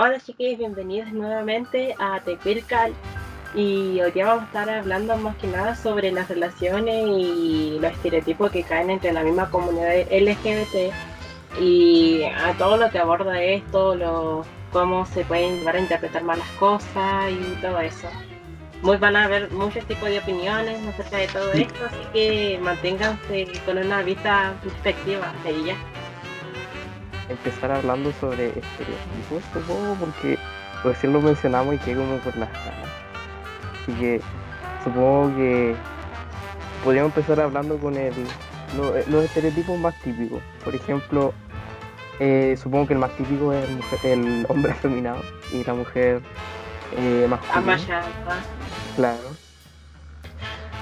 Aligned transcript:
Hola 0.00 0.20
chiquillos, 0.20 0.58
bienvenidos 0.58 1.10
nuevamente 1.10 1.92
a 1.98 2.20
Tepircal 2.20 2.92
y 3.52 4.00
hoy 4.00 4.12
día 4.12 4.26
vamos 4.26 4.44
a 4.44 4.46
estar 4.46 4.70
hablando 4.70 5.16
más 5.16 5.34
que 5.38 5.48
nada 5.48 5.74
sobre 5.74 6.12
las 6.12 6.28
relaciones 6.28 7.04
y 7.04 7.78
los 7.80 7.90
estereotipos 7.90 8.52
que 8.52 8.62
caen 8.62 8.90
entre 8.90 9.12
la 9.12 9.24
misma 9.24 9.50
comunidad 9.50 9.96
LGBT 10.08 10.92
y 11.60 12.22
a 12.22 12.56
todo 12.58 12.76
lo 12.76 12.88
que 12.90 13.00
aborda 13.00 13.42
esto, 13.42 13.96
lo, 13.96 14.44
cómo 14.72 15.04
se 15.04 15.24
pueden 15.24 15.58
llevar 15.58 15.74
a 15.74 15.80
interpretar 15.80 16.22
mal 16.22 16.38
las 16.38 16.50
cosas 16.60 17.32
y 17.32 17.60
todo 17.60 17.80
eso. 17.80 18.06
Muy 18.82 18.98
van 18.98 19.16
a 19.16 19.24
haber 19.24 19.50
muchos 19.50 19.84
tipos 19.86 20.08
de 20.08 20.20
opiniones 20.20 20.78
acerca 20.86 21.16
de 21.16 21.26
todo 21.26 21.52
esto, 21.54 21.86
así 21.86 21.98
que 22.12 22.60
manténganse 22.62 23.48
con 23.66 23.78
una 23.78 24.02
vista 24.02 24.54
perspectiva 24.62 25.34
de 25.42 25.50
ella. 25.50 25.76
Empezar 27.28 27.70
hablando 27.72 28.10
sobre 28.12 28.46
estereotipos, 28.48 29.42
supongo, 29.52 29.94
porque 30.00 30.38
recién 30.84 31.12
lo 31.12 31.20
mencionamos 31.20 31.74
y 31.74 31.78
que 31.78 31.94
como 31.94 32.16
por 32.18 32.36
las 32.36 32.48
caras. 32.50 32.88
Así 33.82 33.92
que 33.92 34.20
supongo 34.82 35.34
que 35.36 35.74
podríamos 36.84 37.14
empezar 37.14 37.40
hablando 37.40 37.76
con 37.78 37.96
el, 37.96 38.14
lo- 38.76 38.94
los 39.10 39.24
estereotipos 39.24 39.78
más 39.78 39.94
típicos. 40.00 40.40
Por 40.64 40.74
ejemplo, 40.74 41.34
eh, 42.20 42.56
supongo 42.60 42.86
que 42.86 42.94
el 42.94 42.98
más 42.98 43.10
típico 43.16 43.52
es 43.52 43.68
el, 43.68 43.74
mujer- 43.76 44.00
el 44.04 44.46
hombre 44.48 44.72
afeminado 44.78 45.20
y 45.52 45.64
la 45.64 45.74
mujer 45.74 46.22
eh, 46.96 47.26
masculina. 47.28 47.60
Claro. 48.96 49.36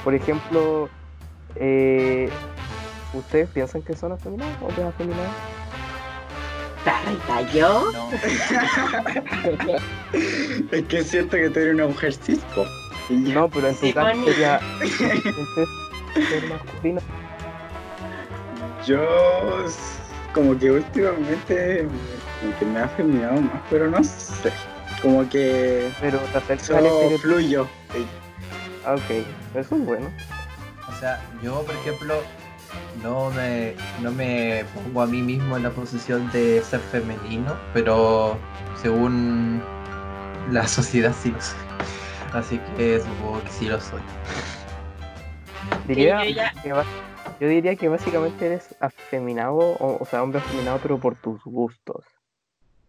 Por 0.05 0.15
ejemplo, 0.15 0.89
eh, 1.57 2.31
¿ustedes 3.13 3.49
piensan 3.49 3.83
que 3.83 3.97
son 3.97 4.13
afeminados 4.13 4.55
o 4.63 4.69
desafeminados? 4.69 5.35
¿Perrita 6.87 7.43
yo? 7.53 7.91
No, 7.93 8.09
Es 10.71 10.85
que 10.85 10.99
es 10.99 11.10
cierto 11.10 11.37
que 11.37 11.51
tú 11.51 11.59
eres 11.59 11.74
una 11.74 11.88
mujer 11.88 12.13
cisco. 12.15 12.65
No, 13.10 13.49
pero 13.49 13.69
en 13.69 13.74
tu 13.74 13.87
Sí, 13.87 13.93
caso 13.93 14.24
sería 14.24 14.60
ser 16.29 16.45
masculino. 16.49 17.01
Yo 18.87 19.01
como 20.33 20.57
que 20.59 20.71
últimamente 20.71 21.88
como 22.41 22.57
que 22.59 22.65
me 22.66 22.79
ha 22.79 22.85
afeminado 22.85 23.41
más, 23.41 23.60
pero 23.69 23.91
no 23.91 24.03
sé. 24.05 24.53
Como 25.03 25.29
que 25.29 25.91
Pero 26.01 26.21
te 26.47 26.57
solo 26.59 27.19
fluyo. 27.19 27.66
Sí. 27.93 28.07
Ah, 28.87 28.95
Ok, 28.95 29.10
eso 29.57 29.75
es 29.75 29.85
bueno. 29.85 30.09
o 30.88 30.93
sea, 31.01 31.21
yo 31.43 31.63
por 31.65 31.75
ejemplo 31.75 32.15
no 33.02 33.30
me, 33.30 33.74
no 34.02 34.10
me 34.13 34.65
pongo 34.74 35.02
a 35.02 35.07
mí 35.07 35.23
mismo 35.23 35.57
en 35.57 35.63
la 35.63 35.71
posición 35.71 36.30
de 36.32 36.63
ser 36.63 36.80
femenino, 36.80 37.55
pero 37.73 38.37
según 38.80 39.60
la 40.51 40.66
sociedad 40.69 41.15
sí 41.19 41.30
lo 41.30 41.41
soy. 41.41 41.59
Así 42.32 42.60
que 42.77 43.01
supongo 43.01 43.43
que 43.43 43.51
sí 43.51 43.66
lo 43.66 43.80
soy. 43.80 44.01
Diría 45.87 46.24
yo 46.24 46.30
ya- 46.30 46.52
que 46.63 46.73
ba- 46.73 46.85
yo 47.41 47.49
diría 47.49 47.77
que 47.77 47.88
básicamente 47.88 48.47
eres 48.47 48.74
afeminado, 48.80 49.57
o, 49.59 50.02
o 50.02 50.07
sea, 50.07 50.23
hombre 50.23 50.41
afeminado, 50.41 50.79
pero 50.82 50.99
por 50.99 51.15
tus 51.16 51.43
gustos. 51.45 52.04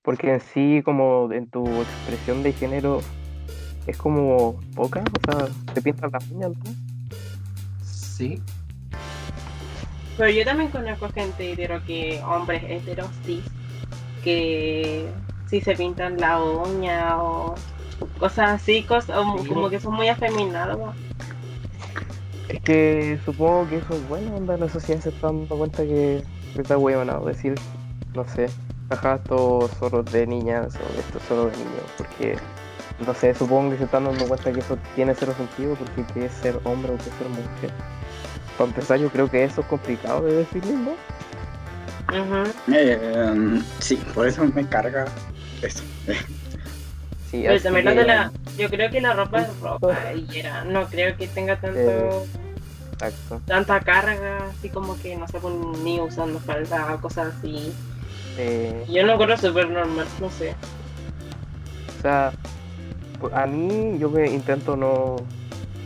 Porque 0.03 0.33
en 0.33 0.39
sí, 0.39 0.81
como 0.85 1.29
en 1.31 1.49
tu 1.49 1.65
expresión 1.67 2.43
de 2.43 2.53
género, 2.53 3.01
es 3.85 3.97
como 3.97 4.59
poca, 4.75 5.03
o 5.27 5.31
sea, 5.31 5.47
te 5.73 5.81
pintas 5.81 6.11
las 6.11 6.29
uñas, 6.31 6.51
¿no? 6.51 6.71
Sí, 7.83 8.41
Pero 10.17 10.29
yo 10.31 10.43
también 10.43 10.71
conozco 10.71 11.09
gente 11.09 11.53
hetero 11.53 11.83
que, 11.85 12.21
hombres 12.27 12.63
heteros 12.67 13.09
cis, 13.23 13.43
que 14.23 15.07
sí 15.47 15.61
se 15.61 15.75
pintan 15.75 16.17
la 16.17 16.41
uña 16.41 17.21
o 17.21 17.53
cosas 18.19 18.49
así, 18.49 18.83
cosas, 18.83 19.15
como 19.47 19.69
que 19.69 19.79
son 19.79 19.93
muy 19.93 20.07
afeminados. 20.09 20.95
Es 22.49 22.61
que 22.61 23.19
supongo 23.25 23.69
que 23.69 23.77
eso 23.77 23.93
es 23.93 24.09
bueno, 24.09 24.35
onda, 24.35 24.57
la 24.57 24.69
sociedad 24.69 25.01
se 25.01 25.09
está 25.09 25.27
dando 25.27 25.55
cuenta 25.55 25.83
que 25.83 26.23
está 26.57 26.77
huevonado 26.77 27.25
decir, 27.25 27.53
no 28.15 28.25
sé, 28.25 28.47
ajá, 28.89 29.15
estos 29.15 29.69
zorros 29.73 30.05
de 30.11 30.25
niñas 30.25 30.75
o 30.75 30.99
estos 30.99 31.21
zorros 31.23 31.51
de 31.51 31.57
niños, 31.59 31.83
porque, 31.97 32.37
no 33.05 33.13
sé, 33.13 33.35
supongo 33.35 33.71
que 33.71 33.77
se 33.77 33.83
están 33.83 34.05
dando 34.05 34.25
cuenta 34.25 34.51
que 34.51 34.59
eso 34.61 34.77
tiene 34.95 35.13
cero 35.13 35.33
sentido, 35.37 35.75
porque 35.75 36.05
qué 36.13 36.25
es 36.25 36.31
ser 36.33 36.59
hombre 36.63 36.93
o 36.93 36.97
qué 36.97 37.09
es 37.09 37.15
ser 37.15 37.29
mujer. 37.29 37.96
Para 38.57 38.69
empezar, 38.69 38.99
yo 38.99 39.09
creo 39.09 39.29
que 39.29 39.43
eso 39.43 39.61
es 39.61 39.67
complicado 39.67 40.23
de 40.23 40.37
definir, 40.37 40.73
¿no? 40.73 40.91
Ujú. 42.09 42.51
Eh, 42.73 43.61
sí, 43.79 43.95
por 44.13 44.27
eso 44.27 44.43
me 44.53 44.65
carga 44.65 45.05
eso. 45.61 45.83
Sí, 47.29 47.41
Pero 47.43 47.53
así 47.55 47.63
también 47.63 47.85
lo 47.85 47.91
de 47.91 47.97
que- 47.97 48.05
la, 48.05 48.31
yo 48.57 48.69
creo 48.69 48.89
que 48.89 49.01
la 49.01 49.13
ropa 49.13 49.41
es 49.41 49.59
ropa 49.59 49.97
y 50.15 50.39
era, 50.39 50.63
no 50.63 50.87
creo 50.87 51.15
que 51.17 51.27
tenga 51.27 51.55
tanto, 51.57 52.25
Exacto. 52.93 53.41
tanta 53.45 53.79
carga, 53.81 54.47
así 54.49 54.69
como 54.69 54.97
que 54.97 55.15
no 55.15 55.27
sé, 55.27 55.37
ni 55.83 55.99
usando 55.99 56.39
falda 56.39 56.95
o 56.95 57.01
cosas 57.01 57.35
así. 57.37 57.71
Eh, 58.37 58.85
Yo 58.89 59.03
lo 59.03 59.13
encuentro 59.13 59.37
súper 59.37 59.69
normal, 59.69 60.07
no 60.21 60.29
sé. 60.31 60.55
O 61.99 62.01
sea, 62.01 62.31
a 63.33 63.45
mí 63.45 63.97
yo 63.99 64.09
me 64.09 64.27
intento 64.29 64.75
no, 64.77 65.17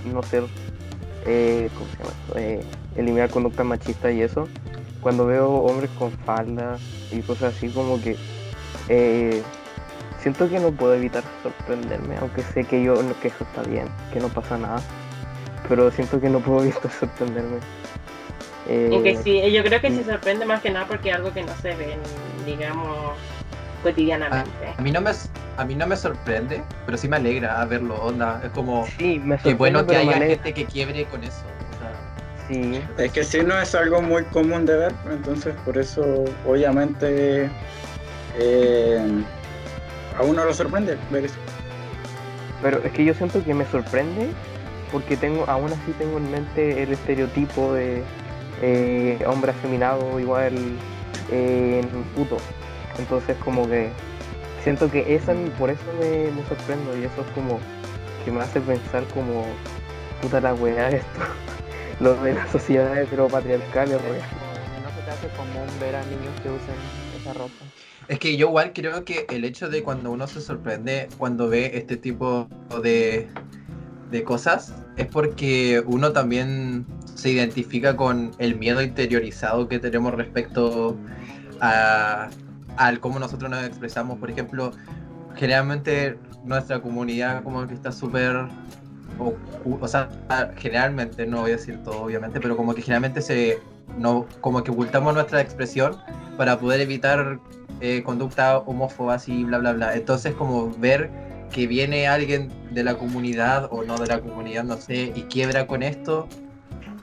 no 0.05 0.21
ser, 0.23 0.43
eh, 1.25 1.69
¿cómo 1.75 1.89
se 1.91 1.97
llama 1.97 2.11
esto? 2.11 2.39
Eh, 2.39 2.61
eliminar 2.95 3.29
conductas 3.29 3.65
machistas 3.65 4.13
y 4.13 4.21
eso. 4.21 4.47
Cuando 5.01 5.25
veo 5.25 5.49
hombres 5.49 5.89
con 5.97 6.11
falda 6.11 6.77
y 7.11 7.21
cosas 7.21 7.55
así, 7.55 7.69
como 7.69 8.01
que 8.01 8.15
eh, 8.89 9.41
siento 10.21 10.47
que 10.49 10.59
no 10.59 10.71
puedo 10.71 10.93
evitar 10.93 11.23
sorprenderme, 11.41 12.17
aunque 12.17 12.43
sé 12.43 12.63
que 12.65 12.83
yo 12.83 12.95
que 13.21 13.29
eso 13.29 13.43
está 13.43 13.63
bien, 13.63 13.87
que 14.13 14.19
no 14.19 14.29
pasa 14.29 14.57
nada. 14.57 14.81
Pero 15.67 15.89
siento 15.91 16.19
que 16.19 16.29
no 16.29 16.39
puedo 16.39 16.61
evitar 16.63 16.91
sorprenderme. 16.91 17.57
Eh, 18.69 18.89
Y 18.91 19.03
que 19.03 19.15
sí, 19.17 19.51
yo 19.51 19.63
creo 19.63 19.81
que 19.81 19.89
sí. 19.89 19.97
se 19.97 20.03
sorprende 20.05 20.45
más 20.45 20.61
que 20.61 20.69
nada 20.69 20.87
porque 20.87 21.09
es 21.09 21.15
algo 21.15 21.33
que 21.33 21.43
no 21.43 21.53
se 21.61 21.75
ve, 21.75 21.97
digamos, 22.45 23.15
cotidianamente. 23.81 24.73
a 24.77 24.81
mí 24.81 24.91
no 24.91 25.01
me, 25.01 25.11
a 25.57 25.65
mí 25.65 25.75
no 25.75 25.87
me 25.87 25.95
sorprende, 25.95 26.63
pero 26.85 26.97
sí 26.97 27.07
me 27.07 27.17
alegra 27.17 27.63
verlo, 27.65 27.95
onda. 28.01 28.41
Es 28.43 28.51
como, 28.51 28.87
sí, 28.97 29.19
me 29.23 29.37
qué 29.37 29.53
bueno 29.53 29.85
que 29.85 29.95
haya 29.97 30.17
gente 30.17 30.53
que 30.53 30.65
quiebre 30.65 31.05
con 31.05 31.23
eso. 31.23 31.41
o 31.75 31.79
sea, 31.79 32.47
Sí, 32.47 32.81
Es 32.97 33.11
que 33.11 33.23
sí 33.23 33.39
no 33.45 33.59
es 33.59 33.73
algo 33.75 34.01
muy 34.01 34.23
común 34.25 34.65
de 34.65 34.75
ver, 34.75 34.93
entonces 35.09 35.55
por 35.63 35.77
eso 35.77 36.25
obviamente 36.45 37.49
eh, 38.37 39.23
a 40.17 40.23
uno 40.23 40.43
lo 40.43 40.53
sorprende 40.53 40.97
ver 41.09 41.25
eso. 41.25 41.35
Pero 42.61 42.79
es 42.83 42.91
que 42.91 43.05
yo 43.05 43.13
siento 43.13 43.43
que 43.43 43.53
me 43.53 43.65
sorprende 43.65 44.29
porque 44.91 45.15
tengo, 45.15 45.45
aún 45.47 45.71
así 45.71 45.93
tengo 45.97 46.17
en 46.17 46.31
mente 46.31 46.83
el 46.83 46.91
estereotipo 46.91 47.73
de 47.73 48.03
eh, 48.61 49.23
hombre 49.25 49.51
afeminado 49.51 50.19
igual 50.19 50.53
eh, 51.31 51.81
en 51.81 52.03
puto. 52.15 52.37
Entonces 53.01 53.35
como 53.43 53.67
que 53.67 53.89
siento 54.63 54.89
que 54.91 55.15
esa, 55.15 55.33
por 55.57 55.71
eso 55.71 55.81
me, 55.99 56.31
me 56.31 56.47
sorprendo 56.47 56.95
y 56.97 57.03
eso 57.03 57.21
es 57.21 57.31
como 57.33 57.59
que 58.23 58.31
me 58.31 58.41
hace 58.41 58.61
pensar 58.61 59.03
como 59.13 59.43
puta 60.21 60.39
la 60.39 60.53
weá 60.53 60.89
esto. 60.89 61.19
Lo 61.99 62.15
de 62.21 62.33
las 62.33 62.49
sociedades 62.51 63.07
Pero 63.09 63.27
weá. 63.27 64.29
como, 64.29 64.51
¿No 64.83 64.89
se 64.95 65.01
te 65.03 65.11
hace 65.11 65.27
común 65.35 65.67
ver 65.79 65.95
a 65.95 66.03
niños 66.05 66.33
que 66.43 66.49
usan 66.49 66.75
esa 67.19 67.33
ropa? 67.33 67.51
Es 68.07 68.19
que 68.19 68.37
yo 68.37 68.47
igual 68.47 68.71
creo 68.73 69.03
que 69.03 69.25
el 69.29 69.45
hecho 69.45 69.69
de 69.69 69.83
cuando 69.83 70.11
uno 70.11 70.27
se 70.27 70.41
sorprende 70.41 71.07
cuando 71.17 71.47
ve 71.49 71.71
este 71.75 71.97
tipo 71.97 72.47
de, 72.83 73.27
de 74.11 74.23
cosas 74.23 74.73
es 74.97 75.07
porque 75.07 75.81
uno 75.85 76.11
también 76.11 76.85
se 77.15 77.29
identifica 77.29 77.95
con 77.95 78.31
el 78.39 78.55
miedo 78.55 78.81
interiorizado 78.81 79.67
que 79.67 79.79
tenemos 79.79 80.13
respecto 80.13 80.97
a 81.61 82.29
al 82.77 82.99
cómo 82.99 83.19
nosotros 83.19 83.49
nos 83.49 83.63
expresamos. 83.63 84.19
Por 84.19 84.31
ejemplo, 84.31 84.71
generalmente 85.35 86.17
nuestra 86.43 86.81
comunidad 86.81 87.43
como 87.43 87.67
que 87.67 87.73
está 87.73 87.91
súper 87.91 88.47
o, 89.19 89.87
sea, 89.87 90.09
generalmente, 90.57 91.25
no 91.25 91.41
voy 91.41 91.51
a 91.51 91.55
decir 91.57 91.77
todo 91.83 92.03
obviamente, 92.03 92.39
pero 92.39 92.57
como 92.57 92.73
que 92.73 92.81
generalmente 92.81 93.21
se 93.21 93.59
no 93.97 94.25
como 94.39 94.63
que 94.63 94.71
ocultamos 94.71 95.13
nuestra 95.13 95.41
expresión 95.41 95.97
para 96.37 96.57
poder 96.57 96.79
evitar 96.79 97.39
eh, 97.81 98.03
conducta 98.03 98.59
homófobas 98.59 99.27
y 99.27 99.43
bla 99.43 99.57
bla 99.57 99.73
bla. 99.73 99.95
Entonces 99.95 100.33
como 100.33 100.71
ver 100.77 101.09
que 101.51 101.67
viene 101.67 102.07
alguien 102.07 102.49
de 102.71 102.83
la 102.83 102.95
comunidad 102.95 103.67
o 103.71 103.83
no 103.83 103.97
de 103.97 104.07
la 104.07 104.21
comunidad, 104.21 104.63
no 104.63 104.77
sé, 104.77 105.11
y 105.15 105.23
quiebra 105.23 105.67
con 105.67 105.83
esto, 105.83 106.27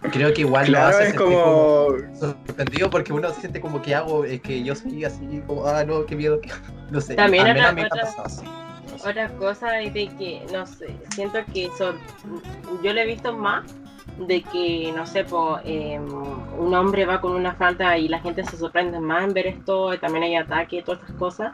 creo 0.00 0.33
que 0.33 0.41
igual 0.43 0.67
lo 0.67 0.73
Claro, 0.79 0.89
hace 0.89 1.03
es 1.05 1.09
sentir 1.11 1.21
como... 1.39 1.89
sorprendido 2.19 2.91
porque 2.91 3.12
uno 3.12 3.29
se 3.31 3.41
siente 3.41 3.61
como 3.61 3.81
que 3.83 3.95
hago, 3.95 4.25
es 4.25 4.41
que 4.41 4.62
yo 4.62 4.75
soy 4.75 5.05
así, 5.05 5.43
como, 5.47 5.67
ah, 5.67 5.85
no, 5.85 6.05
qué 6.06 6.17
miedo, 6.17 6.41
que... 6.41 6.50
no 6.91 7.00
sé. 7.00 7.15
También 7.15 7.47
al 7.47 7.55
menos 7.55 7.69
otra- 7.69 7.71
a 7.71 7.73
mí 7.73 7.81
me 7.83 7.83
ha 7.83 7.87
otra- 7.89 8.03
pasado 8.03 8.27
así. 8.27 8.45
No 8.91 8.99
sé. 8.99 9.09
Otra 9.11 9.29
cosa 9.37 9.81
es 9.81 9.93
de 9.95 10.09
que, 10.17 10.47
no 10.53 10.67
sé, 10.67 10.97
siento 11.15 11.39
que 11.53 11.69
sor- 11.77 11.99
yo 12.83 12.93
le 12.93 13.03
he 13.03 13.06
visto 13.06 13.37
más 13.37 13.65
de 14.27 14.43
que, 14.43 14.93
no 14.97 15.06
sé, 15.06 15.25
po, 15.25 15.61
em, 15.65 16.05
un 16.59 16.75
hombre 16.75 17.06
va 17.06 17.21
con 17.21 17.33
una 17.33 17.55
falda 17.55 17.97
y 17.99 18.09
la 18.09 18.19
gente 18.21 18.45
se 18.45 18.56
sorprende 18.56 18.99
más 18.99 19.23
en 19.25 19.33
ver 19.35 19.47
esto, 19.47 19.95
y 19.95 19.99
también 19.99 20.25
hay 20.25 20.35
ataques 20.37 20.81
y 20.81 20.83
todas 20.83 21.00
estas 21.03 21.17
cosas, 21.17 21.53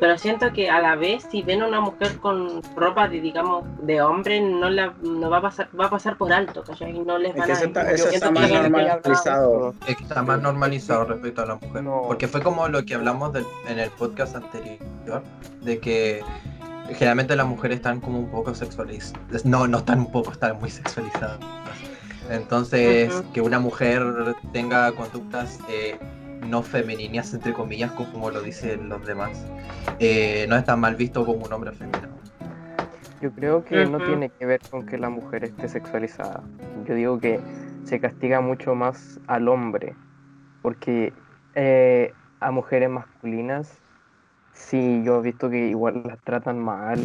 pero 0.00 0.18
siento 0.18 0.52
que 0.52 0.68
a 0.70 0.80
la 0.80 0.96
vez 0.96 1.26
si 1.30 1.42
ven 1.42 1.62
a 1.62 1.66
una 1.68 1.80
mujer 1.80 2.18
con 2.18 2.62
ropa 2.76 3.08
de 3.08 3.20
digamos 3.20 3.64
de 3.82 4.02
hombre 4.02 4.40
no 4.40 4.68
la 4.68 4.92
no 5.02 5.30
va 5.30 5.38
a 5.38 5.42
pasar 5.42 5.68
va 5.78 5.86
a 5.86 5.90
pasar 5.90 6.16
por 6.18 6.32
alto 6.32 6.62
¿cachai? 6.64 6.92
no 6.92 7.16
les 7.18 7.30
Es 7.30 7.36
van 7.36 7.46
que 7.46 7.52
a 7.52 7.54
eso 7.92 8.08
está, 8.10 8.30
más 8.30 8.50
normalizado. 8.50 9.74
Es 9.86 9.96
que 9.96 10.02
está 10.02 10.22
más 10.22 10.40
normalizado 10.40 11.04
respecto 11.04 11.42
a 11.42 11.46
la 11.46 11.54
mujer. 11.56 11.82
No. 11.82 12.02
Porque 12.06 12.28
fue 12.28 12.42
como 12.42 12.66
lo 12.68 12.84
que 12.84 12.94
hablamos 12.94 13.32
del- 13.32 13.46
en 13.68 13.78
el 13.78 13.90
podcast 13.90 14.36
anterior, 14.36 14.78
de 15.62 15.78
que 15.78 16.22
generalmente 16.94 17.34
las 17.36 17.46
mujeres 17.46 17.76
están 17.76 18.00
como 18.00 18.18
un 18.18 18.30
poco 18.30 18.54
sexualizadas. 18.54 19.44
No, 19.44 19.66
no 19.66 19.78
están 19.78 20.00
un 20.00 20.12
poco, 20.12 20.32
están 20.32 20.58
muy 20.58 20.70
sexualizadas. 20.70 21.38
Entonces, 22.30 23.12
que 23.32 23.40
una 23.40 23.58
mujer 23.58 24.02
tenga 24.52 24.90
conductas 24.92 25.58
eh, 25.68 25.98
no 26.44 26.62
femeninas, 26.62 27.32
entre 27.34 27.52
comillas, 27.52 27.92
como 27.92 28.30
lo 28.30 28.42
dicen 28.42 28.88
los 28.88 29.04
demás, 29.06 29.44
eh, 29.98 30.46
no 30.48 30.56
es 30.56 30.64
tan 30.64 30.80
mal 30.80 30.96
visto 30.96 31.24
como 31.24 31.44
un 31.44 31.52
hombre 31.52 31.72
femenino. 31.72 32.14
Yo 33.20 33.32
creo 33.32 33.64
que 33.64 33.86
no 33.86 33.98
tiene 33.98 34.28
que 34.28 34.44
ver 34.44 34.60
con 34.70 34.84
que 34.84 34.98
la 34.98 35.08
mujer 35.08 35.44
esté 35.44 35.68
sexualizada. 35.68 36.42
Yo 36.86 36.94
digo 36.94 37.18
que 37.18 37.40
se 37.84 37.98
castiga 37.98 38.40
mucho 38.40 38.74
más 38.74 39.18
al 39.26 39.48
hombre, 39.48 39.94
porque 40.62 41.12
eh, 41.54 42.12
a 42.40 42.50
mujeres 42.50 42.90
masculinas, 42.90 43.78
sí, 44.52 45.02
yo 45.04 45.20
he 45.20 45.22
visto 45.22 45.48
que 45.48 45.68
igual 45.68 46.02
las 46.04 46.18
tratan 46.20 46.58
mal, 46.58 47.00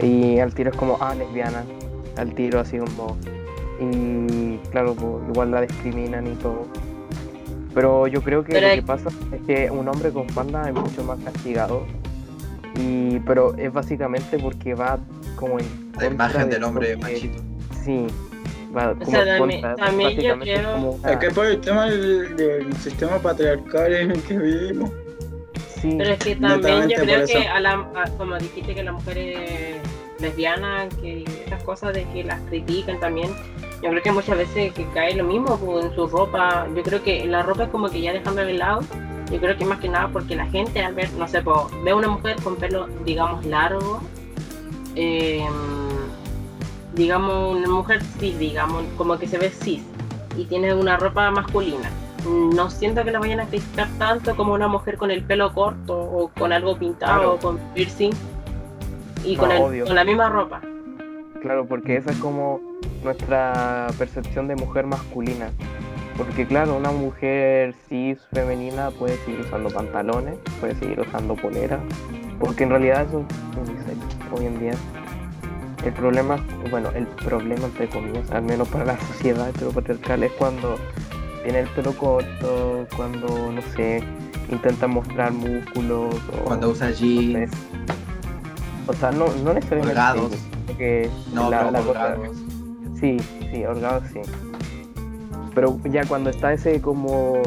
y 0.00 0.38
al 0.40 0.54
tiro 0.54 0.70
es 0.70 0.76
como, 0.76 0.98
ah, 1.00 1.14
lesbiana, 1.14 1.64
al 2.16 2.34
tiro 2.34 2.60
así 2.60 2.78
como, 2.78 3.16
y 3.80 4.58
claro, 4.70 4.94
pues, 4.94 5.28
igual 5.28 5.50
la 5.50 5.60
discriminan 5.62 6.26
y 6.26 6.34
todo. 6.36 6.66
Pero 7.76 8.06
yo 8.06 8.22
creo 8.22 8.42
que 8.42 8.52
Pero 8.54 8.66
lo 8.68 8.72
hay- 8.72 8.80
que 8.80 8.86
pasa 8.86 9.10
es 9.32 9.40
que 9.46 9.70
un 9.70 9.86
hombre 9.86 10.10
con 10.10 10.26
falda 10.30 10.66
es 10.66 10.74
mucho 10.74 11.04
más 11.04 11.18
castigado. 11.22 11.86
Y, 12.74 13.20
pero 13.20 13.54
es 13.56 13.70
básicamente 13.72 14.38
porque 14.38 14.74
va 14.74 14.98
como 15.36 15.58
en 15.60 15.66
La 16.00 16.06
imagen 16.06 16.48
de 16.48 16.54
del 16.54 16.64
hombre 16.64 16.96
machito. 16.96 17.38
Sí, 17.84 18.06
va 18.74 18.94
como 18.94 19.10
sea, 19.10 19.38
contra. 19.38 19.74
también 19.76 20.18
yo 20.20 20.38
creo- 20.38 20.72
como 20.72 20.90
una- 20.92 21.12
Es 21.12 21.18
que 21.18 21.30
por 21.30 21.46
el 21.46 21.60
tema 21.60 21.84
del, 21.90 22.34
del 22.36 22.74
sistema 22.78 23.18
patriarcal 23.18 23.92
en 23.92 24.10
el 24.12 24.22
que 24.22 24.38
vivimos. 24.38 24.90
sí, 25.80 25.94
Pero 25.98 26.10
es 26.14 26.18
que 26.18 26.36
también 26.36 26.88
yo 26.88 26.96
creo 26.96 27.26
que, 27.26 27.46
a 27.46 27.60
la, 27.60 27.72
a- 27.94 28.10
como 28.16 28.38
dijiste, 28.38 28.74
que 28.74 28.82
la 28.84 28.92
mujer 28.92 29.18
es 29.18 29.76
lesbiana, 30.22 30.88
que 31.02 31.24
esas 31.46 31.62
cosas 31.62 31.92
de 31.92 32.04
que 32.04 32.24
las 32.24 32.40
critican 32.48 32.98
también, 33.00 33.30
yo 33.82 33.90
creo 33.90 34.02
que 34.02 34.12
muchas 34.12 34.38
veces 34.38 34.72
que 34.72 34.86
cae 34.94 35.14
lo 35.14 35.24
mismo 35.24 35.56
pues, 35.58 35.84
en 35.86 35.94
su 35.94 36.06
ropa. 36.06 36.66
Yo 36.74 36.82
creo 36.82 37.02
que 37.02 37.26
la 37.26 37.42
ropa 37.42 37.64
es 37.64 37.68
como 37.70 37.88
que 37.90 38.00
ya 38.00 38.12
dejando 38.12 38.42
de 38.44 38.54
lado. 38.54 38.80
Yo 39.30 39.38
creo 39.40 39.56
que 39.56 39.64
más 39.64 39.80
que 39.80 39.88
nada 39.88 40.08
porque 40.12 40.36
la 40.36 40.46
gente 40.46 40.82
al 40.82 40.94
ver, 40.94 41.12
no 41.14 41.26
sé, 41.28 41.42
pues, 41.42 41.58
ve 41.84 41.90
a 41.90 41.96
una 41.96 42.08
mujer 42.08 42.36
con 42.42 42.56
pelo, 42.56 42.86
digamos, 43.04 43.44
largo, 43.44 44.00
eh, 44.94 45.44
digamos, 46.94 47.56
una 47.56 47.68
mujer 47.68 48.02
cis, 48.18 48.38
digamos, 48.38 48.84
como 48.96 49.18
que 49.18 49.26
se 49.26 49.38
ve 49.38 49.50
cis 49.50 49.82
y 50.36 50.44
tiene 50.44 50.74
una 50.74 50.96
ropa 50.96 51.30
masculina. 51.30 51.90
No 52.54 52.70
siento 52.70 53.04
que 53.04 53.10
la 53.10 53.18
vayan 53.20 53.40
a 53.40 53.46
criticar 53.46 53.88
tanto 53.98 54.34
como 54.36 54.52
una 54.54 54.68
mujer 54.68 54.96
con 54.96 55.10
el 55.10 55.22
pelo 55.22 55.52
corto 55.52 55.96
o 55.98 56.28
con 56.28 56.52
algo 56.52 56.76
pintado 56.76 57.14
Claro. 57.20 57.34
o 57.34 57.38
con 57.38 57.58
piercing 57.74 58.12
y 59.24 59.34
No, 59.36 59.42
con, 59.42 59.50
el- 59.52 59.84
con 59.84 59.94
la 59.94 60.04
misma 60.04 60.28
ropa. 60.28 60.60
claro, 61.40 61.66
porque 61.66 61.96
esa 61.96 62.10
es 62.10 62.16
como 62.18 62.60
nuestra 63.06 63.86
percepción 63.98 64.48
de 64.48 64.56
mujer 64.56 64.86
masculina. 64.86 65.50
Porque 66.16 66.46
claro, 66.46 66.76
una 66.76 66.90
mujer 66.90 67.74
cis 67.88 68.18
femenina 68.32 68.90
puede 68.90 69.16
seguir 69.24 69.40
usando 69.40 69.68
pantalones, 69.70 70.34
puede 70.60 70.74
seguir 70.76 71.00
usando 71.00 71.34
polera, 71.34 71.78
porque 72.40 72.64
en 72.64 72.70
realidad 72.70 73.02
es 73.06 73.12
un 73.12 73.26
unisex 73.60 73.98
hoy 74.32 74.46
en 74.46 74.58
día. 74.60 74.72
El 75.84 75.92
problema, 75.92 76.38
bueno, 76.70 76.88
el 76.94 77.06
problema 77.06 77.66
entre 77.66 77.88
comillas, 77.88 78.30
al 78.30 78.42
menos 78.42 78.66
para 78.68 78.84
la 78.86 78.98
sociedad 79.12 79.48
heteropatriarcal, 79.50 80.22
es 80.22 80.32
cuando 80.32 80.76
tiene 81.44 81.60
el 81.60 81.68
pelo 81.68 81.92
corto, 81.92 82.86
cuando, 82.96 83.52
no 83.52 83.60
sé, 83.76 84.02
intentan 84.50 84.90
mostrar 84.90 85.32
músculos 85.32 86.14
o 86.32 86.44
Cuando 86.44 86.70
usa 86.70 86.88
no 86.88 86.94
jeans, 86.94 87.50
sé. 87.50 87.56
O 88.88 88.92
sea, 88.94 89.10
no, 89.10 89.26
no 89.44 89.52
necesariamente 89.52 89.90
Holgados. 90.00 90.30
yo 90.32 90.38
creo 90.64 90.78
que 90.78 91.10
no, 91.34 91.50
la, 91.50 91.58
pero 91.58 91.70
la 91.72 91.78
cosa- 91.80 91.90
holgados. 92.14 92.36
Sí, 93.00 93.18
sí, 93.52 93.64
holgados 93.64 94.04
sí. 94.12 94.20
Pero 95.54 95.78
ya 95.84 96.04
cuando 96.06 96.30
está 96.30 96.52
ese 96.52 96.80
como 96.80 97.42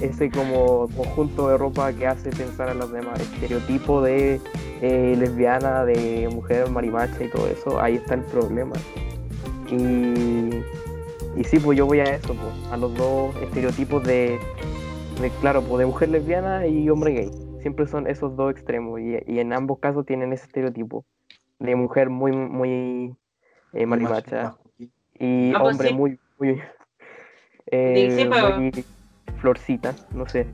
ese 0.00 0.30
como 0.30 0.88
conjunto 0.96 1.48
de 1.48 1.56
ropa 1.56 1.92
que 1.92 2.06
hace 2.06 2.30
pensar 2.30 2.68
a 2.68 2.74
los 2.74 2.92
demás, 2.92 3.20
estereotipo 3.20 4.02
de 4.02 4.40
eh, 4.82 5.14
lesbiana, 5.18 5.84
de 5.84 6.28
mujer 6.32 6.70
marimacha 6.70 7.24
y 7.24 7.28
todo 7.28 7.46
eso, 7.46 7.80
ahí 7.80 7.96
está 7.96 8.14
el 8.14 8.22
problema. 8.22 8.74
Y, 9.70 10.62
y 11.36 11.44
sí, 11.44 11.58
pues 11.58 11.78
yo 11.78 11.86
voy 11.86 12.00
a 12.00 12.04
eso, 12.04 12.34
pues, 12.34 12.72
a 12.72 12.76
los 12.76 12.94
dos 12.94 13.34
estereotipos 13.36 14.04
de, 14.04 14.38
de, 15.20 15.30
claro, 15.40 15.62
pues 15.62 15.78
de 15.78 15.86
mujer 15.86 16.10
lesbiana 16.10 16.66
y 16.66 16.88
hombre 16.90 17.12
gay. 17.12 17.30
Siempre 17.62 17.86
son 17.86 18.06
esos 18.06 18.36
dos 18.36 18.50
extremos 18.50 19.00
y, 19.00 19.16
y 19.26 19.38
en 19.38 19.52
ambos 19.54 19.78
casos 19.78 20.04
tienen 20.04 20.32
ese 20.34 20.44
estereotipo 20.44 21.06
de 21.60 21.76
mujer 21.76 22.10
muy, 22.10 22.32
muy 22.32 23.16
eh, 23.74 23.86
marimacha 23.86 24.54
y 25.18 25.52
Ah, 25.54 25.58
pues 25.60 25.72
hombre 25.72 25.88
sí. 25.88 25.94
muy, 25.94 26.18
muy, 26.38 26.62
eh, 27.66 28.14
sí, 28.16 28.26
pero- 28.30 28.58
muy 28.58 28.84
florcita, 29.40 29.94
no 30.12 30.28
sé. 30.28 30.46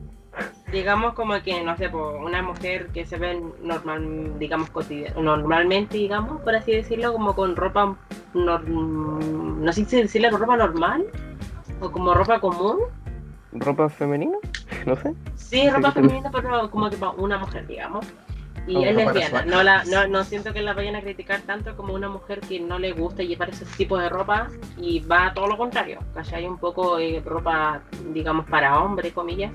Digamos 0.71 1.13
como 1.13 1.33
que, 1.43 1.61
no 1.63 1.75
sé, 1.75 1.89
pues, 1.89 2.03
una 2.21 2.41
mujer 2.41 2.87
que 2.93 3.05
se 3.05 3.17
ve 3.17 3.41
normal, 3.61 4.39
digamos, 4.39 4.69
cotidiana, 4.69 5.19
normalmente, 5.21 5.97
digamos, 5.97 6.41
por 6.41 6.55
así 6.55 6.71
decirlo, 6.71 7.11
como 7.11 7.35
con 7.35 7.55
ropa, 7.57 7.97
no 8.33 9.73
sé 9.73 9.83
si 9.85 10.01
decirle 10.01 10.29
ropa 10.29 10.55
normal 10.55 11.05
o 11.81 11.91
como 11.91 12.13
ropa 12.13 12.39
común. 12.39 12.79
¿Ropa 13.51 13.89
femenina? 13.89 14.37
No 14.87 14.95
sé. 14.95 15.13
Sí, 15.35 15.69
ropa 15.69 15.91
femenina, 15.91 16.31
pero 16.31 16.71
como 16.71 16.89
que 16.89 16.95
para 16.97 17.11
una 17.11 17.37
mujer, 17.37 17.67
digamos. 17.67 18.05
Y 18.67 18.75
Oh, 18.75 18.83
es 18.85 18.95
lesbiana. 18.95 19.45
No, 19.45 19.63
la, 19.63 19.83
no, 19.85 20.07
no 20.07 20.23
siento 20.23 20.53
que 20.53 20.61
la 20.61 20.73
vayan 20.73 20.95
a 20.95 21.01
criticar 21.01 21.41
tanto 21.41 21.75
como 21.75 21.93
una 21.93 22.09
mujer 22.09 22.41
que 22.41 22.59
no 22.59 22.77
le 22.79 22.91
gusta 22.91 23.23
llevar 23.23 23.49
ese 23.49 23.65
tipo 23.77 23.97
de 23.97 24.07
ropa 24.09 24.47
y 24.77 24.99
va 24.99 25.27
a 25.27 25.33
todo 25.33 25.47
lo 25.47 25.57
contrario. 25.57 25.99
¿Cachai? 26.13 26.45
Un 26.47 26.57
poco 26.59 26.99
eh, 26.99 27.21
ropa, 27.25 27.81
digamos, 28.13 28.45
para 28.47 28.79
hombre, 28.81 29.11
comillas. 29.11 29.51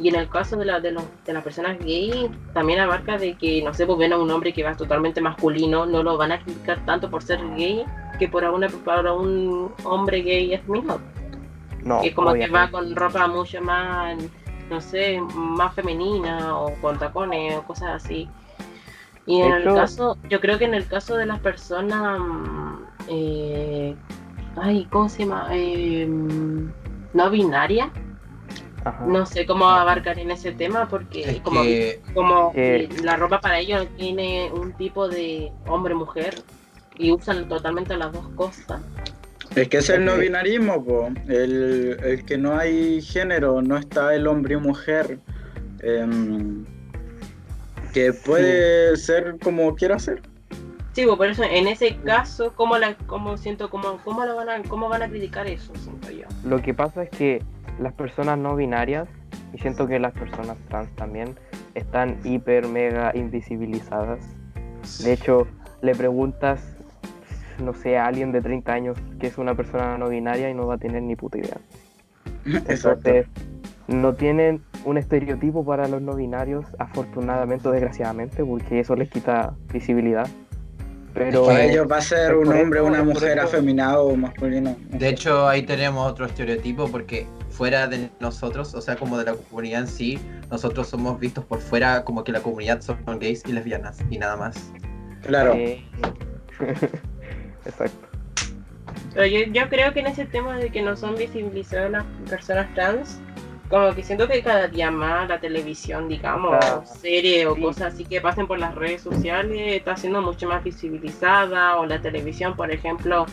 Y 0.00 0.08
en 0.08 0.16
el 0.16 0.28
caso 0.28 0.56
de, 0.56 0.64
la, 0.66 0.80
de, 0.80 0.90
los- 0.92 1.04
de 1.24 1.32
las 1.32 1.42
personas 1.42 1.78
gay, 1.78 2.30
también 2.52 2.80
abarca 2.80 3.16
de 3.16 3.34
que, 3.38 3.62
no 3.62 3.72
sé, 3.72 3.86
pues 3.86 3.98
ven 3.98 4.12
a 4.12 4.18
un 4.18 4.30
hombre 4.30 4.52
que 4.52 4.62
va 4.64 4.74
totalmente 4.76 5.20
masculino, 5.20 5.86
no 5.86 6.02
lo 6.02 6.16
van 6.18 6.32
a 6.32 6.40
criticar 6.42 6.84
tanto 6.84 7.08
por 7.08 7.22
ser 7.22 7.40
gay 7.56 7.84
que 8.18 8.28
por 8.28 8.44
una, 8.44 8.68
para 8.68 9.12
un 9.12 9.72
hombre 9.84 10.22
gay 10.22 10.52
es 10.54 10.66
mismo 10.68 10.98
No, 11.82 12.00
que 12.02 12.12
como 12.12 12.32
que 12.34 12.48
va 12.48 12.68
con 12.70 12.94
ropa 12.96 13.26
mucho 13.28 13.60
más, 13.62 14.16
no 14.70 14.80
sé, 14.80 15.20
más 15.34 15.74
femenina 15.74 16.58
o 16.58 16.72
con 16.80 16.98
tacones 16.98 17.56
o 17.56 17.62
cosas 17.62 18.04
así. 18.04 18.28
Y 19.26 19.40
en 19.40 19.52
el 19.52 19.64
caso, 19.64 20.16
yo 20.28 20.40
creo 20.40 20.58
que 20.58 20.66
en 20.66 20.74
el 20.74 20.86
caso 20.86 21.16
de 21.16 21.26
las 21.26 21.40
personas, 21.40 22.20
mm, 22.20 22.74
eh, 23.08 23.96
ay, 24.56 24.86
¿cómo 24.90 25.08
se 25.08 25.24
llama? 25.24 25.48
Eh, 25.52 26.06
no 26.08 27.30
binaria, 27.30 27.90
Ajá. 28.84 29.04
no 29.04 29.26
sé 29.26 29.44
cómo 29.46 29.68
abarcar 29.68 30.18
en 30.20 30.30
ese 30.30 30.52
tema 30.52 30.88
porque 30.88 31.22
Es 31.22 31.40
como, 31.40 31.62
que 31.62 32.00
como 32.14 32.52
Eh. 32.54 32.88
la 33.02 33.16
ropa 33.16 33.40
para 33.40 33.58
ellos 33.58 33.86
tiene 33.96 34.50
un 34.52 34.72
tipo 34.74 35.08
de 35.08 35.50
hombre-mujer 35.66 36.40
y 36.96 37.10
usan 37.10 37.48
totalmente 37.48 37.96
las 37.96 38.12
dos 38.12 38.28
cosas. 38.36 38.80
Es 39.56 39.68
que 39.68 39.78
es 39.78 39.88
el 39.88 40.04
no 40.04 40.16
binarismo, 40.16 40.84
po. 40.84 41.08
El, 41.28 41.96
el 42.04 42.24
que 42.24 42.38
no 42.38 42.56
hay 42.56 43.00
género, 43.00 43.62
no 43.62 43.76
está 43.76 44.14
el 44.14 44.26
hombre 44.26 44.54
y 44.54 44.58
mujer. 44.58 45.18
em, 45.82 46.64
que 47.92 48.12
puede 48.12 48.94
ser 48.98 49.38
como 49.42 49.74
quiera 49.74 49.98
ser. 49.98 50.20
Sí, 50.92 51.06
pues, 51.06 51.16
por 51.16 51.26
eso 51.28 51.44
en 51.44 51.66
ese 51.66 51.96
caso, 52.04 52.52
¿cómo, 52.54 52.76
la, 52.76 52.94
cómo 53.06 53.38
siento, 53.38 53.70
cómo, 53.70 53.98
cómo, 54.04 54.26
lo 54.26 54.36
van 54.36 54.50
a, 54.50 54.62
cómo 54.64 54.90
van 54.90 55.02
a 55.02 55.08
criticar 55.08 55.46
eso? 55.46 55.72
Siento 55.76 56.10
yo. 56.10 56.26
Lo 56.44 56.60
que 56.60 56.74
pasa 56.74 57.04
es 57.04 57.10
que 57.10 57.42
las 57.80 57.94
personas 57.94 58.36
no 58.38 58.54
binarias, 58.54 59.08
y 59.54 59.58
siento 59.58 59.86
que 59.86 59.98
las 59.98 60.12
personas 60.12 60.58
trans 60.68 60.94
también, 60.96 61.36
están 61.74 62.18
hiper 62.22 62.66
mega 62.66 63.12
invisibilizadas. 63.14 64.20
De 65.02 65.14
hecho, 65.14 65.46
le 65.80 65.94
preguntas, 65.94 66.75
no 67.60 67.74
sé, 67.74 67.98
a 67.98 68.06
alguien 68.06 68.32
de 68.32 68.40
30 68.40 68.72
años 68.72 68.98
que 69.20 69.26
es 69.26 69.38
una 69.38 69.54
persona 69.54 69.98
no 69.98 70.08
binaria 70.08 70.50
y 70.50 70.54
no 70.54 70.66
va 70.66 70.74
a 70.74 70.78
tener 70.78 71.02
ni 71.02 71.16
puta 71.16 71.38
idea. 71.38 71.58
Exacto. 72.46 73.08
Entonces, 73.08 73.26
no 73.88 74.14
tienen 74.14 74.62
un 74.84 74.98
estereotipo 74.98 75.64
para 75.64 75.86
los 75.88 76.02
no 76.02 76.14
binarios, 76.14 76.66
afortunadamente 76.78 77.68
o 77.68 77.70
desgraciadamente, 77.72 78.44
porque 78.44 78.80
eso 78.80 78.96
les 78.96 79.08
quita 79.10 79.54
visibilidad. 79.72 80.26
Pero 81.14 81.46
Para 81.46 81.64
ellos 81.64 81.86
va 81.90 81.96
a 81.96 82.00
ser 82.02 82.34
un 82.34 82.48
hombre, 82.52 82.80
eso- 82.80 82.88
una 82.88 83.02
mujer 83.02 83.40
afeminado 83.40 84.04
o 84.06 84.16
masculino. 84.16 84.76
De 84.90 85.08
hecho, 85.08 85.48
ahí 85.48 85.62
tenemos 85.62 86.10
otro 86.10 86.26
estereotipo 86.26 86.88
porque 86.88 87.26
fuera 87.48 87.86
de 87.86 88.10
nosotros, 88.20 88.74
o 88.74 88.82
sea, 88.82 88.96
como 88.96 89.16
de 89.16 89.24
la 89.24 89.32
comunidad 89.34 89.80
en 89.82 89.86
sí, 89.86 90.18
nosotros 90.50 90.88
somos 90.88 91.18
vistos 91.18 91.42
por 91.46 91.60
fuera 91.60 92.04
como 92.04 92.22
que 92.22 92.32
la 92.32 92.40
comunidad 92.40 92.82
son 92.82 92.98
gays 93.18 93.42
y 93.46 93.52
lesbianas 93.52 93.98
y 94.10 94.18
nada 94.18 94.36
más. 94.36 94.70
Claro. 95.22 95.54
Eh, 95.54 95.82
Exacto. 97.66 98.06
Pero 99.14 99.26
yo, 99.26 99.40
yo 99.52 99.68
creo 99.68 99.92
que 99.92 100.00
en 100.00 100.06
ese 100.08 100.26
tema 100.26 100.56
de 100.58 100.70
que 100.70 100.82
no 100.82 100.96
son 100.96 101.16
visibilizadas 101.16 101.90
las 101.90 102.04
personas 102.28 102.72
trans, 102.74 103.20
como 103.68 103.94
que 103.94 104.02
siento 104.02 104.28
que 104.28 104.42
cada 104.42 104.68
día 104.68 104.90
más 104.90 105.28
la 105.28 105.40
televisión, 105.40 106.08
digamos, 106.08 106.54
Ah, 106.62 106.82
series 106.84 107.46
o 107.46 107.54
sí. 107.54 107.62
cosas 107.62 107.94
así 107.94 108.04
que 108.04 108.20
pasen 108.20 108.46
por 108.46 108.58
las 108.58 108.74
redes 108.74 109.02
sociales, 109.02 109.74
está 109.74 109.96
siendo 109.96 110.22
mucho 110.22 110.48
más 110.48 110.62
visibilizada, 110.62 111.76
o 111.76 111.86
la 111.86 112.00
televisión, 112.00 112.54
por 112.54 112.70
ejemplo, 112.70 113.26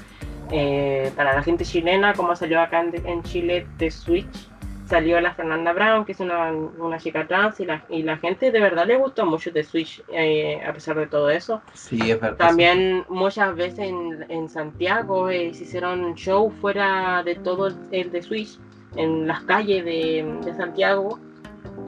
eh, 0.52 1.12
para 1.16 1.36
la 1.36 1.44
gente 1.44 1.66
chilena, 1.66 2.14
como 2.14 2.36
salió 2.36 2.62
acá 2.62 2.82
en, 2.82 3.06
en 3.06 3.22
Chile 3.24 3.68
de 3.78 3.92
Switch, 3.92 4.50
salió 4.94 5.20
la 5.20 5.34
Fernanda 5.34 5.74
Brown, 5.74 6.06
que 6.06 6.12
es 6.12 6.20
una, 6.20 6.52
una 6.52 7.00
chica 7.00 7.26
trans, 7.26 7.60
y 7.60 7.66
la, 7.66 7.84
y 7.90 8.04
la 8.04 8.18
gente 8.18 8.52
de 8.52 8.60
verdad 8.60 8.86
le 8.86 8.96
gustó 8.96 9.26
mucho 9.26 9.50
de 9.50 9.64
Switch, 9.64 10.04
eh, 10.12 10.62
a 10.64 10.72
pesar 10.72 10.96
de 10.96 11.08
todo 11.08 11.32
eso. 11.32 11.64
Sí, 11.74 12.12
es 12.12 12.22
verdad. 12.22 12.38
También 12.38 13.04
muchas 13.10 13.56
veces 13.56 13.80
en, 13.80 14.24
en 14.30 14.48
Santiago 14.48 15.32
eh, 15.32 15.52
se 15.56 15.64
hicieron 15.64 16.14
show 16.14 16.52
fuera 16.62 17.24
de 17.24 17.34
todo 17.34 17.68
el, 17.68 17.76
el 17.90 18.12
de 18.12 18.22
Switch, 18.22 18.60
en 18.96 19.28
las 19.28 19.42
calles 19.46 19.84
de, 19.84 20.24
de 20.46 20.54
Santiago. 20.54 21.18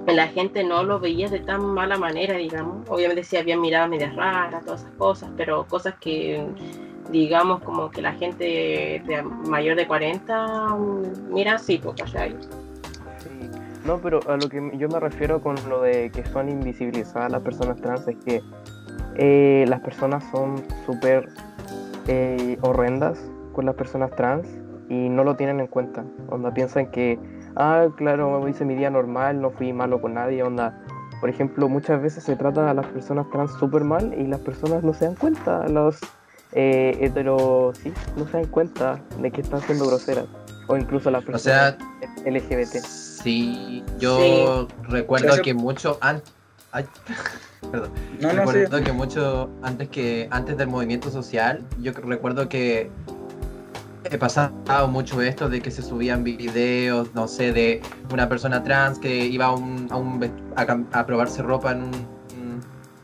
La 0.07 0.27
gente 0.27 0.63
no 0.63 0.83
lo 0.83 0.99
veía 0.99 1.29
de 1.29 1.41
tan 1.41 1.63
mala 1.63 1.99
manera, 1.99 2.35
digamos. 2.37 2.89
Obviamente 2.89 3.23
sí 3.23 3.37
había 3.37 3.55
miradas 3.55 3.87
medias 3.87 4.15
raras, 4.15 4.65
todas 4.65 4.81
esas 4.81 4.93
cosas, 4.95 5.29
pero 5.37 5.67
cosas 5.67 5.93
que, 6.01 6.43
digamos, 7.11 7.61
como 7.61 7.91
que 7.91 8.01
la 8.01 8.13
gente 8.13 8.45
de 9.05 9.21
mayor 9.47 9.75
de 9.75 9.85
40 9.85 10.47
mm, 10.47 11.31
mira 11.31 11.53
así, 11.53 11.77
pues, 11.77 11.95
¿cachai? 12.01 12.35
No, 13.85 13.99
pero 13.99 14.19
a 14.27 14.35
lo 14.35 14.49
que 14.49 14.71
yo 14.77 14.89
me 14.89 14.99
refiero 14.99 15.41
con 15.41 15.55
lo 15.69 15.81
de 15.81 16.09
que 16.09 16.25
son 16.25 16.49
invisibilizadas 16.49 17.31
las 17.31 17.41
personas 17.41 17.79
trans 17.81 18.07
es 18.07 18.15
que 18.25 18.41
eh, 19.15 19.65
las 19.67 19.79
personas 19.81 20.23
son 20.31 20.63
súper 20.85 21.29
eh, 22.07 22.57
horrendas 22.61 23.19
con 23.53 23.65
las 23.65 23.75
personas 23.75 24.11
trans 24.15 24.47
y 24.89 25.09
no 25.09 25.23
lo 25.23 25.35
tienen 25.35 25.59
en 25.59 25.67
cuenta. 25.67 26.03
Onda, 26.29 26.53
piensan 26.53 26.87
que, 26.91 27.19
ah, 27.55 27.87
claro, 27.95 28.47
hice 28.47 28.65
mi 28.65 28.75
día 28.75 28.89
normal, 28.89 29.41
no 29.41 29.51
fui 29.51 29.71
malo 29.71 30.01
con 30.01 30.15
nadie. 30.15 30.43
Onda, 30.43 30.83
por 31.19 31.29
ejemplo, 31.29 31.69
muchas 31.69 32.01
veces 32.01 32.23
se 32.23 32.35
trata 32.35 32.69
a 32.69 32.73
las 32.73 32.87
personas 32.87 33.29
trans 33.31 33.51
súper 33.53 33.83
mal 33.83 34.13
y 34.17 34.27
las 34.27 34.39
personas 34.41 34.83
no 34.83 34.93
se 34.93 35.05
dan 35.05 35.15
cuenta. 35.15 35.67
Los 35.67 35.99
eh, 36.51 36.97
heteros, 37.01 37.77
sí, 37.77 37.93
no 38.17 38.25
se 38.27 38.37
dan 38.37 38.47
cuenta 38.47 38.99
de 39.21 39.31
que 39.31 39.41
están 39.41 39.61
siendo 39.61 39.87
groseras. 39.87 40.25
O 40.67 40.75
incluso 40.75 41.11
las 41.11 41.23
O 41.23 41.27
personas 41.27 41.77
sea, 41.77 42.31
LGBT. 42.31 43.04
Sí, 43.25 43.83
yo 43.99 44.67
recuerdo 44.83 45.41
que 45.41 45.53
mucho 45.53 45.97
antes... 46.01 46.31
Perdón. 47.71 47.89
No, 48.19 48.33
no, 48.33 48.41
sí. 48.43 48.59
recuerdo 48.59 48.83
que 48.83 48.91
mucho 48.91 49.49
antes 49.63 49.89
que 49.89 50.27
antes 50.29 50.55
del 50.57 50.67
movimiento 50.67 51.09
social, 51.09 51.65
yo 51.81 51.93
recuerdo 51.93 52.47
que 52.47 52.91
he 54.03 54.17
pasado 54.19 54.87
mucho 54.87 55.19
esto 55.21 55.49
de 55.49 55.61
que 55.61 55.71
se 55.71 55.81
subían 55.81 56.23
videos, 56.23 57.15
no 57.15 57.27
sé, 57.27 57.51
de 57.51 57.81
una 58.13 58.29
persona 58.29 58.63
trans 58.63 58.99
que 58.99 59.25
iba 59.25 59.45
a, 59.45 59.55
un, 59.55 59.87
a, 59.89 59.95
un 59.95 60.87
a 60.93 61.05
probarse 61.07 61.41
ropa 61.41 61.71
en 61.71 61.85
un 61.85 62.14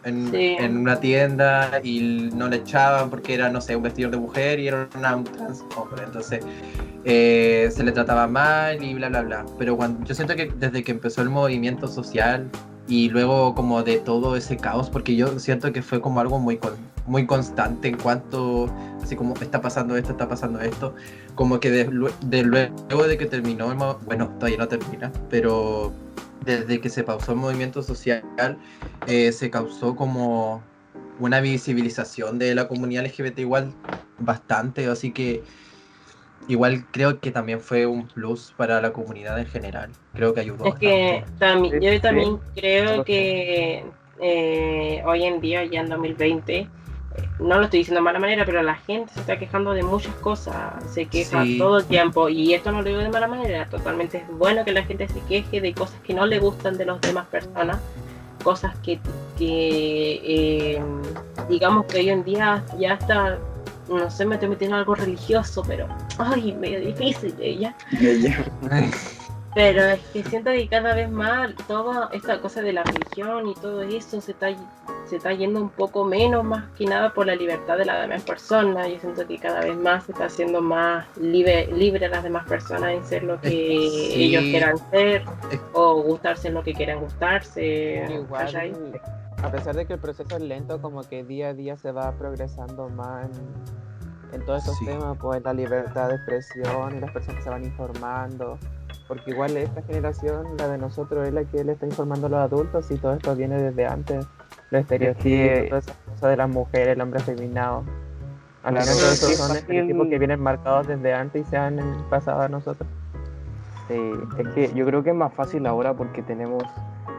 en, 0.03 0.31
Sí. 0.31 0.55
en 0.59 0.77
una 0.77 0.99
tienda 0.99 1.79
y 1.83 2.29
no 2.33 2.47
le 2.47 2.57
echaban 2.57 3.09
porque 3.09 3.33
era, 3.35 3.49
no 3.49 3.61
sé, 3.61 3.75
un 3.75 3.83
vestido 3.83 4.09
de 4.09 4.17
mujer 4.17 4.59
y 4.59 4.67
era 4.67 4.87
una- 4.97 5.15
un 5.15 5.23
trans 5.23 5.63
hombre. 5.75 6.03
Entonces 6.03 6.43
eh, 7.03 7.69
se 7.73 7.83
le 7.83 7.91
trataba 7.91 8.27
mal 8.27 8.83
y 8.83 8.93
bla, 8.93 9.09
bla, 9.09 9.21
bla. 9.23 9.45
Pero 9.57 9.75
cuando, 9.77 10.05
yo 10.05 10.13
siento 10.13 10.35
que 10.35 10.51
desde 10.57 10.83
que 10.83 10.91
empezó 10.91 11.21
el 11.21 11.29
movimiento 11.29 11.87
social 11.87 12.47
y 12.87 13.09
luego 13.09 13.55
como 13.55 13.83
de 13.83 13.97
todo 13.99 14.35
ese 14.35 14.57
caos, 14.57 14.89
porque 14.89 15.15
yo 15.15 15.39
siento 15.39 15.71
que 15.71 15.81
fue 15.81 16.01
como 16.01 16.19
algo 16.19 16.39
muy, 16.39 16.57
con- 16.57 16.75
muy 17.07 17.25
constante 17.25 17.87
en 17.87 17.97
cuanto, 17.97 18.69
así 19.01 19.15
como 19.15 19.33
está 19.35 19.61
pasando 19.61 19.95
esto, 19.97 20.11
está 20.11 20.27
pasando 20.27 20.59
esto, 20.61 20.93
como 21.35 21.59
que 21.59 21.71
de, 21.71 21.85
de 22.25 22.43
luego 22.43 23.07
de 23.07 23.17
que 23.17 23.25
terminó, 23.25 23.73
bueno, 24.05 24.27
todavía 24.39 24.57
no 24.59 24.67
termina, 24.67 25.11
pero 25.29 25.91
desde 26.45 26.79
que 26.81 26.89
se 26.89 27.03
pausó 27.03 27.33
el 27.33 27.37
movimiento 27.37 27.83
social, 27.83 28.57
eh, 29.07 29.31
se 29.31 29.49
causó 29.49 29.95
como 29.95 30.61
una 31.19 31.39
visibilización 31.39 32.39
de 32.39 32.55
la 32.55 32.67
comunidad 32.67 33.05
LGBT 33.05 33.39
igual 33.39 33.73
bastante, 34.19 34.87
así 34.87 35.11
que 35.11 35.43
igual 36.47 36.85
creo 36.91 37.19
que 37.19 37.31
también 37.31 37.61
fue 37.61 37.85
un 37.85 38.07
plus 38.07 38.53
para 38.57 38.81
la 38.81 38.91
comunidad 38.91 39.39
en 39.39 39.45
general, 39.45 39.91
creo 40.13 40.33
que 40.33 40.41
ayudó. 40.41 40.65
Es 40.65 40.75
que 40.75 41.23
también, 41.37 41.79
yo 41.79 41.91
sí. 41.91 41.99
también 41.99 42.39
creo 42.55 43.03
que 43.03 43.83
eh, 44.19 45.01
hoy 45.05 45.23
en 45.23 45.41
día, 45.41 45.65
ya 45.65 45.81
en 45.81 45.89
2020, 45.89 46.57
eh, 46.57 46.67
no 47.39 47.57
lo 47.57 47.63
estoy 47.63 47.79
diciendo 47.79 47.99
de 47.99 48.03
mala 48.05 48.19
manera, 48.19 48.45
pero 48.45 48.61
la 48.63 48.75
gente 48.75 49.13
se 49.13 49.19
está 49.21 49.37
quejando 49.37 49.71
de 49.73 49.83
muchas 49.83 50.13
cosas, 50.15 50.55
se 50.91 51.05
queja 51.07 51.43
Sí. 51.43 51.57
todo 51.57 51.79
el 51.79 51.85
tiempo, 51.85 52.29
y 52.29 52.53
esto 52.53 52.71
no 52.71 52.81
lo 52.81 52.87
digo 52.87 52.99
de 52.99 53.09
mala 53.09 53.27
manera, 53.27 53.67
totalmente 53.69 54.17
es 54.19 54.27
bueno 54.37 54.63
que 54.63 54.71
la 54.71 54.83
gente 54.83 55.07
se 55.07 55.19
queje 55.21 55.59
de 55.61 55.73
cosas 55.73 55.99
que 56.01 56.13
no 56.13 56.25
le 56.25 56.39
gustan 56.39 56.77
de 56.77 56.85
las 56.85 57.01
demás 57.01 57.25
personas, 57.27 57.77
cosas 58.43 58.75
que, 58.83 58.99
que 59.37 60.21
eh, 60.23 60.81
digamos 61.49 61.85
que 61.85 61.97
hoy 61.99 62.09
en 62.09 62.23
día 62.23 62.63
ya 62.79 62.93
está, 62.93 63.37
no 63.89 64.09
sé, 64.09 64.25
me 64.25 64.35
estoy 64.35 64.49
metiendo 64.49 64.75
en 64.77 64.79
algo 64.79 64.95
religioso, 64.95 65.63
pero, 65.67 65.87
ay, 66.17 66.53
medio 66.53 66.79
difícil, 66.79 67.35
eh, 67.39 67.57
ya. 67.57 67.75
Pero 69.53 69.83
es 69.83 69.99
que 70.13 70.23
siento 70.23 70.49
que 70.51 70.65
cada 70.69 70.95
vez 70.95 71.11
más 71.11 71.51
toda 71.67 72.09
esta 72.13 72.39
cosa 72.39 72.61
de 72.61 72.71
la 72.71 72.83
religión 72.83 73.49
y 73.49 73.53
todo 73.55 73.81
eso 73.81 74.21
se 74.21 74.31
está, 74.31 74.47
se 75.11 75.17
está 75.17 75.33
yendo 75.33 75.61
un 75.61 75.69
poco 75.69 76.05
menos, 76.05 76.41
más 76.43 76.69
que 76.77 76.85
nada 76.85 77.13
por 77.13 77.27
la 77.27 77.35
libertad 77.35 77.77
de 77.77 77.83
las 77.83 78.01
demás 78.01 78.23
personas. 78.23 78.87
Yo 78.87 78.97
siento 78.97 79.27
que 79.27 79.37
cada 79.37 79.59
vez 79.59 79.75
más 79.75 80.05
se 80.05 80.13
está 80.13 80.25
haciendo 80.25 80.61
más 80.61 81.05
libre, 81.17 81.67
libre 81.67 82.05
a 82.05 82.09
las 82.09 82.23
demás 82.23 82.47
personas 82.47 82.91
en 82.93 83.03
ser 83.03 83.23
lo 83.23 83.39
que 83.41 83.49
Sí. 83.49 84.13
ellos 84.15 84.41
quieran 84.43 84.77
ser 84.89 85.23
Es- 85.51 85.59
o 85.73 86.01
gustarse 86.01 86.47
en 86.47 86.53
lo 86.53 86.63
que 86.63 86.73
quieran 86.73 87.01
gustarse. 87.01 88.05
Igual, 88.09 88.73
a 89.43 89.51
pesar 89.51 89.75
de 89.75 89.85
que 89.85 89.93
el 89.93 89.99
proceso 89.99 90.37
es 90.37 90.41
lento, 90.41 90.81
como 90.81 91.01
que 91.03 91.25
día 91.25 91.49
a 91.49 91.53
día 91.53 91.75
se 91.75 91.91
va 91.91 92.13
progresando 92.13 92.87
más 92.87 93.25
en, 93.25 94.39
en 94.39 94.45
todos 94.45 94.59
estos 94.59 94.77
Sí. 94.77 94.85
temas, 94.85 95.17
pues 95.19 95.43
la 95.43 95.53
libertad 95.53 96.07
de 96.07 96.15
expresión 96.15 96.95
y 96.95 96.99
las 97.01 97.11
personas 97.11 97.43
se 97.43 97.49
van 97.49 97.65
informando. 97.65 98.57
Porque 99.09 99.31
igual 99.31 99.57
esta 99.57 99.81
generación, 99.81 100.55
la 100.57 100.69
de 100.69 100.77
nosotros, 100.77 101.27
es 101.27 101.33
la 101.33 101.43
que 101.43 101.65
le 101.65 101.73
está 101.73 101.85
informando 101.85 102.27
a 102.27 102.29
los 102.29 102.39
adultos 102.39 102.89
y 102.91 102.97
todo 102.97 103.11
esto 103.13 103.35
viene 103.35 103.61
desde 103.61 103.85
antes. 103.85 104.25
Los 104.71 104.81
estereotipos, 104.81 105.23
que- 105.25 105.65
todas 105.69 105.83
esas 105.87 105.97
cosas 106.05 106.29
de 106.31 106.37
las 106.37 106.49
mujeres, 106.49 106.87
el 106.95 107.01
hombre 107.01 107.19
afeminado. 107.19 107.83
Al 108.63 108.73
Claro, 108.75 108.91
final 108.91 108.99
todo 108.99 109.11
eso 109.11 109.27
sí, 109.27 109.35
son 109.35 109.55
estereotipos 109.57 110.07
que 110.07 110.17
vienen 110.19 110.39
marcados 110.39 110.87
desde 110.87 111.13
antes 111.13 111.45
y 111.45 111.49
se 111.49 111.57
han 111.57 111.79
pasado 112.09 112.41
a 112.41 112.47
nosotros. 112.47 112.87
Sí, 113.87 114.11
es 114.37 114.47
que 114.49 114.73
yo 114.73 114.85
creo 114.85 115.03
que 115.03 115.09
es 115.09 115.15
más 115.15 115.33
fácil 115.33 115.65
ahora 115.65 115.93
porque 115.93 116.21
tenemos 116.21 116.63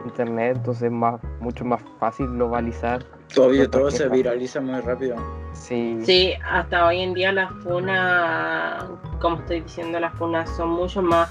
internet, 0.05 0.55
entonces 0.57 0.83
es 0.83 0.91
más, 0.91 1.21
mucho 1.39 1.63
más 1.63 1.81
fácil 1.99 2.27
globalizar. 2.27 3.03
Todavía 3.33 3.63
Otra 3.65 3.79
todo 3.81 3.91
se 3.91 4.09
viraliza 4.09 4.59
muy 4.61 4.79
rápido. 4.81 5.15
Sí, 5.53 5.99
Sí, 6.03 6.33
hasta 6.49 6.87
hoy 6.87 7.01
en 7.01 7.13
día 7.13 7.31
las 7.31 7.51
funas, 7.63 8.85
como 9.21 9.37
estoy 9.37 9.61
diciendo, 9.61 9.99
las 9.99 10.13
funas 10.15 10.49
son 10.49 10.69
mucho 10.69 11.01
más 11.03 11.29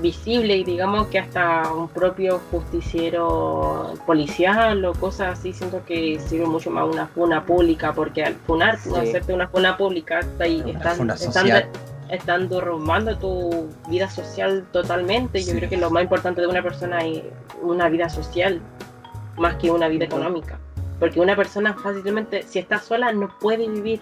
visibles 0.00 0.58
y 0.58 0.64
digamos 0.64 1.06
que 1.08 1.18
hasta 1.18 1.72
un 1.72 1.88
propio 1.88 2.40
justiciero 2.50 3.94
policial 4.06 4.84
o 4.84 4.92
cosas 4.92 5.38
así, 5.38 5.52
siento 5.52 5.84
que 5.84 6.18
sirve 6.20 6.46
mucho 6.46 6.70
más 6.70 6.88
una 6.88 7.06
funa 7.08 7.44
pública 7.44 7.92
porque 7.92 8.24
al 8.24 8.34
funar, 8.34 8.78
no 8.86 8.96
Sí. 8.96 9.08
hacerte 9.08 9.32
una 9.32 9.48
funa 9.48 9.76
pública, 9.76 10.20
está 10.20 10.44
ahí, 10.44 10.62
están, 10.66 11.60
están, 12.10 12.48
derrumbando 12.48 13.16
tu 13.18 13.68
vida 13.88 14.10
social 14.10 14.64
totalmente. 14.72 15.42
Yo 15.42 15.54
creo 15.54 15.68
que 15.68 15.76
lo 15.76 15.90
más 15.90 16.02
importante 16.02 16.40
de 16.40 16.46
una 16.46 16.62
persona 16.62 17.04
es 17.04 17.22
una 17.62 17.88
vida 17.88 18.08
social 18.08 18.60
más 19.36 19.56
que 19.56 19.70
una 19.70 19.88
vida 19.88 20.04
económica. 20.04 20.58
Porque 21.00 21.20
una 21.20 21.34
persona 21.34 21.74
fácilmente, 21.74 22.42
si 22.42 22.58
está 22.58 22.78
sola, 22.78 23.12
no 23.12 23.28
puede 23.40 23.68
vivir. 23.68 24.00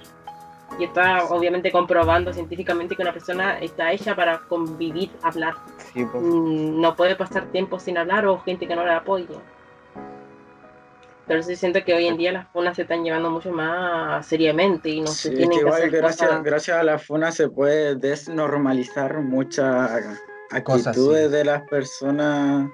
Y 0.79 0.85
está 0.85 1.25
obviamente 1.27 1.71
comprobando 1.71 2.33
científicamente 2.33 2.97
que 2.97 3.03
una 3.03 3.13
persona 3.13 3.59
está 3.61 3.93
hecha 3.93 4.17
para 4.17 4.39
convivir, 4.49 5.11
hablar. 5.23 5.55
sí, 5.93 6.05
pues, 6.05 6.23
No 6.25 6.97
puede 6.97 7.15
pasar 7.15 7.47
tiempo 7.53 7.79
sin 7.79 7.99
hablar 7.99 8.27
o 8.27 8.39
gente 8.41 8.67
que 8.67 8.75
no 8.75 8.85
la 8.85 8.97
apoye. 8.99 9.27
Pero 11.27 11.43
sí 11.43 11.55
siento 11.55 11.85
que 11.85 11.95
hoy 11.95 12.07
en 12.07 12.17
día 12.17 12.33
las 12.33 12.49
funas 12.49 12.75
se 12.75 12.83
están 12.83 13.05
llevando 13.05 13.31
mucho 13.31 13.53
más 13.53 14.27
seriamente 14.27 14.89
y 14.91 15.01
no 15.01 15.07
Sí, 15.07 15.15
se 15.15 15.29
es 15.29 15.35
tienen 15.37 15.51
que 15.51 15.55
que 15.57 15.61
igual 15.61 15.75
hacer 15.75 15.91
gracias, 15.91 16.29
cosas- 16.29 16.43
gracias 16.45 16.77
a 16.79 16.83
la 16.83 16.99
FUNA 16.99 17.31
se 17.33 17.49
puede 17.49 17.95
desnormalizar 17.97 19.21
muchas 19.21 20.19
actitudes 20.51 21.27
sí. 21.31 21.37
de 21.37 21.45
las 21.45 21.63
personas 21.69 22.69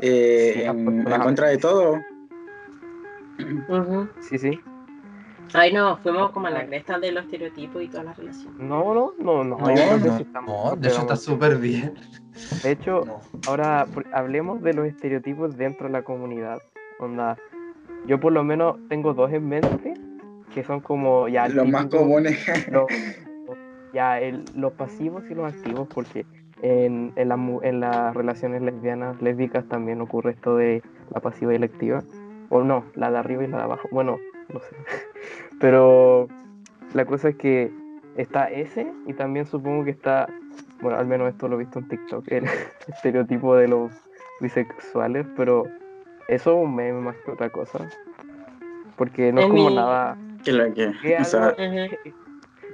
eh, 0.00 0.52
Sí, 0.54 0.62
en, 0.62 1.08
en 1.08 1.20
contra 1.22 1.48
de 1.48 1.58
todo. 1.58 1.98
Ujú. 3.68 4.08
sí, 4.20 4.38
sí. 4.38 4.60
Ay, 5.52 5.72
no, 5.72 5.96
fuimos 5.98 6.30
como 6.32 6.46
a 6.48 6.50
la 6.50 6.66
cresta 6.66 6.98
de 6.98 7.12
los 7.12 7.24
estereotipos 7.24 7.82
y 7.82 7.88
todas 7.88 8.06
las 8.06 8.16
relaciones. 8.16 8.58
No, 8.58 8.94
no, 8.94 9.12
no, 9.18 9.44
no. 9.44 9.58
No, 9.58 9.66
no, 9.66 10.16
estamos- 10.16 10.70
No, 10.70 10.76
de 10.76 10.88
hecho 10.88 11.00
está 11.02 11.16
súper 11.16 11.56
bien. 11.58 11.94
De 12.62 12.72
hecho, 12.72 13.04
No. 13.06 13.20
ahora 13.46 13.86
hablemos 14.12 14.62
de 14.62 14.74
los 14.74 14.86
estereotipos 14.86 15.56
dentro 15.56 15.86
de 15.86 15.92
la 15.92 16.02
comunidad. 16.02 16.58
Onda, 16.98 17.36
yo 18.06 18.18
por 18.18 18.32
lo 18.32 18.42
menos 18.42 18.76
tengo 18.88 19.14
dos 19.14 19.32
en 19.32 19.48
mente 19.48 19.94
que 20.52 20.64
son 20.64 20.80
como 20.80 21.28
ya 21.28 21.48
Los 21.48 21.68
más 21.68 21.86
comunes. 21.86 22.44
los- 22.70 22.86
ya 23.92 24.20
el- 24.20 24.44
los 24.56 24.72
pasivos 24.72 25.22
y 25.30 25.34
los 25.34 25.52
activos, 25.52 25.86
porque 25.94 26.26
en, 26.62 27.12
en, 27.16 27.28
la 27.28 27.36
mu- 27.36 27.60
en 27.62 27.80
las 27.80 28.14
relaciones 28.14 28.62
lesbianas, 28.62 29.20
lésbicas 29.22 29.64
también 29.68 30.00
ocurre 30.00 30.32
esto 30.32 30.56
de 30.56 30.82
la 31.12 31.20
pasiva 31.20 31.54
y 31.54 31.58
la 31.58 31.66
activa. 31.66 32.02
O 32.50 32.62
no, 32.62 32.84
la 32.94 33.10
de 33.10 33.18
arriba 33.18 33.44
y 33.44 33.48
la 33.48 33.58
de 33.58 33.62
abajo. 33.64 33.88
Bueno, 33.90 34.18
no 34.54 34.60
sé. 34.70 34.76
Pero 35.60 36.28
la 36.94 37.04
cosa 37.04 37.28
es 37.30 37.36
que 37.36 37.70
está 38.16 38.50
ese 38.50 38.90
y 39.06 39.12
también 39.14 39.44
supongo 39.46 39.84
que 39.84 39.90
está, 39.90 40.28
bueno, 40.80 40.98
al 40.98 41.06
menos 41.06 41.28
esto 41.28 41.48
lo 41.48 41.56
he 41.56 41.58
visto 41.64 41.78
en 41.80 41.88
TikTok, 41.88 42.24
el 42.32 42.44
estereotipo 42.88 43.56
de 43.56 43.68
los 43.68 43.92
bisexuales, 44.40 45.26
pero 45.36 45.64
eso 46.28 46.58
es 46.58 46.64
un 46.66 46.74
meme 46.74 47.00
más 47.00 47.16
que 47.24 47.30
otra 47.32 47.50
cosa. 47.50 47.86
Porque 48.96 49.32
no 49.32 49.40
es 49.40 49.46
como 49.48 49.68
mi- 49.70 49.74
nada 49.74 50.16
Que 50.44 50.52
lo 50.52 50.72
que, 50.72 50.92
que 51.02 51.16
o 51.16 51.24
sea, 51.24 51.48
algo- 51.48 51.56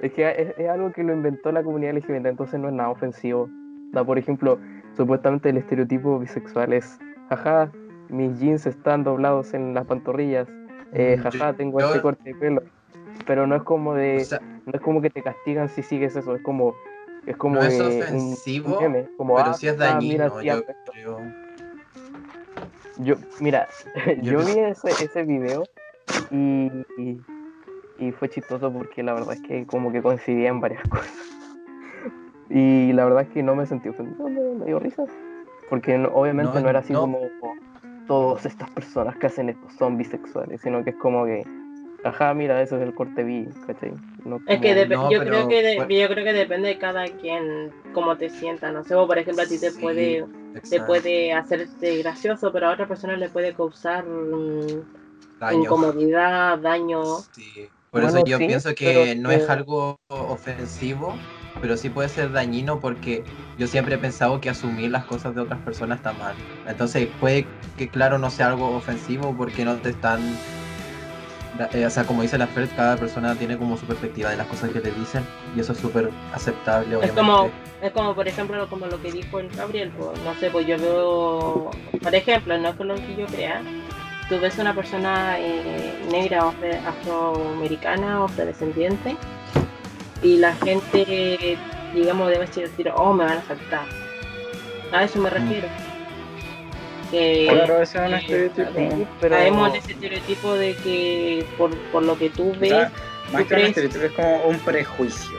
es 0.03 0.13
que 0.13 0.31
es, 0.31 0.59
es 0.59 0.69
algo 0.69 0.93
que 0.93 1.03
lo 1.03 1.13
inventó 1.13 1.53
la 1.53 1.63
comunidad 1.63 1.97
LGBT, 1.97 2.27
entonces 2.27 2.59
no 2.61 2.69
es 2.69 2.75
nada 2.75 2.91
ofensivo. 2.91 3.49
Da, 3.93 4.05
por 4.05 4.19
ejemplo, 4.19 4.59
supuestamente 4.97 5.49
el 5.51 5.57
estereotipo 5.59 6.19
bisexual 6.19 6.73
es, 6.73 6.99
jaja, 7.29 7.71
mis 8.09 8.39
jeans 8.39 8.67
están 8.67 9.05
doblados 9.05 9.53
en 9.55 9.75
las 9.75 9.87
pantorrillas, 9.87 10.49
eh, 10.93 11.17
Mm, 11.19 11.23
jaja, 11.23 11.53
tengo 11.55 11.81
este 11.81 12.01
corte 12.01 12.31
de 12.31 12.35
pelo. 12.37 12.63
Pero 13.27 13.47
no 13.47 13.57
es 13.57 13.63
como 13.63 13.95
de, 13.95 14.23
O 14.23 14.25
sea, 14.25 14.41
no 14.67 14.73
es 14.75 14.81
como 14.81 15.01
que 15.03 15.11
te 15.11 15.23
castigan 15.23 15.69
si 15.69 15.83
sigues 15.83 16.17
eso, 16.17 16.35
es 16.35 16.43
como, 16.43 16.75
es 17.27 17.37
como 17.37 17.57
no 17.57 17.63
es 17.67 17.81
ofensivo, 17.81 18.75
un 18.77 18.79
meme, 18.83 19.07
como, 19.17 19.37
pero 19.37 19.51
ah, 19.51 19.55
sí 19.55 19.69
es 19.69 19.77
dañino, 19.77 20.01
mira, 20.41 20.55
yo 20.57 20.65
creo. 20.65 21.23
Yo, 22.99 23.15
mira, 23.41 23.67
Yo 24.23 24.45
vi 24.45 24.59
ese, 24.59 24.91
ese 25.03 25.23
video 25.25 25.69
y, 26.31 26.71
y, 26.99 27.21
y 27.99 28.13
fue 28.13 28.29
chistoso 28.29 28.73
porque 28.73 29.03
la 29.03 29.15
verdad 29.15 29.35
es 29.35 29.41
que 29.41 29.67
como 29.67 29.93
que 29.93 30.03
coincidía 30.03 30.49
en 30.49 30.61
varias 30.61 30.83
cosas. 30.89 31.11
Y 32.49 32.93
la 32.93 33.05
verdad 33.05 33.23
es 33.23 33.29
que 33.29 33.43
no 33.43 33.55
me 33.55 33.65
sentí 33.67 33.89
ofendido, 33.89 34.29
me, 34.29 34.41
me 34.59 34.67
dio 34.67 34.79
risa. 34.81 35.05
Porque 35.69 35.97
no- 35.97 36.09
obviamente 36.09 36.55
No, 36.55 36.61
no, 36.61 36.69
era 36.69 36.81
así 36.81 36.93
no. 36.93 37.01
como 37.03 37.19
todas 38.11 38.45
estas 38.45 38.69
personas 38.71 39.17
que 39.19 39.29
hacen 39.29 39.51
esto 39.51 39.69
son 39.79 39.97
bisexuales, 39.97 40.61
sino 40.63 40.83
que 40.83 40.91
es 40.91 40.97
como 40.97 41.27
que, 41.27 41.47
ajá, 42.03 42.35
mira, 42.35 42.61
eso 42.61 42.75
es 42.75 42.83
el 42.83 42.93
corte 42.93 43.23
bi, 43.23 43.49
¿cachai? 43.69 43.93
No 44.25 44.41
Es 44.47 44.61
que 44.61 44.75
No, 44.87 45.13
yo 45.13 45.19
pero 45.19 45.31
creo 45.31 45.49
que 45.49 45.63
de- 45.63 46.01
yo 46.01 46.09
creo 46.09 46.25
que 46.25 46.33
depende 46.33 46.71
de 46.71 46.79
cada 46.79 47.05
quien 47.07 47.71
cómo 47.95 48.17
te 48.17 48.29
sienta, 48.29 48.73
no 48.73 48.83
sé, 48.83 48.97
o 48.97 49.07
por 49.07 49.17
ejemplo 49.17 49.45
a 49.45 49.47
ti 49.47 49.59
te 49.59 49.71
Sí, 49.71 49.81
puede 49.81 50.25
te 50.53 50.59
exacto. 50.59 50.87
puede 50.87 51.33
hacerte 51.33 51.99
gracioso, 51.99 52.53
pero 52.53 52.67
a 52.67 52.73
otra 52.73 52.89
persona 52.89 53.17
le 53.17 53.29
puede 53.29 53.55
causar 53.55 54.05
mm, 54.05 54.83
Daño. 55.39 55.63
incomodidad, 55.63 56.59
daño. 56.59 57.05
Sí, 57.05 57.71
Por 57.93 58.03
Bueno, 58.03 58.19
eso 58.19 58.27
yo 58.27 58.39
sí, 58.39 58.47
pienso 58.49 58.75
que 58.75 58.85
pero 58.87 59.21
no 59.21 59.31
es 59.31 59.49
algo 59.49 59.97
ofensivo, 60.09 61.15
pero 61.61 61.77
sí 61.77 61.91
puede 61.91 62.09
ser 62.09 62.33
dañino 62.33 62.81
porque 62.81 63.25
yo 63.59 63.67
siempre 63.67 63.95
he 63.97 63.99
pensado 63.99 64.41
que 64.41 64.51
asumir 64.51 64.91
las 64.91 65.05
cosas 65.05 65.35
de 65.35 65.41
otras 65.43 65.61
personas 65.61 65.99
está 65.99 66.13
mal. 66.13 66.35
Entonces 66.67 67.09
puede 67.21 67.47
que 67.77 67.89
claro 67.89 68.19
no 68.19 68.31
sea 68.31 68.49
algo 68.49 68.75
ofensivo 68.77 69.35
porque 69.37 69.65
no 69.65 69.77
te 69.77 69.91
están... 69.91 70.21
eh, 71.73 71.85
o 71.85 71.91
sea, 71.91 72.05
como 72.05 72.23
dice 72.23 72.39
la 72.39 72.47
Fer, 72.47 72.69
cada 72.71 72.97
persona 72.97 73.35
tiene 73.35 73.59
como 73.59 73.77
su 73.77 73.85
perspectiva 73.87 74.31
de 74.31 74.37
las 74.39 74.47
cosas 74.47 74.71
que 74.71 74.81
le 74.81 74.91
dicen 74.93 75.23
y 75.55 75.61
eso 75.61 75.73
es 75.73 75.79
súper 75.79 76.11
aceptable, 76.33 76.89
Es 76.89 76.97
obviamente. 76.97 77.21
como, 77.21 77.51
es 77.83 77.93
como 77.93 78.15
por 78.15 78.27
ejemplo 78.29 78.67
como 78.69 78.87
lo 78.87 79.01
que 79.03 79.13
dijo 79.13 79.41
el 79.41 79.49
Gabriel, 79.51 79.91
pues, 79.99 80.19
no 80.23 80.35
sé, 80.37 80.51
pues 80.51 80.67
yo 80.67 80.79
veo, 80.79 81.71
por 82.03 82.15
ejemplo, 82.15 82.57
no 82.59 82.69
es 82.71 82.75
con 82.77 82.89
lo 82.89 82.95
que 82.95 83.17
yo 83.17 83.27
crea, 83.27 83.61
tú 84.31 84.39
ves 84.41 84.57
una 84.59 84.75
persona 84.75 85.39
eh, 85.39 85.93
negra 86.11 86.51
afroamericana 86.87 88.21
o 88.21 88.25
afrodescendiente 88.25 89.17
y 90.23 90.37
la 90.37 90.55
gente, 90.57 91.59
digamos, 91.95 92.29
debe 92.31 92.47
decir, 92.47 92.93
oh, 92.95 93.13
me 93.13 93.25
van 93.25 93.39
a 93.39 93.43
saltar. 93.43 93.87
A 94.93 95.05
eso 95.05 95.19
me 95.21 95.31
refiero. 95.31 95.69
Que 97.11 97.49
Claro, 97.51 97.83
ese 97.83 97.99
es 97.99 98.07
un 98.07 98.15
eh, 98.15 98.19
estereotipo. 98.19 98.97
Sí, 98.97 99.07
pero- 99.21 99.37
caemos 99.37 99.69
en 99.71 99.77
ese 99.77 99.93
estereotipo 99.93 100.55
de 100.55 100.75
que 100.77 101.47
por, 101.59 101.77
por 101.93 102.03
lo 102.05 102.17
que 102.19 102.31
tú 102.31 102.53
ves, 102.61 102.71
sea, 102.71 102.93
más 103.33 103.43
¿tú 103.43 103.49
que 103.49 103.55
un 103.55 103.61
estereotipo 103.63 104.05
es 104.05 104.13
como 104.13 104.43
un 104.45 104.59
prejuicio. 104.61 105.39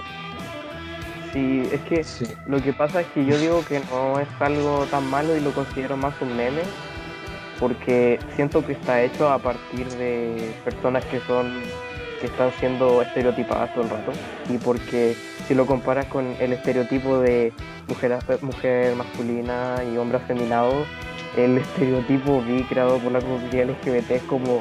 Sí, 1.33 1.63
es 1.71 1.79
que 1.81 2.03
Sí. 2.03 2.25
Lo 2.45 2.61
que 2.61 2.73
pasa 2.73 3.01
es 3.01 3.07
que 3.13 3.25
yo 3.25 3.37
digo 3.37 3.63
que 3.65 3.79
no 3.91 4.19
es 4.19 4.27
algo 4.41 4.85
tan 4.91 5.09
malo 5.09 5.35
y 5.35 5.39
lo 5.39 5.51
considero 5.51 5.95
más 5.95 6.13
un 6.19 6.35
meme, 6.35 6.61
porque 7.59 8.19
siento 8.35 8.65
que 8.65 8.73
está 8.73 9.01
hecho 9.01 9.29
a 9.29 9.37
partir 9.39 9.87
de 9.91 10.53
personas 10.65 11.05
que 11.05 11.21
son 11.21 11.61
que 12.21 12.27
están 12.27 12.51
siendo 12.59 13.01
estereotipadas 13.01 13.73
todo 13.73 13.83
el 13.83 13.89
rato 13.89 14.11
y 14.49 14.57
porque 14.57 15.15
si 15.47 15.55
lo 15.55 15.65
comparas 15.65 16.05
con 16.05 16.33
el 16.39 16.53
estereotipo 16.53 17.19
de 17.19 17.51
mujer, 17.87 18.17
mujer 18.41 18.95
masculina 18.95 19.75
y 19.91 19.97
hombre 19.97 20.17
afeminado, 20.19 20.85
el 21.35 21.57
estereotipo 21.57 22.41
bi 22.43 22.63
creado 22.63 22.99
por 22.99 23.11
la 23.11 23.19
comunidad 23.19 23.69
LGBT 23.71 24.11
es 24.11 24.23
como 24.23 24.59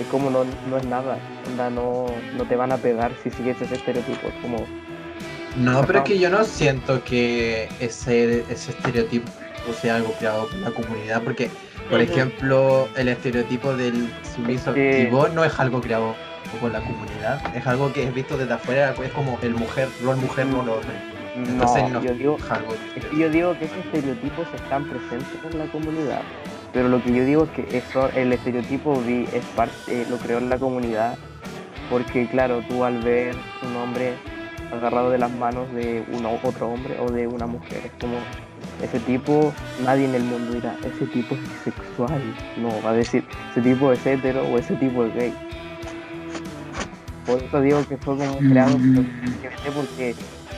es 0.00 0.06
como 0.10 0.30
no, 0.30 0.44
no 0.70 0.76
es 0.78 0.84
nada, 0.86 1.18
no, 1.70 2.06
no 2.36 2.44
te 2.44 2.56
van 2.56 2.72
a 2.72 2.76
pegar 2.78 3.12
si 3.22 3.30
sigues 3.30 3.60
ese 3.60 3.74
estereotipo, 3.74 4.28
es 4.28 4.34
como 4.40 4.64
No, 5.56 5.84
pero 5.86 5.98
es 5.98 6.04
que 6.06 6.18
yo 6.18 6.30
no 6.30 6.44
siento 6.44 7.04
que 7.04 7.68
ese, 7.78 8.40
ese 8.50 8.70
estereotipo 8.70 9.30
sea 9.80 9.96
algo 9.96 10.12
creado 10.18 10.46
por 10.48 10.58
la 10.58 10.70
comunidad, 10.70 11.22
porque, 11.22 11.50
por 11.90 12.00
ejemplo, 12.00 12.88
el 12.96 13.08
estereotipo 13.08 13.74
del 13.76 14.08
sumiso 14.34 14.70
Es 14.70 14.74
que- 14.76 15.02
activo 15.02 15.28
no 15.28 15.44
es 15.44 15.58
algo 15.60 15.80
creado 15.80 16.14
por 16.58 16.70
la 16.70 16.80
comunidad, 16.80 17.56
es 17.56 17.66
algo 17.66 17.92
que 17.92 18.04
es 18.04 18.14
visto 18.14 18.36
desde 18.36 18.54
afuera, 18.54 18.94
es 19.02 19.10
como 19.12 19.38
el 19.42 19.54
mujer, 19.54 19.88
rol 20.02 20.16
mujer, 20.16 20.46
rol 20.50 20.68
hombre. 20.68 21.12
Entonces, 21.34 21.82
no, 21.84 21.88
no, 21.88 22.02
yo 22.02 22.14
digo 22.14 22.36
es 22.94 23.04
que 23.06 23.16
yo 23.16 23.30
digo 23.30 23.58
que 23.58 23.64
esos 23.64 23.78
estereotipos 23.78 24.46
están 24.54 24.84
presentes 24.84 25.26
en 25.50 25.58
la 25.58 25.66
comunidad, 25.66 26.20
pero 26.72 26.88
lo 26.88 27.02
que 27.02 27.12
yo 27.14 27.24
digo 27.24 27.44
es 27.44 27.50
que 27.50 27.78
eso, 27.78 28.08
el 28.14 28.32
estereotipo 28.32 29.00
bi 29.00 29.26
es 29.32 29.44
parte, 29.56 30.06
lo 30.10 30.18
creó 30.18 30.38
en 30.38 30.50
la 30.50 30.58
comunidad, 30.58 31.16
porque 31.90 32.26
claro, 32.28 32.62
tú 32.68 32.84
al 32.84 33.00
ver 33.02 33.34
un 33.62 33.76
hombre 33.76 34.14
agarrado 34.72 35.10
de 35.10 35.18
las 35.18 35.30
manos 35.30 35.72
de 35.72 36.04
un 36.12 36.26
otro 36.26 36.68
hombre 36.68 36.98
o 37.00 37.10
de 37.10 37.26
una 37.26 37.46
mujer, 37.46 37.82
es 37.84 37.92
como 38.00 38.16
ese 38.82 38.98
tipo, 39.00 39.52
nadie 39.84 40.06
en 40.06 40.14
el 40.14 40.24
mundo 40.24 40.52
dirá, 40.52 40.76
ese 40.84 41.06
tipo 41.06 41.34
es 41.34 41.40
bisexual, 41.40 42.22
no, 42.56 42.70
va 42.82 42.90
a 42.90 42.94
decir, 42.94 43.24
ese 43.50 43.60
tipo 43.60 43.92
es 43.92 44.04
hetero 44.04 44.42
o 44.44 44.58
ese 44.58 44.74
tipo 44.76 45.04
es 45.04 45.14
gay. 45.14 45.34
Por 47.26 47.40
eso 47.40 47.60
digo 47.60 47.84
que 47.88 47.96
fue 47.98 48.16
como 48.16 48.38
creado 48.48 48.76
por 48.94 49.04
LGBT, 49.04 49.72
porque 49.74 50.14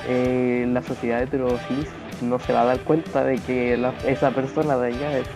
eh, 0.07 0.67
la 0.73 0.83
sociedad 0.83 1.23
heterosis 1.23 1.89
no 2.23 2.39
se 2.39 2.53
va 2.53 2.63
a 2.63 2.65
dar 2.67 2.81
cuenta 2.81 3.25
de 3.25 3.39
que 3.39 3.77
la- 3.77 3.95
esa 4.07 4.31
persona 4.31 4.77
de 4.79 4.89
allá 4.89 5.19
es, 5.19 5.27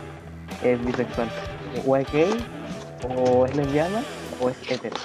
es 0.64 0.84
bisexual. 0.84 1.28
O 1.86 1.96
es 1.96 2.10
gay, 2.12 2.30
o 3.02 3.46
es 3.46 3.54
lesbiana, 3.56 4.02
o 4.40 4.48
es 4.48 4.56
hetero. 4.70 4.96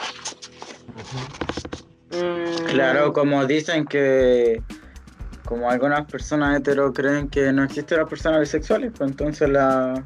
mm, 2.12 2.66
Claro, 2.66 3.14
como 3.14 3.46
dicen 3.46 3.86
que, 3.86 4.62
como 5.46 5.70
algunas 5.70 6.06
personas 6.10 6.58
hetero 6.60 6.94
creen 6.94 7.30
que 7.30 7.52
no 7.52 7.64
existen 7.64 8.00
las 8.00 8.10
personas 8.10 8.40
bisexuales, 8.42 8.92
pues 8.98 9.12
entonces 9.12 9.50
la 9.50 10.04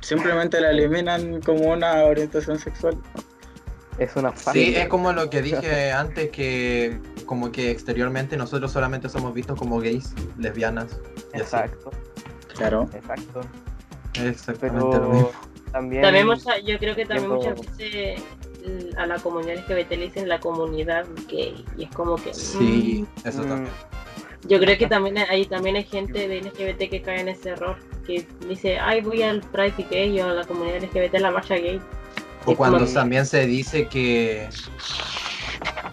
simplemente 0.00 0.60
la 0.60 0.70
eliminan 0.70 1.40
como 1.42 1.70
una 1.72 2.04
orientación 2.04 2.58
sexual. 2.58 2.96
Es 4.00 4.16
una 4.16 4.34
Sí, 4.34 4.74
es 4.74 4.88
como 4.88 5.12
lo 5.12 5.28
que 5.30 5.42
dije 5.42 5.92
antes, 5.92 6.30
que 6.30 6.98
como 7.26 7.52
que 7.52 7.70
exteriormente 7.70 8.36
nosotros 8.36 8.72
solamente 8.72 9.08
somos 9.10 9.34
vistos 9.34 9.58
como 9.58 9.78
gays, 9.78 10.14
lesbianas. 10.38 10.86
así. 11.34 11.42
Exacto, 11.42 11.90
Claro. 12.56 12.88
exacto. 12.94 13.42
Exactamente 14.24 14.98
lo 14.98 15.08
mismo. 15.10 15.30
también, 15.70 16.02
También 16.02 16.26
mucha- 16.26 16.58
yo 16.58 16.78
creo 16.78 16.96
que 16.96 17.06
también 17.06 17.30
muchas 17.30 17.54
veces 17.60 18.20
mm, 18.66 18.98
a 18.98 19.06
la 19.06 19.16
comunidad 19.18 19.54
LGBT 19.58 19.90
le 19.96 20.04
dicen 20.06 20.28
la 20.28 20.40
comunidad 20.40 21.06
gay 21.28 21.64
y 21.76 21.84
es 21.84 21.90
como 21.90 22.16
que 22.16 22.34
Sí, 22.34 23.06
eso 23.24 23.42
mm, 23.42 23.48
también. 23.48 23.72
mm, 24.44 24.48
yo 24.48 24.58
creo 24.58 24.78
que 24.78 24.86
también 24.86 25.18
hay 25.18 25.44
también 25.46 25.76
hay 25.76 25.84
gente 25.84 26.26
de 26.26 26.38
LGBT 26.40 26.88
que 26.90 27.00
cae 27.02 27.20
en 27.20 27.28
ese 27.28 27.50
error 27.50 27.76
que 28.06 28.26
dice 28.48 28.78
ay 28.78 29.00
voy 29.02 29.22
al 29.22 29.40
Pride 29.42 29.86
gay 29.90 30.20
o 30.20 30.26
a 30.26 30.32
la 30.32 30.44
comunidad 30.44 30.82
LGBT 30.82 31.14
a 31.16 31.20
la 31.20 31.30
marcha 31.30 31.54
gay 31.56 31.80
O 32.46 32.56
cuando 32.56 32.84
que- 32.86 32.92
también 32.92 33.26
se 33.26 33.46
dice 33.46 33.86
que. 33.88 34.48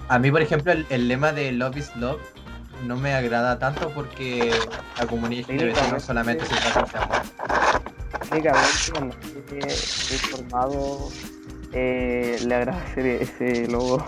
A 0.10 0.20
mí, 0.20 0.32
por 0.32 0.42
ejemplo, 0.42 0.72
el, 0.72 0.86
el 0.90 1.08
lema 1.08 1.34
de 1.34 1.52
Love 1.52 1.78
is 1.78 1.96
Love 1.98 2.22
no 2.86 2.96
me 2.96 3.14
agrada 3.14 3.60
tanto 3.60 3.90
porque 3.90 4.52
la 4.98 5.08
comunidad 5.08 5.50
LGBT 5.50 5.92
no 5.92 6.00
solamente 6.00 6.46
se 6.46 6.56
trata 6.56 6.86
de 6.86 6.98
amor. 7.00 7.22
cuando 8.94 9.16
estoy 9.16 9.60
informado 10.16 11.10
eh, 11.74 12.40
le 12.46 12.56
agrada 12.56 12.84
ese, 12.96 13.24
ese 13.24 13.68
logo. 13.68 14.06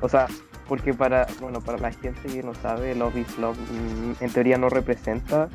O 0.00 0.08
sea, 0.08 0.26
porque 0.68 0.94
para, 0.94 1.26
bueno, 1.40 1.60
para 1.60 1.78
la 1.78 1.92
gente 1.92 2.28
que 2.28 2.42
no 2.42 2.54
sabe, 2.54 2.94
Love 2.94 3.16
is 3.16 3.38
Love 3.38 3.58
mm, 3.58 4.12
en 4.24 4.32
teoría 4.32 4.56
no 4.58 4.68
representa 4.68 5.48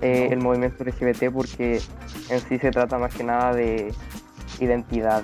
eh, 0.00 0.28
el 0.30 0.38
movimiento 0.38 0.84
LGBT 0.84 1.30
porque 1.32 1.80
en 2.28 2.40
sí 2.40 2.58
se 2.58 2.70
trata 2.70 2.98
más 2.98 3.14
que 3.14 3.24
nada 3.24 3.54
de 3.54 3.92
identidad. 4.60 5.22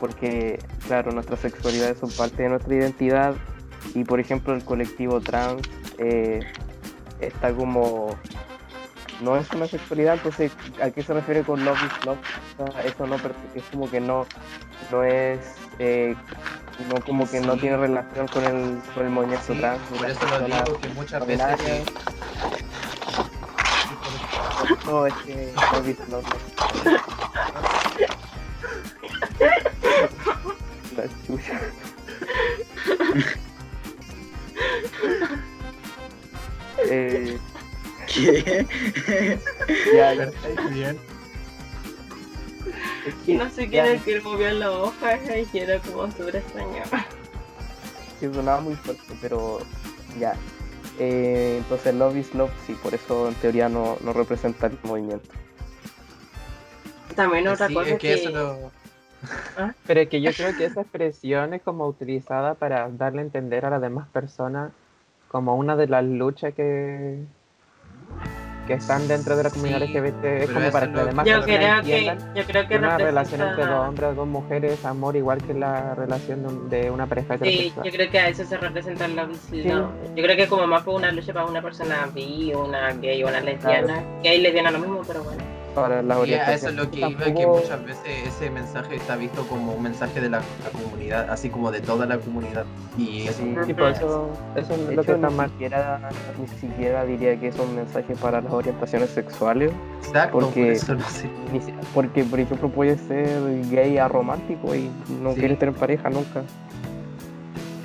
Porque, 0.00 0.58
claro, 0.86 1.10
nuestras 1.12 1.40
sexualidades 1.40 1.98
son 1.98 2.10
parte 2.10 2.44
de 2.44 2.48
nuestra 2.50 2.74
identidad 2.74 3.34
y, 3.94 4.04
por 4.04 4.20
ejemplo, 4.20 4.54
el 4.54 4.64
colectivo 4.64 5.20
trans 5.20 5.62
eh, 5.98 6.40
está 7.20 7.52
como... 7.52 8.16
No 9.20 9.36
es 9.36 9.50
una 9.50 9.66
sexualidad, 9.66 10.14
entonces, 10.14 10.52
¿a 10.80 10.90
qué 10.90 11.02
se 11.02 11.12
refiere 11.12 11.42
con 11.42 11.64
Love 11.64 11.78
is 11.82 12.06
Love? 12.06 12.18
O 12.58 12.70
sea, 12.72 12.82
eso 12.82 13.04
no, 13.08 13.16
es 13.16 13.64
como 13.72 13.90
que 13.90 14.00
no, 14.00 14.24
no 14.92 15.02
es... 15.02 15.40
eh, 15.80 16.14
no 16.88 17.00
como 17.04 17.28
que 17.28 17.40
no 17.40 17.56
tiene 17.56 17.76
relación 17.76 18.28
con 18.28 18.44
el, 18.44 18.78
con 18.94 19.04
el 19.06 19.10
movimiento 19.10 19.52
Sí, 19.52 19.58
trans. 19.58 19.80
por 19.88 20.08
eso 20.08 20.20
lo 20.38 20.46
digo 20.46 20.80
que 20.80 20.88
muchas 20.90 21.26
veces 21.26 21.46
nominarias. 21.48 21.82
No, 24.88 25.06
es 25.06 25.12
que 25.26 25.52
Love 25.74 25.88
is 25.88 26.08
Love. 26.08 26.24
La 30.96 31.04
chucha. 31.26 31.60
eh, 36.90 37.38
¿Qué? 38.06 38.66
ya, 39.94 40.14
ya. 40.14 40.30
bien. 40.70 40.98
Es 43.06 43.14
que 43.26 43.34
No 43.34 43.50
sé 43.50 43.68
es 43.84 43.90
el 43.90 44.00
que 44.02 44.20
movió 44.22 44.50
la 44.52 44.70
hoja 44.72 45.18
y 45.52 45.58
era 45.58 45.78
como 45.80 46.06
súper 46.10 46.36
extraño. 46.36 46.82
que 48.20 48.32
sonaba 48.32 48.60
muy 48.62 48.74
fuerte, 48.74 49.14
pero 49.20 49.60
ya. 50.18 50.34
Eh, 50.98 51.56
entonces 51.58 51.94
Love 51.94 52.16
is 52.16 52.34
Love, 52.34 52.50
sí, 52.66 52.74
por 52.82 52.94
eso 52.94 53.28
en 53.28 53.34
teoría 53.34 53.68
no, 53.68 53.96
no 54.02 54.12
representa 54.12 54.66
el 54.66 54.78
movimiento. 54.82 55.28
También 57.14 57.48
otra 57.48 57.68
Sí, 57.68 57.74
cosa 57.74 57.90
es 57.90 57.98
que 57.98 58.08
que... 58.08 58.14
eso 58.14 58.30
lo... 58.30 58.70
Pero 59.86 60.00
es 60.00 60.08
que 60.08 60.20
yo 60.20 60.32
creo 60.32 60.56
que 60.56 60.64
esa 60.66 60.82
expresión 60.82 61.54
es 61.54 61.62
como 61.62 61.86
utilizada 61.86 62.54
para 62.54 62.88
darle 62.88 63.20
a 63.20 63.24
entender 63.24 63.64
a 63.64 63.70
las 63.70 63.80
demás 63.80 64.08
personas 64.08 64.70
como 65.28 65.56
una 65.56 65.76
de 65.76 65.88
las 65.88 66.04
luchas 66.04 66.54
que, 66.54 67.18
que 68.68 68.74
están 68.74 69.08
dentro 69.08 69.34
de 69.36 69.42
la 69.42 69.50
comunidad 69.50 69.78
Sí, 69.80 69.84
LGBT. 69.94 70.24
Es 70.44 70.50
como 70.50 70.70
para 70.70 70.86
que 70.86 70.92
lo- 70.92 70.98
las 70.98 71.06
demás 71.06 71.26
Yo 71.26 71.42
creo 71.42 71.58
que, 71.58 71.66
entiendan 71.66 72.34
yo 72.34 72.44
creo 72.44 72.62
que 72.62 72.68
que 72.68 72.78
una 72.78 72.98
relación 72.98 73.40
entre 73.40 73.66
dos 73.66 73.88
hombres 73.88 74.10
o 74.10 74.14
dos 74.14 74.28
mujeres 74.28 74.72
es 74.78 74.84
amor 74.84 75.16
igual 75.16 75.42
que 75.42 75.54
la 75.54 75.94
relación 75.94 76.42
de 76.42 76.48
un- 76.48 76.68
de 76.70 76.90
una 76.90 77.06
pareja 77.06 77.38
Sí, 77.38 77.72
yo 77.82 77.90
creo 77.90 78.10
que 78.10 78.18
a 78.20 78.28
eso 78.28 78.44
se 78.44 78.56
representa 78.58 79.08
is 79.08 79.14
love. 79.14 79.90
Yo 80.14 80.22
creo 80.22 80.36
que 80.36 80.46
como 80.46 80.66
más 80.66 80.84
fue 80.84 80.94
una 80.94 81.10
lucha 81.10 81.32
para 81.32 81.46
una 81.46 81.62
persona 81.62 82.08
bi, 82.14 82.52
una 82.54 82.92
gay 82.92 83.24
o 83.24 83.28
una 83.28 83.40
lesbiana. 83.40 84.02
Gay 84.22 84.38
y 84.38 84.42
lesbiana 84.42 84.70
lo 84.70 84.78
mismo, 84.80 85.00
pero 85.06 85.24
bueno. 85.24 85.57
Para 85.74 86.02
la 86.02 86.14
Y 86.26 86.34
a 86.34 86.52
eso 86.54 86.68
es 86.68 86.74
orientación. 86.74 86.76
lo 86.76 86.90
que 86.90 86.98
iba, 86.98 87.24
que 87.40 87.46
muchas 87.46 87.84
veces 87.84 88.26
ese 88.26 88.50
mensaje 88.50 88.96
está 88.96 89.16
visto 89.16 89.46
como 89.46 89.72
un 89.74 89.82
mensaje 89.82 90.20
de 90.20 90.28
la, 90.30 90.38
la 90.38 90.70
comunidad, 90.82 91.30
así 91.30 91.50
como 91.50 91.70
de 91.70 91.80
toda 91.80 92.06
la 92.06 92.18
comunidad. 92.18 92.64
Y 92.96 93.28
eso 93.28 93.38
Sí, 93.42 93.54
Sí, 93.66 93.74
por 93.74 93.88
eso, 93.90 94.30
eso 94.56 94.72
es 94.74 94.80
lo 94.80 94.86
que 94.88 94.94
hecho, 94.94 95.14
está 95.14 95.28
ni 95.28 95.34
mal. 95.36 95.50
siquiera, 95.50 96.08
ni 96.40 96.48
siquiera 96.48 97.04
diría 97.04 97.38
que 97.38 97.48
es 97.48 97.58
un 97.58 97.76
mensaje 97.76 98.14
para 98.16 98.40
las 98.40 98.52
orientaciones 98.52 99.10
sexuales, 99.10 99.70
exacto, 100.02 100.38
porque- 100.40 100.62
por 100.62 100.72
eso 100.72 100.94
no 100.94 101.08
sé. 101.08 101.28
ni 101.52 101.60
porque 101.94 102.24
por 102.24 102.40
ejemplo 102.40 102.68
puede 102.70 102.96
ser 102.98 103.28
gay 103.70 103.98
aromántico 103.98 104.74
y 104.74 104.90
no 105.22 105.32
Sí. 105.34 105.40
quiere 105.40 105.56
tener 105.56 105.74
pareja 105.74 106.10
nunca, 106.10 106.42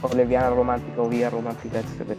o 0.01 0.13
lesbiana 0.15 0.49
romántica 0.49 1.01
o 1.01 1.09
vía 1.09 1.29
romántica, 1.29 1.79
etc. 1.79 2.17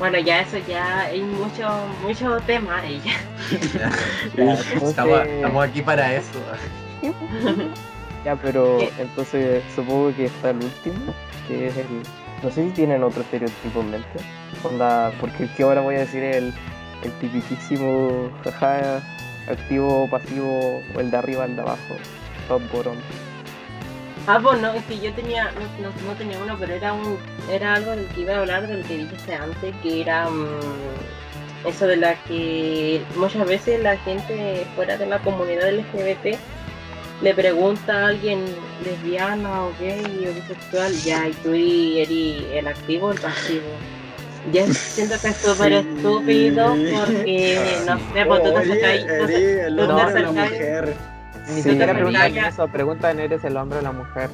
Bueno, 0.00 0.18
ya 0.18 0.40
eso 0.40 0.56
ya 0.66 1.00
hay 1.02 1.20
mucho, 1.20 1.68
mucho 2.02 2.38
tema 2.46 2.80
ya. 3.04 3.90
Estamos, 4.82 5.26
estamos 5.26 5.64
aquí 5.64 5.82
para 5.82 6.14
eso. 6.14 6.40
Ya, 8.22 8.36
pero 8.36 8.76
¿Qué? 8.78 8.92
entonces 8.98 9.62
supongo 9.74 10.14
que 10.14 10.26
está 10.26 10.50
el 10.50 10.56
último, 10.56 11.14
que 11.48 11.68
es 11.68 11.76
el... 11.78 11.86
No 12.42 12.50
sé 12.50 12.64
si 12.66 12.70
tienen 12.72 13.02
otro 13.02 13.22
estereotipo 13.22 13.80
en 13.80 13.92
mente, 13.92 14.18
onda, 14.62 15.10
porque 15.18 15.44
el 15.44 15.54
que 15.54 15.62
ahora 15.62 15.80
voy 15.80 15.94
a 15.94 16.00
decir 16.00 16.22
es 16.24 16.36
el, 16.36 16.52
el 17.02 17.12
tipiquísimo 17.12 18.30
jaja, 18.44 19.00
activo, 19.50 20.06
pasivo, 20.10 20.82
o 20.94 21.00
el 21.00 21.10
de 21.10 21.16
arriba, 21.16 21.46
el 21.46 21.56
de 21.56 21.62
abajo, 21.62 21.96
top 22.46 22.60
bottom. 22.70 22.96
Ah, 24.26 24.38
pues 24.42 24.60
no, 24.60 24.70
es 24.74 24.84
que 24.84 24.98
yo 25.00 25.14
tenía, 25.14 25.44
no, 25.52 25.60
no- 25.88 26.06
no 26.06 26.12
tenía 26.18 26.38
uno, 26.42 26.56
pero 26.60 26.74
era 26.74 26.92
un, 26.92 27.16
era 27.52 27.74
algo 27.74 27.90
del 27.92 28.06
que 28.06 28.20
iba 28.22 28.34
a 28.34 28.38
hablar 28.40 28.66
del 28.66 28.82
que 28.84 28.98
dijiste 28.98 29.34
antes, 29.34 29.74
que 29.82 30.00
era 30.00 30.28
mm, 30.28 31.66
eso 31.66 31.86
de 31.86 31.96
la 31.96 32.14
que 32.24 33.02
muchas 33.16 33.46
veces 33.46 33.82
la 33.82 33.96
gente 33.98 34.66
fuera 34.74 34.96
de 34.96 35.06
la 35.06 35.18
comunidad 35.20 35.70
LGBT 35.72 36.36
le 37.22 37.34
pregunta 37.34 37.92
a 38.04 38.06
alguien 38.08 38.44
lesbiana 38.84 39.64
o 39.64 39.72
gay 39.78 40.26
o 40.28 40.32
bisexual, 40.34 40.92
ya, 41.04 41.28
y 41.28 41.32
tú 41.34 41.52
eres 41.52 42.44
el 42.52 42.66
activo 42.66 43.08
o 43.08 43.12
el 43.12 43.20
pasivo. 43.20 43.68
Ya 44.52 44.66
siento 44.68 45.16
que 45.20 45.28
es 45.28 45.36
súper 45.36 45.68
Sí. 45.70 45.74
estúpido 45.96 46.68
porque, 46.68 47.58
no 47.86 47.98
sé, 47.98 48.24
pues 48.26 48.42
tú 48.42 48.48
te 48.52 48.56
acercáis- 48.56 49.06
tú 49.06 49.26
te- 49.26 49.92
acercáis- 50.02 50.32
mujer. 50.52 50.94
Ni 51.54 51.62
siquiera 51.62 51.92
preguntan 51.94 52.36
eso, 52.38 52.68
preguntan 52.68 53.20
¿eres 53.20 53.44
el 53.44 53.56
hombre 53.58 53.80
o 53.80 53.82
la 53.82 53.92
mujer? 53.92 54.30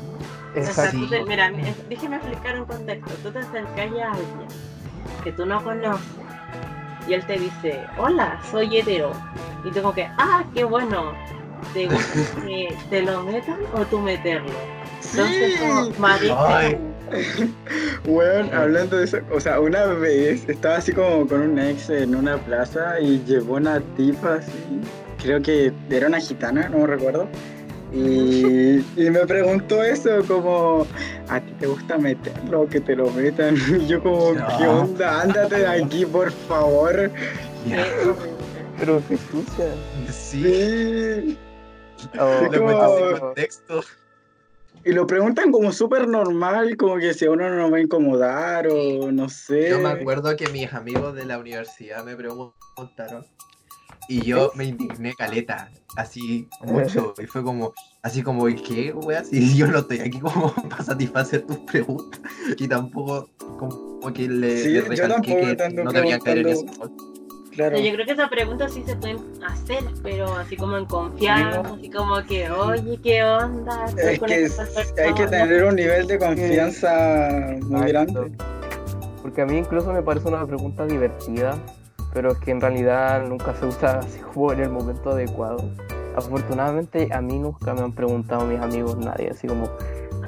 O 0.60 0.62
sea, 0.62 0.70
Exacto. 0.70 0.98
tú 0.98 1.08
te- 1.08 1.24
mira, 1.24 1.50
mi- 1.50 1.62
déjeme 1.88 2.16
explicar 2.16 2.58
un 2.60 2.66
contexto. 2.66 3.10
Tú 3.22 3.30
te 3.30 3.38
acercas 3.40 3.78
a 3.78 4.12
alguien 4.12 4.48
que 5.24 5.32
tú 5.32 5.44
no 5.46 5.62
conoces 5.62 6.00
y 7.08 7.14
él 7.14 7.24
te 7.26 7.34
dice, 7.38 7.80
hola, 7.98 8.40
soy 8.50 8.78
hetero. 8.78 9.12
Y 9.64 9.70
tú 9.70 9.80
como 9.82 9.94
que, 9.94 10.08
ah, 10.18 10.44
qué 10.54 10.64
bueno. 10.64 11.12
¿Te 11.74 11.86
gusta 11.86 12.12
que 12.46 12.74
te 12.90 13.02
lo 13.02 13.22
metan 13.24 13.58
o 13.74 13.84
tú 13.86 13.98
meterlo? 14.00 14.50
Entonces, 15.10 15.56
como, 15.60 15.84
Sí. 15.84 15.92
marica, 15.98 16.58
Ay. 16.58 16.78
Weón, 18.06 18.52
hablando 18.52 18.96
de 18.96 19.04
eso, 19.04 19.18
o 19.32 19.40
sea, 19.40 19.60
una 19.60 19.84
vez 19.86 20.48
estaba 20.48 20.76
así 20.76 20.92
como 20.92 21.26
con 21.26 21.40
un 21.40 21.58
ex 21.58 21.88
en 21.90 22.14
una 22.14 22.36
plaza 22.38 22.98
y 23.00 23.22
llegó 23.24 23.54
una 23.54 23.80
tipa 23.96 24.34
así, 24.36 24.52
creo 25.22 25.40
que 25.40 25.72
era 25.90 26.08
una 26.08 26.18
gitana, 26.20 26.68
no 26.68 26.78
me 26.78 26.86
recuerdo, 26.88 27.28
y, 27.92 28.78
y 28.96 29.10
me 29.10 29.26
preguntó 29.26 29.82
eso 29.82 30.22
como, 30.26 30.86
¿a 31.28 31.40
ti 31.40 31.52
te 31.60 31.66
gusta 31.66 31.96
meterlo 31.98 32.62
o 32.62 32.66
que 32.68 32.80
te 32.80 32.94
lo 32.96 33.10
metan? 33.10 33.56
Y 33.80 33.86
yo 33.86 34.02
como, 34.02 34.34
¿qué 34.58 34.66
onda? 34.66 35.22
Ándate 35.22 35.58
de 35.60 35.66
aquí, 35.66 36.04
por 36.04 36.30
favor. 36.32 37.10
Pero 38.78 39.02
qué 39.08 39.16
sucia. 39.16 39.74
Sí, 40.10 41.38
Sí. 41.96 42.08
O- 42.18 42.52
lo 42.52 42.60
como- 42.60 43.18
contexto. 43.20 43.80
Y 44.84 44.92
lo 44.92 45.06
preguntan 45.06 45.50
como 45.50 45.72
súper 45.72 46.06
normal, 46.06 46.76
como 46.76 46.96
que 46.98 47.12
si 47.14 47.24
a 47.24 47.30
uno 47.30 47.48
no 47.48 47.56
nos 47.56 47.72
va 47.72 47.78
a 47.78 47.80
incomodar 47.80 48.68
o 48.68 49.10
no 49.10 49.28
sé. 49.28 49.70
Yo 49.70 49.80
me 49.80 49.88
acuerdo 49.88 50.36
que 50.36 50.46
mis 50.50 50.72
amigos 50.72 51.14
de 51.16 51.24
la 51.24 51.38
universidad 51.38 52.04
me 52.04 52.14
preguntaron 52.14 53.26
y 54.08 54.22
yo 54.22 54.52
me 54.54 54.64
indigné 54.64 55.14
caleta, 55.14 55.70
así 55.96 56.48
mucho, 56.64 57.14
y 57.22 57.26
fue 57.26 57.42
como, 57.42 57.72
así 58.02 58.22
como, 58.22 58.48
¿y 58.48 58.54
qué, 58.54 58.92
wea? 58.92 59.24
Si 59.24 59.56
yo 59.56 59.66
no 59.66 59.78
estoy 59.78 60.00
aquí 60.00 60.20
como 60.20 60.52
para 60.54 60.82
satisfacer 60.84 61.42
tus 61.46 61.58
preguntas, 61.58 62.20
y 62.56 62.68
tampoco 62.68 63.28
como 63.58 64.12
que 64.12 64.28
le, 64.28 64.56
Sí, 64.62 64.68
le 64.70 64.80
recalqué 64.82 65.56
que 65.56 65.68
no 65.70 65.92
debían 65.92 66.20
caer 66.20 66.38
en 66.38 66.48
eso. 66.48 66.66
Claro. 67.52 67.78
yo 67.78 67.90
creo 67.94 68.04
que 68.04 68.12
esas 68.12 68.28
preguntas 68.28 68.74
sí 68.74 68.82
se 68.84 68.94
pueden 68.96 69.16
hacer, 69.42 69.82
pero 70.02 70.30
así 70.36 70.56
como 70.58 70.76
en 70.76 70.84
confianza, 70.84 71.62
así 71.74 71.88
como 71.88 72.22
que, 72.26 72.50
oye, 72.50 72.98
¿qué 73.02 73.24
onda? 73.24 73.86
Es 73.86 73.94
que 73.94 74.06
hay 74.08 74.18
que 74.18 75.22
persona". 75.24 75.30
tener 75.30 75.64
un 75.64 75.74
nivel 75.74 76.06
de 76.06 76.18
confianza 76.18 77.56
muy 77.62 77.88
Exacto. 77.90 78.12
grande. 78.12 78.36
Porque 79.22 79.40
a 79.40 79.46
mí 79.46 79.56
incluso 79.56 79.90
me 79.90 80.02
parece 80.02 80.28
una 80.28 80.46
pregunta 80.46 80.84
divertida, 80.84 81.58
pero 82.12 82.32
es 82.32 82.38
que 82.38 82.50
en 82.50 82.60
realidad 82.60 83.24
nunca 83.26 83.54
se 83.54 83.66
usa 83.66 83.98
así 83.98 84.18
como 84.20 84.52
en 84.52 84.60
el 84.60 84.70
momento 84.70 85.10
adecuado. 85.10 85.58
Afortunadamente 86.16 87.08
a 87.12 87.20
mí 87.20 87.38
nunca 87.38 87.74
me 87.74 87.82
han 87.82 87.92
preguntado 87.92 88.46
mis 88.46 88.60
amigos 88.60 88.96
nadie, 88.96 89.28
así 89.30 89.46
como, 89.46 89.68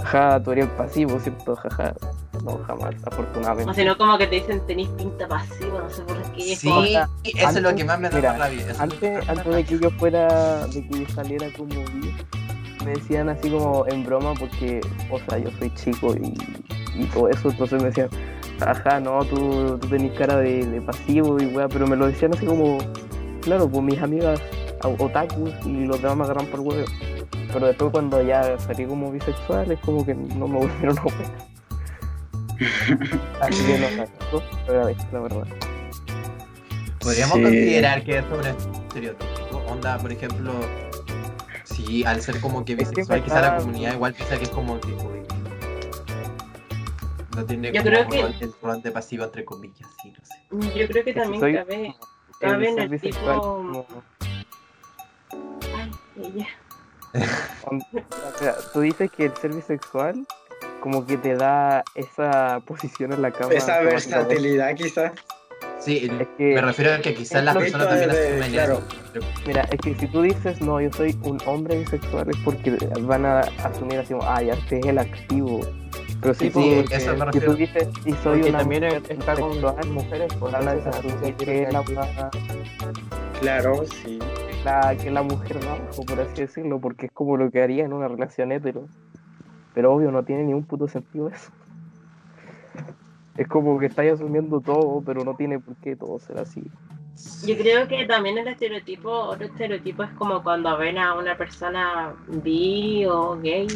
jaja, 0.05 0.43
tú 0.43 0.53
eres 0.53 0.67
el 0.67 0.71
pasivo, 0.73 1.19
¿cierto? 1.19 1.57
Jaja. 1.57 1.95
No, 2.45 2.57
jamás, 2.67 2.95
afortunadamente. 3.05 3.71
O 3.71 3.75
si 3.75 3.85
no, 3.85 3.97
como 3.99 4.17
que 4.17 4.27
te 4.29 4.37
dicen, 4.37 4.61
tenéis 4.67 4.89
pinta 4.91 5.27
pasiva, 5.27 5.81
no 5.81 5.91
sé 5.91 6.03
por 6.03 6.23
qué. 6.33 6.53
es 6.53 6.59
Sí, 6.61 6.69
como- 6.69 6.83
eso 6.85 7.09
es 7.35 7.63
lo 7.63 7.75
que 7.75 7.85
más 7.85 7.99
me 7.99 8.09
da 8.11 8.37
rabia. 8.37 8.65
Antes, 8.79 9.29
antes 9.29 9.55
de 9.55 9.65
que 9.65 9.79
yo 9.79 9.91
fuera, 9.93 10.67
de 10.69 10.87
que 10.87 11.01
yo 11.01 11.09
saliera 11.15 11.47
como 11.57 11.75
me 12.85 12.93
decían 12.93 13.29
así 13.29 13.51
como 13.51 13.85
en 13.89 14.05
broma 14.05 14.35
porque, 14.35 14.81
o 15.11 15.19
sea, 15.21 15.39
yo 15.39 15.51
soy 15.59 15.71
chico 15.75 16.15
y, 16.15 16.35
y 17.01 17.05
todo 17.07 17.29
eso, 17.29 17.51
entonces 17.51 17.81
me 17.83 17.89
decían, 17.89 18.09
ajá, 18.61 19.01
no, 19.01 19.25
tú, 19.25 19.79
tú 19.81 19.89
tenés 19.89 20.13
cara 20.19 20.37
de, 20.39 20.65
de 20.67 20.81
pasivo 20.81 21.41
y 21.41 21.47
weá, 21.47 21.69
pero 21.69 21.87
me 21.87 21.97
lo 21.97 22.07
decían 22.07 22.33
así 22.35 22.47
como, 22.47 22.79
claro, 23.41 23.69
pues 23.69 23.83
mis 23.83 24.01
amigas 24.01 24.41
otakus 24.99 25.51
y 25.65 25.85
los 25.87 26.01
demás 26.01 26.17
me 26.19 26.25
agarran 26.25 26.47
por 26.47 26.61
huevo. 26.61 26.85
pero 27.53 27.67
después 27.67 27.91
cuando 27.91 28.23
ya 28.23 28.59
salí 28.61 28.85
como 28.87 29.11
bisexual 29.11 29.71
es 29.73 29.81
como 29.81 30.05
que 30.07 30.15
no 30.15 30.47
me 30.47 30.59
volvieron 30.59 30.99
a 30.99 31.03
operar. 31.03 31.49
Así 33.41 33.65
que 33.65 33.79
no, 33.79 34.41
agradezco, 34.69 35.05
la 35.13 35.21
verdad. 35.21 35.47
Podríamos 37.01 37.37
Sí. 37.37 37.43
considerar 37.43 38.05
que 38.05 38.19
es 38.19 38.25
un 38.33 38.47
estereotipo. 38.47 39.59
Onda, 39.69 39.99
por 39.99 40.11
ejemplo, 40.13 40.51
si 41.87 42.05
al 42.05 42.21
ser 42.23 42.41
como 42.41 42.65
que 42.65 42.73
Es 42.73 42.79
que 42.79 42.85
bisexual, 42.87 43.23
quizá 43.25 43.41
la 43.41 43.57
comunidad 43.59 43.95
igual 43.95 44.15
piensa 44.15 44.37
que 44.37 44.45
es 44.45 44.51
como 44.51 44.81
que. 44.81 44.89
uy, 44.89 45.23
no 47.37 47.45
tiene 47.47 47.69
Yo 47.73 47.83
como 47.83 47.91
creo 47.91 48.09
que- 48.09 48.89
el 48.89 48.93
pasivo, 48.93 49.25
entre 49.25 49.45
comillas, 49.45 49.89
sí, 50.03 50.13
no 50.13 50.25
sé. 50.25 50.79
Yo 50.79 50.89
creo 50.89 51.05
que 51.05 51.11
Es 51.11 51.17
también 51.17 51.41
soy 51.41 51.55
cabe. 51.55 51.95
cabe 52.41 52.69
en 52.71 52.79
el 52.81 53.01
tipo- 53.01 53.41
como- 53.41 53.87
Ay, 55.77 55.91
ella. 56.17 56.49
o 57.65 58.39
sea, 58.39 58.55
tú 58.73 58.81
dices 58.81 59.11
que 59.11 59.27
el 59.27 59.37
ser 59.37 59.53
bisexual 59.55 60.27
como 60.83 61.07
que 61.07 61.17
te 61.17 61.35
da 61.37 61.85
esa 61.95 62.61
posición 62.67 63.13
en 63.13 63.23
la 63.23 63.31
cama. 63.31 63.53
Esa 63.55 63.81
versatilidad 63.81 64.75
quizás. 64.75 65.13
Sí, 65.79 66.09
Es 66.21 66.29
que- 66.37 66.55
me 66.55 66.61
refiero 66.61 66.93
a 66.95 66.99
que 66.99 67.15
quizás 67.15 67.45
las 67.45 67.57
personas 67.57 67.89
también 67.89 68.11
de- 68.11 68.29
asumen 68.29 68.51
claro. 68.53 68.75
eso. 69.15 69.27
Mira, 69.47 69.63
es 69.71 69.81
que 69.81 69.95
si 69.95 70.07
tú 70.09 70.23
dices, 70.23 70.61
no, 70.61 70.81
yo 70.81 70.91
soy 70.93 71.17
un 71.23 71.39
hombre 71.47 71.79
bisexual, 71.79 72.29
es 72.29 72.37
porque 72.45 72.77
van 73.03 73.25
a 73.25 73.41
asumir 73.63 73.99
así, 74.01 74.13
como, 74.15 74.25
ah, 74.29 74.43
ya 74.43 74.55
este 74.55 74.81
es 74.81 74.87
el 74.87 74.99
activo. 74.99 75.61
Pero 76.21 76.35
si 76.35 76.47
Sí, 76.47 76.51
tú, 76.51 76.61
sí, 76.61 76.85
eso 76.91 77.17
me 77.17 77.33
si 77.33 77.41
tú 77.41 77.55
dices, 77.55 77.89
y 78.05 78.13
soy 78.15 78.39
Porque 78.41 78.49
una 78.51 78.59
también 78.59 78.85
mujer 78.85 79.03
está 79.09 79.35
con 79.37 79.51
bisexual, 79.51 79.89
mujeres, 79.91 80.33
pues 80.41 80.53
van 80.53 80.69
a 80.69 80.73
entonces 80.73 80.95
asumir 80.99 81.17
así 81.23 81.33
que 81.33 81.45
quiere 81.45 81.73
la, 81.73 81.85
Claro, 83.41 83.85
sí. 84.05 84.19
la- 84.65 84.97
que 85.01 85.11
la 85.13 85.23
mujer 85.23 85.59
va 85.65 85.73
abajo, 85.75 86.03
por 86.05 86.21
así 86.21 86.41
decirlo, 86.43 86.81
porque 86.81 87.07
es 87.07 87.13
como 87.13 87.37
lo 87.37 87.51
que 87.53 87.63
haría 87.63 87.85
en 87.85 87.93
una 87.93 88.09
relación 88.09 88.51
hetero. 88.51 88.87
Pero 89.75 89.95
obvio, 89.95 90.11
no 90.11 90.25
tiene 90.25 90.43
ni 90.43 90.55
un 90.55 90.65
puto 90.65 90.89
sentido 90.89 91.29
eso. 91.29 91.51
Es 93.39 93.47
como 93.47 93.79
que 93.79 93.87
estáis 93.87 94.15
asumiendo 94.15 94.61
todo, 94.61 95.01
pero 95.07 95.23
no 95.23 95.35
tiene 95.37 95.61
por 95.61 95.77
qué 95.77 95.95
todo 95.95 96.19
ser 96.19 96.39
así. 96.39 96.61
Yo 97.47 97.57
creo 97.57 97.87
que 97.87 98.05
también 98.05 98.37
el 98.37 98.49
estereotipo, 98.49 99.11
otro 99.11 99.47
estereotipo 99.47 100.03
es 100.03 100.11
como 100.11 100.43
cuando 100.43 100.77
ven 100.77 100.99
a 100.99 101.15
una 101.15 101.37
persona 101.37 102.15
bi 102.27 103.07
o 103.07 103.39
gay 103.41 103.69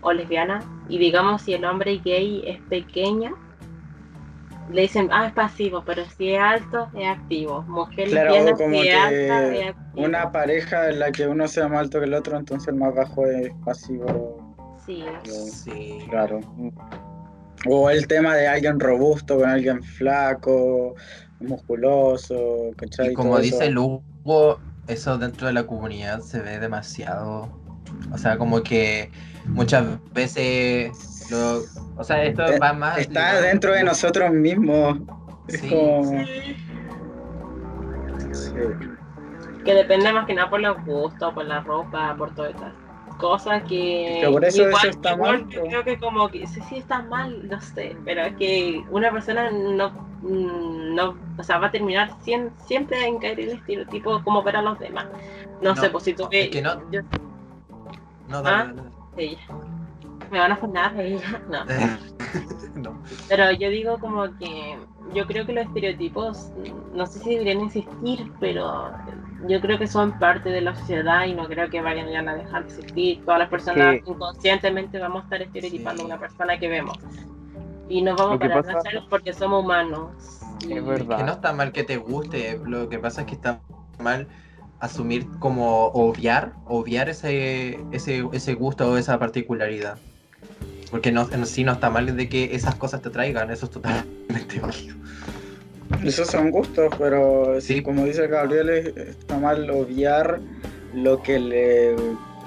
o 0.00 0.12
lesbiana 0.12 0.60
y 0.88 0.98
digamos 0.98 1.42
si 1.42 1.52
el 1.52 1.66
hombre 1.66 2.00
gay 2.02 2.42
es 2.46 2.60
pequeño, 2.62 3.36
le 4.70 4.82
dicen, 4.82 5.10
ah, 5.12 5.26
es 5.26 5.34
pasivo, 5.34 5.82
pero 5.84 6.04
si 6.06 6.30
es 6.30 6.40
alto, 6.40 6.88
es 6.94 7.06
activo. 7.06 7.62
Mujer 7.68 8.08
Claro, 8.08 8.30
lesbiana, 8.30 8.56
como 8.56 8.82
si 8.82 8.88
es 8.88 8.94
alta, 8.94 9.10
que 9.50 9.60
es 9.60 9.68
activo. 9.68 10.06
Una 10.06 10.32
pareja 10.32 10.88
en 10.88 10.98
la 10.98 11.12
que 11.12 11.26
uno 11.26 11.46
sea 11.46 11.68
más 11.68 11.80
alto 11.80 11.98
que 11.98 12.06
el 12.06 12.14
otro, 12.14 12.38
entonces 12.38 12.68
el 12.68 12.76
más 12.76 12.94
bajo 12.94 13.26
es 13.26 13.52
pasivo. 13.66 14.54
Sí. 14.86 15.04
Sí. 15.22 15.98
Claro. 16.08 16.40
O 17.68 17.90
el 17.90 18.06
tema 18.06 18.34
de 18.34 18.48
alguien 18.48 18.80
robusto 18.80 19.38
con 19.38 19.48
alguien 19.48 19.82
flaco, 19.82 20.94
musculoso, 21.40 22.70
¿cachai? 22.76 23.10
Y 23.10 23.14
como 23.14 23.30
Todo 23.34 23.40
dice 23.42 23.64
eso. 23.64 23.72
Lugo, 23.72 24.60
eso 24.88 25.16
dentro 25.18 25.46
de 25.46 25.52
la 25.52 25.64
comunidad 25.64 26.20
se 26.20 26.40
ve 26.40 26.58
demasiado. 26.58 27.48
O 28.12 28.18
sea, 28.18 28.36
como 28.38 28.62
que 28.62 29.10
muchas 29.46 29.84
veces. 30.12 30.90
Lo, 31.30 31.62
o 31.96 32.04
sea, 32.04 32.24
esto 32.24 32.44
Eh, 32.46 32.58
va 32.58 32.72
más. 32.72 32.98
Está 32.98 33.28
ligado- 33.32 33.42
dentro 33.46 33.72
de 33.72 33.84
nosotros 33.84 34.32
mismos. 34.32 34.98
Es 35.48 35.60
Sí, 35.60 35.68
como... 35.68 36.24
Sí. 38.32 38.56
Que 39.64 39.74
depende 39.74 40.12
más 40.12 40.26
que 40.26 40.34
nada 40.34 40.50
por 40.50 40.60
los 40.60 40.84
gustos, 40.84 41.32
por 41.34 41.44
la 41.44 41.60
ropa, 41.60 42.14
por 42.16 42.34
todas 42.34 42.54
estas 42.54 42.72
cosas 43.14 43.62
que. 43.64 44.18
Que 44.22 44.30
por 44.30 44.44
eso 44.44 44.62
igual, 44.62 44.88
eso 44.88 44.90
está 44.90 45.12
igual 45.14 45.44
mal, 45.44 45.48
yo 45.50 45.62
creo 45.64 45.84
que 45.84 45.98
como 45.98 46.28
que 46.28 46.46
sí, 46.46 46.60
sí 46.68 46.76
está 46.78 47.02
mal, 47.02 47.48
no 47.48 47.60
sé, 47.60 47.96
pero 48.04 48.22
es 48.22 48.36
que 48.36 48.82
una 48.90 49.10
persona 49.10 49.50
no, 49.50 49.90
mm, 50.22 50.94
no 50.94 51.16
o 51.38 51.42
sea, 51.42 51.58
va 51.58 51.68
a 51.68 51.70
terminar 51.70 52.10
sien- 52.22 52.52
siempre 52.66 53.04
en 53.06 53.18
caer 53.18 53.40
en 53.40 53.50
el 53.50 53.56
estereotipo 53.56 54.22
como 54.24 54.42
para 54.44 54.62
los 54.62 54.78
demás. 54.78 55.06
No, 55.60 55.74
No, 55.74 55.76
sé, 55.80 55.90
pues 55.90 56.04
si 56.04 56.14
tú 56.14 56.28
es 56.30 56.50
que 56.50 56.62
no- 56.62 56.90
yo- 56.90 57.02
No, 58.28 58.38
Ah. 58.44 58.72
ella. 59.16 59.38
Me 60.30 60.38
van 60.38 60.52
a 60.52 60.56
fundar 60.56 60.94
ella. 61.00 61.42
No. 61.50 61.64
dale. 61.66 61.98
no. 62.76 63.02
Pero 63.28 63.52
yo 63.52 63.68
digo 63.68 63.98
como 63.98 64.24
que 64.38 64.78
yo 65.14 65.26
creo 65.26 65.44
que 65.44 65.52
los 65.52 65.66
estereotipos, 65.66 66.50
no 66.94 67.06
sé 67.06 67.18
si 67.18 67.30
deberían 67.30 67.60
existir, 67.66 68.32
pero 68.40 68.90
yo 69.48 69.60
creo 69.60 69.78
que 69.78 69.86
son 69.86 70.18
parte 70.18 70.50
de 70.50 70.60
la 70.60 70.74
sociedad 70.74 71.26
y 71.26 71.34
no 71.34 71.46
creo 71.48 71.68
que 71.70 71.80
vayan 71.80 72.08
ya 72.10 72.20
a 72.20 72.34
dejar 72.34 72.64
de 72.64 72.68
existir. 72.74 73.24
Todas 73.24 73.40
las 73.40 73.48
personas 73.48 73.96
inconscientemente 74.06 74.98
vamos 74.98 75.22
a 75.22 75.24
estar 75.24 75.42
estereotipando 75.42 76.02
a 76.02 76.06
una 76.06 76.18
persona 76.18 76.58
que 76.58 76.68
vemos. 76.68 76.96
Y 77.88 78.02
nos 78.02 78.16
vamos 78.16 78.38
pasa- 78.38 78.78
hacerlo 78.78 79.06
porque 79.10 79.32
somos 79.32 79.64
humanos. 79.64 80.10
Y- 80.66 80.74
Es 80.74 80.84
verdad. 80.86 81.18
Que 81.18 81.24
no 81.24 81.32
está 81.32 81.52
mal 81.52 81.72
que 81.72 81.82
te 81.84 81.96
guste, 81.96 82.60
lo 82.64 82.88
que 82.88 82.98
pasa 82.98 83.22
es 83.22 83.26
que 83.26 83.34
está 83.34 83.60
mal 83.98 84.26
asumir 84.80 85.26
como 85.38 85.86
obviar, 85.88 86.52
obviar 86.66 87.08
ese, 87.08 87.78
ese, 87.92 88.26
ese 88.32 88.54
gusto 88.54 88.90
o 88.90 88.96
esa 88.96 89.18
particularidad. 89.18 89.98
Porque 90.90 91.10
no, 91.12 91.28
en 91.32 91.46
sí 91.46 91.64
no 91.64 91.72
está 91.72 91.88
mal 91.90 92.16
de 92.16 92.28
que 92.28 92.54
esas 92.54 92.74
cosas 92.74 93.00
te 93.02 93.10
traigan, 93.10 93.50
eso 93.50 93.66
es 93.66 93.70
totalmente 93.72 94.60
válido. 94.60 94.96
Esos 96.04 96.28
son 96.28 96.50
gustos, 96.50 96.92
pero 96.98 97.60
Sí. 97.60 97.82
como 97.82 98.04
dice 98.04 98.26
Gabriel, 98.26 98.70
es- 98.70 98.96
está 98.96 99.38
mal 99.38 99.68
obviar 99.70 100.40
lo 100.94 101.22
que 101.22 101.38
le 101.38 101.96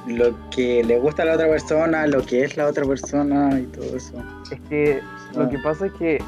lo 0.08 0.36
que 0.52 0.84
le 0.84 1.00
gusta 1.00 1.24
a 1.24 1.26
la 1.26 1.34
otra 1.34 1.48
persona, 1.48 2.06
lo 2.06 2.24
que 2.24 2.44
es 2.44 2.58
la 2.58 2.68
otra 2.68 2.86
persona 2.86 3.60
y 3.60 3.64
todo 3.64 3.86
eso. 3.98 4.14
Es 4.52 4.60
que 4.70 5.00
Ah. 5.02 5.40
lo 5.40 5.50
que 5.50 5.58
pasa 5.58 5.88
es 5.88 5.94
que 5.94 6.20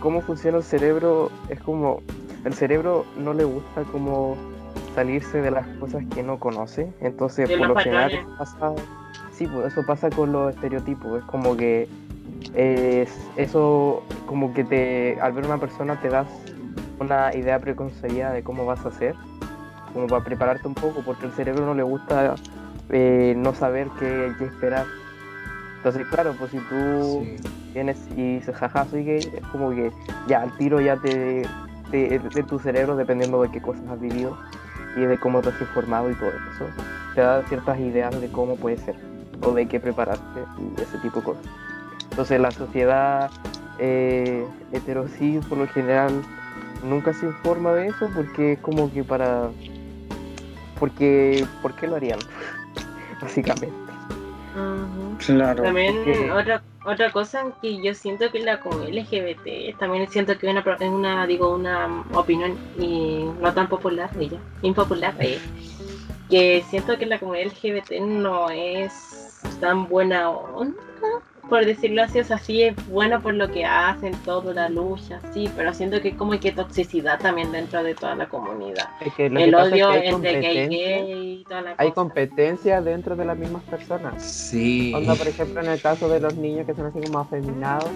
cómo 0.00 0.20
funciona 0.20 0.58
el 0.58 0.62
cerebro 0.62 1.30
es 1.48 1.58
como 1.60 2.02
el 2.44 2.52
cerebro 2.52 3.06
no 3.16 3.32
le 3.32 3.44
gusta 3.44 3.84
como 3.90 4.36
salirse 4.94 5.40
de 5.40 5.50
las 5.50 5.66
cosas 5.78 6.04
que 6.14 6.22
no 6.22 6.38
conoce, 6.38 6.92
entonces 7.00 7.48
por 7.48 7.68
lo 7.68 7.76
general 7.76 8.12
pasa, 8.36 8.74
sí, 9.32 9.46
pues 9.46 9.72
eso 9.72 9.82
pasa 9.86 10.10
con 10.10 10.30
los 10.32 10.54
estereotipos, 10.54 11.20
es 11.20 11.24
como 11.24 11.56
que 11.56 11.88
es 12.54 13.08
eso 13.36 14.02
como 14.26 14.52
que 14.52 14.64
te 14.64 15.18
al 15.22 15.32
ver 15.32 15.46
una 15.46 15.56
persona 15.58 15.98
te 16.02 16.08
das 16.10 16.26
una 17.02 17.34
idea 17.34 17.58
preconcebida 17.58 18.32
de 18.32 18.42
cómo 18.42 18.64
vas 18.66 18.84
a 18.84 18.88
hacer, 18.88 19.14
como 19.92 20.06
para 20.06 20.24
prepararte 20.24 20.66
un 20.66 20.74
poco, 20.74 21.02
porque 21.04 21.26
el 21.26 21.32
cerebro 21.32 21.66
no 21.66 21.74
le 21.74 21.82
gusta 21.82 22.34
eh, 22.90 23.34
no 23.36 23.54
saber 23.54 23.88
qué, 23.98 24.32
qué 24.38 24.44
esperar. 24.46 24.86
Entonces, 25.76 26.06
claro, 26.08 26.34
pues 26.38 26.50
si 26.52 26.58
tú 26.58 27.26
vienes 27.74 27.98
y 28.16 28.36
dices, 28.36 28.54
jaja, 28.56 28.84
soy 28.86 29.04
gay, 29.04 29.18
es 29.18 29.46
como 29.50 29.70
que 29.70 29.90
ya 30.28 30.42
al 30.42 30.56
tiro 30.56 30.80
ya 30.80 30.96
te, 30.96 31.42
te- 31.90 32.18
de 32.18 32.42
tu 32.44 32.58
cerebro, 32.58 32.96
dependiendo 32.96 33.42
de 33.42 33.50
qué 33.50 33.60
cosas 33.60 33.82
has 33.90 34.00
vivido 34.00 34.36
y 34.96 35.00
de 35.00 35.18
cómo 35.18 35.40
te 35.40 35.48
has 35.50 35.60
informado 35.60 36.10
y 36.10 36.14
todo 36.14 36.28
eso, 36.30 36.66
te 37.14 37.20
da 37.20 37.42
ciertas 37.48 37.78
ideas 37.80 38.18
de 38.20 38.28
cómo 38.30 38.56
puede 38.56 38.78
ser 38.78 38.94
o 39.42 39.52
de 39.52 39.66
qué 39.66 39.80
prepararte 39.80 40.40
y 40.58 40.80
ese 40.80 40.98
tipo 40.98 41.18
de 41.20 41.24
cosas. 41.24 41.44
Entonces 42.10 42.40
la 42.40 42.50
sociedad 42.50 43.30
eh, 43.78 44.46
heterosis 44.70 45.44
por 45.46 45.58
lo 45.58 45.66
general 45.66 46.12
nunca 46.82 47.12
se 47.12 47.26
informa 47.26 47.72
de 47.74 47.88
eso 47.88 48.10
porque 48.14 48.52
es 48.52 48.58
como 48.60 48.92
que 48.92 49.04
para... 49.04 49.50
Porque, 50.78 51.46
¿por 51.62 51.74
qué 51.74 51.86
lo 51.86 51.96
harían? 51.96 52.18
Básicamente. 53.20 53.72
Claro. 55.24 55.62
También 55.62 55.96
porque- 56.04 56.30
otra 56.30 56.62
otra 56.84 57.12
cosa 57.12 57.44
que 57.62 57.80
yo 57.80 57.94
siento 57.94 58.28
que 58.32 58.40
la 58.40 58.58
comunidad 58.58 59.04
LGBT 59.04 59.78
también 59.78 60.10
siento 60.10 60.36
que 60.36 60.46
es 60.48 60.52
una, 60.52 60.64
pro- 60.64 60.74
es 60.74 60.90
una 60.90 61.24
digo 61.28 61.54
una 61.54 62.02
opinión 62.12 62.58
y 62.76 63.24
no 63.40 63.54
tan 63.54 63.68
popular 63.68 64.10
ella 64.18 64.38
impopular 64.62 65.14
eh, 65.20 65.38
que 66.28 66.64
siento 66.68 66.98
que 66.98 67.06
la 67.06 67.20
comunidad 67.20 67.46
LGBT 67.52 68.00
no 68.00 68.50
es 68.50 68.92
tan 69.60 69.88
buena 69.88 70.28
onda 70.30 70.74
por 71.48 71.64
decirlo 71.66 72.02
así 72.02 72.20
o 72.20 72.24
sea 72.24 72.38
sí 72.38 72.62
es 72.62 72.88
bueno 72.88 73.20
por 73.20 73.34
lo 73.34 73.50
que 73.50 73.64
hacen 73.64 74.12
toda 74.24 74.54
la 74.54 74.68
lucha 74.68 75.20
sí 75.34 75.50
pero 75.56 75.74
siento 75.74 76.00
que 76.00 76.16
como 76.16 76.38
que 76.38 76.52
toxicidad 76.52 77.18
también 77.18 77.50
dentro 77.52 77.82
de 77.82 77.94
toda 77.94 78.14
la 78.14 78.28
comunidad 78.28 78.88
Es 79.04 79.12
que 79.14 79.28
lo 79.28 79.38
que 79.38 79.44
el 79.44 79.50
pasa 79.52 79.66
es 79.66 79.72
que 79.72 79.84
odio 79.84 79.88
hay 79.90 80.08
entre 80.08 80.40
gay 80.40 80.68
gay 80.68 81.12
y 81.40 81.44
toda 81.44 81.62
la 81.62 81.70
Hay 81.78 81.88
cosa. 81.88 81.94
competencia 81.94 82.80
dentro 82.80 83.16
de 83.16 83.24
las 83.24 83.36
mismas 83.36 83.62
personas. 83.64 84.22
Sí. 84.22 84.92
Onda, 84.94 85.14
por 85.14 85.26
ejemplo, 85.28 85.60
en 85.60 85.68
el 85.70 85.80
caso 85.80 86.08
de 86.08 86.20
los 86.20 86.34
niños 86.36 86.66
que 86.66 86.74
son 86.74 86.86
así 86.86 87.00
como 87.00 87.18
afeminados, 87.18 87.90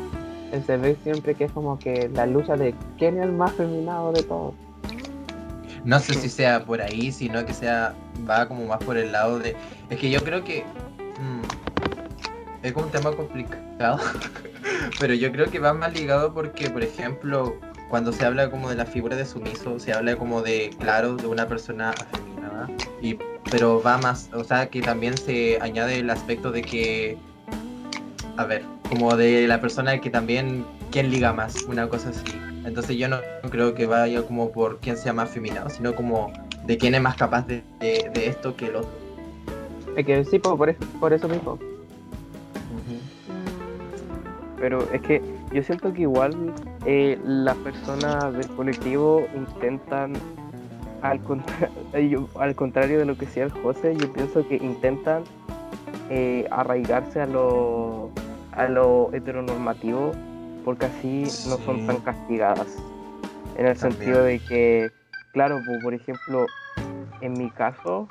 eh, 0.52 0.60
se 0.66 0.76
ve 0.76 0.96
siempre 1.02 1.34
que 1.34 1.44
es 1.44 1.52
como 1.52 1.78
que 1.78 2.10
la 2.12 2.26
lucha 2.26 2.56
de 2.56 2.74
quién 2.98 3.16
es 3.18 3.24
el 3.24 3.32
más 3.32 3.52
feminado 3.52 4.12
de 4.12 4.22
todos. 4.22 4.54
No 5.84 6.00
sé 6.00 6.14
si 6.14 6.28
sea 6.28 6.64
por 6.64 6.80
ahí, 6.82 7.12
sino 7.12 7.44
que 7.46 7.52
sea 7.54 7.94
va 8.28 8.46
como 8.48 8.66
más 8.66 8.78
por 8.82 8.96
el 8.96 9.12
lado 9.12 9.38
de. 9.38 9.54
Es 9.88 9.98
que 9.98 10.10
yo 10.10 10.20
creo 10.20 10.42
que 10.42 10.64
mm, 11.20 11.65
es 12.68 12.72
como 12.72 12.86
un 12.86 12.92
tema 12.92 13.12
complicado, 13.12 13.98
pero 15.00 15.14
yo 15.14 15.32
creo 15.32 15.50
que 15.50 15.58
va 15.58 15.72
más 15.72 15.92
ligado 15.92 16.32
porque, 16.34 16.70
por 16.70 16.82
ejemplo, 16.82 17.56
cuando 17.88 18.12
se 18.12 18.24
habla 18.24 18.50
como 18.50 18.68
de 18.68 18.76
la 18.76 18.86
figura 18.86 19.16
de 19.16 19.24
sumiso, 19.24 19.78
se 19.78 19.92
habla 19.92 20.16
como 20.16 20.42
de, 20.42 20.70
claro, 20.78 21.16
de 21.16 21.26
una 21.26 21.46
persona 21.46 21.90
afeminada 21.90 22.68
y 23.00 23.18
pero 23.50 23.80
va 23.80 23.98
más, 23.98 24.30
o 24.34 24.42
sea, 24.42 24.68
que 24.68 24.80
también 24.80 25.16
se 25.16 25.58
añade 25.60 26.00
el 26.00 26.10
aspecto 26.10 26.50
de 26.50 26.62
que, 26.62 27.16
a 28.36 28.44
ver, 28.44 28.64
como 28.88 29.16
de 29.16 29.46
la 29.46 29.60
persona 29.60 30.00
que 30.00 30.10
también, 30.10 30.64
quién 30.90 31.10
liga 31.10 31.32
más, 31.32 31.62
una 31.64 31.88
cosa 31.88 32.10
así. 32.10 32.24
Entonces 32.64 32.96
yo 32.96 33.08
no 33.08 33.18
creo 33.50 33.74
que 33.74 33.86
vaya 33.86 34.22
como 34.22 34.50
por 34.50 34.78
quién 34.80 34.96
sea 34.96 35.12
más 35.12 35.30
feminado, 35.30 35.70
sino 35.70 35.94
como 35.94 36.32
de 36.64 36.76
quién 36.76 36.94
es 36.96 37.00
más 37.00 37.14
capaz 37.14 37.46
de, 37.46 37.62
esto 38.14 38.56
que 38.56 38.66
el 38.66 38.76
otro. 38.76 38.90
Es 39.96 40.04
que 40.04 40.24
sí, 40.24 40.38
po, 40.40 40.56
por, 40.56 40.74
por 40.74 41.12
eso 41.12 41.28
mismo. 41.28 41.58
Pero 44.58 44.82
es 44.92 45.02
que 45.02 45.22
yo 45.52 45.62
siento 45.62 45.92
que 45.92 46.02
igual 46.02 46.54
eh, 46.86 47.18
las 47.24 47.56
personas 47.58 48.32
del 48.34 48.48
colectivo 48.48 49.26
intentan, 49.34 50.14
al, 51.02 51.20
contra- 51.20 51.70
yo- 52.10 52.28
al 52.40 52.54
contrario 52.54 52.98
de 52.98 53.04
lo 53.04 53.16
que 53.16 53.26
decía 53.26 53.44
el 53.44 53.50
José, 53.50 53.94
yo 53.96 54.12
pienso 54.12 54.46
que 54.48 54.56
intentan 54.56 55.24
eh, 56.10 56.46
arraigarse 56.50 57.20
a 57.20 57.26
lo, 57.26 58.10
a 58.52 58.66
lo 58.68 59.10
heteronormativo 59.12 60.12
porque 60.64 60.86
así 60.86 61.22
no 61.48 61.58
son 61.58 61.86
tan 61.86 61.98
castigadas. 61.98 62.76
En 63.56 63.66
el 63.66 63.76
También. 63.78 63.98
sentido 64.00 64.22
de 64.24 64.38
que, 64.40 64.92
claro, 65.32 65.62
pues, 65.64 65.82
por 65.82 65.94
ejemplo, 65.94 66.46
en 67.20 67.32
mi 67.34 67.50
caso, 67.50 68.08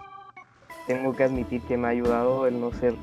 tengo 0.88 1.14
que 1.16 1.24
admitir 1.24 1.62
que 1.64 1.76
me 1.78 1.88
ha 1.88 1.92
ayudado 1.92 2.48
el 2.48 2.60
no 2.60 2.72
ser 2.72 2.94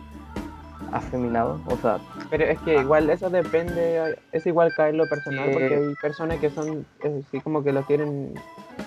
afeminado, 0.90 1.60
o 1.66 1.76
sea, 1.76 1.98
Pero 2.30 2.44
es 2.44 2.58
que 2.60 2.76
igual 2.80 3.08
eso 3.10 3.30
depende, 3.30 4.16
es 4.32 4.46
igual 4.46 4.72
caer 4.76 4.94
lo 4.94 5.06
personal, 5.08 5.46
Sí. 5.48 5.52
porque 5.52 5.74
hay 5.76 5.94
personas 6.00 6.38
que 6.38 6.50
son 6.50 6.84
eh, 7.02 7.22
sí 7.30 7.40
como 7.40 7.62
que 7.62 7.72
lo 7.72 7.82
quieren, 7.82 8.34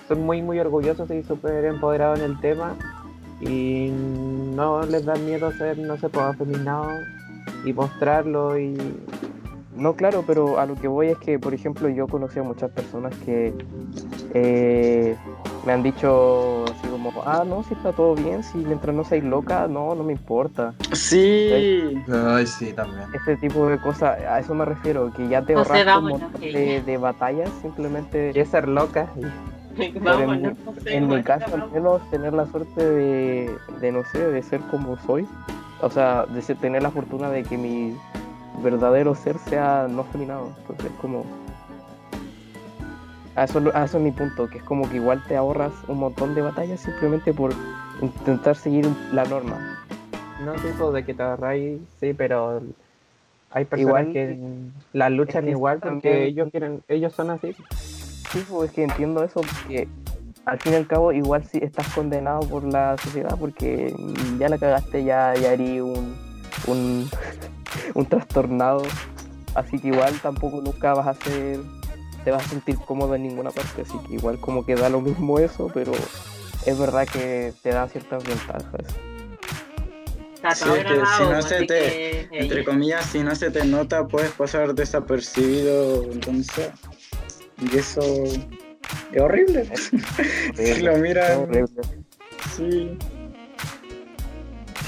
son 0.08 0.20
muy 0.20 0.42
muy 0.42 0.58
orgullosos 0.60 1.10
y 1.10 1.22
súper 1.22 1.64
empoderados 1.64 2.18
en 2.20 2.24
el 2.26 2.40
tema 2.40 2.74
y 3.40 3.90
no 3.90 4.82
les 4.82 5.04
da 5.04 5.14
miedo 5.16 5.52
ser, 5.52 5.78
no 5.78 5.96
sé, 5.96 6.08
pues 6.08 6.24
afeminado 6.24 6.88
y 7.64 7.72
mostrarlo 7.72 8.58
y 8.58 8.76
No, 9.76 9.94
claro, 9.94 10.24
pero 10.26 10.58
a 10.58 10.66
lo 10.66 10.74
que 10.74 10.88
voy 10.88 11.08
es 11.08 11.18
que, 11.18 11.38
por 11.38 11.52
ejemplo, 11.54 11.88
yo 11.88 12.06
conocí 12.08 12.38
a 12.38 12.42
muchas 12.42 12.70
personas 12.70 13.14
que 13.24 13.52
eh, 14.34 15.16
me 15.64 15.72
han 15.72 15.82
dicho 15.82 16.64
así 16.64 16.88
como, 16.88 17.12
ah, 17.24 17.44
no, 17.46 17.62
si 17.64 17.74
está 17.74 17.92
todo 17.92 18.14
bien, 18.14 18.42
si 18.42 18.58
mientras 18.58 18.94
no 18.94 19.04
seáis 19.04 19.24
loca, 19.24 19.66
no, 19.68 19.94
no 19.94 20.02
me 20.02 20.12
importa. 20.12 20.74
Sí. 20.92 22.02
Ay, 22.10 22.46
sí, 22.46 22.72
también. 22.72 23.04
Ese 23.14 23.36
tipo 23.36 23.66
de 23.68 23.78
cosas, 23.78 24.18
a 24.20 24.38
eso 24.38 24.54
me 24.54 24.64
refiero, 24.64 25.12
que 25.12 25.28
ya 25.28 25.42
te 25.42 25.54
un 25.54 25.62
montón 26.20 26.40
que 26.40 26.52
de, 26.52 26.82
de 26.82 26.96
batallas, 26.96 27.50
simplemente, 27.62 28.38
es 28.38 28.48
ser 28.48 28.68
loca. 28.68 29.08
Vámonos, 30.00 30.42
en, 30.42 30.56
José, 30.64 30.96
en 30.96 31.08
mi 31.08 31.22
caso 31.22 31.54
al 31.54 31.70
menos 31.70 32.00
tener 32.10 32.32
la 32.32 32.46
suerte 32.46 32.82
de, 32.82 33.50
de, 33.80 33.92
no 33.92 34.04
sé, 34.04 34.18
de 34.18 34.42
ser 34.42 34.60
como 34.70 34.96
soy, 35.06 35.26
o 35.82 35.90
sea, 35.90 36.24
de 36.24 36.40
ser- 36.40 36.56
tener 36.56 36.82
la 36.82 36.90
fortuna 36.90 37.28
de 37.28 37.42
que 37.42 37.58
mi 37.58 37.94
verdadero 38.62 39.14
ser 39.14 39.38
sea 39.38 39.86
no 39.88 40.04
feminado, 40.04 40.52
entonces 40.60 40.90
como... 41.00 41.24
A 43.34 43.44
eso, 43.44 43.60
a 43.74 43.84
eso 43.84 43.98
es 43.98 44.02
mi 44.02 44.12
punto, 44.12 44.48
que 44.48 44.58
es 44.58 44.64
como 44.64 44.88
que 44.88 44.96
igual 44.96 45.22
te 45.28 45.36
ahorras 45.36 45.72
un 45.88 45.98
montón 45.98 46.34
de 46.34 46.40
batallas 46.40 46.80
simplemente 46.80 47.34
por 47.34 47.52
intentar 48.00 48.56
seguir 48.56 48.88
la 49.12 49.24
norma. 49.24 49.84
No 50.42 50.52
tipo 50.54 50.90
de 50.90 51.04
que 51.04 51.12
te 51.12 51.22
agarráis, 51.22 51.80
sí, 52.00 52.14
pero 52.14 52.62
hay 53.50 53.64
personas 53.66 53.80
Igual- 54.06 54.12
que 54.14 54.38
la 54.94 55.10
luchan 55.10 55.44
que 55.44 55.50
igual 55.50 55.80
porque 55.80 55.90
también- 56.08 56.22
ellos 56.22 56.48
quieren, 56.50 56.82
ellos 56.88 57.12
son 57.12 57.28
así. 57.30 57.52
Sí, 58.30 58.44
pues 58.48 58.70
es 58.70 58.74
que 58.74 58.84
entiendo 58.84 59.22
eso, 59.22 59.42
porque 59.42 59.86
al 60.46 60.58
fin 60.58 60.72
y 60.72 60.76
al 60.76 60.86
cabo 60.86 61.12
igual 61.12 61.44
sí 61.44 61.58
estás 61.62 61.92
condenado 61.94 62.40
por 62.40 62.64
la 62.64 62.96
sociedad, 62.96 63.36
porque 63.38 63.94
ya 64.38 64.48
la 64.48 64.56
cagaste, 64.56 65.04
ya, 65.04 65.34
ya 65.34 65.52
eres 65.52 65.82
un, 65.82 66.16
un, 66.68 67.08
un 67.94 68.06
trastornado, 68.06 68.82
así 69.54 69.78
que 69.78 69.88
igual 69.88 70.18
tampoco 70.20 70.60
nunca 70.60 70.94
vas 70.94 71.06
a 71.06 71.14
ser, 71.14 71.60
te 72.24 72.30
vas 72.30 72.44
a 72.44 72.48
sentir 72.48 72.76
cómodo 72.78 73.14
en 73.14 73.22
ninguna 73.22 73.50
parte, 73.50 73.82
así 73.82 73.98
que 74.06 74.14
igual 74.14 74.38
como 74.40 74.64
que 74.64 74.74
da 74.74 74.88
lo 74.88 75.00
mismo 75.00 75.38
eso, 75.38 75.70
pero 75.72 75.92
es 76.64 76.78
verdad 76.78 77.06
que 77.06 77.52
te 77.62 77.70
da 77.70 77.88
ciertas 77.88 78.24
ventajas. 78.24 78.64
Está 80.34 80.54
Sí, 80.54 80.64
todo 80.64 80.76
es 80.76 80.84
que 80.84 80.94
si 81.06 81.22
no 81.24 81.30
así 81.36 81.48
se 81.48 81.58
te- 81.60 81.66
que, 81.66 82.28
Entre 82.32 82.64
comillas, 82.64 83.06
si 83.06 83.20
no 83.20 83.34
se 83.34 83.50
te 83.50 83.64
nota, 83.64 84.06
puedes 84.06 84.30
pasar 84.32 84.74
desapercibido, 84.74 86.04
entonces. 86.12 86.70
Y 87.58 87.76
eso 87.76 88.00
es 89.12 89.20
horrible. 89.20 89.68
si 90.56 90.82
lo 90.82 90.92
horrible. 90.92 91.82
sí. 92.54 92.98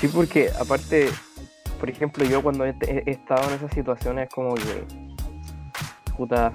Sí, 0.00 0.06
porque 0.08 0.50
aparte, 0.60 1.08
por 1.78 1.90
ejemplo, 1.90 2.24
yo 2.24 2.42
cuando 2.42 2.64
he, 2.64 2.74
estado 3.06 3.48
en 3.48 3.56
esas 3.56 3.72
situaciones 3.72 4.28
como 4.34 4.54
que, 4.54 4.84
puta, 6.16 6.52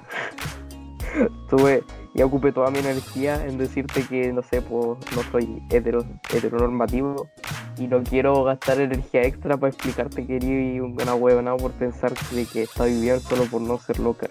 tuve, 1.50 1.82
ya 2.14 2.26
ocupé 2.26 2.52
toda 2.52 2.70
mi 2.70 2.78
energía 2.78 3.44
en 3.46 3.58
decirte 3.58 4.04
que, 4.06 4.32
no 4.32 4.42
sé, 4.42 4.62
pues 4.62 4.98
no 5.14 5.22
soy 5.30 5.62
hetero, 5.70 6.04
heteronormativo 6.32 7.28
y 7.76 7.86
no 7.88 8.02
quiero 8.02 8.44
gastar 8.44 8.80
energía 8.80 9.22
extra 9.24 9.56
para 9.56 9.72
explicarte 9.72 10.26
que 10.26 10.36
eres 10.36 10.80
una 10.80 11.14
huevona 11.14 11.56
por 11.56 11.72
pensar 11.72 12.12
de 12.30 12.46
que 12.46 12.62
estoy 12.62 13.00
bien 13.00 13.20
solo 13.20 13.44
por 13.46 13.60
no 13.60 13.78
ser 13.78 13.98
loca. 13.98 14.28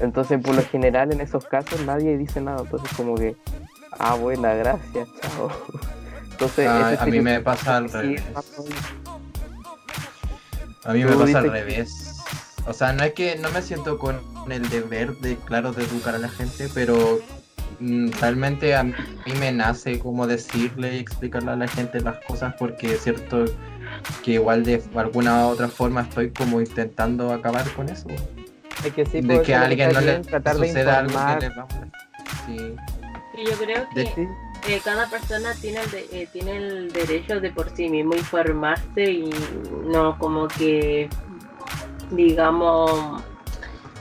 Entonces, 0.00 0.40
por 0.42 0.54
lo 0.54 0.62
general, 0.62 1.12
en 1.12 1.20
esos 1.20 1.44
casos 1.46 1.80
nadie 1.84 2.16
dice 2.18 2.40
nada, 2.40 2.62
entonces 2.62 2.90
como 2.96 3.14
que, 3.14 3.36
ah, 3.98 4.14
buena, 4.14 4.54
gracias, 4.54 5.08
chao. 5.20 5.50
Entonces, 6.32 6.66
Ah, 6.68 6.96
a 7.00 7.06
mí 7.06 7.12
tipo 7.12 7.24
me 7.24 7.40
pasa 7.40 7.78
al 7.78 7.88
sí, 7.88 7.96
revés. 7.96 8.22
pasan. 8.34 8.64
A 10.86 10.92
mí 10.92 11.04
me 11.04 11.12
pasa 11.16 11.38
al 11.38 11.44
que- 11.44 11.50
revés. 11.50 12.12
O 12.66 12.72
sea, 12.72 12.92
no 12.92 13.04
es 13.04 13.12
que 13.12 13.36
no 13.36 13.50
me 13.50 13.62
siento 13.62 13.98
con 13.98 14.20
el 14.50 14.68
deber 14.68 15.16
de, 15.18 15.36
claro, 15.36 15.72
de 15.72 15.84
educar 15.84 16.14
a 16.16 16.18
la 16.18 16.28
gente, 16.28 16.68
pero 16.74 17.20
mm, 17.78 18.10
realmente 18.20 18.74
a 18.74 18.82
mí 18.82 18.94
me 19.38 19.52
nace 19.52 19.98
como 20.00 20.26
decirle 20.26 20.96
y 20.96 20.98
explicarle 20.98 21.52
a 21.52 21.56
la 21.56 21.68
gente 21.68 22.00
las 22.00 22.16
cosas 22.26 22.54
porque 22.58 22.94
es 22.94 23.02
cierto 23.04 23.44
que 24.24 24.32
igual 24.32 24.64
de 24.64 24.82
alguna 24.96 25.46
u 25.46 25.50
otra 25.50 25.68
forma 25.68 26.02
estoy 26.02 26.30
como 26.30 26.60
intentando 26.60 27.32
acabar 27.32 27.68
con 27.74 27.88
eso. 27.88 28.08
Es 28.84 28.92
que 28.92 29.06
sí, 29.06 29.20
de 29.20 29.42
que 29.42 29.54
a 29.54 29.62
alguien 29.62 29.92
no 29.92 30.00
le 30.00 30.18
de 30.20 30.54
suceda 30.54 30.98
algo 30.98 31.12
que 31.12 31.48
le 31.48 31.54
va 31.54 31.62
a. 31.62 32.46
Sí. 32.46 32.74
y 33.38 33.44
yo 33.48 33.52
creo 33.58 33.86
De- 33.94 34.04
que 34.12 34.28
eh, 34.68 34.80
cada 34.84 35.08
persona 35.08 35.54
tiene 35.60 35.80
el, 35.80 35.90
de- 35.90 36.08
eh, 36.12 36.28
tiene 36.32 36.56
el 36.56 36.92
derecho 36.92 37.40
de 37.40 37.50
por 37.50 37.70
sí 37.74 37.88
mismo 37.88 38.14
informarse 38.14 39.04
y 39.10 39.30
no 39.86 40.18
como 40.18 40.48
que, 40.48 41.08
digamos, 42.10 43.22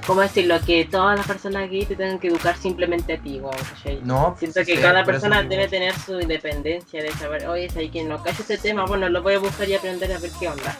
¿cómo 0.05 0.21
decirlo? 0.21 0.55
Que 0.65 0.85
todas 0.85 1.17
las 1.17 1.27
personas 1.27 1.69
gay 1.69 1.85
te 1.85 1.95
tengan 1.95 2.19
que 2.19 2.27
educar 2.27 2.55
simplemente 2.57 3.13
a 3.13 3.17
ti. 3.21 3.41
No, 4.03 4.35
Siento 4.39 4.63
sí 4.63 4.73
que 4.75 4.81
cada 4.81 5.03
persona 5.03 5.37
mismo. 5.37 5.49
debe 5.49 5.67
tener 5.67 5.93
su 5.97 6.19
independencia 6.19 7.01
de 7.01 7.11
saber, 7.13 7.47
oye, 7.47 7.69
si 7.69 7.79
hay 7.79 7.89
quien 7.89 8.07
no 8.09 8.21
cacha 8.21 8.41
este 8.41 8.57
tema, 8.57 8.85
bueno, 8.85 9.09
lo 9.09 9.21
voy 9.21 9.33
a 9.35 9.39
buscar 9.39 9.67
y 9.69 9.75
aprender 9.75 10.11
a 10.13 10.19
ver 10.19 10.31
qué 10.39 10.47
onda. 10.49 10.77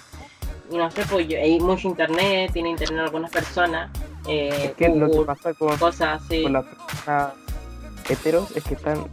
Y 0.72 0.78
no 0.78 0.90
sé, 0.92 1.04
pues 1.10 1.28
yo- 1.28 1.38
hay 1.38 1.60
mucho 1.60 1.88
internet, 1.88 2.52
tiene 2.54 2.70
internet 2.70 3.02
algunas 3.02 3.32
personas, 3.32 3.92
eh, 4.28 4.50
Es 4.70 4.74
que 4.74 4.90
lo 4.90 5.10
que 5.12 5.20
pasa 5.26 5.54
con, 5.54 5.78
cosas 5.78 6.22
así. 6.24 6.42
con 6.44 6.54
las 6.54 6.66
personas 6.66 7.34
heteros 8.10 8.52
es 8.56 8.64
que 8.64 8.74
están, 8.76 9.08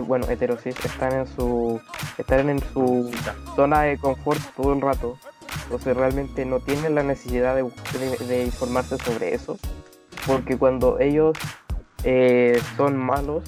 bueno, 0.00 0.28
heteros 0.28 0.60
sí, 0.62 0.70
están 0.70 1.12
en 1.12 1.26
su, 1.26 1.80
están 2.18 2.50
en 2.50 2.60
su 2.72 3.10
zona 3.56 3.82
de 3.82 3.98
confort 3.98 4.40
todo 4.56 4.72
el 4.72 4.80
rato. 4.80 5.18
Entonces 5.64 5.96
realmente 5.96 6.44
no 6.44 6.60
tienen 6.60 6.94
la 6.94 7.02
necesidad 7.02 7.54
de, 7.54 7.62
de, 7.62 8.26
de 8.26 8.44
informarse 8.44 8.98
sobre 8.98 9.34
eso. 9.34 9.58
Porque 10.26 10.56
cuando 10.56 10.98
ellos 11.00 11.36
eh, 12.04 12.60
son 12.76 12.96
malos, 12.96 13.44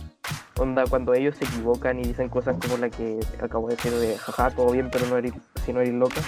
onda, 0.59 0.85
cuando 0.87 1.14
ellos 1.14 1.37
se 1.37 1.44
equivocan 1.44 1.98
y 1.98 2.04
dicen 2.04 2.28
cosas 2.28 2.56
como 2.61 2.78
la 2.78 2.88
que 2.88 3.20
acabo 3.42 3.68
de 3.68 3.76
decir 3.76 3.92
de 3.92 4.16
jaja, 4.16 4.50
todo 4.50 4.70
bien, 4.70 4.88
pero 4.90 5.06
no 5.06 5.16
eres, 5.18 5.32
si 5.64 5.72
no 5.72 5.80
eres 5.80 5.94
loca, 5.94 6.20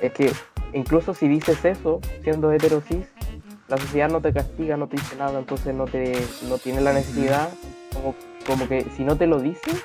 es 0.00 0.12
que 0.12 0.32
incluso 0.72 1.14
si 1.14 1.28
dices 1.28 1.64
eso, 1.64 2.00
siendo 2.22 2.52
hetero 2.52 2.80
cis, 2.80 3.06
la 3.68 3.76
sociedad 3.76 4.08
no 4.08 4.20
te 4.20 4.32
castiga, 4.32 4.76
no 4.76 4.88
te 4.88 4.96
dice 4.96 5.16
nada, 5.16 5.38
entonces 5.38 5.74
no 5.74 5.86
te 5.86 6.20
no 6.48 6.58
tiene 6.58 6.80
la 6.80 6.92
necesidad, 6.92 7.48
como, 7.92 8.14
como 8.50 8.68
que 8.68 8.84
si 8.96 9.04
no 9.04 9.16
te 9.16 9.28
lo 9.28 9.38
dicen, 9.38 9.76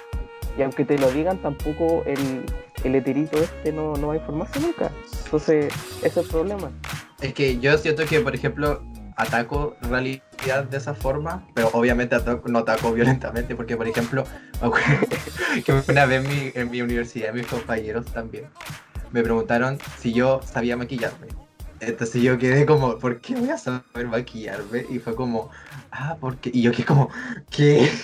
y 0.58 0.64
aunque 0.64 0.86
te 0.86 0.98
lo 0.98 1.12
digan, 1.12 1.38
tampoco 1.38 2.04
el, 2.08 2.46
el 2.84 2.96
heterito 2.96 3.38
este 3.38 3.72
no, 3.72 3.96
no 3.96 4.08
va 4.08 4.14
a 4.14 4.18
informarse 4.18 4.60
nunca. 4.60 4.90
Entonces, 5.26 5.72
ese 6.00 6.08
es 6.08 6.18
el 6.18 6.26
problema. 6.26 6.72
Es 7.22 7.34
que 7.36 7.60
yo 7.60 7.78
siento 7.78 8.06
que, 8.06 8.22
por 8.22 8.34
ejemplo, 8.34 8.82
ataco 9.18 9.76
realidad 9.82 10.64
de 10.64 10.78
esa 10.78 10.96
forma, 10.96 11.48
pero 11.54 11.70
obviamente 11.74 12.16
no 12.46 12.60
ataco 12.60 12.92
violentamente, 12.94 13.56
porque, 13.56 13.78
por 13.78 13.88
ejemplo, 13.88 14.24
que 15.66 15.74
una 15.88 16.06
vez 16.08 16.28
mi, 16.28 16.52
en 16.60 16.72
mi 16.72 16.82
universidad, 16.82 17.34
mis 17.34 17.46
compañeros 17.46 18.08
también, 18.08 18.46
me 19.12 19.22
preguntaron 19.22 19.78
si 20.00 20.12
yo 20.12 20.42
sabía 20.44 20.76
maquillarme. 20.76 21.28
Entonces 21.80 22.22
yo 22.22 22.38
quedé 22.38 22.66
como, 22.66 22.98
¿por 23.00 23.20
qué 23.22 23.36
voy 23.36 23.50
a 23.50 23.58
saber 23.58 24.08
maquillarme? 24.10 24.86
Y 24.90 25.00
fue 25.00 25.16
como, 25.16 25.50
ah, 25.92 26.18
porque. 26.20 26.50
Y 26.54 26.62
yo 26.62 26.72
quedé 26.72 26.86
como, 26.86 27.10
¿qué? 27.50 27.88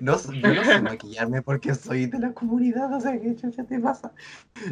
No, 0.00 0.16
yo 0.42 0.54
no 0.54 0.64
sé 0.64 0.82
maquillarme 0.82 1.40
porque 1.40 1.74
soy 1.74 2.06
de 2.06 2.18
la 2.18 2.32
comunidad, 2.32 2.92
o 2.92 3.00
sea, 3.00 3.18
¿qué 3.18 3.34
chucha 3.36 3.64
te 3.64 3.78
pasa? 3.78 4.12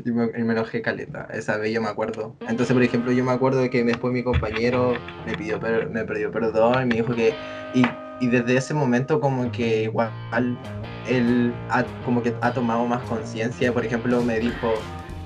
Y 0.05 0.11
me, 0.11 0.24
y 0.36 0.42
me 0.42 0.53
enojé 0.53 0.82
caleta, 0.82 1.28
esa 1.32 1.57
vez 1.57 1.72
yo 1.72 1.80
me 1.80 1.88
acuerdo. 1.88 2.34
Entonces, 2.49 2.74
por 2.74 2.82
ejemplo, 2.82 3.12
yo 3.12 3.24
me 3.24 3.32
acuerdo 3.32 3.61
de 3.61 3.70
que 3.70 3.82
después 3.84 4.12
mi 4.12 4.22
compañero 4.22 4.94
me 5.24 5.34
pidió, 5.36 5.61
per- 5.61 5.88
me 5.90 6.05
pidió 6.05 6.30
perdón 6.30 6.82
y 6.82 6.86
me 6.86 6.94
dijo 6.97 7.14
que. 7.14 7.32
Y, 7.74 7.86
y 8.20 8.28
desde 8.28 8.57
ese 8.57 8.74
momento, 8.74 9.20
como 9.20 9.51
que 9.53 9.84
igual 9.84 10.11
él 11.09 11.53
ha, 11.70 11.84
como 12.05 12.22
que 12.22 12.34
ha 12.40 12.53
tomado 12.53 12.84
más 12.86 13.03
conciencia. 13.09 13.72
Por 13.72 13.84
ejemplo, 13.84 14.20
me 14.22 14.38
dijo 14.40 14.72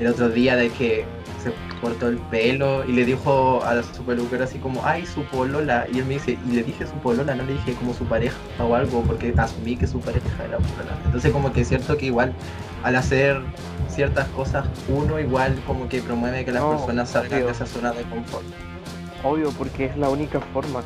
el 0.00 0.06
otro 0.06 0.28
día 0.30 0.56
de 0.56 0.70
que 0.70 1.04
se 1.42 1.52
cortó 1.80 2.08
el 2.08 2.18
pelo 2.18 2.84
y 2.86 2.92
le 2.92 3.04
dijo 3.04 3.62
a 3.62 3.82
su 3.82 4.02
peluquero 4.02 4.44
así 4.44 4.58
como, 4.58 4.84
ay, 4.84 5.06
su 5.06 5.22
polola. 5.24 5.86
Y 5.92 5.98
él 5.98 6.06
me 6.06 6.14
dice, 6.14 6.38
y 6.46 6.52
le 6.52 6.62
dije 6.62 6.86
su 6.86 6.94
polola, 6.94 7.34
no 7.34 7.44
le 7.44 7.52
dije 7.52 7.74
como 7.74 7.94
su 7.94 8.04
pareja 8.04 8.36
o 8.58 8.74
algo, 8.74 9.02
porque 9.02 9.32
asumí 9.36 9.76
que 9.76 9.86
su 9.86 10.00
pareja 10.00 10.26
era 10.44 10.58
polola. 10.58 10.98
Entonces 11.04 11.30
como 11.32 11.52
que 11.52 11.60
es 11.62 11.68
cierto 11.68 11.96
que 11.96 12.06
igual 12.06 12.34
al 12.82 12.96
hacer 12.96 13.40
ciertas 13.88 14.26
cosas, 14.28 14.66
uno 14.88 15.18
igual 15.20 15.58
como 15.66 15.88
que 15.88 16.00
promueve 16.00 16.44
que 16.44 16.52
las 16.52 16.62
No, 16.62 16.70
personas 16.76 17.10
salgan 17.10 17.44
de 17.44 17.50
esa 17.50 17.66
zona 17.66 17.92
de 17.92 18.02
confort. 18.04 18.44
Obvio, 19.22 19.50
porque 19.52 19.86
es 19.86 19.96
la 19.96 20.08
única 20.08 20.40
forma. 20.40 20.82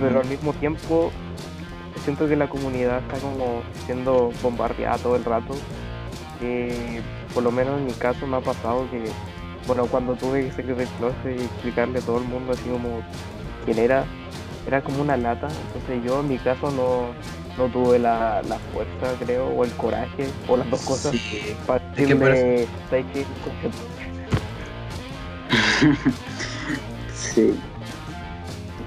Pero 0.00 0.20
al 0.20 0.26
mismo 0.26 0.52
tiempo, 0.54 1.10
siento 2.04 2.28
que 2.28 2.36
la 2.36 2.48
comunidad 2.48 3.00
está 3.00 3.18
como 3.18 3.62
siendo 3.86 4.32
bombardeada 4.42 4.96
todo 4.98 5.16
el 5.16 5.24
rato. 5.24 5.54
Eh, 6.40 7.02
por 7.34 7.42
lo 7.42 7.50
menos 7.50 7.78
en 7.78 7.86
mi 7.86 7.92
caso 7.92 8.26
me 8.26 8.36
ha 8.36 8.40
pasado 8.40 8.88
que, 8.90 9.04
bueno, 9.66 9.86
cuando 9.86 10.14
tuve 10.14 10.46
que 10.46 10.52
salir 10.52 10.76
del 10.76 10.88
closet 10.98 11.38
y 11.38 11.44
explicarle 11.44 11.98
a 11.98 12.02
todo 12.02 12.18
el 12.18 12.24
mundo 12.24 12.52
así 12.52 12.68
como 12.68 13.02
quién 13.64 13.78
era, 13.78 14.04
era 14.66 14.82
como 14.82 15.00
una 15.02 15.16
lata. 15.16 15.48
Entonces 15.66 16.04
yo 16.04 16.20
en 16.20 16.28
mi 16.28 16.38
caso 16.38 16.70
no, 16.70 17.08
no 17.56 17.70
tuve 17.72 17.98
la, 17.98 18.42
la 18.42 18.58
fuerza, 18.72 19.14
creo, 19.24 19.46
o 19.48 19.64
el 19.64 19.70
coraje, 19.72 20.28
o 20.48 20.56
las 20.56 20.70
dos 20.70 20.80
cosas, 20.82 21.12
Sí. 21.12 21.56
para 21.66 21.82
es 21.96 22.06
que. 22.06 23.26
Sí. 27.14 27.54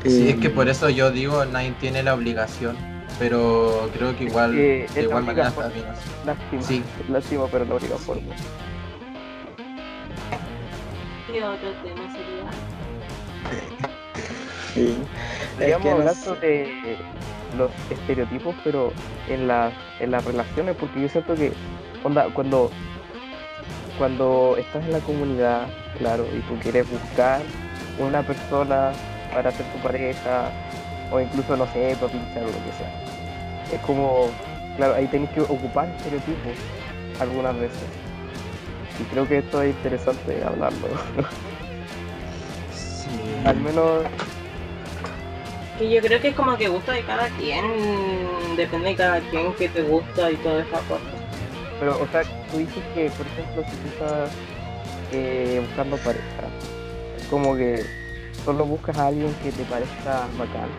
Sí, 0.05 0.29
es 0.29 0.35
que 0.37 0.49
por 0.49 0.67
eso 0.67 0.89
yo 0.89 1.11
digo, 1.11 1.45
nadie 1.45 1.71
tiene 1.79 2.03
la 2.03 2.13
obligación, 2.13 2.75
pero 3.19 3.89
creo 3.93 4.15
que 4.17 4.23
igual, 4.25 4.51
que 4.53 4.85
es 4.85 4.93
de 4.93 5.01
igual 5.03 5.23
manera 5.23 5.47
está 5.49 5.67
bien 5.69 5.85
así. 5.87 6.09
Lástima, 6.25 6.61
Sí. 6.63 6.83
lástima, 7.09 7.47
pero 7.51 7.65
la 7.65 7.75
única 7.75 7.97
forma. 7.97 8.33
¿Qué 11.31 11.43
otro 11.43 11.71
tema 11.83 12.11
sería? 12.11 12.49
sí. 14.73 14.97
No 15.83 15.91
hablando 15.91 16.13
sé. 16.35 16.39
de 16.41 16.97
los 17.57 17.71
estereotipos, 17.89 18.55
pero 18.63 18.91
en 19.29 19.47
las 19.47 19.73
en 19.99 20.11
las 20.11 20.23
relaciones, 20.25 20.75
porque 20.75 21.01
yo 21.01 21.09
siento 21.09 21.35
que 21.35 21.51
onda, 22.03 22.27
cuando 22.33 22.71
cuando 23.97 24.55
estás 24.57 24.83
en 24.85 24.91
la 24.91 24.99
comunidad, 24.99 25.67
claro, 25.99 26.25
y 26.35 26.39
tú 26.41 26.55
quieres 26.61 26.89
buscar 26.89 27.41
una 27.99 28.23
persona 28.23 28.91
para 29.33 29.51
ser 29.51 29.65
tu 29.67 29.77
pareja, 29.79 30.49
o 31.11 31.19
incluso 31.19 31.55
no 31.55 31.65
sé, 31.67 31.95
para 31.99 32.11
pinchar 32.11 32.43
o 32.43 32.47
lo 32.47 32.51
que 32.53 32.71
sea. 32.77 33.02
Es 33.73 33.79
como, 33.81 34.29
claro, 34.77 34.95
ahí 34.95 35.07
tenés 35.07 35.29
que 35.31 35.41
ocupar 35.41 35.89
estereotipos 35.89 36.53
algunas 37.19 37.57
veces. 37.59 37.83
Y 38.99 39.03
creo 39.05 39.27
que 39.27 39.39
esto 39.39 39.61
es 39.61 39.75
interesante 39.75 40.43
hablarlo. 40.43 40.87
Sí. 42.71 43.09
Al 43.45 43.57
menos 43.57 44.03
Que 45.77 45.89
yo 45.89 46.01
creo 46.01 46.21
que 46.21 46.29
es 46.29 46.35
como 46.35 46.55
que 46.57 46.67
gusta 46.67 46.91
de 46.93 47.03
cada 47.03 47.27
quien, 47.29 47.65
depende 48.55 48.89
de 48.89 48.95
cada 48.95 49.19
quien 49.29 49.53
que 49.55 49.69
te 49.69 49.81
gusta 49.83 50.31
y 50.31 50.35
toda 50.37 50.61
esa 50.61 50.79
cosa. 50.81 51.01
Pero, 51.79 51.99
o 52.01 52.07
sea, 52.07 52.21
tú 52.51 52.57
dices 52.59 52.83
que, 52.93 53.09
por 53.09 53.25
ejemplo, 53.25 53.63
si 53.69 53.75
tú 53.77 53.87
estás 53.87 54.29
eh, 55.11 55.59
buscando 55.65 55.97
pareja, 55.97 56.47
es 57.17 57.25
como 57.27 57.55
que 57.55 57.83
solo 58.45 58.65
buscas 58.65 58.97
a 58.97 59.07
alguien 59.07 59.33
que 59.43 59.51
te 59.51 59.63
parezca 59.65 60.27
bacán. 60.37 60.69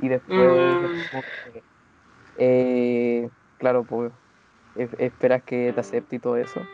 Y 0.00 0.08
después, 0.08 0.80
Mm. 0.80 1.02
como 1.10 1.22
que, 1.24 1.64
eh, 2.40 3.28
claro, 3.58 3.84
pues, 3.84 4.12
es- 4.74 4.94
esperas 4.98 5.42
que 5.44 5.72
te 5.72 5.80
acepte 5.80 6.16
y 6.16 6.18
todo 6.18 6.36
eso. 6.36 6.66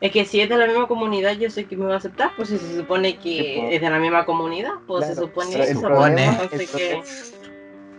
Es 0.00 0.12
que 0.12 0.24
si 0.24 0.40
es 0.40 0.48
de 0.48 0.56
la 0.56 0.66
misma 0.66 0.86
comunidad, 0.86 1.32
yo 1.36 1.50
sé 1.50 1.66
que 1.66 1.76
me 1.76 1.86
va 1.86 1.94
a 1.94 1.96
aceptar, 1.98 2.30
pues 2.36 2.48
si 2.48 2.58
se 2.58 2.78
supone 2.78 3.18
que 3.18 3.36
Sí, 3.36 3.52
pues. 3.56 3.74
es 3.74 3.80
de 3.80 3.90
la 3.90 3.98
misma 3.98 4.24
comunidad, 4.24 4.70
pues 4.86 5.06
se 5.06 5.12
Claro, 5.14 5.26
supone 5.28 5.52
pero 5.52 5.64
eso, 5.64 5.80
problema- 5.80 6.36
pues, 6.38 6.52
entonces 6.52 6.70
que 6.70 7.02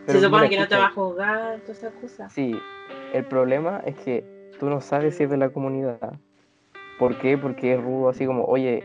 se 0.05 0.21
supone 0.21 0.43
mira, 0.43 0.49
que 0.49 0.59
no 0.59 0.67
te 0.67 0.77
va 0.77 0.85
a 0.85 0.91
juzgar, 0.91 1.59
todas 1.61 1.77
esas 1.77 1.93
cosas. 1.93 2.33
Sí, 2.33 2.57
el 3.13 3.25
problema 3.25 3.81
es 3.85 3.95
que 3.97 4.23
tú 4.59 4.69
no 4.69 4.81
sabes 4.81 5.15
si 5.15 5.23
es 5.23 5.29
de 5.29 5.37
la 5.37 5.49
comunidad. 5.49 6.13
¿Por 6.97 7.17
qué? 7.17 7.37
Porque 7.37 7.73
es 7.73 7.81
rudo, 7.81 8.09
así 8.09 8.25
como, 8.25 8.45
oye, 8.45 8.81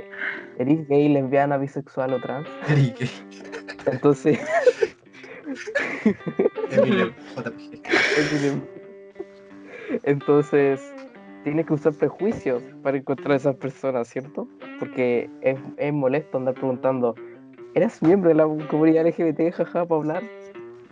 ¿eres 0.58 0.86
gay, 0.88 1.08
lesbiana, 1.08 1.56
bisexual 1.56 2.12
o 2.14 2.20
trans? 2.20 2.48
Entonces, 3.86 4.38
Emilio, 6.70 7.12
JPG. 7.36 7.82
Eminem. 8.18 8.62
Entonces, 10.02 10.80
tienes 11.44 11.66
que 11.66 11.74
usar 11.74 11.92
prejuicios 11.92 12.62
para 12.82 12.96
encontrar 12.96 13.32
a 13.32 13.36
esas 13.36 13.57
personas, 13.57 14.09
¿cierto? 14.09 14.48
Porque 14.78 15.30
es, 15.42 15.59
es 15.76 15.92
molesto 15.92 16.38
andar 16.38 16.55
preguntando, 16.55 17.14
¿eres 17.74 18.02
miembro 18.02 18.30
de 18.30 18.36
la 18.36 18.44
comunidad 18.68 19.07
LGBT, 19.07 19.52
jaja, 19.52 19.86
para 19.86 20.00
hablar? 20.00 20.22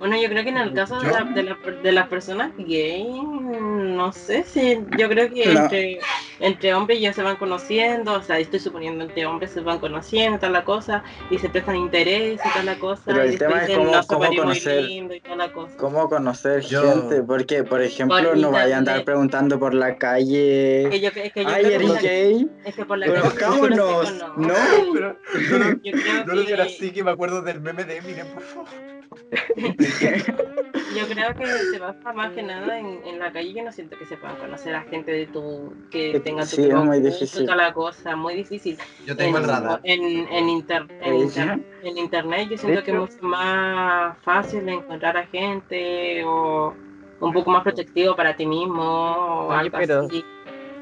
Bueno, 0.02 0.20
yo 0.20 0.28
creo 0.28 0.42
que 0.42 0.48
en 0.48 0.56
el 0.56 0.72
caso 0.74 0.98
de, 0.98 1.06
Yo- 1.06 1.12
la- 1.12 1.24
de, 1.32 1.42
la- 1.44 1.58
de 1.80 1.92
las 1.92 2.08
personas 2.08 2.50
gay, 2.58 3.04
no 3.08 4.12
sé 4.12 4.42
si, 4.42 4.80
yo 4.98 5.08
creo 5.08 5.32
que 5.32 5.44
entre, 5.44 6.00
entre 6.40 6.74
hombres 6.74 7.00
ya 7.00 7.12
se 7.12 7.22
van 7.22 7.36
conociendo, 7.36 8.14
o 8.14 8.20
sea, 8.20 8.40
estoy 8.40 8.58
suponiendo 8.58 9.04
entre 9.04 9.24
hombres 9.26 9.52
se 9.52 9.60
van 9.60 9.78
conociendo, 9.78 10.40
tal 10.40 10.54
la 10.54 10.64
cosa, 10.64 11.04
y 11.30 11.38
se 11.38 11.48
prestan 11.48 11.76
interés 11.76 12.40
y 12.44 12.52
tal 12.52 12.66
la 12.66 12.74
cosa, 12.80 13.02
Pero 13.06 13.22
el 13.22 13.34
y 13.34 13.38
tema 13.38 13.58
es 13.62 13.68
dicen, 13.68 13.78
cómo- 13.84 13.92
no, 13.96 14.02
se 14.02 14.08
cómo 14.08 14.24
conocer- 14.34 14.82
lindo 14.86 15.14
y 15.14 15.20
tal 15.20 15.38
la 15.38 15.52
cosa. 15.52 15.76
¿Cómo 15.76 16.08
conocer 16.08 16.62
Yo- 16.62 16.82
gente? 16.82 17.22
Porque, 17.22 17.62
por 17.62 17.80
ejemplo, 17.80 18.16
Por 18.16 18.36
no 18.38 18.50
vaya 18.50 18.74
a 18.74 18.78
andar 18.78 19.04
preguntando 19.04 19.60
por 19.60 19.72
la 19.72 19.98
calle. 19.98 20.88
Que 20.90 20.98
yo, 21.00 21.10
es 21.14 21.32
que 21.32 21.44
yo 21.44 21.48
Ay, 21.48 21.62
la- 21.78 22.00
gay. 22.00 22.48
es 22.64 22.74
que 22.74 22.84
por 22.84 22.98
la 22.98 23.06
calle 23.06 23.20
Conozcámonos. 23.20 24.14
No. 24.36 24.54
Pero 24.92 25.16
no, 25.50 25.58
lo- 25.58 25.70
Yo 25.80 25.92
creo 25.92 26.24
no 26.26 26.34
lo 26.34 26.40
digas 26.42 26.56
que- 26.66 26.74
así 26.74 26.90
que 26.90 27.04
me 27.04 27.12
acuerdo 27.12 27.40
del 27.42 27.60
meme 27.60 27.84
de 27.84 27.98
Eminem, 27.98 28.26
por 28.34 28.42
favor. 28.42 29.01
Yo 30.96 31.06
creo 31.08 31.34
que 31.34 31.46
se 31.46 31.78
basa 31.78 32.12
más 32.12 32.32
que 32.32 32.42
nada 32.42 32.78
en, 32.78 33.00
en 33.06 33.18
la 33.18 33.32
calle. 33.32 33.52
Yo 33.54 33.64
no 33.64 33.72
siento 33.72 33.96
que 33.98 34.04
se 34.06 34.16
puedan 34.16 34.36
conocer 34.36 34.74
a 34.74 34.82
gente 34.82 35.10
de 35.10 35.26
tu 35.26 35.74
que 35.90 36.20
tenga 36.20 36.42
tu 36.42 36.48
sí, 36.56 36.64
es 36.68 36.74
muy 36.74 37.00
difícil. 37.00 37.44
toda 37.46 37.56
la 37.56 37.72
cosa, 37.72 38.14
muy 38.14 38.34
difícil. 38.34 38.76
Yo 39.06 39.16
tengo 39.16 39.38
en, 39.38 39.44
el 39.44 39.48
radar. 39.50 39.80
En, 39.84 40.02
en, 40.28 40.48
inter- 40.48 40.86
en, 41.00 41.14
Ella. 41.14 41.24
inter- 41.54 41.60
en 41.82 41.98
internet 41.98 42.48
yo 42.50 42.58
siento 42.58 42.82
que 42.84 42.90
es 42.90 42.96
mucho 42.98 43.18
más 43.22 44.16
fácil 44.22 44.68
encontrar 44.68 45.16
a 45.16 45.26
gente 45.26 46.22
o 46.24 46.74
un 47.20 47.32
poco 47.32 47.50
más 47.50 47.62
protectivo 47.62 48.14
para 48.14 48.36
ti 48.36 48.44
mismo 48.46 48.82
o 48.82 49.46
Oye, 49.48 49.58
algo 49.60 49.78
pero- 49.78 50.00
así. 50.06 50.24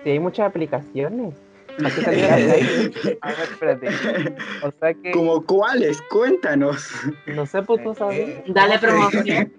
Sí, 0.02 0.10
hay 0.10 0.18
muchas 0.18 0.46
aplicaciones. 0.48 1.34
A 3.22 3.28
ver, 3.28 3.38
espérate. 3.42 3.88
O 4.62 4.70
sea 4.78 4.94
que, 4.94 5.10
¿Como 5.12 5.44
cuáles? 5.44 6.00
Cuéntanos. 6.10 6.90
No 7.26 7.46
sé, 7.46 7.62
pues 7.62 7.82
tú 7.82 7.94
sabes. 7.94 8.18
Eh, 8.28 8.44
Dale 8.48 8.78
¿cómo 8.80 9.10
se- 9.10 9.16
promoción, 9.16 9.52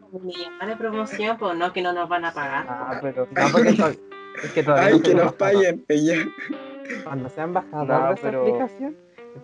dale 0.60 0.76
promoción, 0.76 1.38
pues 1.38 1.56
no 1.58 1.74
que 1.74 1.82
no 1.82 1.94
nos 1.94 2.10
van 2.10 2.26
a 2.26 2.34
pagar. 2.34 2.66
ah, 2.70 3.00
pero, 3.02 3.28
No, 3.32 3.48
porque 3.52 3.74
to- 3.78 3.90
es 4.44 4.52
que 4.54 4.64
todavía 4.64 4.88
Ay, 4.88 4.94
no 4.98 5.02
que 5.04 5.16
nos 5.16 5.34
paguen. 5.34 5.86
Ella. 5.88 6.16
Cuando 7.04 7.30
sean 7.30 7.54
bajador 7.54 7.88
No, 7.88 8.08
de 8.10 8.14
esa 8.14 8.22
pero- 8.22 8.42
aplicación, 8.42 8.98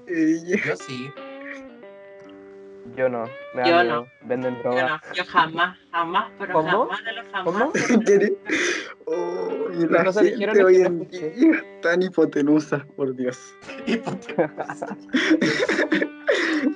Ella. 0.08 0.58
Yo 0.66 0.76
sí. 0.76 1.12
Yo 2.96 3.10
no, 3.10 3.24
me 3.54 3.62
da 3.62 3.68
Yo 3.68 3.84
miedo. 3.84 3.96
no. 4.02 4.08
Venden 4.28 4.56
Yo, 4.56 4.62
droga. 4.64 4.88
no, 5.08 5.14
yo 5.14 5.24
jamás, 5.26 5.78
jamás, 5.92 6.32
pero 6.40 6.54
¿Cómo? 6.54 6.86
jamás 6.88 7.04
de 7.04 7.12
los 7.14 7.26
jamás. 7.32 7.54
¿Cómo? 7.54 7.72
¿Qué- 8.06 8.38
Oh, 9.10 9.70
y 9.74 9.88
la 9.88 10.04
No 10.04 10.12
se 10.12 10.20
gente 10.26 10.36
dijeron, 10.52 10.66
hoy 10.66 10.74
que 10.74 10.80
no 10.84 10.88
en 10.88 11.08
día 11.10 11.64
tan 11.82 12.02
hipotenusa, 12.02 12.86
por 12.98 13.16
Dios. 13.16 13.40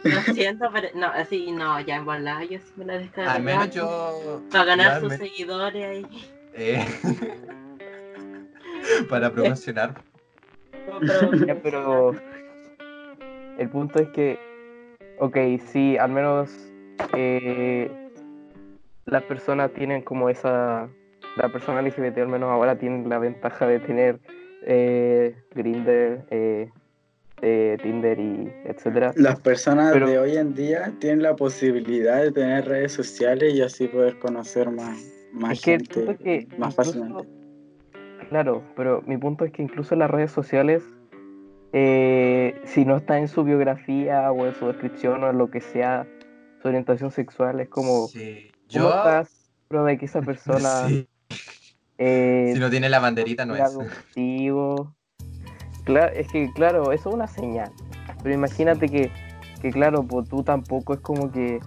Lo 0.03 0.21
siento, 0.33 0.69
pero 0.71 0.87
no, 0.95 1.07
así 1.07 1.51
no, 1.51 1.79
ya 1.81 1.97
en 1.97 2.05
verdad 2.05 2.41
yo 2.41 2.59
sí 2.59 2.71
me 2.77 2.85
la 2.85 2.97
descargo. 2.99 3.31
Al 3.31 3.43
menos 3.43 3.69
yo. 3.71 4.41
Para 4.51 4.63
ganar 4.65 5.01
yo 5.01 5.09
sus 5.09 5.17
seguidores 5.17 5.83
ahí. 5.85 6.05
eh, 6.53 6.85
para 9.09 9.31
promocionar. 9.31 9.95
Pero- 11.01 11.45
Ya, 11.45 11.55
pero 11.61 12.15
el 13.57 13.69
punto 13.69 13.99
es 13.99 14.09
que, 14.09 14.39
ok, 15.21 15.37
sí, 15.71 15.97
al 15.97 16.11
menos 16.11 16.51
eh, 17.15 17.89
las 19.05 19.23
personas 19.23 19.71
tienen 19.71 20.01
como 20.01 20.29
esa, 20.29 20.89
la 21.37 21.49
persona 21.51 21.81
LGBT 21.81 22.17
al 22.19 22.27
menos 22.27 22.49
ahora 22.49 22.77
tienen 22.77 23.07
la 23.07 23.19
ventaja 23.19 23.67
de 23.67 23.79
tener 23.79 24.19
eh, 24.65 25.35
Grindr, 25.55 26.25
eh, 26.31 26.69
eh, 27.43 27.77
Tinder 27.81 28.19
y 28.19 28.51
etcétera. 28.65 29.13
Las 29.15 29.39
personas 29.39 29.93
Pero- 29.93 30.07
de 30.07 30.17
hoy 30.19 30.37
en 30.37 30.53
día 30.53 30.91
tienen 30.99 31.21
la 31.23 31.35
posibilidad 31.35 32.21
de 32.21 32.31
tener 32.31 32.65
redes 32.67 32.91
sociales 32.91 33.53
y 33.53 33.61
así 33.61 33.87
poder 33.87 34.17
conocer 34.19 34.69
más, 34.71 34.97
más 35.33 35.53
Es 35.53 35.61
que 35.63 35.71
gente 35.77 36.11
es 36.11 36.17
que 36.17 36.47
más 36.57 36.73
incluso- 36.73 36.93
fácilmente. 36.99 37.29
Claro, 38.29 38.63
pero 38.75 39.01
mi 39.05 39.17
punto 39.17 39.43
es 39.45 39.51
que 39.51 39.61
incluso 39.61 39.95
las 39.95 40.09
redes 40.09 40.31
sociales, 40.31 40.83
eh, 41.73 42.59
si 42.65 42.85
no 42.85 42.97
está 42.97 43.17
en 43.17 43.27
su 43.27 43.43
biografía 43.43 44.31
o 44.31 44.45
en 44.45 44.53
su 44.55 44.67
descripción 44.67 45.23
o 45.23 45.29
en 45.29 45.37
lo 45.37 45.49
que 45.49 45.61
sea, 45.61 46.05
su 46.61 46.67
orientación 46.67 47.11
sexual, 47.11 47.59
es 47.59 47.69
como, 47.69 48.07
Sí. 48.07 48.51
¿cómo 48.73 48.89
Yo. 48.89 48.95
estás? 48.97 49.49
Prueba 49.67 49.87
de 49.89 49.97
que 49.97 50.05
esa 50.05 50.21
persona 50.21 50.87
sí, 50.89 51.07
eh, 51.97 52.51
Si 52.53 52.59
no 52.59 52.69
tiene 52.69 52.89
la 52.89 52.99
banderita, 52.99 53.45
no 53.45 53.55
es. 53.55 53.63
contigo. 53.73 54.93
Claro, 55.85 56.13
es 56.13 56.27
que 56.27 56.51
claro, 56.53 56.91
eso 56.91 57.09
es 57.09 57.15
una 57.15 57.27
señal. 57.27 57.71
Pero 58.21 58.35
imagínate 58.35 58.87
que, 58.87 59.09
que 59.61 59.71
claro, 59.71 60.03
pues 60.03 60.27
tú 60.29 60.43
tampoco 60.43 60.93
es 60.93 60.99
como 60.99 61.31
que 61.31 61.59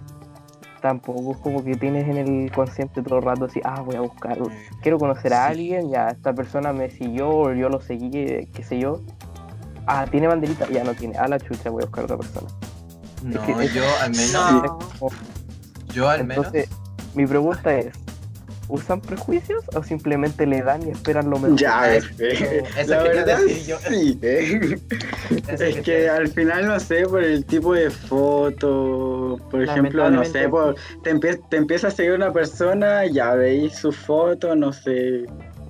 tampoco 0.81 1.31
es 1.31 1.37
como 1.39 1.63
que 1.63 1.75
tienes 1.75 2.07
en 2.07 2.17
el 2.17 2.51
consciente 2.51 3.01
todo 3.01 3.17
el 3.17 3.23
rato 3.25 3.45
así, 3.45 3.59
ah, 3.63 3.81
voy 3.81 3.95
a 3.95 4.01
buscar, 4.01 4.37
quiero 4.83 4.99
conocer 4.99 5.33
a 5.33 5.47
Sí. 5.47 5.51
alguien, 5.53 5.89
ya 5.89 6.09
esta 6.09 6.31
persona 6.33 6.73
me 6.73 6.91
siguió 6.91 7.27
o 7.29 7.53
yo 7.53 7.69
lo 7.69 7.81
seguí, 7.81 8.11
qué 8.11 8.61
sé 8.63 8.77
yo. 8.79 9.01
Ah, 9.87 10.05
tiene 10.09 10.27
banderita, 10.27 10.67
ya 10.69 10.83
no 10.83 10.93
tiene. 10.93 11.17
A 11.17 11.27
la 11.27 11.39
chucha 11.39 11.69
voy 11.69 11.83
a 11.83 11.85
buscar 11.85 12.01
a 12.01 12.05
otra 12.05 12.17
persona. 12.17 12.47
No, 13.23 13.41
que- 13.45 13.67
yo 13.69 13.83
al 14.01 14.11
menos. 14.11 14.33
No. 14.33 15.09
Yo 15.93 16.09
al 16.09 16.25
menos. 16.25 16.45
Entonces, 16.47 16.69
mi 17.13 17.25
pregunta 17.25 17.73
es, 17.77 17.93
¿usan 18.67 18.99
prejuicios 18.99 19.63
o 19.75 19.83
simplemente 19.83 20.45
le 20.45 20.61
dan 20.61 20.85
y 20.87 20.91
esperan 20.91 21.29
lo 21.29 21.37
mejor? 21.39 21.57
Ya, 21.57 21.95
Eso 21.95 22.07
eh, 22.19 22.63
quería 22.75 22.85
la 22.87 23.03
verdad 23.03 23.37
decir 23.45 23.65
yo. 23.65 23.77
sí. 23.87 24.19
eh. 24.21 24.79
Es 25.47 25.81
que 25.81 26.09
al 26.09 26.27
final, 26.27 26.67
no 26.67 26.79
sé, 26.79 27.05
por 27.07 27.23
el 27.23 27.45
tipo 27.45 27.73
de 27.73 27.89
foto, 27.89 29.39
por 29.51 29.61
ejemplo, 29.63 30.09
no 30.09 30.23
sé, 30.25 30.49
por, 30.49 30.75
te, 31.03 31.13
empie- 31.15 31.41
te 31.49 31.57
empieza 31.57 31.87
a 31.87 31.91
seguir 31.91 32.13
una 32.13 32.31
persona, 32.33 33.05
ya 33.05 33.33
veis 33.35 33.75
su 33.75 33.91
foto, 33.91 34.55
no 34.55 34.73
sé, 34.73 35.25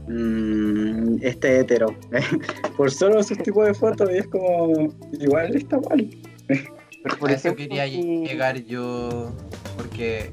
mm, 0.08 1.18
este 1.22 1.60
hetero. 1.60 1.95
por 2.78 2.91
solo 2.91 3.22
sus 3.24 3.38
tipos 3.38 3.66
de 3.66 3.74
fotos, 3.74 4.10
y 4.12 4.18
es 4.18 4.28
como, 4.28 4.93
igual 5.20 5.56
está 5.56 5.80
mal. 5.80 6.10
Pero, 6.47 7.20
por 7.20 7.30
a 7.30 7.34
eso 7.34 7.49
ejemplo, 7.49 7.64
quería 7.64 7.88
llegar 7.88 8.64
yo. 8.64 9.32
Porque. 9.78 10.32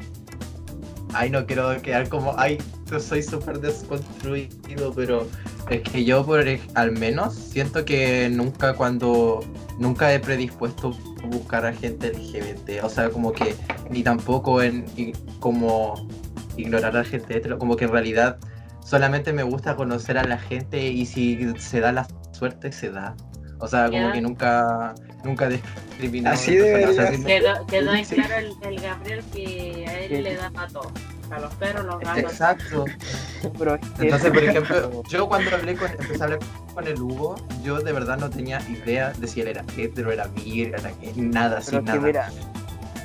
Ay, 1.12 1.29
no 1.29 1.47
quiero 1.47 1.81
quedar 1.83 2.09
como. 2.09 2.35
Ay, 2.39 2.59
yo 2.91 2.99
soy 2.99 3.23
súper 3.23 3.61
desconstruido, 3.61 4.93
pero. 4.95 5.27
Es 5.70 5.83
que 5.83 6.05
yo, 6.05 6.25
por, 6.25 6.45
al 6.75 6.93
menos, 6.93 7.35
siento 7.35 7.85
que 7.85 8.29
nunca 8.31 8.75
cuando. 8.75 9.41
Nunca 9.79 10.12
he 10.14 10.20
predispuesto 10.20 10.97
a 11.23 11.27
buscar 11.27 11.66
a 11.66 11.73
gente 11.73 12.12
LGBT. 12.12 12.85
O 12.85 12.89
sea, 12.89 13.11
como 13.11 13.33
que. 13.33 13.55
Ni 13.91 14.03
tampoco 14.03 14.62
en. 14.62 14.87
y 14.97 15.12
como. 15.41 16.09
Ignorar 16.57 16.97
a 16.97 17.01
la 17.01 17.05
gente 17.05 17.37
hetero. 17.37 17.59
Como 17.59 17.77
que 17.77 17.85
en 17.85 17.93
realidad. 17.93 18.39
Solamente 18.85 19.33
me 19.33 19.43
gusta 19.43 19.76
conocer 19.76 20.18
a 20.18 20.24
la 20.24 20.39
gente 20.39 20.80
y 20.89 21.07
si 21.07 21.55
se 21.59 21.80
da 21.80 21.93
la 21.93 22.07
suerte, 22.33 22.72
se 22.72 22.91
da. 22.91 23.14
O 23.59 23.68
sea, 23.68 23.85
como 23.87 23.99
Ya. 24.09 24.12
que 24.12 24.20
nunca. 24.20 24.95
Nunca 25.24 25.49
discriminar. 25.49 26.33
Así 26.35 26.57
debería 26.57 26.93
ser. 26.93 27.22
Quedó, 27.24 27.64
quedó 27.66 27.95
en 27.95 28.05
Sí. 28.05 28.16
claro 28.16 28.35
el, 28.35 28.53
el 28.68 28.80
Gabriel 28.80 29.22
que 29.33 29.85
a 29.89 30.01
él 30.01 30.22
le 30.24 30.35
da 30.35 30.51
a 30.57 30.66
todo. 30.66 30.91
A 31.30 31.39
los 31.39 31.55
perros, 31.55 31.85
los 31.87 32.01
gatos. 32.01 32.18
Exacto. 32.18 32.85
que- 32.85 34.05
Entonces, 34.05 34.30
por 34.33 34.43
ejemplo, 34.45 35.03
yo 35.09 35.28
cuando 35.28 35.55
hablé 35.55 35.76
con, 35.76 35.89
empecé 35.93 36.20
a 36.20 36.24
hablar 36.24 36.39
con 36.74 36.87
el 36.89 37.01
Hugo, 37.01 37.37
yo 37.62 37.78
de 37.80 37.93
verdad 37.93 38.18
no 38.18 38.28
tenía 38.30 38.61
idea 38.68 39.12
de 39.12 39.28
si 39.28 39.41
él 39.43 39.47
era 39.49 39.64
hetero, 39.76 40.11
era 40.11 40.26
bi, 40.26 40.62
era 40.62 40.80
gay, 41.01 41.12
nada, 41.16 41.61
Pero 41.61 41.62
sin 41.62 41.78
es 41.78 41.85
que 41.85 41.91
nada. 41.93 42.01
mira, 42.07 42.28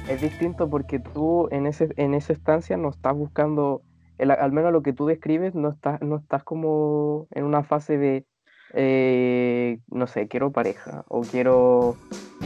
es 0.10 0.20
distinto 0.22 0.68
porque 0.68 0.98
tú 1.00 1.48
en 1.52 1.68
ese 1.68 1.90
en 1.98 2.16
esa 2.16 2.34
estancia 2.34 2.76
no 2.78 2.90
estás 2.90 3.14
buscando, 3.14 3.84
el- 4.18 4.32
al 4.32 4.52
menos 4.52 4.72
lo 4.72 4.82
que 4.82 4.94
tú 4.94 5.06
describes, 5.06 5.56
no 5.56 5.70
estás, 5.70 6.02
no 6.02 6.18
estás 6.18 6.44
como 6.44 7.28
en 7.32 7.44
una 7.44 7.64
fase 7.64 7.98
de, 7.98 8.26
eh, 8.74 9.80
no 9.90 10.08
sé, 10.08 10.28
quiero 10.28 10.52
pareja 10.52 11.04
o 11.08 11.22
quiero 11.22 11.98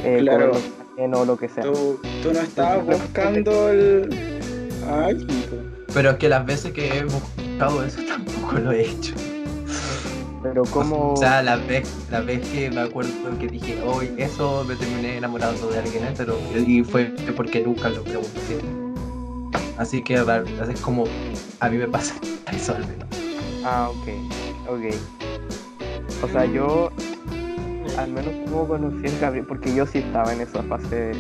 eh, 0.04 0.20
Claro. 0.20 0.48
lo 0.48 0.56
ajeno 0.56 1.22
o 1.22 1.26
lo 1.26 1.38
que 1.38 1.50
sea. 1.50 1.64
Tú, 1.64 2.00
tú 2.22 2.34
no 2.34 2.40
estabas 2.40 2.86
buscando 2.86 3.70
el... 3.70 4.10
Ay, 4.88 5.16
Pero 5.94 6.12
es 6.12 6.18
que 6.18 6.30
las 6.30 6.46
veces 6.46 6.72
que 6.72 6.98
he 6.98 7.04
buscado 7.04 7.84
eso 7.84 8.00
tampoco 8.08 8.60
lo 8.60 8.72
he 8.72 8.82
hecho. 8.82 9.16
Pero 10.42 10.64
como... 10.64 11.14
O 11.14 11.18
sea, 11.18 11.44
la 11.44 11.56
vez, 11.58 12.10
la 12.10 12.22
vez 12.22 12.48
que 12.50 12.70
me 12.72 12.82
acuerdo 12.82 13.12
que 13.40 13.48
dije, 13.48 13.78
hoy 13.84 14.12
eso 14.18 14.64
me 14.66 14.76
terminé 14.76 15.18
enamorando 15.18 15.70
de 15.70 15.80
alguien 15.80 16.04
hetero, 16.06 16.36
y 16.66 16.84
fue 16.84 17.12
porque 17.36 17.62
nunca 17.62 17.90
lo 17.90 18.04
pregunté. 18.04 18.81
Así 19.82 20.04
que 20.04 20.24
ra- 20.24 20.44
así 20.62 20.74
es 20.74 20.80
como 20.82 21.06
a 21.60 21.68
mí 21.68 21.78
me 21.78 21.88
pasa 21.88 22.14
eso 22.54 22.76
al 22.76 22.86
menos. 22.86 23.08
Ah, 23.66 23.90
ok, 23.90 24.70
ok. 24.70 26.24
O 26.24 26.28
sea, 26.28 26.46
yo 26.46 26.92
al 27.98 28.12
menos 28.12 28.32
como 28.46 28.68
conocí 28.68 29.08
a 29.08 29.20
Gabriel, 29.20 29.46
porque 29.48 29.74
yo 29.74 29.88
sí 29.88 29.98
estaba 29.98 30.34
en 30.34 30.42
esa 30.42 30.62
fase 30.64 30.96
de... 30.96 31.18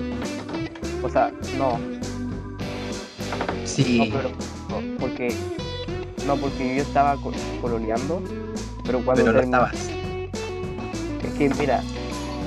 O 1.01 1.09
sea, 1.09 1.31
no, 1.57 1.79
Sí, 3.65 3.97
No, 3.97 4.05
pero 4.17 4.29
no, 4.69 4.99
porque 4.99 5.33
no, 6.27 6.35
porque 6.37 6.75
yo 6.75 6.83
estaba 6.83 7.15
co- 7.15 7.31
coloreando, 7.63 8.21
pero 8.85 8.99
cuando 9.03 9.23
pero 9.23 9.33
no 9.33 9.39
terminé- 9.39 9.57
estabas. 9.57 9.89
es 11.25 11.33
que 11.39 11.49
mira, 11.55 11.81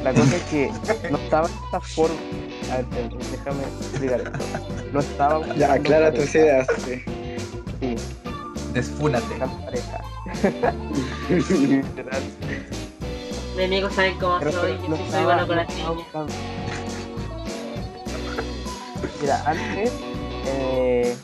la 0.05 0.13
cosa 0.13 0.37
es 0.37 0.43
que 0.45 0.71
no 1.11 1.17
estaba 1.17 1.49
en 1.49 1.55
esta 1.65 1.81
forma. 1.81 2.15
A 2.75 2.79
ver, 2.79 2.87
espérate, 2.91 3.17
déjame 3.31 3.63
explicar 3.81 4.21
esto. 4.21 4.39
No 4.93 5.01
estaba 5.01 5.55
Ya, 5.57 5.73
aclara 5.75 6.13
tus 6.13 6.35
ideas. 6.35 6.67
sí. 6.85 7.03
Sí, 7.81 7.95
Desfúnate. 8.73 9.35
pareja. 9.65 10.01
Literal. 11.29 12.23
Mi 13.57 13.65
amigo 13.65 13.89
sabe 13.91 14.17
cómo 14.19 14.39
Pero 14.41 14.51
soy, 14.53 14.73
no 14.73 14.89
yo 14.89 14.97
soy 14.97 15.05
estaba- 15.07 15.25
bueno 15.25 15.47
con 15.47 15.57
no 15.57 15.63
las 15.63 15.73
estaba 15.73 15.95
niñas. 15.95 16.09
Mira, 19.21 19.43
antes 19.47 19.93
eh, 20.47 21.17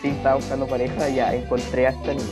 sí 0.00 0.08
estaba 0.08 0.36
buscando 0.36 0.66
pareja, 0.66 1.08
ya 1.10 1.34
encontré 1.34 1.86
a 1.86 1.90
esta 1.90 2.14
niña. 2.14 2.24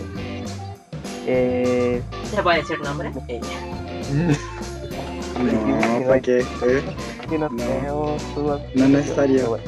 Eh, 1.26 2.02
¿Se 2.34 2.42
puede 2.42 2.58
decir 2.58 2.80
nombre? 2.80 3.10
Ella. 3.28 3.46
No, 5.42 6.06
¿para 6.06 6.20
qué? 6.20 6.38
Eh, 6.40 6.82
no, 7.38 7.48
No. 7.48 7.56
tengo 7.64 8.16
su- 8.34 8.42
No 8.74 8.84
es 8.84 8.90
necesario. 8.90 9.58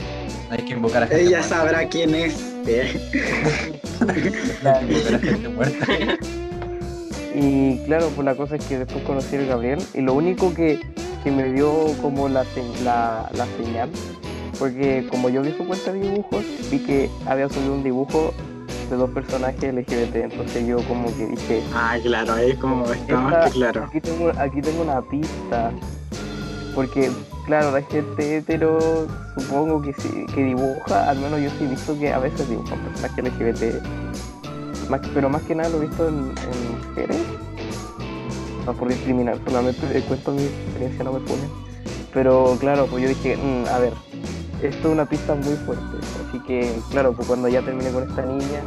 Hay 0.51 0.59
que 0.59 0.73
invocar 0.75 1.05
a 1.05 1.07
gente 1.07 1.23
Ella 1.23 1.39
muerta. 1.39 1.57
sabrá 1.57 1.89
quién 1.89 2.15
es. 2.15 2.35
eh. 2.67 3.01
Hay 4.09 4.23
que 4.23 4.29
invocar 4.29 5.15
a 5.15 5.19
gente 5.19 5.49
muerta. 5.49 5.87
Y 7.35 7.79
claro, 7.87 8.09
pues 8.15 8.25
la 8.25 8.35
cosa 8.35 8.57
es 8.57 8.65
que 8.67 8.79
después 8.79 9.03
conocí 9.05 9.37
al 9.37 9.47
Gabriel 9.47 9.79
y 9.95 10.03
lo 10.03 10.13
único 10.15 10.53
que, 10.53 10.79
que 11.25 11.31
me 11.31 11.51
dio 11.53 11.73
como 12.03 12.29
la, 12.29 12.45
la, 12.85 13.31
la 13.33 13.47
señal, 13.57 13.89
porque 14.59 15.07
como 15.11 15.31
yo 15.31 15.41
vi 15.41 15.53
su 15.53 15.67
cuenta 15.67 15.93
de 15.93 16.01
dibujos, 16.01 16.45
vi 16.71 16.79
que 16.81 17.09
había 17.27 17.49
subido 17.49 17.73
un 17.73 17.83
dibujo 17.83 18.35
de 18.91 18.97
dos 18.97 19.09
personajes 19.11 19.63
LGBT, 19.73 20.17
entonces 20.17 20.67
yo 20.67 20.77
como 20.87 21.07
que 21.17 21.27
dije, 21.27 21.63
Ah, 21.75 21.97
claro, 22.03 22.35
ahí 22.35 22.53
como 22.57 22.85
está 22.93 23.17
más 23.17 23.33
Esta- 23.33 23.47
que 23.47 23.53
claro. 23.55 23.85
aquí 23.85 24.01
tengo, 24.03 24.31
aquí 24.37 24.61
tengo 24.61 24.83
una 24.83 25.01
pista, 25.01 25.73
porque 26.75 27.11
claro, 27.47 27.71
la 27.71 27.83
gente 27.83 28.39
hetero 28.39 29.07
supongo 29.37 29.83
que 29.83 29.93
dibuja, 30.37 31.11
al 31.11 31.19
menos 31.19 31.41
yo 31.41 31.51
sí 31.51 31.65
he 31.65 31.69
visto 31.69 31.99
que 31.99 32.13
a 32.13 32.19
veces 32.19 32.49
dibujan 32.49 32.79
personajes 32.81 33.25
LGBT, 33.25 33.83
pero 35.15 35.29
más 35.29 35.43
que 35.43 35.55
nada 35.55 35.69
lo 35.71 35.79
he 35.83 35.87
visto 35.87 36.09
en, 36.09 36.15
en 36.15 36.89
mujeres, 36.89 37.19
no 38.67 38.73
por 38.75 38.89
discriminar, 38.89 39.39
solamente 39.47 40.03
cuento 40.03 40.33
mi 40.33 40.43
experiencia, 40.45 41.05
no 41.05 41.13
me 41.13 41.21
pone. 41.21 41.43
Pero 42.13 42.57
claro, 42.61 42.87
pues 42.87 43.03
yo 43.03 43.09
dije, 43.09 43.37
"Mm, 43.37 43.67
a 43.69 43.79
ver, 43.79 43.93
esto 44.63 44.89
es 44.89 44.93
una 44.95 45.07
pista 45.07 45.35
muy 45.35 45.55
fuerte, 45.65 45.97
así 46.29 46.39
que 46.41 46.73
claro, 46.91 47.13
pues 47.13 47.27
cuando 47.27 47.49
ya 47.49 47.63
terminé 47.63 47.91
con 47.91 48.09
esta 48.09 48.23
niña 48.23 48.63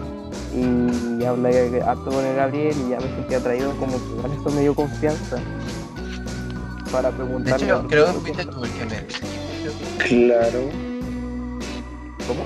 y 0.54 1.24
hablé 1.26 1.82
harto 1.82 2.06
con 2.12 2.24
el 2.26 2.36
Gabriel 2.36 2.76
y 2.86 2.90
ya 2.92 2.98
me 2.98 3.08
sentí 3.08 3.34
atraído, 3.34 3.72
como 3.80 3.92
que 3.92 4.18
igual 4.18 4.32
eso 4.40 4.50
me 4.56 4.62
dio 4.62 4.74
confianza 4.74 5.38
para 6.96 7.12
De 7.12 7.18
preguntarle. 7.18 7.66
hecho, 7.66 7.76
otro 7.78 7.90
creo 7.90 8.06
que 8.06 8.14
de 8.14 8.20
fuiste 8.20 8.46
tú 8.46 8.64
el 8.64 8.72
que 8.72 8.86
me. 8.86 9.04
Claro. 9.98 10.60
¿Cómo? 12.28 12.44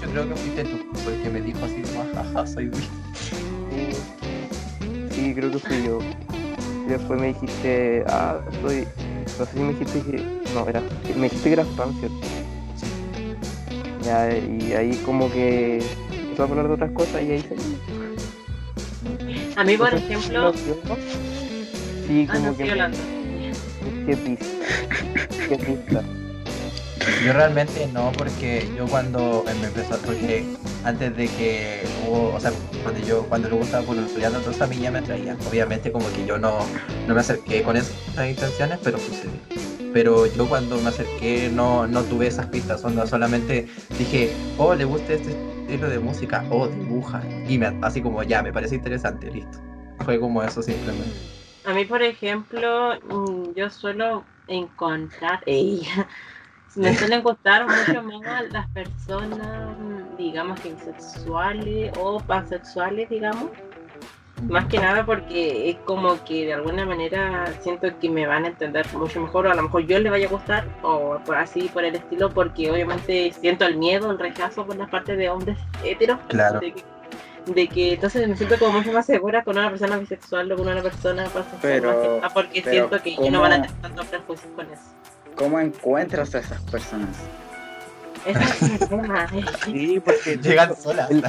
Yo 0.00 0.10
creo 0.10 0.28
que 0.28 0.34
fuiste 0.36 0.64
tú 0.64 1.10
el 1.10 1.22
que 1.22 1.30
me 1.30 1.40
dijo 1.40 1.64
así, 1.64 1.82
como, 1.82 2.04
jaja, 2.14 2.46
soy 2.46 2.66
bi. 2.68 2.76
Sí, 2.76 3.88
sí, 5.10 5.34
creo 5.34 5.50
que 5.50 5.58
fui 5.60 5.82
yo. 5.84 5.98
Y 6.86 6.90
después 6.90 7.18
me 7.20 7.28
dijiste, 7.28 8.04
ah, 8.08 8.38
soy. 8.60 8.86
No 9.38 9.46
sé 9.46 9.52
si 9.52 9.60
me 9.60 9.72
dijiste 9.72 10.00
que. 10.02 10.22
No, 10.54 10.68
era. 10.68 10.82
Me 11.16 11.22
dijiste 11.22 11.48
que 11.48 11.52
eras 11.54 11.68
fan, 11.74 11.94
¿cierto? 12.00 12.16
Ya, 14.04 14.36
y 14.36 14.72
ahí 14.74 15.00
como 15.06 15.30
que 15.32 15.80
empezó 16.12 16.42
a 16.42 16.46
hablar 16.48 16.68
de 16.68 16.74
otras 16.74 16.90
cosas 16.90 17.22
y 17.22 17.30
ahí 17.30 17.40
se. 17.40 17.56
A 19.58 19.64
mí, 19.64 19.76
por 19.78 19.94
ejemplo, 19.94 20.52
Sí, 22.06 22.26
ah, 22.28 22.32
como 22.34 22.46
no, 22.50 22.56
que. 22.56 23.21
¿Qué 24.06 24.16
pista? 24.16 24.46
¿Qué 25.48 25.56
pista? 25.56 26.02
Yo 27.24 27.32
realmente 27.32 27.88
no, 27.92 28.12
porque 28.12 28.68
yo 28.76 28.86
cuando 28.86 29.44
me 29.60 29.66
empezó, 29.66 29.96
porque 29.98 30.44
antes 30.84 31.16
de 31.16 31.26
que 31.28 31.82
hubo, 32.06 32.34
o 32.34 32.40
sea, 32.40 32.52
cuando 32.82 33.00
yo, 33.06 33.24
cuando 33.28 33.48
luego 33.48 33.64
estaba 33.64 33.82
estudiando, 33.82 34.38
entonces 34.38 34.62
a 34.62 34.66
mí 34.66 34.78
ya 34.78 34.90
me 34.90 35.00
atraían. 35.00 35.36
Obviamente 35.48 35.90
como 35.90 36.10
que 36.12 36.26
yo 36.26 36.38
no, 36.38 36.58
no 37.06 37.14
me 37.14 37.20
acerqué 37.20 37.62
con 37.62 37.76
esas 37.76 37.92
intenciones, 38.28 38.78
pero 38.82 38.98
sucedió. 38.98 39.32
Pero 39.92 40.26
yo 40.26 40.48
cuando 40.48 40.80
me 40.80 40.88
acerqué 40.88 41.50
no, 41.52 41.86
no 41.86 42.02
tuve 42.02 42.28
esas 42.28 42.46
pistas, 42.46 42.84
onda, 42.84 43.06
solamente 43.06 43.66
dije, 43.98 44.32
oh, 44.58 44.74
le 44.74 44.84
gusta 44.84 45.12
este 45.12 45.30
estilo 45.62 45.88
de 45.88 45.98
música, 45.98 46.44
oh, 46.50 46.68
dibuja. 46.68 47.22
Y 47.48 47.58
me, 47.58 47.76
así 47.82 48.00
como 48.00 48.22
ya, 48.22 48.42
me 48.42 48.52
parece 48.52 48.76
interesante, 48.76 49.30
listo. 49.30 49.58
Fue 50.04 50.18
como 50.18 50.42
eso 50.42 50.62
simplemente. 50.62 51.41
A 51.64 51.72
mí, 51.72 51.84
por 51.84 52.02
ejemplo, 52.02 52.94
mm, 53.08 53.54
yo 53.54 53.70
suelo 53.70 54.24
encontrar, 54.48 55.42
me 56.74 56.94
suelen 56.96 57.22
gustar 57.22 57.66
mucho 57.66 58.02
más 58.02 58.50
las 58.50 58.68
personas, 58.70 59.76
digamos 60.18 60.58
que 60.60 60.74
bisexuales 60.74 61.92
o 61.98 62.18
pansexuales, 62.20 63.08
digamos. 63.08 63.50
Más 64.48 64.66
que 64.66 64.78
nada 64.78 65.06
porque 65.06 65.70
es 65.70 65.76
como 65.84 66.24
que 66.24 66.46
de 66.46 66.54
alguna 66.54 66.84
manera 66.84 67.46
siento 67.60 67.96
que 68.00 68.10
me 68.10 68.26
van 68.26 68.44
a 68.44 68.48
entender 68.48 68.84
mucho 68.94 69.20
mejor, 69.20 69.46
o 69.46 69.52
a 69.52 69.54
lo 69.54 69.62
mejor 69.62 69.86
yo 69.86 70.00
les 70.00 70.10
vaya 70.10 70.26
a 70.26 70.30
gustar, 70.30 70.64
o 70.82 71.20
por 71.24 71.36
así 71.36 71.70
por 71.72 71.84
el 71.84 71.94
estilo, 71.94 72.28
porque 72.28 72.68
obviamente 72.68 73.32
siento 73.38 73.66
el 73.66 73.76
miedo, 73.76 74.10
el 74.10 74.18
rechazo 74.18 74.66
por 74.66 74.76
la 74.76 74.88
parte 74.88 75.14
de 75.14 75.28
hombres 75.28 75.58
heteros. 75.84 76.18
Claro. 76.26 76.58
De 76.58 76.72
que, 76.72 76.82
de 77.46 77.68
que 77.68 77.94
entonces 77.94 78.28
me 78.28 78.36
siento 78.36 78.58
como 78.58 78.78
mucho 78.78 78.92
más 78.92 79.06
segura 79.06 79.42
con 79.42 79.56
una 79.58 79.68
persona 79.70 79.96
bisexual 79.98 80.50
o 80.52 80.56
con 80.56 80.68
una 80.68 80.82
persona 80.82 81.24
pansexual, 81.24 81.58
Pero- 81.62 82.16
nada 82.16 82.28
porque 82.32 82.62
pero 82.62 82.88
siento 82.88 83.02
que 83.02 83.30
no 83.30 83.40
van 83.40 83.52
a 83.52 83.62
tener 83.62 83.70
tantos 83.80 84.06
prejuicios 84.06 84.52
con 84.54 84.66
eso. 84.72 84.82
¿Cómo 85.34 85.58
encuentras 85.60 86.34
a 86.34 86.38
esas 86.40 86.60
personas? 86.62 87.16
Ese 88.24 88.40
es 88.74 88.80
el 88.82 88.88
tema. 88.88 89.26
eh. 89.32 89.44
Sí, 89.64 90.00
porque 90.04 90.36
Llegan 90.36 90.76
solas. 90.76 91.10
el- 91.10 91.24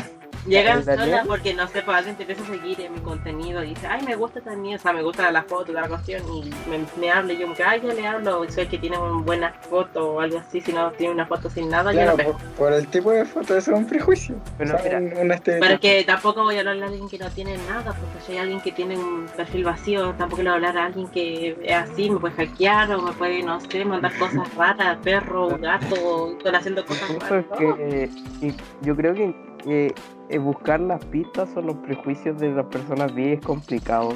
Llegan 0.46 0.84
solas 0.84 1.26
porque 1.28 1.54
no 1.54 1.68
sé, 1.68 1.82
pues 1.82 1.98
alguien 1.98 2.16
te 2.16 2.24
empieza 2.24 2.44
a 2.44 2.48
seguir 2.48 2.82
en 2.82 2.94
mi 2.94 3.00
contenido 3.00 3.64
y 3.64 3.70
dice, 3.70 3.88
ay, 3.88 4.04
me 4.06 4.16
gusta 4.16 4.41
también, 4.41 4.76
o 4.76 4.80
sea, 4.80 4.94
me 4.94 5.02
gusta 5.02 5.32
la 5.32 5.44
foto, 5.44 5.72
la 5.72 5.88
cuestión, 5.88 6.22
y 6.34 6.50
me, 6.70 6.86
me 7.00 7.12
habla 7.12 7.34
y 7.34 7.38
yo 7.38 7.48
ay, 7.66 7.82
yo 7.82 7.94
le 7.94 8.06
hablo, 8.06 8.44
y 8.44 8.52
soy 8.52 8.64
el 8.64 8.70
que 8.70 8.78
tiene 8.78 8.98
una 8.98 9.24
buena 9.24 9.54
foto 9.70 10.14
o 10.14 10.20
algo 10.20 10.39
así, 10.39 10.60
si 10.62 10.74
no 10.74 10.91
tiene 10.91 11.14
una 11.14 11.26
foto 11.26 11.50
sin 11.50 11.70
nada, 11.70 11.91
Claro, 11.91 12.18
yo 12.18 12.24
no 12.24 12.38
por, 12.38 12.50
por 12.56 12.74
el 12.74 12.88
tipo 12.88 13.12
de 13.12 13.26
foto, 13.26 13.56
eso 13.56 13.72
es 13.72 13.78
un 13.78 13.88
prejuicio. 13.88 14.36
Pero 14.58 14.76
O 14.76 14.80
sea, 14.80 15.00
mira, 15.00 15.16
un, 15.16 15.26
un 15.26 15.32
estereotipo. 15.32 15.68
Pero 15.68 15.80
que 15.80 16.04
tampoco 16.04 16.44
voy 16.44 16.58
a 16.58 16.60
hablarle 16.60 16.84
a 16.84 16.88
alguien 16.88 17.08
que 17.08 17.18
no 17.18 17.30
tiene 17.30 17.58
nada, 17.70 17.94
porque 17.94 18.26
si 18.26 18.34
hay 18.34 18.39
alguien 18.39 18.62
que 18.62 18.72
tiene 18.72 18.98
un 18.98 19.26
perfil 19.36 19.64
vacío, 19.64 20.14
tampoco 20.18 20.41
le 20.41 20.50
voy 20.50 20.54
a 20.54 20.56
hablar 20.56 20.78
a 20.78 20.86
alguien 20.86 21.08
que 21.08 21.58
es 21.64 21.76
así, 21.76 22.10
me 22.10 22.20
puede 22.20 22.36
hackear 22.36 22.91
o 22.91 23.02
me 23.02 23.12
puede, 23.14 23.44
no 23.44 23.60
sé, 23.62 23.86
mandar 23.86 24.18
cosas 24.18 24.54
raras, 24.56 24.98
perro, 25.04 25.58
gato, 25.58 26.36
están 26.38 26.56
haciendo 26.56 26.86
cosas 26.86 27.10
Eso 27.10 27.24
es 27.24 27.30
raras. 27.30 27.46
¿no? 27.50 27.76
que 27.78 28.10
y 28.41 28.54
yo 28.82 28.96
creo 28.96 29.14
que 29.14 29.26
eh, 29.26 29.34
eh, 29.66 29.94
buscar 30.39 30.80
las 30.80 31.03
pistas 31.05 31.49
o 31.55 31.61
los 31.61 31.76
prejuicios 31.78 32.39
de 32.39 32.51
las 32.51 32.65
personas 32.67 33.13
bi 33.13 33.34
es 33.34 33.41
complicado, 33.41 34.13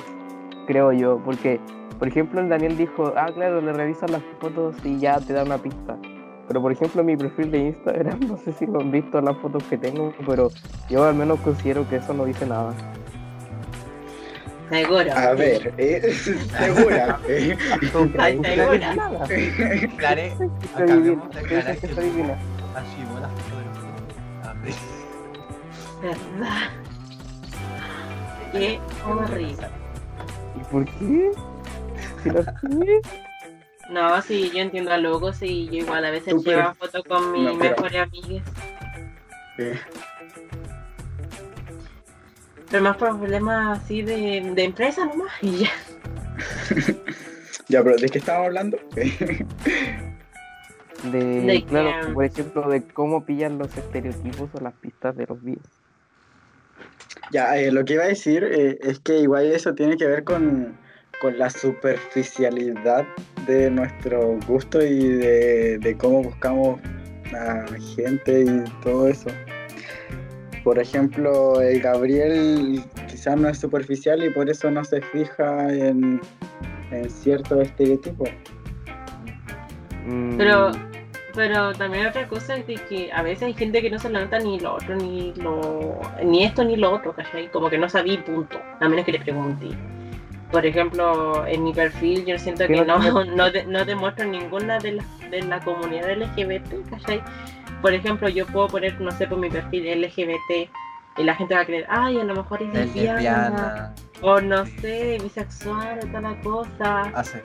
creo 0.65 0.91
yo, 0.91 1.21
porque, 1.23 1.59
por 1.99 2.07
ejemplo, 2.07 2.41
el 2.41 2.49
Daniel 2.49 2.77
dijo, 2.77 3.13
ah, 3.15 3.29
claro, 3.33 3.61
le 3.61 3.73
revisas 3.73 4.09
las 4.09 4.23
fotos 4.39 4.75
y 4.83 4.99
ya 4.99 5.19
te 5.19 5.33
da 5.33 5.43
una 5.43 5.57
pista. 5.57 5.97
Pero, 6.47 6.61
por 6.61 6.71
ejemplo, 6.71 7.03
mi 7.03 7.17
perfil 7.17 7.51
de 7.51 7.57
Instagram, 7.59 8.19
no 8.27 8.37
sé 8.37 8.53
si 8.53 8.65
lo 8.65 8.79
han 8.79 8.91
visto 8.91 9.21
las 9.21 9.37
fotos 9.37 9.63
que 9.63 9.77
tengo, 9.77 10.13
pero 10.25 10.49
yo 10.89 11.03
al 11.05 11.15
menos 11.15 11.39
considero 11.41 11.87
que 11.89 11.97
eso 11.97 12.13
no 12.13 12.25
dice 12.25 12.45
nada. 12.45 12.73
Seguro. 14.69 15.13
A 15.13 15.33
ver, 15.33 15.73
eh, 15.77 16.01
segura. 16.57 17.19
eh. 17.27 17.57
Ay, 18.17 18.39
segura. 18.43 18.93
divina, 19.29 20.51
acabemos 20.75 21.33
de 21.33 21.39
aclarar 21.39 21.75
que 21.77 21.87
que 21.87 21.93
soy 21.93 22.05
divina. 22.05 22.37
¿Verdad? 26.01 26.69
Qué 28.51 28.79
horrible. 29.05 29.67
¿Y 30.55 30.59
por 30.71 30.85
qué? 30.85 31.31
Si. 32.23 33.89
No, 33.89 34.21
sí, 34.21 34.51
yo 34.53 34.59
entiendo 34.59 34.91
a 34.91 34.97
Lugo, 34.97 35.31
sí, 35.33 35.67
yo 35.71 35.77
igual 35.79 36.03
a 36.05 36.11
veces 36.11 36.35
llevo 36.43 36.73
fotos 36.75 37.03
con 37.07 37.31
mis 37.31 37.43
No, 37.43 37.55
mejores 37.55 38.01
amigas. 38.01 38.43
Eh, 39.57 39.79
Pero 42.69 42.83
más 42.83 42.97
problemas 42.97 43.79
así 43.79 44.01
de, 44.01 44.51
de 44.53 44.63
empresa 44.63 45.05
nomás 45.05 45.31
y 45.41 45.59
ya. 45.59 45.69
Ya, 47.69 47.83
pero 47.83 47.97
¿de 47.97 48.07
qué 48.07 48.19
estamos 48.19 48.45
hablando? 48.45 48.77
De, 51.11 51.19
De 51.41 51.65
claro, 51.65 52.07
que- 52.07 52.13
por 52.13 52.23
ejemplo, 52.25 52.69
de 52.69 52.81
cómo 52.87 53.25
pillan 53.25 53.57
los 53.57 53.75
estereotipos 53.77 54.49
o 54.53 54.59
las 54.61 54.73
pistas 54.73 55.15
de 55.17 55.25
los 55.27 55.43
bi. 55.43 55.57
Ya, 57.31 57.57
eh, 57.57 57.71
lo 57.71 57.83
que 57.85 57.93
iba 57.93 58.03
a 58.03 58.07
decir 58.07 58.43
eh, 58.43 58.77
es 58.81 58.99
que 58.99 59.19
igual 59.19 59.45
eso 59.45 59.73
tiene 59.73 59.97
que 59.97 60.05
ver 60.07 60.23
con, 60.23 60.77
con 61.21 61.37
la 61.37 61.49
superficialidad 61.49 63.05
de 63.45 63.69
nuestro 63.69 64.39
gusto 64.47 64.81
y 64.81 65.07
de, 65.09 65.77
de 65.79 65.97
cómo 65.97 66.23
buscamos 66.23 66.79
a 67.33 67.65
gente 67.95 68.41
y 68.41 68.63
todo 68.81 69.07
eso. 69.07 69.29
Por 70.63 70.79
ejemplo, 70.79 71.61
el 71.61 71.81
Gabriel 71.81 72.83
quizás 73.09 73.37
no 73.37 73.49
es 73.49 73.57
superficial 73.57 74.23
y 74.23 74.29
por 74.29 74.49
eso 74.49 74.69
no 74.69 74.83
se 74.83 75.01
fija 75.01 75.73
en, 75.73 76.19
en 76.91 77.09
ciertos 77.09 77.61
estereotipos. 77.61 78.29
Mm, 80.05 80.37
Pero, 80.37 80.71
pero 81.37 81.71
también 81.73 82.07
otra 82.07 82.27
cosa 82.27 82.55
es 82.55 82.65
de 82.65 82.75
que 82.89 83.11
a 83.13 83.21
veces 83.21 83.43
hay 83.43 83.53
gente 83.53 83.79
que 83.79 83.91
no 83.91 83.99
se 83.99 84.09
le 84.09 84.19
nota 84.19 84.39
ni 84.39 84.59
lo 84.59 84.73
otro, 84.73 84.95
ni 84.95 85.33
lo 85.35 86.01
ni 86.23 86.43
esto 86.43 86.63
ni 86.63 86.75
lo 86.75 86.91
otro, 86.95 87.13
¿cachai? 87.13 87.47
Como 87.51 87.69
que 87.69 87.77
no 87.77 87.87
sabía 87.87 88.25
punto, 88.25 88.59
a 88.79 88.89
menos 88.89 89.05
que 89.05 89.11
le 89.11 89.19
pregunte. 89.19 89.67
Por 90.51 90.65
ejemplo, 90.65 91.45
en 91.45 91.63
mi 91.63 91.73
perfil 91.73 92.25
yo 92.25 92.39
siento 92.39 92.65
¿Qué 92.65 92.73
que 92.73 92.85
no 92.85 92.97
no, 93.25 93.51
de- 93.51 93.65
no 93.67 93.85
demuestro 93.85 94.25
ninguna 94.25 94.79
de, 94.79 94.93
las 94.93 95.19
de 95.29 95.43
la 95.43 95.59
comunidad 95.59 96.09
LGBT, 96.11 96.89
¿cachai? 96.89 97.21
Por 97.83 97.93
ejemplo, 97.93 98.27
yo 98.29 98.47
puedo 98.47 98.67
poner, 98.67 98.99
no 98.99 99.11
sé, 99.11 99.27
por 99.27 99.37
mi 99.37 99.51
perfil 99.51 100.01
LGBT 100.01 100.69
y 101.19 101.23
la 101.23 101.35
gente 101.35 101.53
va 101.53 101.61
a 101.61 101.65
creer, 101.65 101.85
ay, 101.87 102.19
a 102.19 102.23
lo 102.23 102.33
mejor 102.33 102.63
es 102.63 102.69
Es 102.69 102.95
lesbiana, 102.95 103.93
o 104.21 104.41
no 104.41 104.65
sé, 104.65 105.19
bisexual 105.21 105.99
o 105.99 106.07
tal 106.07 106.41
cosa 106.41 107.01
Hace. 107.13 107.43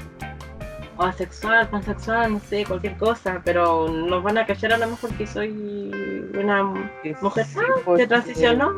O 0.97 1.05
asexual, 1.05 1.69
pansexual, 1.69 2.33
no 2.35 2.41
sé, 2.41 2.65
cualquier 2.65 2.97
cosa, 2.97 3.41
pero 3.45 3.89
nos 3.89 4.23
van 4.23 4.39
a 4.39 4.47
callar 4.47 4.75
a 4.75 4.79
lo 4.79 4.89
mejor 4.89 5.11
que 5.15 5.27
soy 5.27 5.51
una 6.39 6.65
mujer 7.21 7.45
sí, 7.45 7.59
ah, 7.59 7.81
pues, 7.85 8.01
que 8.01 8.07
transicionó, 8.07 8.75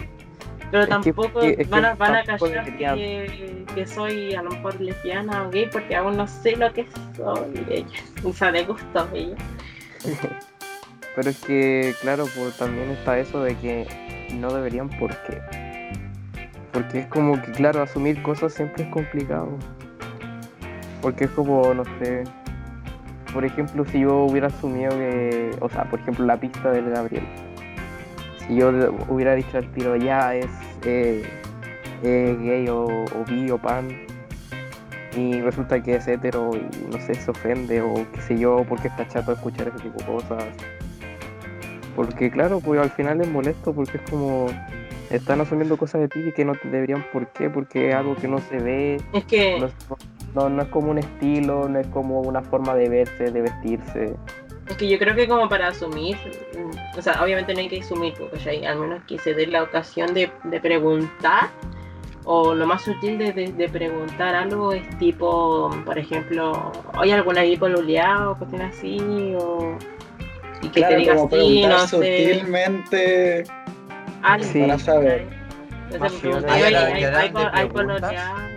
pero 0.71 0.83
es 0.83 0.89
que- 0.89 0.91
tampoco 0.95 1.41
que 1.41 1.67
van 1.69 1.85
a, 1.85 1.95
van 1.95 2.17
a 2.17 2.25
callar 2.25 2.65
que 2.77 3.87
soy 3.87 4.35
a 4.35 4.43
lo 4.43 4.51
mejor 4.51 4.81
lesbiana 4.81 5.43
o 5.47 5.51
gay 5.51 5.69
porque 5.71 5.97
aún 5.97 6.17
no 6.17 6.27
sé 6.27 6.57
lo 6.57 6.73
que 6.73 6.87
soy 7.17 7.65
ella, 7.69 7.87
o 8.25 8.33
sea, 8.33 8.53
de 8.53 8.65
gusto 8.65 9.09
ella. 9.13 9.37
Pero 11.17 11.31
es 11.31 11.39
que, 11.45 11.95
claro, 12.01 12.25
pues 12.37 12.57
también 12.57 12.91
está 12.91 13.17
eso 13.19 13.41
de 13.41 13.57
que 13.59 13.87
no 14.35 14.53
deberían 14.53 14.89
por 14.99 15.11
qué. 15.23 15.41
Porque 16.73 17.01
es 17.01 17.07
como 17.07 17.41
que, 17.41 17.53
claro, 17.53 17.83
asumir 17.83 18.21
cosas 18.25 18.53
siempre 18.53 18.83
es 18.83 18.91
complicado. 18.91 19.57
Porque 21.05 21.25
es 21.25 21.31
como, 21.33 21.75
no 21.75 21.85
sé, 21.99 22.25
por 23.35 23.45
ejemplo, 23.45 23.85
si 23.85 24.01
yo 24.01 24.25
hubiera 24.25 24.47
asumido 24.47 24.89
que, 24.93 25.51
o 25.61 25.69
sea, 25.69 25.85
por 25.85 26.01
ejemplo, 26.01 26.25
la 26.25 26.41
pista 26.41 26.71
del 26.71 26.89
Gabriel. 26.89 27.27
Si 28.39 28.57
yo 28.57 28.71
hubiera 29.11 29.35
dicho 29.35 29.59
al 29.59 29.71
tiro, 29.73 29.97
ya 29.97 30.35
es 30.35 30.49
eh, 30.87 31.23
eh, 32.03 32.39
gay 32.41 32.69
o, 32.69 32.87
o 32.87 33.25
bi 33.29 33.51
o 33.51 33.59
pan, 33.59 33.87
y 35.15 35.43
resulta 35.43 35.83
que 35.83 35.97
es 35.97 36.09
hetero 36.09 36.53
y 36.57 36.91
no 36.91 36.99
sé, 36.99 37.15
se 37.17 37.31
ofende 37.31 37.83
o 37.83 38.07
qué 38.15 38.21
sé 38.23 38.39
yo, 38.39 38.65
porque 38.67 38.89
está 38.89 39.07
chato 39.07 39.33
de 39.33 39.37
escuchar 39.37 39.69
ese 39.69 39.81
tipo 39.81 39.99
de 39.99 40.07
cosas. 40.07 40.45
Porque 41.95 42.31
claro, 42.31 42.61
pues 42.61 42.81
al 42.81 42.89
final 42.89 43.21
es 43.21 43.29
molesto 43.29 43.75
porque 43.75 43.99
es 43.99 44.11
como 44.11 44.47
están 45.11 45.43
asumiendo 45.43 45.77
cosas 45.77 46.01
de 46.01 46.09
ti 46.09 46.33
que 46.35 46.47
no 46.47 46.55
te 46.55 46.71
deberían 46.71 47.05
por 47.13 47.29
qué, 47.29 47.51
porque 47.51 47.91
es 47.91 47.95
algo 47.95 48.17
que 48.17 48.27
no 48.27 48.39
se 48.39 48.57
ve, 48.57 49.03
Es 49.13 49.25
que 49.27 49.61
no 49.61 49.69
no, 50.35 50.49
no 50.49 50.63
es 50.63 50.69
como 50.69 50.91
un 50.91 50.99
estilo, 50.99 51.69
no 51.69 51.79
es 51.79 51.87
como 51.89 52.21
una 52.21 52.43
forma 52.43 52.75
de 52.75 52.89
verse, 52.89 53.31
de 53.31 53.43
vestirse. 53.43 54.15
Es 54.69 54.77
que 54.79 54.89
yo 54.89 54.99
creo 54.99 55.15
que 55.15 55.29
como 55.29 55.49
para 55.49 55.69
asumir, 55.69 56.17
mm, 56.57 56.99
o 56.99 57.03
sea, 57.03 57.23
obviamente 57.23 57.53
no 57.53 57.61
hay 57.61 57.69
que 57.69 57.81
asumir, 57.81 58.15
porque 58.19 58.61
ya 58.61 58.71
al 58.71 58.79
menos 58.79 59.03
que 59.07 59.19
se 59.19 59.35
dé 59.35 59.47
la 59.47 59.63
ocasión 59.63 60.15
de, 60.15 60.31
de 60.45 60.61
preguntar, 60.61 61.49
o 62.25 62.55
lo 62.55 62.67
más 62.67 62.81
sutil 62.83 63.19
de, 63.19 63.33
de- 63.33 63.53
de 63.53 63.69
preguntar 63.69 64.35
algo 64.35 64.73
es 64.73 64.89
tipo, 64.99 65.71
por 65.85 65.99
ejemplo, 65.99 66.73
¿hay 66.95 67.11
alguna 67.11 67.43
ahí 67.43 67.57
pololeada 67.59 68.31
o 68.31 68.39
cuestión 68.39 68.63
así? 68.63 68.99
O, 69.39 69.77
y 70.63 70.69
que 70.69 70.81
claro, 70.81 70.95
te 70.95 71.01
diga 71.01 71.15
como 71.17 71.29
sí, 71.29 71.35
preguntar 71.37 71.71
no 71.71 71.79
sé, 71.87 71.87
sutilmente. 72.35 73.45
algo. 74.23 74.45
Sí. 74.47 74.61
Para 74.63 74.79
saber. 74.79 75.27
Entonces. 75.93 76.45
¿hay, 76.49 76.63
hay, 76.63 76.75
hay, 76.75 77.05
hay 77.05 77.31
preguntas. 77.31 77.69
pololeado? 77.69 78.54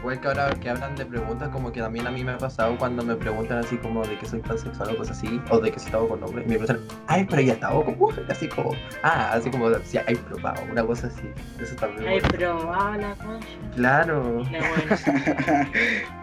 Igual 0.00 0.20
que 0.20 0.28
ahora 0.28 0.50
que 0.50 0.70
hablan 0.70 0.94
de 0.94 1.04
preguntas, 1.04 1.48
como 1.48 1.72
que 1.72 1.80
también 1.80 2.06
a 2.06 2.10
mí 2.10 2.22
me 2.22 2.32
ha 2.32 2.38
pasado 2.38 2.76
cuando 2.78 3.02
me 3.02 3.16
preguntan 3.16 3.58
así 3.58 3.76
como 3.78 4.06
de 4.06 4.16
que 4.18 4.26
soy 4.26 4.40
pansexual 4.40 4.94
o 4.94 4.96
cosas 4.96 5.18
así, 5.18 5.40
o 5.50 5.58
de 5.58 5.72
que 5.72 5.80
si 5.80 5.86
estaba 5.86 6.06
con 6.06 6.22
hombre, 6.22 6.44
y 6.44 6.48
me 6.48 6.58
preguntan, 6.58 6.80
ay, 7.08 7.26
pero 7.28 7.42
ya 7.42 7.54
estaba 7.54 7.84
con 7.84 7.98
mujer, 7.98 8.24
así 8.30 8.48
como, 8.48 8.70
ah, 9.02 9.32
así 9.32 9.50
como, 9.50 9.74
si 9.84 9.98
hay 9.98 10.14
probado, 10.14 10.62
una 10.70 10.84
cosa 10.86 11.08
así. 11.08 11.28
Eso 11.60 11.74
también. 11.76 12.08
Ay, 12.08 12.20
bueno. 12.20 12.58
probado 12.58 12.94
la 12.94 13.14
concha. 13.16 13.48
Claro. 13.74 14.42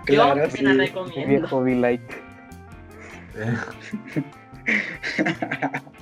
Claro, 0.05 0.45
Yo 0.45 0.51
sí. 0.51 0.63
la 0.63 0.73
Mi 0.73 0.77
recomiendo. 0.85 1.27
viejo 1.27 1.63
be 1.63 1.75
like. 1.75 2.15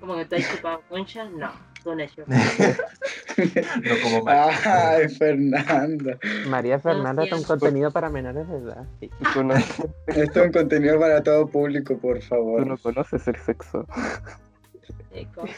Como 0.00 0.16
que 0.16 0.24
te 0.26 0.36
has 0.36 0.50
chupado 0.50 0.82
concha, 0.88 1.24
no. 1.24 1.50
Tú 1.84 1.94
no 1.94 2.04
como 4.02 4.22
mal. 4.24 4.50
Ay, 4.64 5.08
Fernanda. 5.10 6.18
María 6.48 6.78
Fernanda 6.78 7.24
es 7.24 7.32
un 7.32 7.42
contenido 7.44 7.90
para 7.90 8.08
menores 8.08 8.48
de 8.48 8.56
edad. 8.56 8.84
Sí. 9.00 9.10
Tú, 9.34 9.42
Esto 10.06 10.40
es 10.40 10.46
un 10.46 10.52
contenido 10.52 10.98
para 10.98 11.22
todo 11.22 11.46
público, 11.46 11.96
por 11.98 12.18
tú 12.20 12.24
favor. 12.26 12.66
no 12.66 12.78
conoces 12.78 13.26
el 13.28 13.36
sexo. 13.36 13.86
Sí, 15.12 15.26
como- 15.34 15.48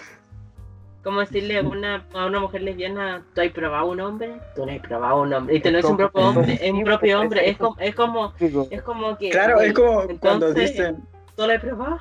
Como 1.05 1.20
decirle 1.20 1.59
a 1.59 1.62
una, 1.62 2.05
a 2.14 2.27
una 2.27 2.41
mujer 2.41 2.62
lesbiana, 2.62 3.22
¿tú 3.33 3.41
has 3.41 3.51
probado 3.53 3.87
un 3.87 4.01
hombre? 4.01 4.41
Tú 4.57 4.66
no 4.66 4.72
has 4.72 4.81
probado 4.81 5.22
un 5.22 5.33
hombre. 5.33 5.55
Y 5.55 5.61
te 5.61 5.70
lo 5.70 5.77
dice 5.79 5.91
un 5.91 5.97
propio 5.97 6.29
hombre, 6.29 6.59
es 6.61 6.72
un 6.72 6.83
propio 6.83 7.20
hombre. 7.20 7.49
Es 7.51 7.57
como, 7.57 7.77
es 7.79 7.95
como, 7.95 8.33
es 8.70 8.83
como 8.83 9.16
que. 9.16 9.31
Claro, 9.31 9.61
es 9.61 9.72
como 9.72 10.03
cuando 10.18 10.49
entonces, 10.49 10.72
dicen, 10.72 10.97
¿Tú 11.37 11.47
lo 11.47 11.53
has 11.53 11.61
probado? 11.61 11.99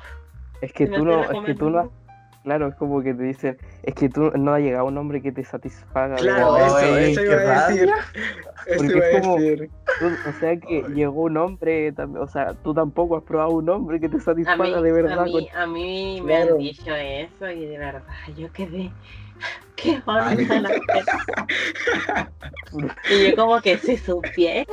es 0.62 0.72
que 0.72 0.86
tú 0.88 1.04
no, 1.04 1.22
es 1.22 1.44
que 1.44 1.54
tú 1.54 1.70
no 1.70 1.78
has- 1.80 1.88
Claro, 2.46 2.68
es 2.68 2.76
como 2.76 3.02
que 3.02 3.12
te 3.12 3.24
dicen, 3.24 3.58
es 3.82 3.92
que 3.96 4.08
tú 4.08 4.30
no 4.36 4.52
ha 4.54 4.60
llegado 4.60 4.84
un 4.86 4.96
hombre 4.96 5.20
que 5.20 5.32
te 5.32 5.42
satisfaga. 5.42 6.14
claro, 6.14 6.52
verdad. 6.52 6.78
eso, 6.78 6.96
eso 6.96 7.20
qué 7.22 7.26
iba 7.26 7.34
a 7.66 7.68
decir. 7.68 7.90
Eso 8.68 8.76
Porque 8.76 8.96
iba 8.96 9.06
a 9.06 9.20
como- 9.20 9.36
decir. 9.40 9.70
Tú- 9.98 10.16
o 10.28 10.32
sea 10.38 10.56
que 10.56 10.82
llegó 10.94 11.22
un 11.22 11.36
hombre, 11.38 11.92
tam- 11.92 12.16
o 12.20 12.28
sea, 12.28 12.54
tú 12.62 12.72
tampoco 12.72 13.16
has 13.16 13.24
probado 13.24 13.50
un 13.50 13.68
hombre 13.68 13.98
que 13.98 14.08
te 14.08 14.18
mí, 14.18 14.22
satisfaga 14.22 14.80
de 14.80 14.92
verdad. 14.92 15.18
a 15.18 15.24
mí, 15.24 15.48
a 15.56 15.66
mí 15.66 16.20
me 16.22 16.26
Claro. 16.36 16.52
han 16.52 16.58
dicho 16.60 16.94
eso 16.94 17.50
y 17.50 17.66
de 17.66 17.78
verdad 17.78 18.04
yo 18.36 18.52
quedé. 18.52 18.92
¿Qué 19.74 20.00
onda 20.06 20.28
Ay. 20.28 20.46
la 20.46 20.70
Y 23.10 23.30
yo 23.30 23.34
como 23.36 23.60
que 23.60 23.76
si 23.78 23.96
supiera 23.96 24.64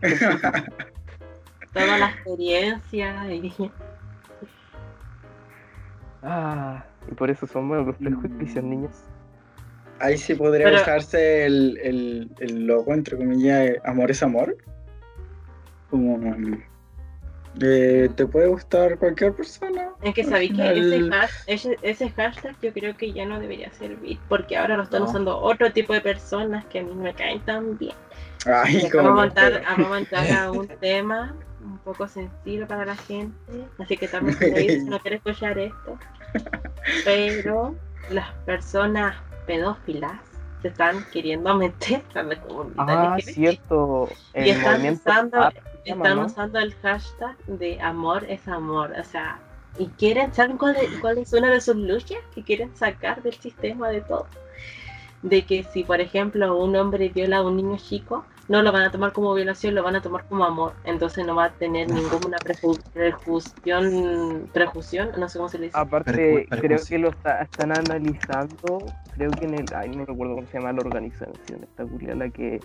toda 1.74 1.98
la 1.98 2.06
experiencia 2.08 3.30
y 3.34 3.52
Ah, 6.28 6.84
y 7.10 7.14
por 7.14 7.30
eso 7.30 7.46
son 7.46 7.68
buenos 7.68 7.86
los 7.86 7.96
prejuicios, 7.96 8.64
Mm. 8.64 8.68
niños. 8.70 8.92
Ahí 10.00 10.18
sí 10.18 10.34
podría 10.34 10.66
Pero- 10.66 10.80
usarse 10.82 11.46
el, 11.46 11.78
el, 11.82 12.30
el 12.40 12.66
logo, 12.66 12.92
entre 12.92 13.16
comillas, 13.16 13.76
amor 13.84 14.10
es 14.10 14.22
amor. 14.22 14.56
Como. 15.88 16.18
eh, 17.62 18.10
te 18.14 18.26
puede 18.26 18.48
gustar 18.48 18.98
cualquier 18.98 19.32
persona. 19.32 19.90
Es 20.02 20.12
que 20.14 20.24
sabéis 20.24 20.52
que 20.52 20.72
ese, 20.78 20.98
hash- 21.10 21.44
ese, 21.46 21.76
ese 21.80 22.10
hashtag 22.10 22.54
yo 22.60 22.72
creo 22.72 22.94
que 22.96 23.12
ya 23.12 23.24
no 23.24 23.40
debería 23.40 23.72
servir 23.72 24.18
porque 24.28 24.58
ahora 24.58 24.76
lo 24.76 24.82
están 24.82 25.04
No. 25.04 25.08
usando 25.08 25.38
otro 25.38 25.72
tipo 25.72 25.94
de 25.94 26.02
personas 26.02 26.66
que 26.66 26.80
a 26.80 26.82
mí 26.82 26.92
me 26.94 27.14
caen 27.14 27.40
tan 27.46 27.78
bien. 27.78 27.94
Ay, 28.44 28.86
Vamos 28.92 29.30
a 29.30 29.34
pero- 29.34 29.60
vamos 29.62 29.86
a 29.86 29.88
montar 29.88 30.32
a 30.32 30.50
un 30.50 30.68
tema 30.80 31.34
un 31.64 31.78
poco 31.78 32.06
sensible 32.06 32.66
para 32.66 32.84
la 32.84 32.94
gente, 32.96 33.34
así 33.78 33.96
que 33.96 34.06
también 34.08 34.36
si 34.38 34.84
no 34.84 34.98
quiere 35.00 35.16
escuchar 35.16 35.58
esto. 35.58 35.98
Pero 37.04 37.74
las 38.10 38.30
personas 38.44 39.16
pedófilas 39.46 40.20
se 40.62 40.68
están 40.68 41.04
queriendo 41.12 41.54
meter 41.54 42.02
a 42.14 42.22
la 42.22 42.36
comunidad 42.40 42.74
Ah, 42.88 43.16
LGBT. 43.16 43.34
cierto. 43.34 44.08
Y 44.34 44.50
están 44.50 44.88
usando, 44.88 45.50
están 45.84 46.18
usando 46.18 46.58
el 46.58 46.74
hashtag 46.76 47.36
de 47.46 47.80
amor 47.80 48.24
es 48.28 48.46
amor, 48.48 48.92
o 48.98 49.04
sea, 49.04 49.38
y 49.78 49.86
quieren, 49.88 50.32
¿saben 50.32 50.56
cuál 50.56 50.76
es, 50.76 50.88
cuál 51.00 51.18
es 51.18 51.32
una 51.32 51.50
de 51.50 51.60
sus 51.60 51.76
luchas? 51.76 52.18
Que 52.34 52.42
quieren 52.42 52.74
sacar 52.74 53.22
del 53.22 53.34
sistema 53.34 53.90
de 53.90 54.00
todo. 54.00 54.26
De 55.22 55.44
que 55.44 55.64
si, 55.64 55.84
por 55.84 56.00
ejemplo, 56.00 56.56
un 56.56 56.74
hombre 56.76 57.10
viola 57.10 57.38
a 57.38 57.42
un 57.42 57.56
niño 57.56 57.76
chico, 57.76 58.24
no 58.48 58.62
lo 58.62 58.70
van 58.72 58.82
a 58.82 58.90
tomar 58.90 59.12
como 59.12 59.34
violación, 59.34 59.74
lo 59.74 59.82
van 59.82 59.96
a 59.96 60.00
tomar 60.02 60.24
como 60.28 60.44
amor. 60.44 60.72
Entonces 60.84 61.26
no 61.26 61.34
va 61.34 61.46
a 61.46 61.50
tener 61.50 61.88
ninguna 61.88 62.38
preju- 62.38 62.80
prejusión, 62.92 64.48
prejusión, 64.52 65.10
no 65.18 65.28
sé 65.28 65.38
cómo 65.38 65.48
se 65.48 65.58
le 65.58 65.66
dice. 65.66 65.78
Aparte, 65.78 66.46
Percu- 66.48 66.60
creo 66.60 66.78
que 66.88 66.98
lo 66.98 67.08
está- 67.08 67.42
están 67.42 67.72
analizando, 67.72 68.92
creo 69.14 69.32
que 69.32 69.44
en 69.46 69.54
el, 69.54 69.74
ay, 69.74 69.90
no 69.90 70.04
recuerdo 70.04 70.36
cómo 70.36 70.46
se 70.46 70.58
llama 70.58 70.72
la 70.72 70.80
organización, 70.80 71.64
esta 71.64 71.84
culia, 71.84 72.14
la 72.14 72.28
que, 72.30 72.60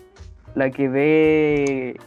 la 0.56 0.70
que 0.72 0.88
ve, 0.88 2.00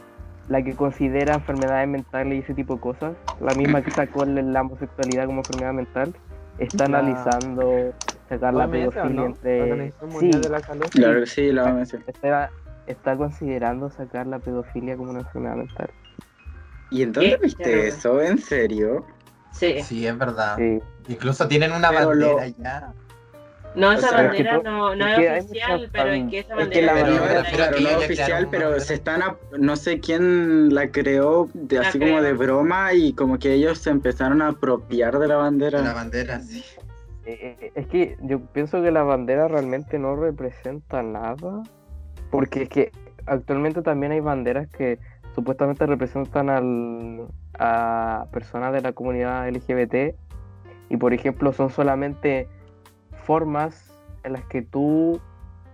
la 0.49 0.63
que 0.63 0.75
considera 0.75 1.33
enfermedades 1.35 1.87
mentales 1.87 2.37
y 2.37 2.39
ese 2.39 2.53
tipo 2.53 2.75
de 2.75 2.79
cosas, 2.81 3.15
la 3.41 3.53
misma 3.53 3.81
que 3.81 3.91
sacó 3.91 4.23
la 4.25 4.61
homosexualidad 4.61 5.25
como 5.25 5.41
enfermedad 5.41 5.73
mental, 5.73 6.15
está 6.59 6.87
La- 6.87 6.99
analizando 6.99 7.93
sacar 8.29 8.53
la 8.53 8.65
OMS, 8.65 8.87
¿o 8.87 8.91
pedofilia 8.91 9.21
no? 9.21 9.25
entre, 9.27 9.61
Organización 9.63 10.11
sí, 10.19 10.31
de 10.33 10.49
la 10.49 10.61
Salud. 10.61 10.85
Claro 10.91 11.19
que 11.19 11.25
sí, 11.25 11.51
la 11.51 11.63
vamos 11.63 11.77
a 11.93 11.97
decir. 11.97 12.03
está, 12.07 12.49
está 12.87 13.15
considerando 13.17 13.89
sacar 13.89 14.27
la 14.27 14.39
pedofilia 14.39 14.95
como 14.97 15.11
una 15.11 15.19
enfermedad 15.21 15.55
mental. 15.55 15.89
¿Y 16.91 17.01
en 17.03 17.11
dónde 17.13 17.31
¿Qué? 17.31 17.37
viste 17.37 17.87
eso? 17.87 18.21
¿En 18.21 18.37
serio? 18.37 19.05
Sí. 19.51 19.81
Sí, 19.81 20.05
es 20.05 20.17
verdad. 20.17 20.55
Sí. 20.57 20.79
Incluso 21.07 21.47
tienen 21.47 21.71
una 21.71 21.89
Pero 21.89 22.13
lo- 22.13 22.35
bandera 22.37 22.57
ya. 22.63 22.93
No, 23.75 23.91
esa 23.91 24.07
sea, 24.07 24.17
bandera 24.23 24.51
es 24.51 24.57
que 24.59 24.63
no, 24.63 24.95
no 24.95 25.05
es 25.07 25.11
es, 25.11 25.19
que 25.19 25.29
hay 25.29 25.39
oficial, 25.41 25.89
pero 25.91 26.11
es 26.13 26.29
que 26.29 26.39
esa 26.39 26.53
Es 26.53 26.57
bandera 26.59 26.71
que 26.79 26.81
la 26.85 26.93
Pero- 26.93 27.05
bandera, 27.19 27.43
pero 27.43 27.55
claro, 27.57 27.75
que 27.75 27.83
no 27.83 27.89
es 27.89 27.95
oficial, 27.97 28.47
pero 28.49 28.79
se 28.79 28.93
están, 28.93 29.21
a- 29.21 29.35
no 29.57 29.75
sé 29.75 29.99
quién 29.99 30.73
la 30.73 30.91
creó, 30.91 31.49
de, 31.53 31.75
La 31.79 31.87
así 31.89 31.99
como 31.99 32.21
de 32.21 32.31
broma, 32.33 32.93
y 32.93 33.11
como 33.13 33.37
que 33.37 33.51
ellos 33.53 33.79
se 33.79 33.89
empezaron 33.89 34.41
a 34.41 34.49
apropiar 34.49 35.19
de 35.19 35.27
la 35.27 35.35
bandera. 35.35 35.81
La 35.81 35.93
bandera, 35.93 36.39
sí. 36.39 36.63
Eh, 37.25 37.57
eh, 37.59 37.71
Es 37.75 37.87
que 37.87 38.15
yo 38.21 38.39
pienso 38.39 38.81
que 38.81 38.91
la 38.91 39.03
bandera 39.03 39.47
realmente 39.49 39.99
no 39.99 40.15
representa 40.15 41.03
nada, 41.03 41.63
porque 42.31 42.63
es 42.63 42.69
que 42.69 42.91
actualmente 43.25 43.81
también 43.81 44.11
hay 44.11 44.19
banderas 44.19 44.67
que 44.67 44.99
supuestamente 45.33 45.85
representan 45.85 46.49
al, 46.49 47.27
a 47.59 48.27
personas 48.31 48.71
de 48.73 48.81
la 48.81 48.93
comunidad 48.93 49.47
LGBT 49.47 50.15
y 50.89 50.97
por 50.97 51.13
ejemplo 51.13 51.51
son 51.53 51.69
solamente 51.69 52.47
formas 53.23 53.91
en 54.23 54.33
las 54.33 54.45
que 54.45 54.61
tú 54.61 55.19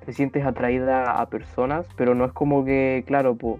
te 0.05 0.13
sientes 0.13 0.45
atraída 0.45 1.19
a 1.21 1.25
personas, 1.27 1.85
pero 1.95 2.15
no 2.15 2.25
es 2.25 2.31
como 2.31 2.65
que, 2.65 3.03
claro, 3.05 3.35
po- 3.35 3.59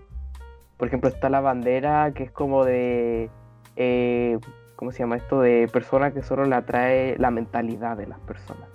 por 0.78 0.88
ejemplo 0.88 1.10
está 1.10 1.30
la 1.30 1.42
bandera 1.42 2.12
que 2.14 2.24
es 2.24 2.32
como 2.32 2.66
de... 2.66 3.30
eh, 3.76 4.39
¿cómo 4.76 4.92
se 4.92 5.00
llama 5.00 5.18
esto? 5.18 5.39
De 5.39 5.70
personas 5.72 6.12
que 6.14 6.24
solo 6.24 6.46
le 6.46 6.56
atrae 6.56 7.16
la 7.20 7.30
mentalidad 7.30 7.96
de 7.98 8.08
las 8.08 8.20
personas. 8.22 8.70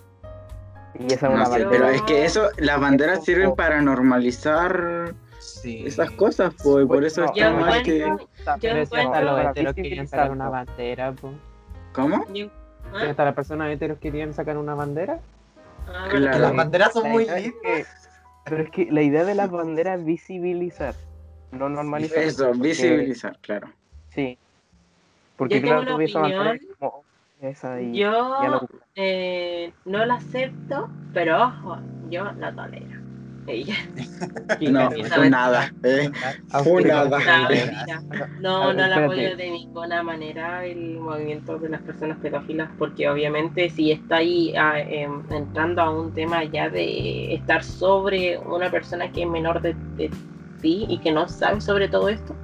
Y 0.98 1.06
esa 1.12 1.14
es 1.14 1.22
No 1.22 1.30
una 1.32 1.44
sé, 1.46 1.50
bandera. 1.50 1.70
pero 1.70 1.88
es 1.88 2.02
que 2.02 2.24
eso, 2.24 2.48
las 2.58 2.80
banderas 2.80 3.24
sirven 3.24 3.54
para 3.54 3.80
normalizar 3.82 5.14
Sí. 5.38 5.84
esas 5.86 6.10
cosas, 6.12 6.54
pues, 6.62 6.84
y 6.84 6.88
por 6.88 7.04
eso 7.04 7.22
No, 7.22 7.32
está 7.34 7.50
mal 7.52 7.82
que... 7.82 7.98
yo 8.00 8.18
hasta 8.46 9.20
los 9.22 9.40
heteros 9.50 9.74
querían 9.74 10.06
sacar 10.08 10.30
una 10.30 10.48
bandera. 10.48 11.14
¿Cómo? 11.92 12.24
Yo- 12.32 12.48
¿Ah? 12.92 13.02
hasta 13.10 13.24
las 13.24 13.34
personas 13.34 13.70
heteros 13.72 13.98
querían 13.98 14.32
sacar 14.34 14.56
una 14.58 14.74
bandera. 14.74 15.20
Ah, 15.88 16.06
Claro. 16.10 16.32
Que 16.36 16.38
las 16.40 16.54
banderas 16.56 16.92
son 16.92 17.04
La 17.04 17.08
muy 17.10 17.24
es 17.24 17.34
lindas. 17.42 17.52
que- 17.62 17.84
pero 18.44 18.62
es 18.62 18.70
que 18.70 18.88
la 18.90 19.02
idea 19.02 19.24
de 19.24 19.34
las 19.34 19.50
banderas 19.50 20.00
es 20.00 20.04
visibilizar, 20.06 20.94
no 21.52 21.68
normalizar. 21.68 22.18
Eso, 22.18 22.46
porque- 22.48 22.60
visibilizar, 22.68 23.38
claro. 23.40 23.68
Sí. 24.10 24.38
Porque 25.36 25.60
Yo 25.60 25.66
claro, 25.66 26.00
esa 26.00 26.20
bandera 26.20 26.58
como, 26.78 27.02
esa 27.40 27.80
y 27.80 28.04
ya 28.38 28.48
la 28.48 28.56
Yo 28.56 28.58
ocupas. 28.58 28.88
eh, 28.94 29.72
no 29.84 30.04
la 30.06 30.14
acepto, 30.14 30.88
pero 31.12 31.42
ojo, 31.44 31.78
yo 32.10 32.32
la 32.38 32.54
tolero. 32.54 32.86
Ella. 33.46 33.74
No, 34.60 34.90
fue 35.14 35.30
nada, 35.30 35.72
eh. 35.82 36.10
Fue 36.64 36.82
sí, 36.82 36.88
nada. 36.88 37.20
No, 38.40 38.72
No, 38.72 38.72
la 38.72 38.96
apoyo 38.96 39.36
de 39.36 39.50
ninguna 39.50 40.02
manera 40.02 40.64
el 40.66 40.98
movimiento 40.98 41.58
de 41.58 41.68
las 41.68 41.82
personas 41.82 42.18
pedófilas, 42.18 42.70
porque 42.78 43.08
obviamente 43.08 43.70
si 43.70 43.92
está 43.92 44.16
ahí 44.16 44.54
ah, 44.56 44.78
em, 44.80 45.22
entrando 45.30 45.82
a 45.82 45.90
un 45.90 46.12
tema 46.12 46.44
ya 46.44 46.68
de 46.68 47.34
estar 47.34 47.62
sobre 47.64 48.38
una 48.38 48.70
persona 48.70 49.10
que 49.12 49.22
es 49.22 49.28
menor 49.28 49.60
de, 49.62 49.74
de 49.96 50.10
ti 50.60 50.86
y 50.88 50.98
que 50.98 51.12
no 51.12 51.28
sabe 51.28 51.60
sobre 51.60 51.88
todo 51.88 52.08
esto, 52.08 52.36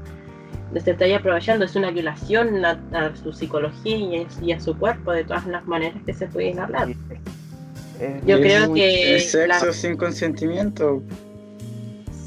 se 0.81 0.93
está 0.93 1.05
ahí 1.05 1.13
aprovechando, 1.13 1.65
es 1.65 1.77
una 1.77 1.91
violación 1.91 2.65
a, 2.65 2.79
a 2.93 3.15
su 3.17 3.33
psicología 3.33 3.97
y 3.97 4.17
a, 4.17 4.27
y 4.43 4.53
a 4.53 4.61
su 4.61 4.77
cuerpo 4.77 5.13
de 5.13 5.25
todas 5.25 5.47
las 5.47 5.67
maneras 5.67 6.01
que 6.07 6.13
se 6.15 6.27
pueden 6.27 6.59
hablar. 6.59 6.89
Es- 6.91 8.27
Yo 8.27 8.37
es 8.37 8.43
creo 8.43 8.69
muy- 8.69 8.81
que 8.81 9.17
Es 9.17 9.31
sexo 9.33 9.67
la- 9.67 9.73
sin 9.73 9.97
consentimiento. 9.97 11.03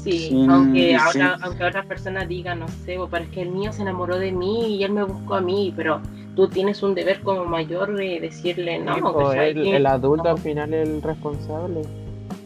Sí, 0.04 0.46
aunque, 0.48 0.90
sí. 0.90 0.94
ahora, 0.94 1.36
aunque 1.42 1.64
otras 1.64 1.84
personas 1.86 2.28
digan, 2.28 2.60
no 2.60 2.68
sé, 2.68 2.96
"Bo, 2.96 3.08
pero 3.08 3.24
es 3.24 3.30
que 3.30 3.42
el 3.42 3.50
mío 3.50 3.72
se 3.72 3.82
enamoró 3.82 4.18
de 4.18 4.30
mí 4.30 4.76
y 4.76 4.84
él 4.84 4.92
me 4.92 5.02
buscó 5.02 5.34
a 5.34 5.40
mí, 5.40 5.72
pero 5.76 6.00
tú 6.36 6.46
tienes 6.48 6.82
un 6.84 6.94
deber 6.94 7.20
como 7.22 7.44
mayor 7.44 7.96
de 7.96 8.20
decirle, 8.20 8.78
no, 8.78 8.94
Sí, 8.94 9.00
¿cachai? 9.02 9.50
el, 9.50 9.62
Que- 9.64 9.76
el 9.76 9.86
adulto 9.86 10.28
al 10.28 10.38
final 10.38 10.72
es 10.74 10.88
el 10.88 11.02
responsable. 11.02 11.82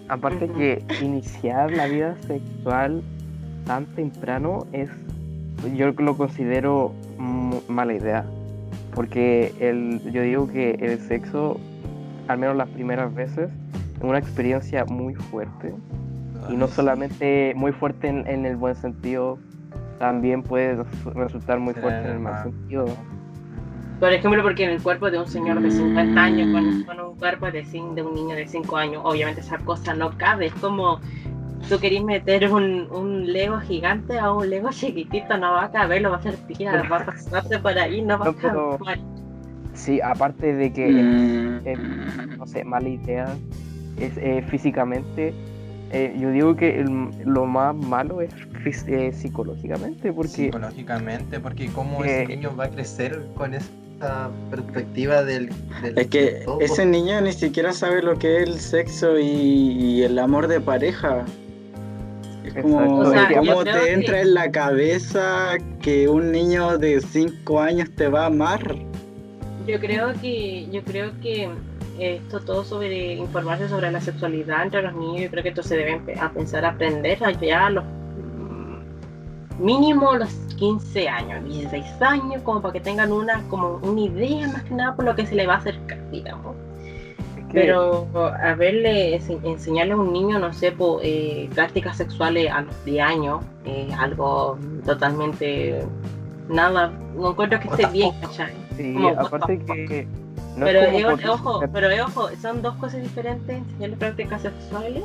Aparte 0.08 0.48
que 0.48 0.82
iniciar 1.02 1.70
la 1.72 1.86
vida 1.86 2.16
sexual 2.26 3.02
tan 3.66 3.84
temprano 3.94 4.66
es, 4.72 4.88
yo 5.76 5.90
lo 5.92 6.16
considero 6.16 6.92
mala 7.68 7.94
idea. 7.94 8.24
Porque 8.94 9.54
el, 9.60 10.00
yo 10.12 10.22
digo 10.22 10.48
que 10.48 10.72
el 10.80 10.98
sexo, 11.00 11.58
al 12.28 12.38
menos 12.38 12.56
las 12.56 12.68
primeras 12.68 13.14
veces, 13.14 13.50
es 13.96 14.02
una 14.02 14.18
experiencia 14.18 14.84
muy 14.84 15.14
fuerte. 15.14 15.72
Y 16.48 16.56
no 16.56 16.64
Ay, 16.64 16.70
solamente 16.72 17.52
muy 17.54 17.72
fuerte 17.72 18.08
en, 18.08 18.26
en 18.26 18.46
el 18.46 18.56
buen 18.56 18.74
sentido, 18.74 19.38
también 19.98 20.42
puede 20.42 20.76
res- 20.76 21.04
resultar 21.14 21.60
muy 21.60 21.74
fuerte 21.74 22.00
en 22.08 22.14
el 22.14 22.18
mal 22.20 22.42
sentido. 22.42 22.86
Por 24.00 24.10
ejemplo, 24.12 24.42
porque 24.42 24.64
en 24.64 24.70
el 24.70 24.82
cuerpo 24.82 25.10
de 25.10 25.18
un 25.18 25.28
señor 25.28 25.60
de 25.60 25.70
50 25.70 26.20
años 26.22 26.48
Mm. 26.48 26.52
con, 26.52 26.82
con 26.96 27.06
un 27.10 27.16
cuerpo 27.16 27.50
de, 27.50 27.62
de 27.62 28.02
un 28.02 28.14
niño 28.14 28.34
de 28.34 28.46
5 28.48 28.76
años, 28.76 29.02
obviamente 29.04 29.42
esa 29.42 29.58
cosa 29.58 29.92
no 29.94 30.16
cabe. 30.16 30.46
Es 30.46 30.54
como 30.54 31.00
tú 31.68 31.78
querés 31.78 32.02
meter 32.02 32.50
un, 32.52 32.88
un 32.90 33.32
Lego 33.32 33.60
gigante 33.60 34.18
a 34.18 34.32
un 34.32 34.48
Lego 34.50 34.70
chiquitito, 34.70 35.36
no 35.36 35.52
va 35.52 35.64
a 35.64 35.70
caber, 35.70 36.02
lo 36.02 36.10
va 36.10 36.16
a 36.16 36.18
hacer 36.20 36.34
tirar, 36.46 36.90
va 36.90 36.98
a 36.98 37.06
pasarte 37.06 37.58
por 37.58 37.78
ahí, 37.78 38.02
no 38.02 38.18
va 38.18 38.26
No, 38.26 38.30
a 38.30 38.34
pero- 38.34 38.78
caber. 38.78 38.98
Sí, 39.74 40.00
aparte 40.00 40.52
de 40.52 40.72
que 40.72 40.88
Mm, 40.90 41.60
eh, 41.64 41.76
no 42.36 42.46
sé, 42.46 42.64
mala 42.64 42.88
idea 42.88 43.34
es 43.98 44.12
eh, 44.16 44.44
físicamente. 44.48 45.32
eh, 45.92 46.14
yo 46.20 46.30
digo 46.30 46.54
que 46.54 46.78
el- 46.80 47.10
lo 47.24 47.46
más 47.46 47.74
malo 47.74 48.20
es 48.20 48.30
eh, 48.86 49.12
psicológicamente, 49.12 50.12
porque 50.12 50.28
Psicológicamente, 50.30 51.40
porque 51.40 51.66
cómo 51.68 52.04
Eh, 52.04 52.22
ese 52.22 52.36
niño 52.36 52.54
va 52.56 52.64
a 52.66 52.70
crecer 52.70 53.20
con 53.34 53.54
esa 53.54 54.30
perspectiva 54.50 55.22
del... 55.24 55.50
del- 55.82 55.98
Es 55.98 56.06
que 56.08 56.44
ese 56.60 56.86
niño 56.86 57.20
ni 57.22 57.32
siquiera 57.32 57.72
sabe 57.72 58.02
lo 58.02 58.16
que 58.18 58.36
es 58.42 58.48
el 58.48 58.60
sexo 58.60 59.18
y, 59.18 59.24
y 59.24 60.02
el 60.04 60.18
amor 60.20 60.46
de 60.46 60.60
pareja. 60.60 61.24
Como, 62.60 62.80
Exacto. 62.80 62.94
O 62.98 63.10
sea, 63.12 63.22
es 63.24 63.36
como 63.36 63.44
yo 63.44 63.60
creo 63.60 63.74
te 63.74 63.84
que- 63.84 63.92
entra 63.92 64.20
en 64.20 64.34
la 64.34 64.50
cabeza 64.50 65.56
que 65.80 66.08
un 66.08 66.32
niño 66.32 66.78
de 66.78 67.00
5 67.00 67.60
años 67.60 67.88
te 67.96 68.08
va 68.08 68.22
a 68.22 68.26
amar. 68.26 68.76
Yo 69.66 69.78
creo 69.78 70.12
que, 70.20 70.66
yo 70.70 70.82
creo 70.82 71.12
que 71.20 71.48
esto 71.98 72.40
todo 72.40 72.64
sobre 72.64 73.14
informarse 73.14 73.68
sobre 73.68 73.90
la 73.92 74.00
sexualidad 74.00 74.62
entre 74.64 74.82
los 74.82 74.94
niños, 74.94 75.22
yo 75.24 75.30
creo 75.30 75.42
que 75.42 75.50
esto 75.50 75.62
se 75.62 75.76
debe 75.76 76.18
a 76.18 76.30
pensar 76.32 76.64
a 76.64 76.70
aprender 76.70 77.22
allá 77.22 77.66
a 77.66 77.70
los 77.70 77.84
mm, 77.84 79.62
mínimo 79.64 80.14
los 80.14 80.30
15 80.56 81.08
años, 81.08 81.44
16 81.44 81.84
años, 82.00 82.42
como 82.42 82.62
para 82.62 82.72
que 82.72 82.80
tengan 82.80 83.12
una, 83.12 83.42
como 83.48 83.76
una 83.82 84.00
idea 84.00 84.48
más 84.48 84.62
que 84.64 84.74
nada 84.74 84.96
por 84.96 85.04
lo 85.04 85.14
que 85.14 85.26
se 85.26 85.34
le 85.34 85.46
va 85.46 85.54
a 85.54 85.58
acercar, 85.58 85.98
digamos. 86.10 86.56
Pero 87.52 88.08
a 88.42 88.54
verle, 88.54 89.16
ense- 89.18 89.40
enseñarle 89.44 89.92
a 89.92 89.96
un 89.96 90.12
niño, 90.12 90.38
no 90.38 90.52
sé, 90.52 90.72
po, 90.72 91.00
eh, 91.02 91.48
prácticas 91.54 91.96
sexuales 91.96 92.50
a 92.50 92.62
los 92.62 92.84
10 92.84 93.04
años, 93.04 93.40
es 93.64 93.92
algo 93.98 94.58
totalmente 94.86 95.84
nada, 96.48 96.92
no 97.16 97.30
encuentro 97.30 97.58
que 97.60 97.68
esté 97.68 97.86
bien, 97.86 98.12
¿cachai? 98.20 98.52
sí, 98.76 98.92
como, 98.94 99.08
aparte 99.10 99.58
que 99.58 100.06
no 100.56 100.66
pero 100.66 100.80
es 100.80 100.86
como 100.86 100.98
eh, 100.98 101.16
por- 101.22 101.30
ojo, 101.30 101.60
pero 101.72 101.90
eh, 101.90 102.02
ojo, 102.02 102.28
son 102.40 102.62
dos 102.62 102.74
cosas 102.76 103.02
diferentes, 103.02 103.56
enseñarle 103.56 103.96
prácticas 103.96 104.42
sexuales 104.42 105.02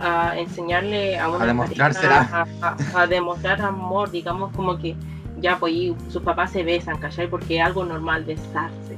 a 0.00 0.36
enseñarle 0.38 1.18
a 1.18 1.28
una 1.28 1.46
demostrársela. 1.46 2.28
pareja 2.30 2.46
a, 2.60 2.76
a- 2.98 3.02
a 3.02 3.06
demostrar 3.06 3.60
amor, 3.62 4.10
digamos 4.10 4.52
como 4.56 4.76
que 4.78 4.94
ya 5.40 5.56
pues 5.58 5.72
y 5.74 5.94
sus 6.10 6.22
papás 6.22 6.50
se 6.52 6.62
besan, 6.62 6.98
¿cachai? 6.98 7.26
Porque 7.28 7.58
es 7.58 7.64
algo 7.64 7.84
normal 7.84 8.24
besarse. 8.24 8.96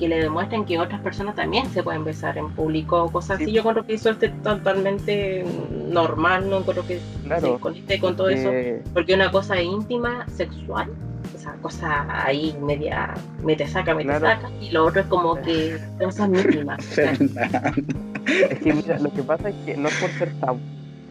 Que 0.00 0.08
le 0.08 0.18
demuestren 0.22 0.64
que 0.64 0.78
otras 0.78 0.98
personas 1.02 1.34
también 1.34 1.66
se 1.68 1.82
pueden 1.82 2.04
besar 2.04 2.38
en 2.38 2.48
público 2.54 3.04
o 3.04 3.12
cosas 3.12 3.36
Sí. 3.36 3.44
así. 3.44 3.52
Yo 3.52 3.62
creo 3.62 3.84
que 3.84 3.92
eso 3.92 4.08
es 4.10 4.42
totalmente 4.42 5.44
normal, 5.92 6.48
no 6.48 6.62
creo 6.62 6.86
que 6.86 6.98
Claro, 7.22 7.54
se 7.54 7.60
conecte 7.60 8.00
con 8.00 8.16
todo 8.16 8.30
eso. 8.30 8.50
eh, 8.50 8.82
Porque 8.94 9.12
una 9.14 9.30
cosa 9.30 9.60
íntima, 9.60 10.26
sexual, 10.30 10.90
esa 11.34 11.52
cosa 11.60 12.06
ahí 12.24 12.56
media, 12.62 13.12
me 13.44 13.56
te 13.56 13.66
saca, 13.66 13.94
me 13.94 14.04
Claro. 14.04 14.20
te 14.20 14.26
saca, 14.26 14.48
y 14.58 14.70
lo 14.70 14.86
otro 14.86 15.02
es 15.02 15.06
como 15.08 15.34
que 15.42 15.78
cosas 15.98 16.30
mínimas. 16.30 16.98
Es 18.50 18.58
que 18.60 18.72
mira, 18.72 18.98
lo 18.98 19.10
que 19.10 19.22
pasa 19.22 19.50
es 19.50 19.56
que 19.66 19.76
no 19.76 19.88
es 19.88 19.94
por 19.96 20.10
ser 20.12 20.34
tabú, 20.40 20.60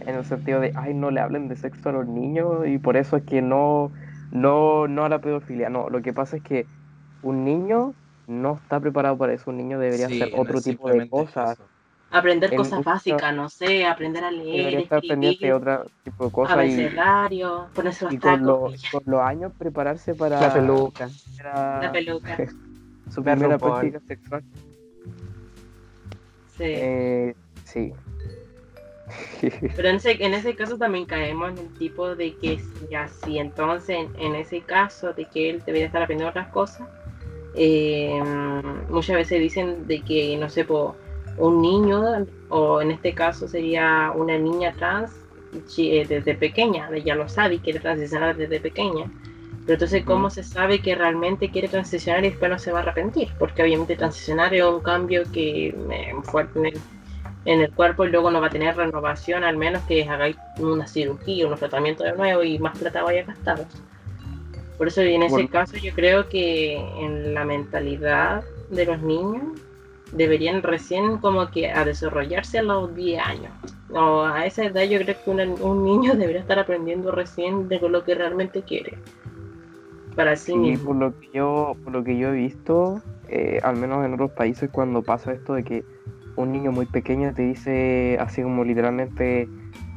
en 0.01 0.15
el 0.15 0.25
sentido 0.25 0.59
de, 0.61 0.71
ay, 0.75 0.95
no 0.95 1.11
le 1.11 1.19
hablen 1.21 1.47
de 1.47 1.55
sexo 1.55 1.89
a 1.89 1.91
los 1.91 2.07
niños 2.07 2.65
y 2.67 2.79
por 2.79 2.97
eso 2.97 3.17
es 3.17 3.23
que 3.23 3.41
no, 3.41 3.91
no, 4.31 4.87
no 4.87 5.05
a 5.05 5.09
la 5.09 5.21
pedofilia. 5.21 5.69
No, 5.69 5.89
lo 5.89 6.01
que 6.01 6.11
pasa 6.13 6.37
es 6.37 6.43
que 6.43 6.69
un 7.21 7.43
niño 7.45 7.95
no 8.29 8.55
está 8.55 8.79
preparado 8.79 9.17
para 9.17 9.33
eso. 9.33 9.49
Un 9.49 9.57
niño 9.57 9.79
debería 9.79 10.07
Sí, 10.07 10.21
hacer 10.21 10.39
otro 10.39 10.61
tipo 10.61 10.89
de 10.89 11.09
cosas. 11.09 11.53
eso. 11.53 11.63
Aprender 12.11 12.51
En 12.51 12.57
cosas 12.57 12.83
básicas, 12.83 13.35
no 13.35 13.49
sé, 13.49 13.85
aprender 13.85 14.23
a 14.23 14.31
leer, 14.31 14.57
Debería 14.57 14.79
estar 14.79 15.01
pendiente 15.01 15.45
de 15.45 15.51
escribir, 15.51 15.53
otro 15.53 15.91
tipo 16.03 16.25
de 16.25 16.31
cosas 16.31 16.65
y, 16.65 16.89
ponerse 17.75 18.05
los 18.05 18.13
y 18.13 18.17
con, 18.17 18.43
los, 18.43 18.83
con 18.91 19.13
años 19.19 19.51
prepararse 19.55 20.15
para 20.15 20.41
La 20.41 20.51
peluca. 20.51 21.07
para 21.37 21.83
la 21.83 21.91
peluca. 21.91 22.35
su 23.11 23.23
primera 23.23 23.59
práctica 23.59 23.99
sexual. 24.07 24.43
Sí. 26.57 26.63
Eh, 26.65 27.35
sí. 27.63 27.93
Pero 29.75 29.89
en 29.89 29.95
ese, 29.95 30.23
en 30.23 30.33
ese 30.33 30.55
caso 30.55 30.77
también 30.77 31.05
caemos 31.05 31.51
en 31.51 31.57
el 31.59 31.73
tipo 31.75 32.15
de 32.15 32.35
que 32.37 32.59
si 32.59 32.87
ya 32.89 33.07
si 33.07 33.37
entonces 33.37 33.97
en, 33.97 34.19
en 34.19 34.35
ese 34.35 34.61
caso 34.61 35.13
de 35.13 35.25
que 35.25 35.51
él 35.51 35.63
debería 35.65 35.87
estar 35.87 36.01
aprendiendo 36.01 36.29
otras 36.29 36.47
cosas, 36.49 36.87
eh, 37.55 38.21
muchas 38.89 39.15
veces 39.15 39.39
dicen 39.39 39.87
de 39.87 40.01
que, 40.01 40.37
no 40.37 40.49
sé, 40.49 40.65
po, 40.65 40.95
un 41.37 41.61
niño, 41.61 42.25
o 42.49 42.81
en 42.81 42.91
este 42.91 43.13
caso 43.13 43.47
sería 43.47 44.11
una 44.15 44.37
niña 44.37 44.73
trans, 44.77 45.11
eh, 45.77 46.05
desde 46.07 46.35
pequeña, 46.35 46.89
ella 46.93 47.15
lo 47.15 47.27
sabe 47.27 47.55
y 47.55 47.59
quiere 47.59 47.79
transicionar 47.79 48.35
desde 48.35 48.59
pequeña. 48.59 49.05
Pero 49.65 49.73
entonces, 49.73 50.03
¿cómo 50.03 50.29
se 50.29 50.43
sabe 50.43 50.81
que 50.81 50.95
realmente 50.95 51.49
quiere 51.49 51.67
transicionar 51.67 52.23
y 52.25 52.29
después 52.29 52.49
no 52.49 52.59
se 52.59 52.71
va 52.71 52.79
a 52.79 52.81
arrepentir? 52.83 53.29
Porque 53.37 53.61
obviamente 53.63 53.95
transicionar 53.95 54.53
es 54.53 54.63
un 54.63 54.81
cambio 54.81 55.23
que 55.31 55.67
eh, 55.67 56.13
fuerte 56.23 56.59
en 56.59 56.65
el 56.67 56.81
en 57.45 57.61
el 57.61 57.71
cuerpo 57.71 58.05
y 58.05 58.09
luego 58.09 58.31
no 58.31 58.41
va 58.41 58.47
a 58.47 58.51
tener 58.51 58.75
renovación, 58.75 59.43
al 59.43 59.57
menos 59.57 59.83
que 59.83 60.03
hagáis 60.03 60.37
una 60.59 60.87
cirugía, 60.87 61.47
un 61.47 61.55
tratamiento 61.55 62.03
de 62.03 62.13
nuevo 62.13 62.43
y 62.43 62.59
más 62.59 62.77
plata 62.77 63.03
vaya 63.03 63.21
a 63.21 63.25
gastar. 63.25 63.65
Por 64.79 64.87
eso 64.87 65.01
en 65.01 65.21
ese 65.23 65.33
Bueno. 65.33 65.49
caso 65.49 65.75
yo 65.77 65.91
creo 65.93 66.29
que 66.29 66.77
en 66.77 67.33
la 67.33 67.43
mentalidad 67.43 68.45
de 68.69 68.85
los 68.85 69.01
niños 69.01 69.43
deberían 70.13 70.63
recién 70.63 71.17
como 71.17 71.51
que 71.51 71.69
a 71.69 71.83
desarrollarse 71.83 72.59
a 72.59 72.63
los 72.63 72.95
10 72.95 73.21
años. 73.21 73.51
O 73.89 74.21
a 74.21 74.45
esa 74.45 74.63
edad 74.63 74.83
yo 74.83 74.97
creo 74.99 75.15
que 75.21 75.29
una- 75.29 75.43
un 75.43 75.83
niño 75.83 76.13
debería 76.15 76.39
estar 76.39 76.57
aprendiendo 76.59 77.11
recién 77.11 77.67
de 77.67 77.77
lo 77.81 78.05
que 78.05 78.15
realmente 78.15 78.63
quiere. 78.63 78.97
Para 80.15 80.37
sí 80.37 80.53
Sí, 80.53 80.59
mismo. 80.59 80.85
por 80.87 80.95
lo 80.95 81.11
que 81.19 81.29
yo, 81.33 81.75
por 81.83 81.93
lo 81.93 82.03
que 82.05 82.17
yo 82.17 82.29
he 82.29 82.37
visto, 82.37 83.01
eh, 83.27 83.59
al 83.61 83.75
menos 83.75 84.05
en 84.05 84.13
otros 84.13 84.31
países, 84.31 84.69
cuando 84.71 85.03
pasa 85.03 85.33
esto 85.33 85.55
de 85.55 85.63
que 85.65 85.83
un 86.37 86.53
niño 86.53 86.71
muy 86.71 86.85
pequeño 86.85 87.33
te 87.33 87.41
dice 87.41 88.17
así 88.19 88.41
como 88.41 88.63
literalmente, 88.63 89.49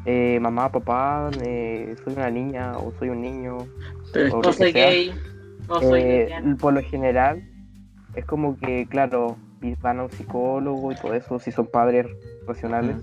eh, 0.04 0.38
mamá, 0.40 0.70
papá, 0.70 1.30
eh, 1.42 1.94
soy 2.04 2.14
una 2.14 2.30
niña 2.30 2.76
o 2.78 2.92
soy 2.98 3.10
un 3.10 3.20
niño, 3.22 3.56
o 3.58 3.66
O 4.32 4.36
lo 4.36 4.40
que 4.42 4.52
soy 4.52 4.72
sea, 4.72 4.86
gay, 4.90 5.12
o 5.68 5.80
soy 5.80 6.00
eh, 6.00 6.18
lesbiana. 6.20 6.56
por 6.56 6.72
lo 6.74 6.82
general 6.82 7.42
es 8.14 8.24
como 8.26 8.56
que, 8.58 8.86
claro, 8.88 9.36
van 9.80 10.00
a 10.00 10.02
un 10.04 10.10
psicólogo 10.10 10.90
y 10.92 10.96
todo 10.96 11.14
eso, 11.14 11.38
si 11.38 11.52
son 11.52 11.66
padres 11.66 12.06
racionales, 12.46 12.96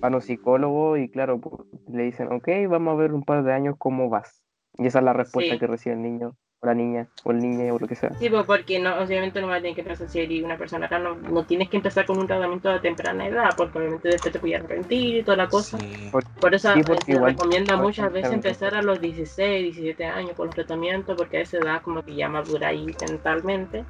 van 0.00 0.12
a 0.12 0.16
un 0.16 0.22
psicólogo 0.22 0.96
y 0.98 1.08
claro, 1.08 1.40
pues, 1.40 1.62
le 1.88 2.02
dicen, 2.04 2.30
ok, 2.32 2.48
vamos 2.68 2.92
a 2.92 2.96
ver 2.96 3.12
un 3.14 3.22
par 3.24 3.42
de 3.42 3.52
años 3.54 3.76
cómo 3.78 4.10
vas. 4.10 4.42
Y 4.76 4.86
esa 4.86 4.98
es 4.98 5.04
la 5.04 5.12
respuesta 5.14 5.54
Sí. 5.54 5.58
que 5.58 5.66
recibe 5.66 5.94
el 5.94 6.02
niño, 6.02 6.36
o 6.64 6.66
la 6.66 6.74
niña, 6.74 7.06
o 7.24 7.30
el 7.30 7.38
niño, 7.38 7.74
o 7.74 7.78
lo 7.78 7.86
que 7.86 7.94
sea. 7.94 8.10
Sí, 8.18 8.28
pues 8.30 8.44
porque 8.46 8.78
no, 8.80 8.96
obviamente 8.98 9.40
no 9.40 9.48
va 9.48 9.56
a 9.56 9.60
tener 9.60 9.74
que 9.74 9.82
empezar 9.82 10.08
si 10.08 10.20
eres 10.20 10.42
una 10.42 10.56
persona 10.56 10.86
acá, 10.86 10.98
no, 10.98 11.14
no 11.14 11.44
tienes 11.44 11.68
que 11.68 11.76
empezar 11.76 12.06
con 12.06 12.18
un 12.18 12.26
tratamiento 12.26 12.70
a 12.70 12.80
temprana 12.80 13.26
edad, 13.26 13.54
porque 13.56 13.78
obviamente 13.78 14.08
después 14.08 14.32
te 14.32 14.38
puedes 14.38 14.56
arrepentir 14.58 15.16
y 15.18 15.22
toda 15.22 15.36
la 15.36 15.48
cosa. 15.48 15.78
Sí. 15.78 16.10
Por 16.40 16.54
eso 16.54 16.72
Sí, 16.74 16.82
se 16.82 17.12
igual- 17.12 17.32
recomienda 17.32 17.74
igual 17.74 17.86
muchas 17.86 18.12
veces 18.12 18.32
empezar 18.32 18.74
a 18.74 18.82
los 18.82 19.00
16, 19.00 19.62
17 19.74 20.04
años 20.06 20.32
con 20.36 20.46
los 20.46 20.54
tratamientos, 20.54 21.16
porque 21.16 21.38
a 21.38 21.40
esa 21.42 21.58
edad 21.58 21.82
como 21.82 22.02
que 22.02 22.14
ya 22.14 22.28
maduráis 22.28 22.98
mentalmente. 23.00 23.84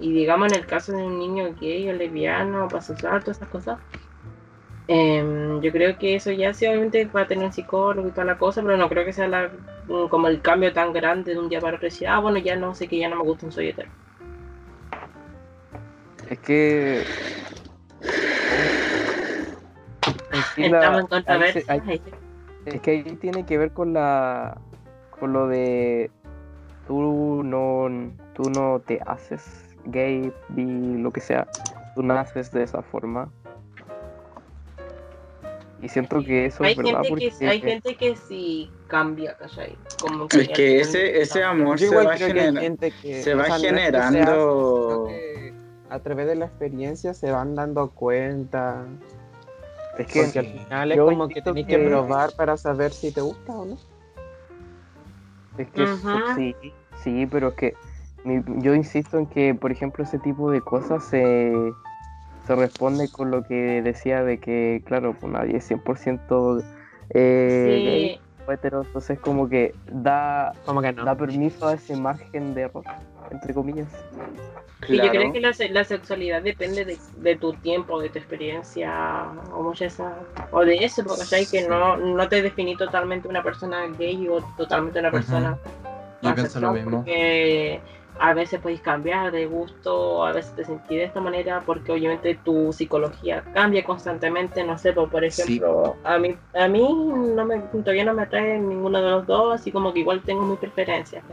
Y 0.00 0.12
digamos 0.12 0.48
en 0.48 0.54
el 0.54 0.66
caso 0.66 0.92
de 0.92 1.02
un 1.04 1.18
niño 1.18 1.54
gay 1.60 1.88
o 1.88 1.92
lesbiano, 1.92 2.68
pasexual, 2.68 3.20
todas 3.22 3.36
esas 3.38 3.48
cosas, 3.48 3.78
em, 4.92 5.60
yo 5.60 5.72
creo 5.72 5.96
que 5.98 6.14
eso 6.16 6.30
ya 6.32 6.52
sí 6.52 6.66
obviamente 6.66 7.04
va 7.06 7.22
a 7.22 7.26
tener 7.26 7.44
un 7.46 7.52
psicólogo 7.52 8.08
y 8.08 8.10
toda 8.10 8.24
la 8.26 8.36
cosa, 8.38 8.62
pero 8.62 8.76
no 8.76 8.88
creo 8.88 9.04
que 9.04 9.12
sea 9.12 9.26
la, 9.28 9.50
mm, 9.88 10.08
como 10.08 10.28
el 10.28 10.40
cambio 10.42 10.72
tan 10.72 10.92
grande 10.92 11.32
de 11.32 11.38
un 11.40 11.48
día 11.48 11.60
para 11.60 11.76
otro 11.76 11.86
decir, 11.86 12.08
ah, 12.08 12.18
bueno, 12.20 12.38
ya 12.38 12.56
no 12.56 12.74
sé 12.74 12.88
que 12.88 12.98
ya 12.98 13.08
no 13.08 13.16
me 13.16 13.22
gusta, 13.22 13.50
soy 13.50 13.68
hetero. 13.68 13.88
Es 16.28 16.38
que. 16.40 17.06
la- 20.56 20.96
ahí 20.96 21.06
controversia. 21.08 21.60
se- 21.62 21.72
ahí- 21.72 22.02
es 22.64 22.80
que 22.80 22.90
ahí 22.90 23.02
tiene 23.16 23.44
que 23.44 23.58
ver 23.58 23.72
con 23.72 23.92
la. 23.92 24.58
con 25.18 25.32
lo 25.32 25.46
de. 25.48 26.10
Tú 26.86 27.42
no, 27.44 27.88
tú 28.34 28.50
no 28.50 28.80
te 28.80 29.00
haces 29.06 29.76
gay, 29.86 30.32
bi, 30.48 30.98
lo 30.98 31.12
que 31.12 31.20
sea. 31.20 31.46
Tú 31.94 32.02
naces 32.02 32.50
de 32.52 32.62
esa 32.62 32.82
forma. 32.82 33.30
Y 35.82 35.88
siento 35.88 36.22
que 36.22 36.46
eso 36.46 36.62
Hay 36.62 36.70
es 36.72 36.76
verdad 36.76 36.92
gente, 37.02 37.08
porque 37.08 37.30
que, 37.36 37.48
hay 37.48 37.60
gente 37.60 37.94
que 37.96 38.16
sí 38.16 38.70
cambia, 38.86 39.36
¿cachai? 39.36 39.76
Como 40.00 40.28
que 40.28 40.42
Es 40.42 40.48
que 40.50 40.80
ese, 40.80 41.20
ese 41.20 41.42
amor 41.42 41.78
se 41.78 41.88
va, 41.94 42.16
genera- 42.16 42.60
gente 42.60 42.92
que 43.02 43.22
se 43.22 43.34
va 43.34 43.46
sea 43.46 43.58
generando. 43.58 45.06
que 45.08 45.52
a 45.90 45.98
través 45.98 46.26
de 46.28 46.36
la 46.36 46.46
experiencia 46.46 47.14
se 47.14 47.32
van 47.32 47.56
dando 47.56 47.90
cuenta. 47.90 48.86
es 49.98 50.06
que 50.06 50.22
Porque 50.22 50.38
al 50.38 50.46
final 50.46 50.92
es 50.92 50.96
yo 50.96 51.06
como 51.06 51.28
que 51.28 51.42
tenés 51.42 51.66
que 51.66 51.76
que- 51.76 51.84
probar 51.88 52.32
para 52.36 52.56
saber 52.56 52.92
si 52.92 53.10
te 53.10 53.20
gusta 53.20 53.52
o 53.52 53.64
no. 53.66 53.76
Es 55.58 55.68
que 55.70 55.82
Ajá. 55.82 56.34
sí, 56.36 56.54
sí, 57.02 57.26
pero 57.26 57.48
es 57.48 57.54
que 57.54 57.74
mi- 58.24 58.42
yo 58.62 58.74
insisto 58.74 59.18
en 59.18 59.26
que, 59.26 59.54
por 59.54 59.72
ejemplo, 59.72 60.04
ese 60.04 60.18
tipo 60.20 60.50
de 60.50 60.60
cosas 60.62 61.04
se, 61.04 61.52
se 62.46 62.54
responde 62.54 63.08
con 63.08 63.30
lo 63.30 63.42
que 63.44 63.82
decía 63.82 64.22
de 64.24 64.38
que, 64.38 64.82
claro, 64.86 65.14
pues 65.20 65.32
nadie 65.32 65.56
es 65.56 65.64
100% 65.70 66.62
eh, 67.14 67.80
gay 67.84 68.08
Sí, 68.14 68.20
o 68.46 68.52
hetero, 68.52 68.82
entonces 68.82 69.18
como 69.20 69.48
que 69.48 69.74
da, 69.90 70.52
Como 70.64 70.82
que 70.82 70.92
no. 70.92 71.04
da 71.04 71.14
permiso 71.16 71.68
a 71.68 71.74
ese 71.74 71.94
margen 71.96 72.54
de 72.54 72.62
error, 72.62 72.84
entre 73.30 73.54
comillas. 73.54 73.88
y 74.88 74.96
yo 74.96 75.10
creo 75.10 75.32
que 75.32 75.40
la, 75.40 75.52
se- 75.52 75.68
la 75.68 75.84
sexualidad 75.84 76.42
depende 76.42 76.84
de, 76.84 76.98
de 77.18 77.36
tu 77.36 77.52
tiempo, 77.52 78.00
de 78.00 78.08
tu 78.08 78.18
experiencia, 78.18 79.26
o 79.54 79.62
muchas 79.62 79.94
esa- 79.94 80.16
o 80.50 80.64
de 80.64 80.84
eso, 80.84 81.04
porque 81.04 81.20
¿cachai? 81.20 81.46
que 81.46 81.68
no, 81.68 81.96
no 81.96 82.28
te 82.28 82.42
definí 82.42 82.76
totalmente 82.76 83.28
una 83.28 83.42
persona 83.44 83.86
gay 83.96 84.26
o 84.28 84.42
totalmente 84.56 84.98
una 84.98 85.12
persona 85.12 85.56
Yo 86.20 86.34
pienso 86.34 86.60
lo 86.60 86.72
mismo. 86.72 87.04
porque 87.04 87.80
a 88.18 88.34
veces 88.34 88.60
podéis 88.60 88.80
cambiar 88.80 89.32
de 89.32 89.46
gusto, 89.46 90.24
a 90.24 90.32
veces 90.32 90.54
te 90.54 90.64
sentís 90.64 90.98
de 90.98 91.04
esta 91.04 91.20
manera, 91.20 91.62
porque 91.64 91.92
obviamente 91.92 92.34
tu 92.44 92.72
psicología 92.72 93.42
cambia 93.54 93.84
constantemente, 93.84 94.62
no 94.64 94.78
sé, 94.78 94.92
pues, 94.92 95.10
por 95.10 95.28
Sí. 95.30 95.42
ejemplo, 95.42 95.96
a 96.04 96.18
mí, 96.18 96.36
a 96.54 96.68
mí 96.68 96.88
no 97.34 97.44
me, 97.44 97.58
todavía 97.58 98.04
no 98.04 98.14
me 98.14 98.22
atrae 98.22 98.58
ninguno 98.58 99.00
de 99.02 99.10
los 99.10 99.26
dos, 99.26 99.54
así 99.54 99.72
como 99.72 99.92
que 99.92 100.00
igual 100.00 100.22
tengo 100.22 100.42
mis 100.42 100.58
preferencias. 100.58 101.24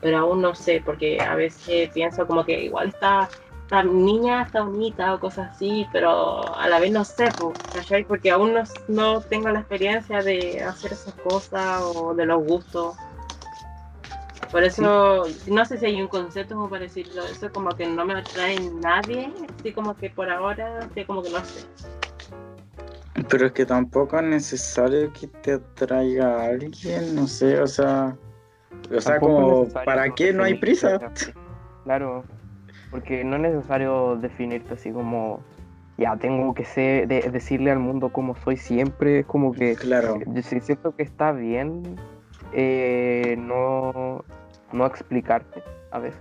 Pero 0.00 0.18
aún 0.18 0.40
no 0.40 0.54
sé, 0.54 0.82
porque 0.84 1.20
a 1.20 1.34
veces 1.34 1.90
pienso 1.90 2.26
como 2.26 2.44
que 2.44 2.64
igual 2.64 2.88
está, 2.88 3.28
esta 3.64 3.82
niña 3.82 4.42
está 4.42 4.62
bonita 4.62 5.14
o 5.14 5.20
cosas 5.20 5.50
así, 5.50 5.86
pero 5.90 6.54
a 6.54 6.68
la 6.68 6.78
vez 6.78 6.92
no 6.92 7.04
sé, 7.04 7.28
pues. 7.38 7.58
Porque 8.06 8.30
aún 8.30 8.54
no, 8.54 8.62
no 8.88 9.20
tengo 9.20 9.48
la 9.48 9.60
experiencia 9.60 10.22
de 10.22 10.62
hacer 10.62 10.92
esas 10.92 11.14
cosas 11.14 11.82
o 11.82 12.14
de 12.14 12.26
los 12.26 12.44
gustos. 12.44 12.94
Por 14.54 14.62
eso, 14.62 15.26
no 15.48 15.64
sé 15.64 15.78
si 15.78 15.86
hay 15.86 16.00
un 16.00 16.06
concepto 16.06 16.54
como 16.54 16.70
para 16.70 16.82
decirlo, 16.82 17.24
eso 17.24 17.50
como 17.52 17.76
que 17.76 17.88
no 17.88 18.04
me 18.04 18.14
atrae 18.14 18.56
nadie, 18.80 19.28
así 19.58 19.72
como 19.72 19.96
que 19.96 20.10
por 20.10 20.30
ahora, 20.30 20.78
así 20.78 21.04
como 21.04 21.24
que 21.24 21.30
no 21.30 21.44
sé. 21.44 21.64
Pero 23.28 23.46
es 23.46 23.52
que 23.52 23.66
tampoco 23.66 24.16
es 24.20 24.22
necesario 24.22 25.12
que 25.12 25.26
te 25.26 25.54
atraiga 25.54 26.36
a 26.40 26.46
alguien, 26.50 27.16
no 27.16 27.26
sé, 27.26 27.60
o 27.60 27.66
sea. 27.66 28.16
O 28.96 29.00
sea, 29.00 29.18
como, 29.18 29.68
¿para 29.84 30.14
qué 30.14 30.32
no 30.32 30.44
hay 30.44 30.54
prisa? 30.54 31.00
Claro, 31.82 32.24
porque 32.90 33.24
no 33.24 33.34
es 33.34 33.42
necesario 33.42 34.14
definirte 34.18 34.74
así 34.74 34.92
como, 34.92 35.40
ya 35.98 36.16
tengo 36.16 36.54
que 36.54 36.64
ser, 36.64 37.08
de- 37.08 37.28
decirle 37.28 37.72
al 37.72 37.80
mundo 37.80 38.10
cómo 38.10 38.36
soy 38.36 38.56
siempre, 38.56 39.18
es 39.18 39.26
como 39.26 39.52
que 39.52 39.74
Claro. 39.74 40.20
yo 40.24 40.42
sí 40.42 40.60
siento 40.60 40.94
que 40.94 41.02
está 41.02 41.32
bien 41.32 41.98
eh, 42.54 43.36
no, 43.38 44.24
no 44.74 44.84
explicarte 44.86 45.62
a 45.92 45.98
veces. 46.00 46.20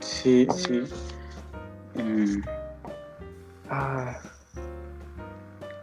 Sí, 0.00 0.46
sí. 0.54 0.84
Mm, 1.94 2.42
Ah. 3.68 4.20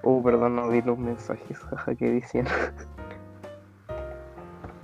Oh, 0.04 0.22
perdón, 0.24 0.56
no 0.56 0.70
vi 0.70 0.82
los 0.82 0.98
mensajes 0.98 1.58
jaja, 1.60 1.96
que. 1.96 2.22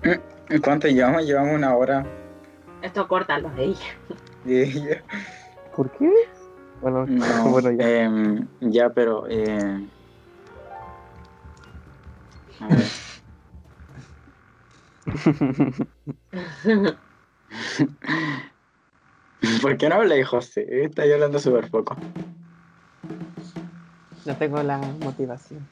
¿y 0.50 0.60
¿Cuánto 0.60 0.88
llevamos? 0.88 1.26
Llevamos 1.26 1.56
una 1.56 1.76
hora 1.76 2.06
Esto 2.82 3.08
corta 3.08 3.38
los 3.40 3.56
de 3.56 3.64
ella. 3.66 3.96
de 4.44 4.64
ella. 4.64 5.04
¿Por 5.76 5.90
qué? 5.92 6.12
Bueno, 6.82 7.06
No, 7.06 7.50
bueno 7.52 7.72
ya. 7.72 7.88
em, 8.04 8.48
ya, 8.62 8.90
pero. 8.90 9.28
eh, 9.30 9.88
a 12.60 12.68
ver. 12.68 13.09
¿Por 19.62 19.78
qué 19.78 19.90
no 19.90 19.96
habláis, 19.96 20.28
José? 20.28 20.84
Estáis 20.84 21.14
hablando 21.14 21.40
súper 21.40 21.70
poco. 21.70 21.96
No 24.26 24.36
tengo 24.36 24.62
la 24.62 24.78
motivación. 24.78 25.68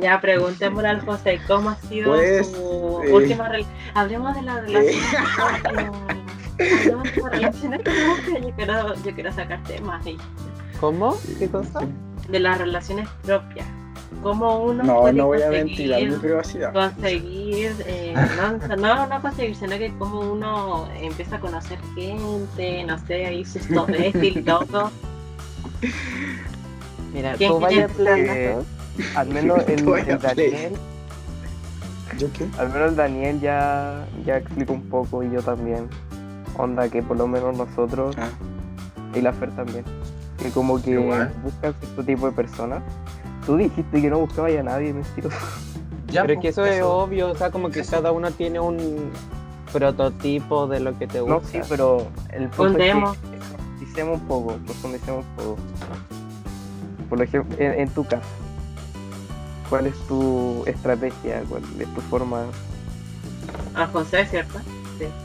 Ya 0.00 0.20
preguntémosle 0.20 0.88
al 0.88 1.00
José 1.00 1.40
cómo 1.46 1.70
ha 1.70 1.76
sido 1.76 2.10
Pues, 2.12 2.48
su 2.48 3.00
eh, 3.04 3.12
última 3.12 3.48
relación. 3.48 3.74
Hablemos 3.94 4.34
de 4.34 4.42
las 4.42 4.56
relaciones 4.62 5.04
propias. 5.36 5.64
Hablemos 5.64 6.04
de. 6.04 6.18
Yo 8.42 8.54
quiero, 8.56 8.94
yo 8.96 9.14
quiero 9.14 9.32
sacar 9.32 9.62
temas 9.62 10.04
ahí. 10.04 10.18
¿Cómo? 10.80 11.16
¿Qué 11.38 11.48
cosa? 11.48 11.80
De 12.28 12.40
las 12.40 12.58
relaciones 12.58 13.08
propias. 13.22 13.66
Cómo 14.22 14.64
uno 14.64 14.82
No, 14.82 15.00
puede 15.02 15.12
no 15.14 15.26
voy 15.26 15.42
a 15.42 15.46
conseguir- 15.48 15.64
ventilar 15.66 16.02
mi 16.02 16.16
privacidad. 16.16 16.72
conseguir, 16.72 17.74
eh, 17.86 18.14
no, 18.36 18.76
no, 18.76 19.06
no 19.06 19.22
conseguir, 19.22 19.54
sino 19.54 19.76
que 19.78 19.92
como 19.98 20.20
uno 20.32 20.88
empieza 21.00 21.36
a 21.36 21.40
conocer 21.40 21.78
gente, 21.94 22.84
no 22.84 22.98
sé, 23.06 23.26
ahí 23.26 23.44
sus 23.44 23.62
y 23.66 24.42
todo. 24.42 24.90
Mira, 27.12 27.34
¿Quién 27.34 27.50
tú 27.52 27.60
vayas 27.60 27.90
Eh, 27.98 28.56
al 29.14 29.28
menos 29.28 29.58
el, 29.68 29.88
a 29.92 29.98
el. 30.00 30.18
Daniel, 30.20 30.72
¿Yo 32.18 32.32
qué? 32.32 32.46
al 32.58 32.68
menos 32.70 32.90
el 32.90 32.96
Daniel 32.96 33.40
ya, 33.40 34.06
ya 34.24 34.38
explicó 34.38 34.72
un 34.72 34.82
poco 34.88 35.22
y 35.22 35.30
yo 35.30 35.42
también. 35.42 35.88
Onda 36.56 36.88
que 36.88 37.02
por 37.02 37.16
lo 37.16 37.28
menos 37.28 37.56
nosotros 37.56 38.16
Ah, 38.18 38.28
y 39.14 39.20
la 39.20 39.32
Fer 39.32 39.50
también. 39.52 39.84
Que 40.42 40.50
como 40.50 40.82
que 40.82 40.98
buscan 40.98 41.74
cierto 41.80 42.02
tipo 42.04 42.26
de 42.26 42.32
personas. 42.32 42.82
Tú 43.48 43.56
dijiste 43.56 44.02
que 44.02 44.10
no 44.10 44.18
buscabas 44.18 44.52
a 44.58 44.62
nadie, 44.62 44.92
mentiroso. 44.92 45.34
Ya, 46.08 46.22
Pero 46.22 46.34
es 46.34 46.36
pues, 46.36 46.42
que 46.42 46.48
eso, 46.48 46.64
es 46.66 46.82
obvio, 46.82 47.30
o 47.30 47.34
sea, 47.34 47.50
como 47.50 47.70
que 47.70 47.80
Eso. 47.80 47.90
cada 47.92 48.12
uno 48.12 48.30
tiene 48.30 48.60
un 48.60 49.10
prototipo 49.72 50.66
de 50.66 50.80
lo 50.80 50.98
que 50.98 51.06
te 51.06 51.18
No, 51.18 51.34
gusta. 51.40 51.48
sí, 51.50 51.60
pero 51.68 52.06
el 52.30 52.48
punto 52.48 52.78
es 52.78 52.92
Fundemos. 52.92 53.16
que 53.18 53.36
profundicemos 53.36 54.20
un 54.20 54.26
poco, 54.26 54.52
profundicemos 54.66 55.24
un 55.26 55.34
poco. 55.44 55.56
Por 57.10 57.22
ejemplo, 57.22 57.56
en, 57.58 57.80
en 57.80 57.88
tu 57.90 58.04
caso, 58.04 58.22
¿cuál 59.68 59.86
es 59.86 59.94
tu 60.08 60.62
estrategia? 60.66 61.42
¿Cuál 61.48 61.62
es 61.78 61.94
tu 61.94 62.00
forma? 62.02 62.44
A 63.74 63.86
José, 63.86 64.24
¿cierto? 64.26 64.58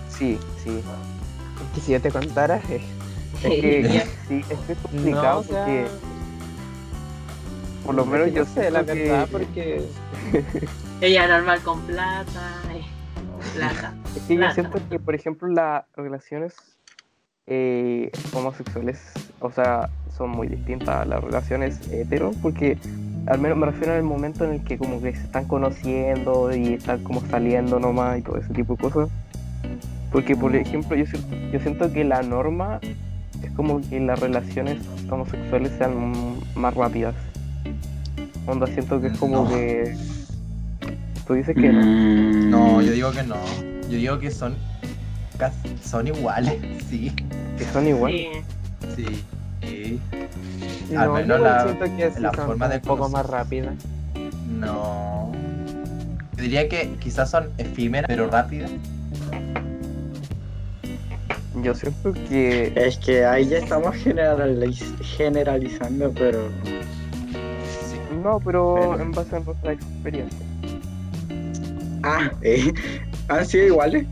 Sí, 0.09 0.37
sí. 0.63 0.79
Es 0.79 1.75
que 1.75 1.81
si 1.81 1.91
yo 1.93 2.01
te 2.01 2.11
contara, 2.11 2.61
Es 2.69 2.81
que 3.41 4.05
sí, 4.27 4.43
es 4.49 4.59
que 4.67 4.73
es 4.73 4.79
complicado 4.79 5.33
no, 5.35 5.39
o 5.39 5.43
sea, 5.43 5.65
porque 5.65 5.87
por 7.85 7.95
lo 7.95 8.05
menos 8.05 8.31
yo 8.33 8.45
sé, 8.45 8.71
la 8.71 8.83
que- 8.85 8.93
verdad, 8.93 9.27
porque 9.31 9.83
Ella 11.01 11.27
normal 11.27 11.59
con 11.61 11.81
plata. 11.81 12.61
eh, 12.73 12.81
Plata. 13.55 13.93
Es 14.15 14.21
que 14.23 14.35
yo 14.37 14.51
siento 14.51 14.79
que, 14.89 14.99
por 14.99 15.15
ejemplo, 15.15 15.47
las 15.49 15.83
relaciones 15.95 16.55
eh, 17.45 18.09
homosexuales, 18.33 19.01
o 19.41 19.51
sea, 19.51 19.89
son 20.15 20.29
muy 20.29 20.47
distintas 20.47 20.89
a 21.01 21.05
las 21.05 21.21
relaciones 21.23 21.77
hetero, 21.91 22.31
porque 22.41 22.77
al 23.27 23.39
menos 23.39 23.57
me 23.57 23.65
refiero 23.65 23.93
al 23.93 24.03
momento 24.03 24.45
en 24.45 24.53
el 24.53 24.63
que 24.63 24.77
como 24.77 25.01
que 25.01 25.13
se 25.13 25.23
están 25.23 25.45
conociendo 25.47 26.55
y 26.55 26.75
están 26.75 27.03
como 27.03 27.19
saliendo 27.27 27.79
nomás 27.79 28.19
y 28.19 28.21
todo 28.21 28.37
ese 28.37 28.53
tipo 28.53 28.75
de 28.75 28.81
cosas. 28.81 29.09
Porque, 30.11 30.35
por 30.37 30.55
ejemplo, 30.55 30.95
yo 30.95 31.05
siento, 31.05 31.35
yo 31.51 31.59
siento 31.59 31.91
que 31.91 32.03
la 32.05 32.21
norma 32.21 32.79
es 33.43 33.51
como 33.51 33.81
que 33.81 33.99
las 33.99 34.19
relaciones 34.19 34.77
homosexuales 35.09 35.71
sean 35.77 36.37
más 36.55 36.73
rápidas. 36.75 37.15
Onda, 38.45 38.67
siento 38.67 38.99
que 38.99 39.07
es 39.07 39.17
como 39.17 39.43
No. 39.45 39.49
que... 39.49 39.95
Tú 41.25 41.33
dices 41.35 41.55
que 41.55 41.71
no. 41.71 41.81
mm, 41.81 42.49
No, 42.49 42.81
yo 42.81 42.91
digo 42.91 43.11
que 43.11 43.23
no. 43.23 43.37
Yo 43.89 43.97
digo 43.97 44.19
que 44.19 44.29
son 44.31 44.55
casi- 45.37 45.77
son 45.83 46.07
iguales, 46.07 46.55
sí. 46.89 47.11
Que 47.57 47.63
son 47.71 47.87
igual. 47.87 48.11
Sí. 48.95 49.23
Sí. 49.61 49.99
Al 50.97 51.07
no, 51.07 51.13
menos 51.13 51.39
la- 51.39 51.63
siento 51.63 51.85
que 51.95 52.11
sí 52.11 52.19
la 52.21 52.33
forma 52.33 52.67
de 52.67 52.75
un 52.77 52.81
poco 52.81 53.07
más 53.09 53.25
rápidas. 53.25 53.75
No. 54.59 55.31
Yo 56.35 56.43
diría 56.43 56.67
que 56.67 56.91
quizás 56.99 57.29
son 57.31 57.49
efímeras, 57.57 58.07
pero 58.07 58.29
rápidas. 58.29 58.69
Yo 61.63 61.73
siento 61.75 62.11
que 62.27 62.73
Es 62.75 62.97
que 62.97 63.23
ahí 63.25 63.47
ya 63.47 63.59
estamos 63.59 63.95
generaliz- 63.95 64.97
generalizando, 65.01 66.11
pero. 66.13 66.49
Sí. 68.23 68.29
no, 68.29 68.39
pero 68.39 68.99
en 68.99 69.11
base 69.11 69.35
a 69.35 69.39
nuestra 69.39 69.73
experiencia. 69.73 70.45
Ah, 72.03 72.31
eh, 72.41 72.71
han 73.29 73.45
sido 73.45 73.65
iguales. 73.67 74.05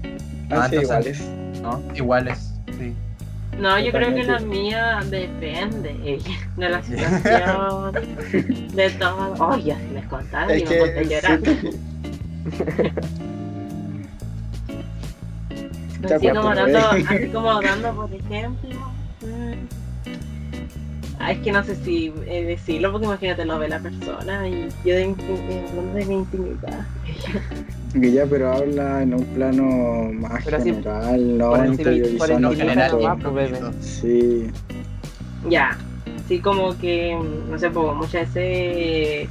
Han 0.50 0.60
Ah, 0.60 0.70
sido 0.70 0.82
entonces- 0.82 1.20
iguales. 1.22 1.62
¿No? 1.62 1.82
Iguales, 1.96 2.54
sí. 2.80 2.96
No, 3.60 3.78
yo 3.80 3.92
creo 3.92 4.16
que 4.16 4.24
la 4.24 4.40
mía 4.40 5.00
depende 5.10 5.94
de 6.58 6.70
la 6.70 6.82
situación, 6.82 7.92
de 8.76 8.90
todo. 8.92 9.34
Oye, 9.48 9.76
si 9.88 9.94
les 9.94 10.06
contara, 10.08 10.54
Es 10.54 10.64
yo 10.64 10.70
me 10.70 11.06
llorar. 11.06 11.40
siento 11.42 11.62
que- 11.62 13.12
Así 16.16 16.26
Ya, 16.26 16.34
como, 16.34 16.56
dando, 16.56 16.80
¿eh? 16.80 17.06
así 17.08 17.28
como 17.30 17.62
dando, 17.62 17.94
por 17.96 18.12
ejemplo. 18.14 18.91
Mm, 21.22 21.26
ah, 21.26 21.32
es 21.32 21.40
que 21.40 21.52
no 21.52 21.64
sé 21.64 21.76
si 21.76 22.14
eh, 22.28 22.44
decirlo 22.46 22.92
porque 22.92 23.06
imagínate 23.06 23.46
lo 23.46 23.60
ve 23.60 23.70
la 23.70 23.80
persona 23.80 24.48
y 24.48 24.68
yo 24.86 24.96
de, 24.96 25.08
inti- 25.10 25.70
hablando 25.70 25.94
de 25.94 26.06
mi 26.06 26.16
intimidad. 26.16 26.86
que 27.94 28.12
ya, 28.12 28.26
pero 28.26 28.52
habla 28.54 29.04
en 29.04 29.14
un 29.14 29.26
plano 29.26 30.12
más 30.14 30.44
Pero 30.46 30.58
así- 30.58 30.70
general, 30.72 31.38
no 31.38 31.66
interiorizando 31.66 32.50
general. 32.56 33.74
Sí, 33.82 34.48
Ya, 35.50 35.78
sí 36.28 36.40
como 36.40 36.78
que, 36.78 37.18
no 37.50 37.58
sé, 37.58 37.70
pues 37.70 37.96
muchas 37.96 38.34
veces 38.34 39.28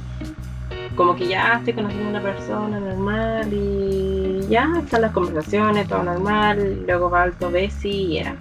como 0.95 1.15
que 1.15 1.25
ya 1.27 1.55
estoy 1.57 1.73
conociendo 1.73 2.07
a 2.07 2.09
una 2.11 2.21
persona 2.21 2.79
normal 2.79 3.47
y 3.53 4.41
ya 4.49 4.69
están 4.83 5.01
las 5.01 5.11
conversaciones, 5.13 5.87
todo 5.87 6.03
normal, 6.03 6.83
luego 6.85 7.09
va 7.09 7.23
alto 7.23 7.49
Bessie 7.49 7.91
y 7.91 8.17
era. 8.17 8.35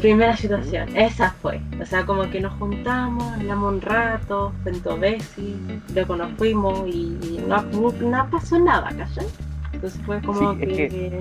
Primera 0.00 0.36
situación, 0.36 0.96
esa 0.96 1.30
fue. 1.42 1.60
O 1.80 1.86
sea, 1.86 2.06
como 2.06 2.28
que 2.30 2.40
nos 2.40 2.54
juntamos, 2.54 3.24
hablamos 3.34 3.74
un 3.74 3.80
rato, 3.80 4.52
sentó 4.64 4.98
Bessie, 4.98 5.56
luego 5.94 6.16
nos 6.16 6.32
fuimos 6.38 6.88
y 6.88 7.40
no, 7.46 7.62
no, 7.62 7.92
no 7.92 8.30
pasó 8.30 8.58
nada, 8.58 8.88
¿cachai? 8.96 9.26
Entonces 9.72 10.00
fue 10.04 10.20
como 10.22 10.54
Sí, 10.54 10.58
es 10.62 10.76
que... 10.76 11.20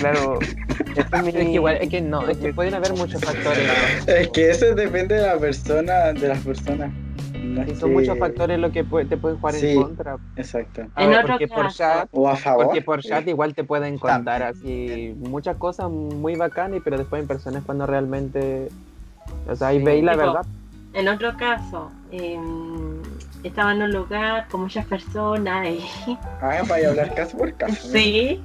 Claro, 0.00 0.38
Es 0.96 1.34
que 1.34 1.42
igual, 1.42 1.78
es 1.80 1.88
que 1.90 2.00
no, 2.00 2.26
es 2.26 2.38
que 2.38 2.52
pueden 2.52 2.74
haber 2.74 2.92
muchos 2.94 3.20
factores. 3.20 3.68
es 4.06 4.28
que 4.28 4.50
eso 4.50 4.74
depende 4.74 5.16
de 5.16 5.22
la 5.22 5.38
persona, 5.38 6.12
de 6.12 6.28
las 6.28 6.38
personas. 6.40 6.90
Son 7.78 7.90
que- 7.90 7.94
muchos 7.96 8.18
factores 8.18 8.58
los 8.58 8.70
que 8.72 8.84
te 8.84 9.16
pueden 9.16 9.38
jugar 9.38 9.54
Sí. 9.54 9.70
en 9.70 9.82
contra. 9.82 10.16
Exacto. 10.36 10.82
A 10.94 11.02
En 11.04 11.10
ver, 11.10 11.18
otro 11.20 11.32
porque 11.34 11.48
por 11.48 11.68
chat, 11.72 12.08
O 12.12 12.28
a 12.28 12.36
favor. 12.36 12.66
porque 12.66 12.82
por 12.82 13.00
chat 13.02 13.26
igual 13.28 13.54
te 13.54 13.64
pueden 13.64 13.98
contar 13.98 14.40
También. 14.42 15.12
así 15.14 15.28
muchas 15.28 15.56
cosas 15.56 15.90
muy 15.90 16.36
bacanas, 16.36 16.80
pero 16.84 16.98
después 16.98 17.22
en 17.22 17.28
persona 17.28 17.58
es 17.58 17.64
cuando 17.64 17.86
realmente, 17.86 18.68
o 19.48 19.54
sea, 19.56 19.68
ahí 19.68 19.78
Sí. 19.78 19.84
veis 19.84 20.04
la 20.04 20.12
Tipo, 20.12 20.24
verdad. 20.26 20.46
En 20.94 21.08
otro 21.08 21.36
caso, 21.36 21.90
em, 22.10 23.02
estaba 23.42 23.72
en 23.72 23.82
un 23.82 23.92
lugar 23.92 24.48
con 24.48 24.62
muchas 24.62 24.86
personas 24.86 25.66
y 26.06 26.18
Ah, 26.40 26.62
vaya 26.66 26.88
a 26.88 26.90
hablar 26.90 27.14
caso 27.14 27.36
por 27.36 27.52
caso. 27.54 27.74
¿no? 27.86 27.92
sí. 27.92 28.40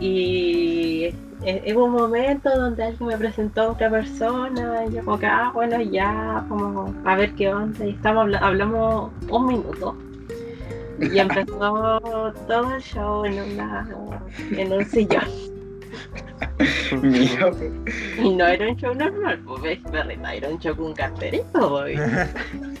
Y 0.00 1.14
eh, 1.44 1.72
hubo 1.74 1.84
un 1.86 1.92
momento 1.92 2.50
donde 2.56 2.84
alguien 2.84 3.08
me 3.08 3.16
presentó 3.18 3.62
a 3.62 3.68
otra 3.70 3.90
persona 3.90 4.84
y 4.88 4.94
yo 4.94 5.04
como 5.04 5.18
que, 5.18 5.26
ah, 5.26 5.50
bueno, 5.54 5.80
ya, 5.80 6.44
como 6.48 6.94
a 7.04 7.16
ver 7.16 7.32
qué 7.34 7.52
onda. 7.52 7.84
Y 7.84 7.90
estamos 7.90 8.22
habla- 8.22 8.38
hablamos 8.38 9.10
un 9.28 9.46
minuto. 9.46 9.96
Y 11.00 11.18
empezó 11.18 11.52
todo 12.46 12.74
el 12.74 12.82
show 12.82 13.24
en, 13.24 13.40
una, 13.52 13.88
en 14.52 14.72
un 14.72 14.84
sillón. 14.84 15.24
Y 18.22 18.34
no 18.36 18.46
era 18.46 18.68
un 18.68 18.76
show 18.76 18.94
normal, 18.94 19.40
pues 19.46 19.80
era 19.92 20.48
un 20.48 20.58
show 20.58 20.76
con 20.76 20.92
carterito, 20.92 21.70
boy. 21.70 21.94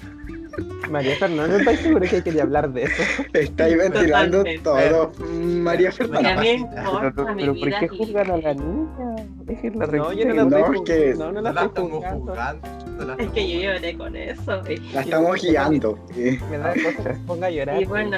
María 0.90 1.16
Fernanda, 1.16 1.56
¿estás 1.58 1.78
seguro 1.80 2.06
que 2.08 2.22
quería 2.22 2.42
hablar 2.42 2.70
de 2.72 2.82
eso? 2.84 3.02
Está 3.32 3.64
ahí 3.64 3.74
ventilando 3.76 4.38
Totalmente. 4.38 4.62
todo. 4.62 5.12
María 5.32 5.90
Fernanda. 5.92 6.36
Pero- 6.42 6.68
Pero, 7.14 7.34
pero 7.36 7.54
¿por 7.54 7.70
qué 7.80 7.88
juzgan 7.88 8.30
a 8.30 8.36
la 8.36 8.54
niña? 8.54 9.16
Déjenla 9.44 9.86
No, 9.86 10.12
yo 10.12 10.24
no 10.26 10.34
la 10.34 10.44
No, 10.44 10.56
estoy 10.58 10.76
es 10.76 10.82
que- 10.82 11.14
no, 11.18 11.24
no 11.26 11.32
No 11.32 11.40
la 11.42 11.52
la 11.52 11.62
estoy 11.64 11.68
estamos 11.84 11.90
jugando. 11.92 12.34
la 12.34 13.14
Es 13.18 13.30
que 13.30 13.48
yo 13.52 13.60
lloré 13.72 13.96
con 13.96 14.16
eso. 14.16 14.60
Y, 14.68 14.76
La 14.92 15.00
estamos 15.00 15.42
guiando. 15.42 15.98
eh. 16.16 16.38
Me 16.50 16.58
da 16.58 16.72
cosa 16.74 16.96
que 16.96 17.02
se 17.02 17.20
ponga 17.26 17.46
a 17.46 17.50
llorar. 17.50 17.82
y 17.82 17.84
bueno, 17.86 18.10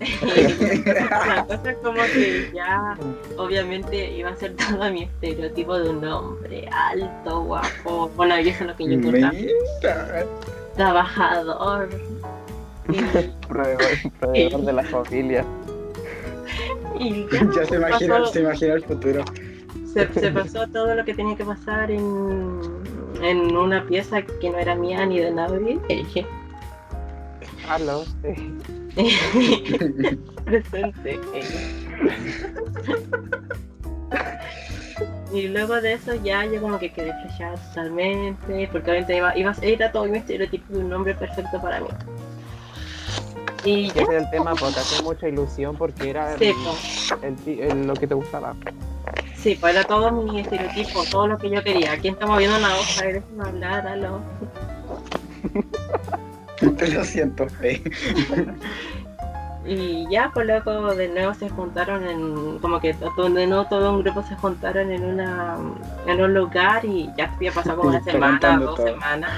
la 1.26 1.46
cosa 1.48 1.70
es 1.70 1.76
como 1.78 2.00
que 2.14 2.50
ya 2.54 2.96
obviamente 3.36 4.10
iba 4.16 4.30
a 4.30 4.36
ser 4.36 4.54
todo 4.56 4.90
mi 4.92 5.02
estereotipo 5.02 5.78
de 5.78 5.90
un 5.90 6.04
hombre 6.06 6.68
alto, 6.72 7.42
guapo. 7.42 8.10
Bueno, 8.16 8.38
y 8.40 8.48
eso 8.48 8.64
es 8.64 8.70
lo 8.70 8.76
que 8.76 8.84
yo 8.86 8.92
encontraba. 8.92 9.32
Trabajador. 10.84 11.90
Proveedor, 13.48 14.12
proveedor 14.18 14.60
de 14.64 14.72
la 14.72 14.82
familia. 14.84 15.44
Y, 16.98 17.26
Ya 17.54 17.66
se 17.66 17.74
imagina, 17.76 18.14
pasó- 18.20 18.32
se 18.32 18.40
imagina 18.40 18.72
el 18.74 18.84
futuro. 18.84 19.22
se, 19.92 20.08
se 20.14 20.30
pasó 20.32 20.66
todo 20.68 20.94
lo 20.94 21.04
que 21.04 21.12
tenía 21.12 21.36
que 21.36 21.44
pasar 21.44 21.90
en, 21.90 22.58
en 23.20 23.54
una 23.54 23.84
pieza 23.86 24.22
que 24.22 24.48
no 24.48 24.56
era 24.56 24.74
mía 24.74 25.04
ni 25.04 25.18
de 25.18 25.30
nadie. 25.30 25.78
Y 25.90 25.96
dije, 25.96 26.26
Aló, 27.68 28.04
sí. 28.22 28.54
presente. 30.46 31.20
Y 35.32 35.48
luego 35.48 35.80
de 35.80 35.92
eso 35.94 36.14
ya 36.16 36.44
yo 36.44 36.60
como 36.60 36.78
que 36.78 36.92
quedé 36.92 37.12
flechada 37.22 37.56
totalmente, 37.68 38.68
porque 38.72 38.90
obviamente 38.90 39.16
iba, 39.16 39.36
iba, 39.36 39.54
era 39.62 39.92
todo 39.92 40.04
mi 40.06 40.18
estereotipo 40.18 40.72
de 40.72 40.78
un 40.80 40.92
hombre 40.92 41.14
perfecto 41.14 41.60
para 41.62 41.80
mí. 41.80 41.86
Y 43.64 43.90
ese 43.90 44.02
era 44.02 44.18
el 44.18 44.30
tema, 44.30 44.54
porque 44.54 44.74
te 44.74 44.80
hacía 44.80 45.02
mucha 45.02 45.28
ilusión 45.28 45.76
porque 45.76 46.10
era 46.10 46.36
sí, 46.38 46.52
pues, 46.64 47.34
el, 47.46 47.86
lo 47.86 47.94
que 47.94 48.06
te 48.06 48.14
gustaba. 48.14 48.56
sí, 49.36 49.56
pues 49.60 49.74
era 49.74 49.84
todo 49.84 50.10
mi 50.10 50.40
estereotipo, 50.40 51.04
todo 51.10 51.28
lo 51.28 51.38
que 51.38 51.50
yo 51.50 51.62
quería. 51.62 51.92
Aquí 51.92 52.08
estamos 52.08 52.38
viendo 52.38 52.58
la 52.58 52.74
hoja, 52.76 53.04
déjame 53.04 53.42
hablar, 53.48 53.86
aló. 53.86 54.20
Lo 56.92 57.04
siento. 57.04 57.46
eh. 57.62 57.82
Y 59.70 60.04
ya, 60.10 60.32
pues 60.34 60.48
luego 60.48 60.96
de 60.96 61.06
nuevo 61.06 61.32
se 61.32 61.48
juntaron 61.48 62.04
en, 62.04 62.58
como 62.58 62.80
que 62.80 62.92
de 62.92 63.46
nuevo 63.46 63.66
todo 63.66 63.92
un 63.92 64.02
grupo 64.02 64.20
se 64.24 64.34
juntaron 64.34 64.90
en 64.90 65.04
una, 65.04 65.56
en 66.08 66.20
un 66.20 66.34
lugar 66.34 66.84
y 66.84 67.08
ya 67.16 67.32
había 67.32 67.52
pasado 67.52 67.76
como 67.76 67.90
una 67.90 68.02
semana, 68.02 68.58
dos 68.58 68.74
todo. 68.74 68.86
semanas. 68.88 69.30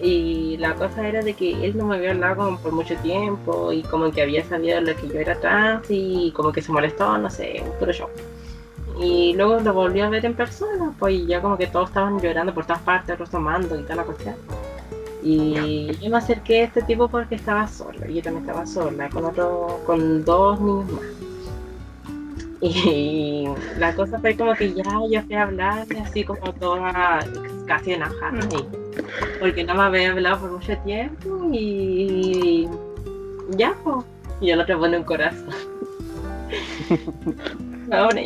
Y 0.00 0.56
la 0.56 0.74
cosa 0.76 1.06
era 1.06 1.20
de 1.20 1.34
que 1.34 1.62
él 1.62 1.76
no 1.76 1.84
me 1.84 1.96
había 1.96 2.12
hablado 2.12 2.56
por 2.56 2.72
mucho 2.72 2.96
tiempo 2.96 3.70
y 3.70 3.82
como 3.82 4.10
que 4.10 4.22
había 4.22 4.42
sabido 4.46 4.80
lo 4.80 4.96
que 4.96 5.08
yo 5.08 5.20
era 5.20 5.38
trans 5.38 5.84
y 5.90 6.32
como 6.34 6.52
que 6.52 6.62
se 6.62 6.72
molestó, 6.72 7.18
no 7.18 7.28
sé, 7.28 7.62
puro 7.78 7.92
show. 7.92 8.08
Y 8.98 9.34
luego 9.34 9.60
lo 9.60 9.74
volví 9.74 10.00
a 10.00 10.08
ver 10.08 10.24
en 10.24 10.32
persona, 10.32 10.94
pues 10.98 11.16
y 11.16 11.26
ya 11.26 11.42
como 11.42 11.58
que 11.58 11.66
todos 11.66 11.90
estaban 11.90 12.18
llorando 12.18 12.54
por 12.54 12.64
todas 12.64 12.80
partes, 12.80 13.12
otros 13.12 13.28
tomando 13.28 13.78
y 13.78 13.82
toda 13.82 13.96
la 13.96 14.04
cuestión. 14.04 14.36
Y 15.22 15.86
yo 16.00 16.10
me 16.10 16.16
acerqué 16.18 16.62
a 16.62 16.64
este 16.64 16.82
tipo 16.82 17.08
porque 17.08 17.34
estaba 17.34 17.68
sola, 17.68 18.06
yo 18.06 18.22
también 18.22 18.44
estaba 18.44 18.66
sola, 18.66 19.08
con 19.10 19.24
otro, 19.24 19.80
con 19.86 20.24
dos 20.24 20.60
niños 20.60 20.92
más. 20.92 21.04
Y 22.62 23.46
la 23.78 23.94
cosa 23.94 24.18
fue 24.18 24.36
como 24.36 24.54
que 24.54 24.72
ya 24.74 24.84
yo 25.10 25.22
fui 25.22 25.34
a 25.34 25.44
hablarle 25.44 26.00
así 26.00 26.24
como 26.24 26.52
toda 26.54 27.24
casi 27.66 27.92
enojada, 27.92 28.38
y- 28.52 28.66
porque 29.38 29.64
no 29.64 29.74
me 29.74 29.82
había 29.82 30.12
hablado 30.12 30.40
por 30.40 30.50
mucho 30.52 30.76
tiempo 30.78 31.48
y 31.52 32.68
ya, 33.56 33.74
pues, 33.82 34.04
y 34.40 34.50
el 34.50 34.60
otro 34.60 34.78
pone 34.78 34.98
un 34.98 35.04
corazón. 35.04 35.48
Ahora. 37.92 38.20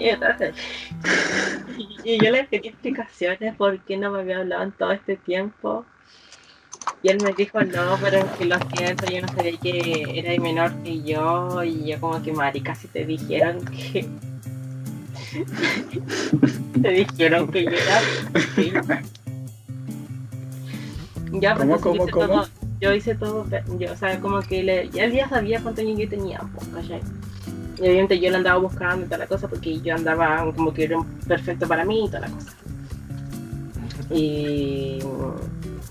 Y 2.04 2.22
yo 2.22 2.30
le 2.30 2.44
pedí 2.44 2.68
explicaciones 2.68 3.54
por 3.56 3.78
qué 3.80 3.96
no 3.96 4.10
me 4.10 4.20
había 4.20 4.38
hablado 4.38 4.62
en 4.64 4.72
todo 4.72 4.92
este 4.92 5.16
tiempo. 5.16 5.84
Y 7.02 7.08
él 7.08 7.18
me 7.22 7.32
dijo, 7.32 7.60
no, 7.62 7.98
pero 8.02 8.18
es 8.18 8.24
que 8.38 8.44
lo 8.46 8.56
siento, 8.74 9.06
yo 9.06 9.20
no 9.20 9.28
sabía 9.28 9.58
que 9.58 10.18
era 10.18 10.42
menor 10.42 10.72
que 10.82 11.02
yo. 11.02 11.62
Y 11.62 11.90
yo 11.90 12.00
como 12.00 12.22
que, 12.22 12.32
marica, 12.32 12.74
si 12.74 12.88
te 12.88 13.04
dijeron 13.04 13.64
que... 13.64 14.08
te 16.82 16.88
dijeron 16.88 17.50
que 17.50 17.64
yo 17.64 17.70
era... 17.70 18.00
sí. 18.54 18.72
Ya, 21.40 21.56
pues 21.56 21.80
¿Cómo, 21.80 22.06
yo 22.06 22.12
cómo, 22.12 22.12
hice 22.12 22.12
todo, 22.12 22.48
yo 22.80 22.94
hice 22.94 23.14
todo, 23.16 23.46
yo, 23.78 23.92
o 23.92 23.96
sea, 23.96 24.20
como 24.20 24.40
que 24.40 24.62
le, 24.62 24.88
ya 24.90 25.04
él 25.04 25.12
ya 25.12 25.28
sabía 25.28 25.60
cuánto 25.60 25.80
años 25.80 25.98
yo 25.98 26.08
tenía, 26.08 26.40
pues, 26.54 26.68
¿cachai? 26.68 27.00
Y 27.78 27.82
obviamente 27.82 28.20
yo 28.20 28.30
lo 28.30 28.36
andaba 28.36 28.58
buscando 28.60 29.04
y 29.04 29.08
toda 29.08 29.18
la 29.18 29.26
cosa 29.26 29.48
porque 29.48 29.80
yo 29.80 29.94
andaba 29.96 30.52
como 30.54 30.72
que 30.72 30.84
era 30.84 30.98
perfecto 31.26 31.66
para 31.66 31.84
mí 31.84 32.04
y 32.04 32.06
toda 32.06 32.20
la 32.20 32.28
cosa. 32.28 32.52
Y 34.10 34.98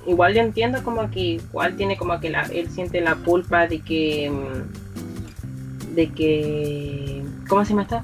igual 0.08 0.34
yo 0.34 0.42
entiendo 0.42 0.84
como 0.84 1.10
que 1.10 1.20
igual 1.20 1.76
tiene 1.76 1.98
como 1.98 2.20
que 2.20 2.30
la, 2.30 2.44
él 2.44 2.70
siente 2.70 3.02
la 3.02 3.16
culpa 3.16 3.68
de 3.68 3.80
que 3.80 4.30
mm, 4.32 5.96
de 5.96 6.10
que 6.12 7.24
¿cómo 7.48 7.66
se 7.66 7.74
me 7.74 7.84
está? 7.84 8.04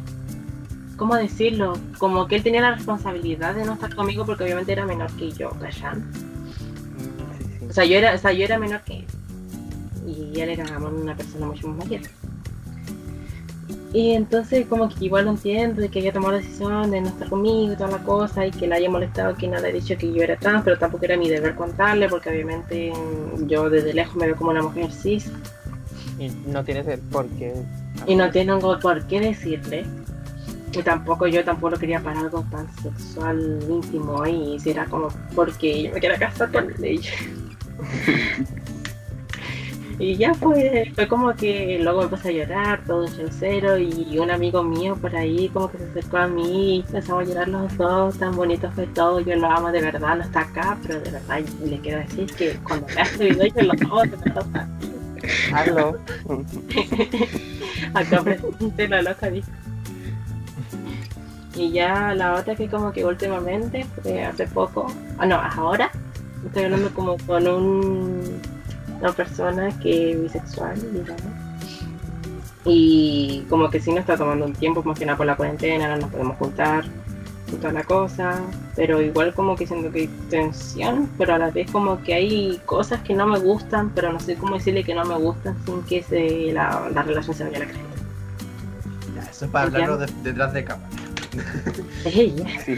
¿Cómo 0.98 1.16
decirlo? 1.16 1.74
Como 1.98 2.28
que 2.28 2.36
él 2.36 2.44
tenía 2.44 2.62
la 2.62 2.76
responsabilidad 2.76 3.56
de 3.56 3.66
no 3.66 3.74
estar 3.74 3.96
conmigo 3.96 4.26
porque 4.26 4.44
obviamente 4.44 4.74
era 4.74 4.86
menor 4.86 5.12
que 5.14 5.32
yo, 5.32 5.50
¿cachai? 5.52 5.96
Sí, 5.96 7.46
sí. 7.60 7.66
O 7.70 7.74
sea, 7.74 7.86
yo 7.86 7.98
era, 7.98 8.14
o 8.14 8.18
sea, 8.18 8.34
yo 8.34 8.44
era 8.44 8.60
menor 8.60 8.82
que 8.82 8.98
él. 8.98 9.06
Y 10.06 10.40
él 10.42 10.50
era 10.50 10.78
una 10.78 11.16
persona 11.16 11.46
mucho 11.46 11.70
más 11.70 11.88
mayor. 11.88 12.02
Y 13.92 14.12
entonces 14.12 14.68
como 14.68 14.88
que 14.90 15.06
igual 15.06 15.26
lo 15.26 15.32
entiendo 15.32 15.82
de 15.82 15.90
que 15.90 16.00
haya 16.00 16.14
tomado 16.14 16.34
la 16.34 16.38
decisión 16.40 16.92
de 16.92 17.02
no 17.02 17.08
estar 17.08 17.28
conmigo 17.28 17.74
y 17.74 17.76
toda 17.76 17.92
la 17.92 18.04
cosa 18.04 18.46
y 18.46 18.52
que 18.52 18.68
le 18.68 18.76
haya 18.76 18.90
molestado 18.90 19.36
que 19.36 19.48
no 19.48 19.60
le 19.60 19.68
haya 19.68 19.80
dicho 19.80 19.98
que 19.98 20.14
yo 20.14 20.22
era 20.22 20.38
trans, 20.38 20.64
pero 20.64 20.78
tampoco 20.78 21.06
era 21.06 21.18
mi 21.18 21.28
deber 21.28 21.56
contarle 21.56 22.08
porque 22.08 22.30
obviamente 22.30 22.92
mm, 22.92 23.48
yo 23.48 23.70
desde 23.70 23.94
lejos 23.94 24.16
me 24.16 24.28
veo 24.28 24.36
como 24.36 24.52
una 24.52 24.62
mujer 24.62 24.92
cis 24.92 25.32
Y 26.20 26.30
no 26.48 26.64
tienes 26.64 26.88
el 26.88 27.00
por 27.00 27.28
qué. 27.30 27.54
y 28.06 28.16
no 28.16 28.30
tengo 28.32 28.80
por 28.80 29.06
qué 29.08 29.20
decirle. 29.22 29.86
Y 30.72 30.84
tampoco 30.84 31.26
yo 31.26 31.44
tampoco 31.44 31.78
quería 31.80 32.00
para 32.00 32.20
algo 32.20 32.46
tan 32.52 32.68
sexual 32.84 33.60
íntimo 33.68 34.24
y 34.28 34.60
si 34.60 34.70
era 34.70 34.86
como 34.86 35.08
porque 35.34 35.84
yo 35.84 35.92
me 35.94 36.00
quiero 36.00 36.16
casar 36.20 36.52
con 36.52 36.72
ella. 36.84 37.12
y 40.00 40.16
ya 40.16 40.34
fue, 40.34 40.92
fue 40.96 41.08
como 41.10 41.36
que 41.36 41.78
luego 41.82 42.04
me 42.04 42.08
puse 42.08 42.30
a 42.30 42.32
llorar, 42.32 42.86
todo 42.86 43.06
en 43.06 43.32
cero 43.32 43.78
y 43.78 44.18
un 44.18 44.32
amigo 44.32 44.64
mío 44.64 44.96
por 44.96 45.14
ahí 45.14 45.50
como 45.50 45.70
que 45.70 45.78
se 45.78 45.84
acercó 45.84 46.18
a 46.18 46.28
mí 46.28 46.78
y 46.78 46.80
empezamos 46.80 47.24
a 47.24 47.26
llorar 47.26 47.48
los 47.50 47.78
dos, 47.78 48.18
tan 48.18 48.34
bonito 48.34 48.72
fue 48.72 48.88
todo, 48.88 49.20
yo 49.20 49.36
lo 49.36 49.48
amo 49.48 49.74
de 49.74 49.82
verdad, 49.82 50.16
no 50.16 50.24
está 50.24 50.42
acá, 50.42 50.78
pero 50.82 51.02
de 51.02 51.12
verdad 51.12 51.42
le 51.66 51.80
quiero 51.80 52.00
decir 52.00 52.28
que 52.34 52.58
cuando 52.64 52.88
vea 52.88 53.04
este 53.04 53.26
video 53.26 53.48
yo 53.48 53.62
lo 53.62 53.74
amo 53.74 54.02
de 54.04 54.18
verdad. 54.18 54.68
Hazlo. 55.54 56.00
Acá 57.94 58.22
presente 58.24 58.88
la 58.88 59.02
loca 59.02 59.30
dijo. 59.30 59.52
Y 61.56 61.72
ya 61.72 62.14
la 62.16 62.36
otra 62.36 62.56
que 62.56 62.70
como 62.70 62.94
que 62.94 63.04
últimamente, 63.04 63.86
fue 64.02 64.24
hace 64.24 64.48
poco, 64.48 64.88
ah 65.18 65.26
no, 65.26 65.36
ahora, 65.36 65.92
estoy 66.46 66.64
hablando 66.64 66.90
como 66.94 67.18
con 67.18 67.48
un, 67.48 68.42
una 69.02 69.12
persona 69.14 69.70
que 69.80 70.12
es 70.12 70.22
bisexual, 70.22 70.76
digamos. 70.94 71.22
Y 72.66 73.46
como 73.50 73.70
que 73.70 73.80
sí 73.80 73.90
nos 73.92 74.02
está 74.02 74.18
tomando 74.18 74.46
un 74.46 74.54
tiempo, 74.54 74.84
más 74.84 75.00
que 75.00 75.06
nada 75.06 75.18
por 75.18 75.26
la 75.26 75.36
cuarentena, 75.36 75.88
no 75.88 75.98
nos 75.98 76.10
podemos 76.12 76.38
juntar 76.38 76.86
y 77.52 77.56
toda 77.56 77.74
la 77.74 77.84
cosa, 77.84 78.42
pero 78.76 79.02
igual 79.02 79.34
como 79.34 79.56
que 79.56 79.66
siento 79.66 79.92
que 79.92 80.02
hay 80.02 80.08
tensión, 80.30 81.10
pero 81.18 81.34
a 81.34 81.38
la 81.40 81.50
vez 81.50 81.72
como 81.72 82.00
que 82.04 82.14
hay 82.14 82.62
cosas 82.66 83.02
que 83.02 83.16
no 83.16 83.26
me 83.26 83.40
gustan, 83.40 83.90
pero 83.96 84.14
no 84.14 84.20
sé 84.20 84.36
cómo 84.36 84.56
decirle 84.58 84.84
que 84.84 84.94
no 84.94 85.04
me 85.06 85.16
gustan 85.16 85.56
sin 85.66 85.82
que 85.84 86.04
se, 86.04 86.52
la, 86.54 86.90
la 86.94 87.02
relación 87.02 87.36
se 87.36 87.44
vaya 87.46 87.58
a 87.58 87.60
la 87.62 87.66
cresta. 87.66 87.84
Ya, 89.16 89.22
eso 89.32 89.46
es 89.46 89.52
para 89.52 89.66
hablarlo 89.66 89.98
de- 89.98 90.14
detrás 90.22 90.54
de 90.54 90.64
cámara. 90.64 90.90
Ella. 92.06 92.46
Sí. 92.66 92.78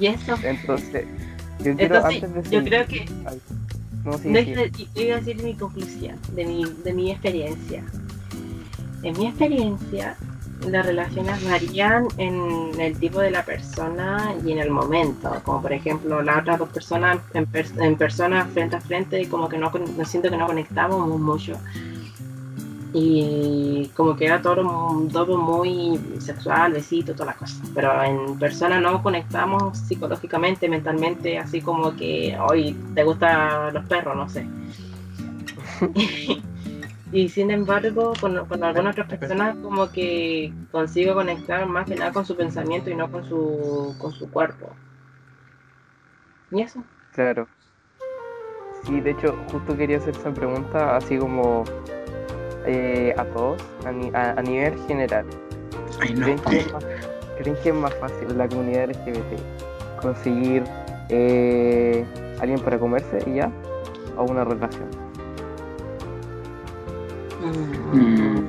Y 0.00 0.06
eso. 0.06 0.34
Entonces, 0.42 1.06
yo 1.58 1.76
quiero 1.76 1.96
Entonces, 1.96 2.22
antes 2.22 2.44
de 2.44 2.50
yo 2.50 2.64
creo 2.64 2.86
que 2.86 3.06
Ay, 3.24 3.40
no, 4.04 4.18
sí, 4.18 4.28
no, 4.28 4.40
sí. 4.40 4.54
yo 4.54 4.64
yo 4.94 5.02
iba 5.02 5.16
a 5.16 5.20
decir 5.20 5.42
mi 5.42 5.54
conclusión, 5.54 6.16
de 6.34 6.44
mi, 6.44 6.64
de 6.64 6.92
mi 6.92 7.10
experiencia. 7.10 7.84
En 9.02 9.18
mi 9.18 9.26
experiencia, 9.26 10.16
las 10.66 10.86
relaciones 10.86 11.44
varían 11.44 12.08
en 12.16 12.80
el 12.80 12.98
tipo 12.98 13.20
de 13.20 13.30
la 13.30 13.44
persona 13.44 14.34
y 14.44 14.52
en 14.52 14.58
el 14.58 14.70
momento. 14.70 15.30
Como 15.44 15.62
por 15.62 15.72
ejemplo, 15.72 16.22
las 16.22 16.38
otras 16.38 16.58
dos 16.58 16.68
personas 16.70 17.18
en, 17.34 17.46
en 17.80 17.96
persona 17.96 18.44
frente 18.46 18.76
a 18.76 18.80
frente, 18.80 19.28
como 19.28 19.48
que 19.48 19.58
no, 19.58 19.70
no 19.70 20.04
siento 20.04 20.30
que 20.30 20.36
no 20.36 20.46
conectamos 20.46 21.08
mucho. 21.20 21.58
Y 22.92 23.90
como 23.94 24.16
que 24.16 24.24
era 24.26 24.40
todo, 24.40 24.64
mu- 24.64 25.08
todo 25.08 25.36
muy 25.36 25.98
sexual, 26.20 26.72
besito, 26.72 27.12
toda 27.12 27.26
la 27.26 27.34
cosa. 27.34 27.62
Pero 27.74 28.02
en 28.02 28.38
persona 28.38 28.80
no 28.80 29.02
conectamos 29.02 29.76
psicológicamente, 29.78 30.68
mentalmente, 30.68 31.38
así 31.38 31.60
como 31.60 31.94
que 31.94 32.36
hoy 32.40 32.74
te 32.94 33.04
gustan 33.04 33.74
los 33.74 33.84
perros, 33.86 34.16
no 34.16 34.28
sé. 34.28 34.46
y 37.12 37.28
sin 37.28 37.50
embargo, 37.50 38.12
con, 38.20 38.46
con 38.46 38.64
algunas 38.64 38.92
otras 38.98 39.18
personas 39.18 39.56
como 39.62 39.90
que 39.90 40.52
consigo 40.70 41.14
conectar 41.14 41.66
más 41.66 41.86
que 41.86 41.94
nada 41.96 42.12
con 42.12 42.24
su 42.24 42.36
pensamiento 42.36 42.90
y 42.90 42.94
no 42.94 43.10
con 43.10 43.24
su, 43.24 43.94
con 43.98 44.12
su 44.12 44.30
cuerpo. 44.30 44.70
¿Y 46.50 46.62
eso? 46.62 46.82
Claro. 47.12 47.48
Sí, 48.86 49.00
de 49.00 49.10
hecho, 49.10 49.34
justo 49.52 49.76
quería 49.76 49.98
hacer 49.98 50.16
esa 50.16 50.32
pregunta 50.32 50.96
así 50.96 51.18
como 51.18 51.64
eh, 52.68 53.12
a 53.16 53.24
todos, 53.24 53.60
a, 53.84 53.90
ni- 53.90 54.10
a- 54.14 54.32
a 54.38 54.42
nivel 54.42 54.78
general. 54.86 55.24
Ay, 56.00 56.14
no. 56.14 56.24
¿Creen 56.26 56.38
que, 56.38 56.58
es 56.58 56.72
más, 56.72 56.84
creen 57.38 57.56
que 57.62 57.68
es 57.70 57.74
más 57.74 57.94
fácil 57.94 58.38
la 58.38 58.46
comunidad 58.48 58.90
LGBT 58.90 59.40
conseguir 60.00 60.62
eh, 61.08 62.04
alguien 62.40 62.60
para 62.60 62.78
comerse 62.78 63.18
y 63.26 63.34
ya? 63.36 63.50
¿O 64.16 64.24
una 64.24 64.44
relación? 64.44 64.86
Mm. 67.92 68.48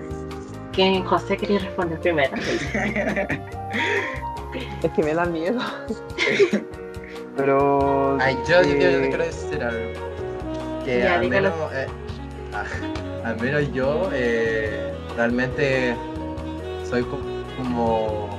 ¿Quién, 0.73 1.03
José 1.05 1.37
quería 1.37 1.59
responder 1.59 1.99
primero? 1.99 2.31
Es 4.83 4.91
que 4.93 5.03
me 5.03 5.13
da 5.13 5.25
miedo. 5.25 5.59
Pero. 7.37 8.17
Ay, 8.19 8.35
yo, 8.47 8.63
yo- 8.63 8.75
yo 8.75 8.87
eh, 8.89 9.05
quiero 9.09 9.23
decir 9.25 9.63
algo. 9.63 9.91
Que 10.83 10.99
Ya, 10.99 11.19
al, 11.19 11.29
menos, 11.29 11.53
eh, 11.73 11.85
ah, 12.53 12.63
al 13.29 13.39
menos 13.39 13.71
yo 13.73 14.09
eh, 14.13 14.93
realmente 15.15 15.95
soy 16.89 17.03
co- 17.03 17.19
como... 17.57 18.29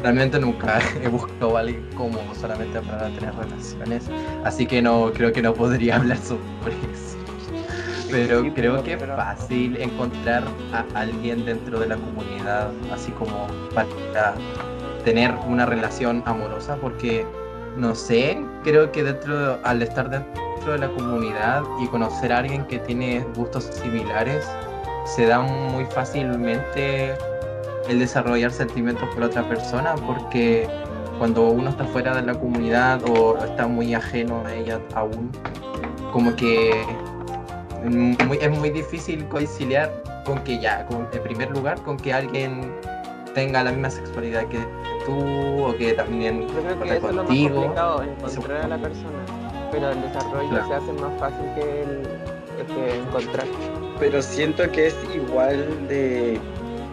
Realmente 0.00 0.40
nunca 0.40 0.80
he 1.02 1.06
buscado 1.08 1.56
a 1.56 1.60
alguien 1.60 1.84
como 1.96 2.18
solamente 2.34 2.80
para 2.80 3.08
tener 3.10 3.32
relaciones. 3.36 4.04
Así 4.44 4.66
que 4.66 4.82
no 4.82 5.12
creo 5.12 5.32
que 5.32 5.42
no 5.42 5.54
podría 5.54 5.96
hablar 5.98 6.18
sobre 6.18 6.72
eso. 6.92 7.16
Pero 8.10 8.42
Sí, 8.42 8.50
creo 8.50 8.82
pero- 8.82 8.82
que 8.82 8.92
es 8.94 9.16
fácil 9.16 9.76
encontrar 9.80 10.42
a 10.72 10.84
alguien 10.98 11.44
dentro 11.44 11.78
de 11.78 11.86
la 11.86 11.96
comunidad, 11.96 12.70
así 12.92 13.12
como 13.12 13.46
para 13.74 14.34
tener 15.04 15.32
una 15.46 15.66
relación 15.66 16.22
amorosa, 16.26 16.76
porque 16.76 17.24
no 17.76 17.94
sé, 17.94 18.38
creo 18.64 18.92
que 18.92 19.02
dentro, 19.04 19.58
al 19.64 19.82
estar 19.82 20.10
dentro 20.10 20.30
de 20.70 20.78
la 20.78 20.88
comunidad 20.88 21.62
y 21.80 21.86
conocer 21.88 22.32
a 22.32 22.38
alguien 22.38 22.64
que 22.66 22.78
tiene 22.78 23.26
gustos 23.36 23.64
similares, 23.64 24.48
se 25.04 25.26
da 25.26 25.40
muy 25.40 25.84
fácilmente 25.86 27.14
el 27.88 27.98
desarrollar 27.98 28.52
sentimientos 28.52 29.08
por 29.14 29.24
otra 29.24 29.42
persona, 29.48 29.94
porque 30.06 30.68
cuando 31.18 31.48
uno 31.50 31.70
está 31.70 31.84
fuera 31.84 32.14
de 32.14 32.22
la 32.22 32.34
comunidad 32.34 33.00
o 33.08 33.36
está 33.44 33.66
muy 33.66 33.94
ajeno 33.94 34.42
a 34.46 34.54
ella 34.54 34.80
aún, 34.94 35.30
como 36.12 36.34
que 36.36 36.84
muy- 37.84 38.38
es 38.40 38.50
muy 38.58 38.70
difícil 38.70 39.26
conciliar 39.28 39.90
con 40.24 40.38
que 40.44 40.58
ya, 40.60 40.86
con- 40.86 41.08
en 41.12 41.22
primer 41.22 41.50
lugar, 41.50 41.80
con 41.82 41.96
que 41.96 42.12
alguien 42.12 42.72
tenga 43.34 43.64
la 43.64 43.72
misma 43.72 43.90
sexualidad 43.90 44.44
que 44.46 44.58
tú 45.06 45.64
o 45.64 45.74
que 45.76 45.92
también 45.94 46.42
Yo 46.48 46.62
creo 46.62 46.78
que 46.80 46.96
eso 46.96 47.08
es 47.08 47.14
lo 47.14 47.22
más 47.22 47.26
contigo. 47.26 47.54
complicado, 47.56 48.02
encontrar 48.02 48.60
a 48.62 48.68
la 48.68 48.78
persona. 48.78 49.18
Pero 49.72 49.90
el 49.90 50.00
desarrollo 50.02 50.48
Claro. 50.50 50.66
se 50.68 50.74
hace 50.74 50.92
más 50.92 51.18
fácil 51.18 51.46
que, 51.54 51.82
el, 51.82 52.02
que 52.74 52.96
encontrar. 52.98 53.46
Pero 53.98 54.22
siento 54.22 54.70
que 54.70 54.86
es 54.88 54.96
igual 55.14 55.88
de, 55.88 56.38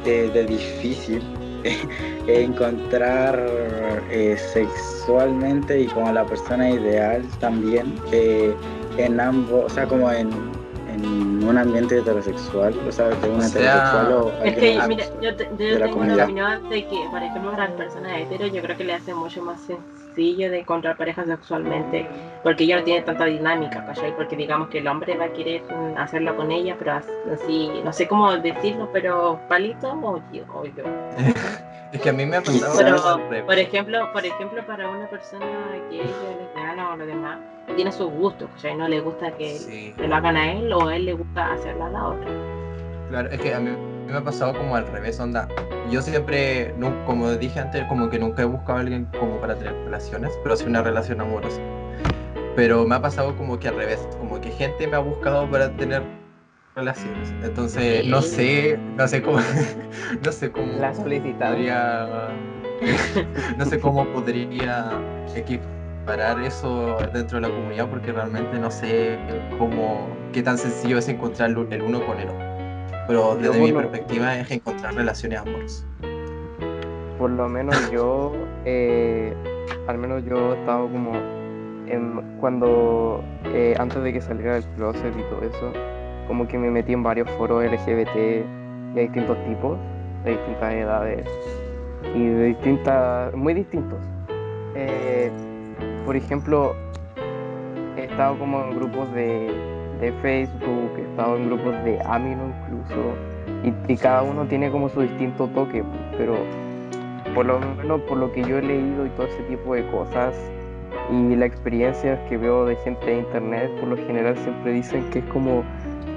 de, 0.06 0.30
de 0.30 0.46
difícil 0.46 1.22
encontrar 2.28 3.46
eh, 4.10 4.38
sexualmente 4.54 5.82
y 5.82 5.88
como 5.88 6.12
la 6.12 6.24
persona 6.26 6.70
ideal 6.70 7.22
también 7.40 7.94
eh, 8.12 8.54
en 8.98 9.20
ambos, 9.20 9.66
o 9.66 9.70
sea, 9.70 9.86
como 9.88 10.12
en, 10.12 10.30
en 10.88 11.44
un 11.48 11.58
ambiente 11.58 11.98
heterosexual, 11.98 12.74
o 12.88 12.92
sea, 12.92 13.10
de 13.10 13.30
un 13.30 13.38
O 13.38 13.42
sea, 13.42 13.48
heterosexual 13.62 14.14
o 14.14 14.32
Es 14.46 14.56
que, 14.56 14.80
alguien- 14.80 14.88
mira, 14.90 15.04
yo, 15.22 15.36
te- 15.36 15.50
yo 15.52 15.58
de 15.58 15.72
la 15.80 15.86
tengo 15.86 15.94
comunidad. 15.98 16.18
la 16.18 16.24
opinión 16.26 16.70
de 16.70 16.84
que, 16.88 17.08
por 17.10 17.24
ejemplo, 17.24 17.52
para 17.52 17.68
las 17.68 17.74
personas 17.76 18.22
hetero, 18.22 18.48
yo 18.48 18.62
creo 18.62 18.78
que 18.78 18.84
le 18.84 18.94
hace 18.94 19.14
mucho 19.14 19.42
más 19.44 19.62
sencillo 19.62 20.50
de 20.52 20.60
encontrar 20.60 20.98
parejas 20.98 21.28
sexualmente, 21.28 22.08
porque 22.44 22.64
ella 22.64 22.78
no 22.78 22.84
tiene 22.84 23.02
tanta 23.02 23.26
dinámica, 23.26 23.86
¿cachai? 23.86 24.16
Porque 24.16 24.36
digamos 24.36 24.70
que 24.70 24.80
el 24.80 24.88
hombre 24.88 25.16
va 25.18 25.26
a 25.26 25.34
querer 25.34 25.62
hacerlo 25.98 26.36
con 26.36 26.52
ella, 26.52 26.76
pero 26.80 26.94
as- 26.94 27.08
así, 27.34 27.70
no 27.84 27.92
sé 27.94 28.08
cómo 28.08 28.32
decirlo, 28.38 28.90
pero 28.94 29.40
palito 29.48 29.92
o 29.92 30.22
yo, 30.32 30.44
o 30.54 30.66
yo. 30.66 30.84
Es 31.92 32.02
que 32.02 32.10
a 32.10 32.14
mí 32.14 32.26
me 32.26 32.38
ha 32.38 32.42
pasado 32.42 32.78
Pero, 32.78 33.46
por 33.46 33.58
ejemplo, 33.58 34.14
por 34.14 34.24
ejemplo, 34.26 34.64
para 34.68 34.88
una 34.90 35.08
persona 35.08 35.46
que 35.90 36.02
es 36.02 36.08
lesbiana 36.08 36.94
o 36.94 36.98
lo 36.98 37.06
demás, 37.06 37.40
tiene 37.76 37.92
sus 37.92 38.12
gustos, 38.12 38.48
¿cachai? 38.56 38.76
No 38.76 38.88
le 38.88 39.00
gusta 39.00 39.32
que 39.32 39.50
Sí, 39.50 39.94
se 39.98 40.08
lo 40.08 40.16
hagan 40.16 40.38
a 40.38 40.52
él 40.54 40.72
o 40.72 40.88
a 40.88 40.96
él 40.96 41.06
le 41.06 41.14
gusta 41.14 41.54
hacerlo 41.54 41.86
a 41.86 41.90
la 41.90 42.08
otra. 42.10 42.30
claro, 43.10 43.30
es 43.32 43.42
que 43.42 43.54
a 43.56 43.60
mí 43.60 43.72
me 44.08 44.18
ha 44.18 44.22
pasado 44.22 44.54
como 44.54 44.76
al 44.76 44.86
revés, 44.88 45.20
onda. 45.20 45.48
Yo 45.90 46.02
siempre, 46.04 46.74
como 47.08 47.32
dije 47.32 47.60
antes, 47.60 47.84
como 47.86 48.10
que 48.10 48.20
nunca 48.20 48.44
he 48.44 48.46
buscado 48.46 48.78
a 48.78 48.82
alguien 48.82 49.06
como 49.20 49.38
para 49.42 49.56
tener 49.56 49.74
relaciones, 49.86 50.32
pero 50.44 50.56
sí 50.56 50.66
una 50.66 50.84
relación 50.84 51.20
amorosa. 51.22 51.60
Pero 52.60 52.86
me 52.86 52.96
ha 52.96 53.02
pasado 53.02 53.38
como 53.38 53.58
que 53.58 53.70
al 53.70 53.78
revés, 53.78 54.06
como 54.20 54.42
que 54.42 54.52
gente 54.52 54.86
me 54.86 54.98
ha 54.98 55.00
buscado 55.00 55.50
para 55.50 55.72
tener 55.78 56.04
relaciones. 56.76 57.34
Entonces, 57.42 58.06
no 58.06 58.22
sé, 58.22 58.78
no 58.98 59.08
sé 59.08 59.22
cómo, 59.22 59.38
no 60.26 60.30
sé 60.34 60.52
cómo 60.52 60.74
La 60.74 60.92
podría, 60.92 62.28
no 63.58 63.64
sé 63.64 63.80
cómo 63.80 64.06
podría 64.12 64.92
equiparar 65.34 66.44
eso 66.44 66.98
dentro 67.14 67.40
de 67.40 67.48
la 67.48 67.56
comunidad 67.56 67.90
porque 67.90 68.12
realmente 68.12 68.60
no 68.60 68.70
sé 68.70 69.18
cómo, 69.58 70.10
qué 70.34 70.44
tan 70.44 70.58
sencillo 70.58 70.98
es 70.98 71.08
encontrar 71.08 71.52
el 71.52 71.82
uno 71.82 72.06
con 72.06 72.20
el 72.20 72.28
otro. 72.28 72.46
pero 73.08 73.36
desde 73.38 73.58
Yo 73.58 73.64
mi 73.64 73.72
perspectiva 73.72 74.38
es 74.38 74.52
encontrar 74.52 74.96
relaciones 74.96 75.40
amorosas. 75.40 75.86
Por 77.18 77.30
lo 77.30 77.48
menos 77.48 77.90
yo, 77.90 78.34
eh, 78.66 79.34
al 79.88 79.98
menos 79.98 80.26
yo 80.26 80.54
he 80.54 80.60
estado 80.60 80.90
como 80.90 81.39
cuando, 82.40 83.24
eh, 83.46 83.76
antes 83.80 84.02
de 84.04 84.14
que 84.14 84.22
saliera 84.22 84.58
el 84.58 84.64
closet 84.76 85.14
y 85.18 85.24
todo 85.24 85.42
eso, 85.42 85.74
como 86.28 86.48
que 86.48 86.58
me 86.58 86.70
metí 86.70 86.94
en 86.94 87.04
varios 87.04 87.30
foros 87.32 87.64
LGBT 87.64 88.16
de 88.16 89.02
distintos 89.02 89.38
tipos, 89.46 89.78
de 90.24 90.32
distintas 90.32 90.74
edades 90.74 91.28
y 92.16 92.26
de 92.28 92.46
distintas, 92.46 93.34
muy 93.34 93.54
distintos. 93.54 94.00
Eh, 94.76 95.32
por 96.06 96.16
ejemplo, 96.16 96.76
he 97.98 98.06
estado 98.06 98.38
como 98.38 98.64
en 98.64 98.76
grupos 98.76 99.12
de, 99.14 99.52
de 100.00 100.12
Facebook, 100.22 100.92
he 100.98 101.02
estado 101.02 101.38
en 101.38 101.48
grupos 101.48 101.84
de 101.84 102.00
Amino 102.06 102.54
incluso, 102.64 103.14
y 103.88 103.96
cada 103.98 104.24
uno 104.24 104.46
tiene 104.46 104.72
como 104.72 104.90
su 104.90 105.02
distinto 105.02 105.48
toque, 105.48 105.84
pero 106.18 106.36
por 107.36 107.46
lo 107.46 107.60
menos 107.60 108.02
por 108.02 108.18
lo 108.18 108.32
que 108.32 108.44
yo 108.44 108.58
he 108.58 108.62
leído 108.62 109.06
y 109.06 109.10
todo 109.10 109.28
ese 109.28 109.44
tipo 109.44 109.76
de 109.76 109.86
cosas 109.92 110.34
y 111.12 111.36
la 111.36 111.46
experiencia 111.46 112.24
que 112.28 112.38
veo 112.38 112.66
de 112.66 112.76
gente 112.78 113.06
de 113.06 113.18
internet, 113.20 113.72
por 113.80 113.90
lo 113.90 113.98
general 113.98 114.38
siempre 114.38 114.72
dicen 114.74 115.10
que 115.10 115.20
es 115.20 115.26
como 115.26 115.64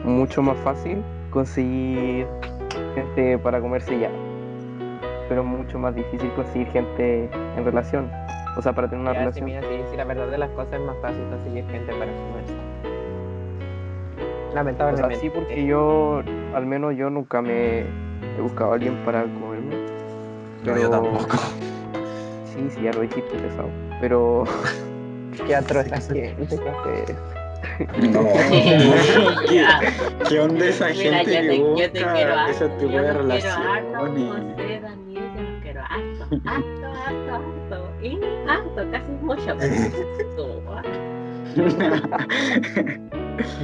mucho 0.05 0.43
más 0.43 0.57
fácil 0.59 1.03
conseguir 1.31 2.27
gente 2.95 3.39
para 3.39 3.61
comerse 3.61 3.99
ya, 3.99 4.11
pero 5.29 5.43
mucho 5.45 5.79
más 5.79 5.95
difícil 5.95 6.31
conseguir 6.35 6.69
gente 6.69 7.31
en 7.57 7.65
relación, 7.65 8.11
o 8.57 8.61
sea, 8.63 8.73
para 8.75 8.89
tener 8.89 9.01
una 9.03 9.13
Ya, 9.13 9.19
sí, 9.33 9.41
relación. 9.41 9.45
mira, 9.47 9.61
sí, 9.63 9.83
sí, 9.91 9.97
la 9.97 10.05
verdad 10.05 10.27
de 10.29 10.39
las 10.39 10.51
cosas 10.51 10.75
es 10.75 10.81
más 10.81 10.97
fácil 11.01 11.23
conseguir 11.31 11.65
gente 11.71 11.93
para 11.93 12.13
comerse. 12.13 12.53
O 14.51 14.55
Lamentablemente. 14.55 15.15
sea, 15.15 15.21
sí, 15.23 15.31
porque 15.31 15.65
yo, 15.65 16.23
al 16.55 16.67
menos 16.67 16.95
yo 16.97 17.09
nunca 17.09 17.41
me 17.41 17.81
he 17.81 18.41
buscado 18.43 18.73
a 18.73 18.75
alguien 18.75 18.95
para 19.07 19.23
comerme. 19.23 19.75
No, 20.65 20.67
yo 20.67 20.75
Pero- 20.75 20.91
tampoco. 20.91 21.27
Sí, 22.53 22.61
sí, 22.69 22.83
ya 22.83 22.93
lo 22.93 23.01
dijiste, 23.01 23.35
pesado. 23.39 23.71
Pero 24.03 24.45
Qué 25.47 25.55
atroz 25.55 25.87
esta 25.87 26.01
gente. 26.01 26.35
eh, 26.35 27.17
No. 28.11 28.23
¿Qué, 29.49 29.65
qué 30.29 30.41
onda 30.41 30.67
esa 30.67 30.89
Mira, 30.89 31.19
gente 31.25 31.33
yo 31.35 31.41
que 31.41 31.49
te, 31.49 31.59
yo 31.59 31.93
te 31.93 32.01
busca 32.01 32.43
harto, 32.43 32.77
tipo 32.79 32.93
de 32.93 32.99
quiero 32.99 33.09
harto, 33.09 33.23
relaciones? 33.23 33.85
José, 34.29 34.81
Daniel, 34.83 35.25
yo 35.35 35.43
los 35.43 35.63
quiero 35.63 35.81
harto, 35.83 36.25
harto, 36.45 36.87
harto, 37.07 37.35
harto, 37.35 37.93
y 38.03 38.21
harto, 38.49 38.91
casi 38.91 39.13
mucho, 39.23 39.57
pero 39.59 39.75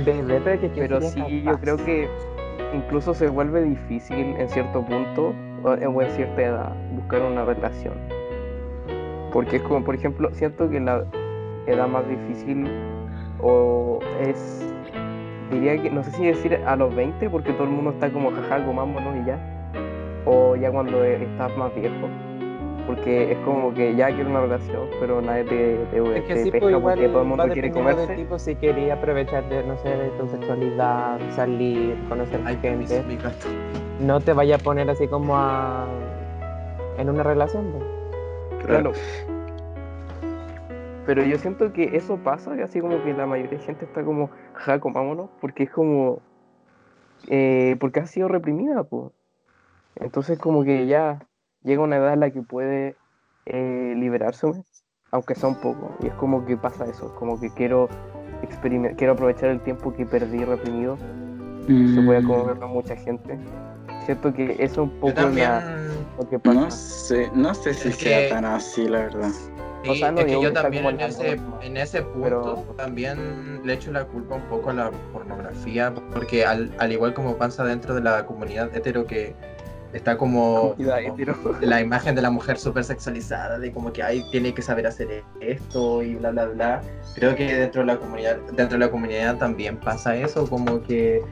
Desde 0.04 0.40
que 0.60 0.68
pero 0.76 1.00
sí, 1.00 1.42
yo 1.42 1.58
creo 1.58 1.76
que 1.84 2.08
incluso 2.74 3.12
se 3.12 3.28
vuelve 3.28 3.62
difícil 3.64 4.36
en 4.38 4.48
cierto 4.48 4.84
punto 4.84 5.34
o 5.64 5.74
en 5.74 6.10
cierta 6.12 6.42
edad 6.42 6.72
buscar 6.92 7.22
una 7.22 7.44
relación. 7.44 8.17
Porque 9.32 9.56
es 9.56 9.62
como, 9.62 9.84
por 9.84 9.94
ejemplo, 9.94 10.30
siento 10.32 10.68
que 10.70 10.80
la 10.80 11.04
edad 11.66 11.86
más 11.88 12.08
difícil 12.08 12.66
o 13.40 14.00
es, 14.20 14.72
diría 15.50 15.80
que, 15.80 15.90
no 15.90 16.02
sé 16.02 16.10
si 16.12 16.26
decir 16.26 16.60
a 16.66 16.76
los 16.76 16.94
20, 16.94 17.28
porque 17.30 17.52
todo 17.52 17.64
el 17.64 17.70
mundo 17.70 17.90
está 17.90 18.10
como 18.10 18.30
jaja, 18.30 18.64
comámonos 18.64 19.16
y 19.22 19.26
ya. 19.26 19.38
O 20.24 20.56
ya 20.56 20.70
cuando 20.70 21.04
e- 21.04 21.22
estás 21.22 21.56
más 21.56 21.74
viejo. 21.74 22.08
Porque 22.86 23.32
es 23.32 23.38
como 23.44 23.74
que 23.74 23.94
ya 23.94 24.06
quiero 24.10 24.30
una 24.30 24.40
relación, 24.40 24.88
pero 24.98 25.20
nadie 25.20 25.44
te, 25.44 25.76
te, 25.90 25.98
Es 26.18 26.24
que 26.24 26.34
te 26.34 26.42
sí, 26.44 26.50
pesca 26.50 26.64
pues 26.64 26.74
igual 26.76 26.94
porque 26.94 27.08
todo 27.10 27.20
el 27.22 27.28
mundo 27.28 27.46
va 27.46 27.52
quiere 27.52 27.70
comerse. 27.70 28.06
del 28.06 28.16
tipo 28.16 28.38
si 28.38 28.54
quería 28.54 28.94
aprovechar 28.94 29.46
de, 29.50 29.62
no 29.64 29.76
sé, 29.76 29.90
de 29.90 30.08
tu 30.18 30.26
sexualidad, 30.26 31.18
salir, 31.32 31.98
conocer 32.08 32.40
Ay, 32.46 32.56
gente. 32.62 33.02
mi 33.06 33.16
gato. 33.16 33.46
No 34.00 34.20
te 34.20 34.32
vaya 34.32 34.54
a 34.54 34.58
poner 34.58 34.88
así 34.88 35.06
como 35.06 35.36
a... 35.36 35.86
en 36.96 37.10
una 37.10 37.22
relación. 37.22 37.66
pues. 37.72 37.84
Claro. 38.68 38.92
Pero 41.06 41.24
yo 41.24 41.38
siento 41.38 41.72
que 41.72 41.96
eso 41.96 42.18
pasa, 42.18 42.54
y 42.54 42.60
así 42.60 42.80
como 42.80 43.02
que 43.02 43.14
la 43.14 43.26
mayoría 43.26 43.58
de 43.58 43.64
gente 43.64 43.86
está 43.86 44.04
como, 44.04 44.30
ja, 44.52 44.78
comámonos, 44.78 45.30
porque 45.40 45.62
es 45.62 45.70
como, 45.70 46.20
eh, 47.28 47.76
porque 47.80 48.00
ha 48.00 48.06
sido 48.06 48.28
reprimida, 48.28 48.84
pues. 48.84 49.10
Entonces 49.96 50.38
como 50.38 50.64
que 50.64 50.86
ya 50.86 51.26
llega 51.62 51.82
una 51.82 51.96
edad 51.96 52.12
en 52.12 52.20
la 52.20 52.30
que 52.30 52.42
puede 52.42 52.98
eh, 53.46 53.94
liberarse, 53.96 54.46
aunque 55.10 55.34
sea 55.34 55.48
un 55.48 55.56
poco, 55.56 55.90
y 56.02 56.08
es 56.08 56.14
como 56.14 56.44
que 56.44 56.56
pasa 56.58 56.84
eso, 56.84 57.14
como 57.16 57.40
que 57.40 57.50
quiero 57.50 57.88
quiero 58.96 59.12
aprovechar 59.14 59.48
el 59.48 59.60
tiempo 59.60 59.92
que 59.94 60.04
perdí 60.06 60.44
reprimido, 60.44 60.96
que 61.66 62.00
voy 62.00 62.16
a 62.16 62.20
Mm, 62.20 62.26
comerlo 62.26 62.68
mucha 62.68 62.96
gente. 62.96 63.38
Siento 64.08 64.32
que 64.32 64.52
eso 64.52 64.62
es 64.64 64.78
un 64.78 64.90
Yo 64.94 65.00
poco 65.00 65.12
también. 65.12 65.50
la- 65.50 65.76
lo 66.18 66.26
que 66.30 66.38
pasa. 66.38 66.58
No 66.60 66.70
sé, 66.70 67.30
no 67.34 67.52
sé 67.54 67.74
si 67.74 67.88
Es 67.88 67.96
sea 67.96 68.20
que- 68.22 68.28
tan 68.30 68.46
así, 68.46 68.88
la 68.88 69.00
verdad. 69.00 69.30
O 69.86 69.94
sea, 69.94 70.10
no 70.10 70.20
es 70.20 70.24
que 70.24 70.40
yo 70.42 70.50
también 70.50 70.86
en 70.86 71.00
ese, 71.02 71.36
norma, 71.36 71.58
en 71.62 71.76
ese 71.76 72.00
punto 72.02 72.22
pero- 72.22 72.54
también 72.78 73.60
le 73.64 73.74
echo 73.74 73.92
la 73.92 74.06
culpa 74.06 74.36
un 74.36 74.42
poco 74.44 74.70
a 74.70 74.72
la 74.72 74.90
pornografía, 75.12 75.92
porque 76.14 76.46
al, 76.46 76.72
al 76.78 76.90
igual 76.90 77.12
como 77.12 77.36
pasa 77.36 77.64
dentro 77.64 77.94
de 77.94 78.00
la 78.00 78.24
comunidad 78.24 78.74
hetero 78.74 79.04
que 79.04 79.34
está 79.92 80.16
como, 80.16 80.70
Comunidad 80.70 81.02
como 81.02 81.14
hetero. 81.14 81.36
la 81.60 81.80
imagen 81.82 82.14
de 82.14 82.22
la 82.22 82.30
mujer 82.30 82.58
súper 82.58 82.84
sexualizada, 82.84 83.58
de 83.58 83.70
como 83.72 83.92
que 83.92 84.02
ay, 84.02 84.24
tiene 84.32 84.54
que 84.54 84.62
saber 84.62 84.86
hacer 84.86 85.22
esto 85.40 86.02
y 86.02 86.14
bla 86.14 86.30
bla 86.30 86.46
bla. 86.46 86.80
Creo 87.14 87.36
que 87.36 87.44
dentro 87.54 87.82
de 87.82 87.86
la 87.88 87.98
comunidad, 87.98 88.36
dentro 88.56 88.78
de 88.78 88.86
la 88.86 88.90
comunidad 88.90 89.36
también 89.36 89.76
pasa 89.76 90.16
eso, 90.16 90.48
como 90.48 90.82
que 90.82 91.22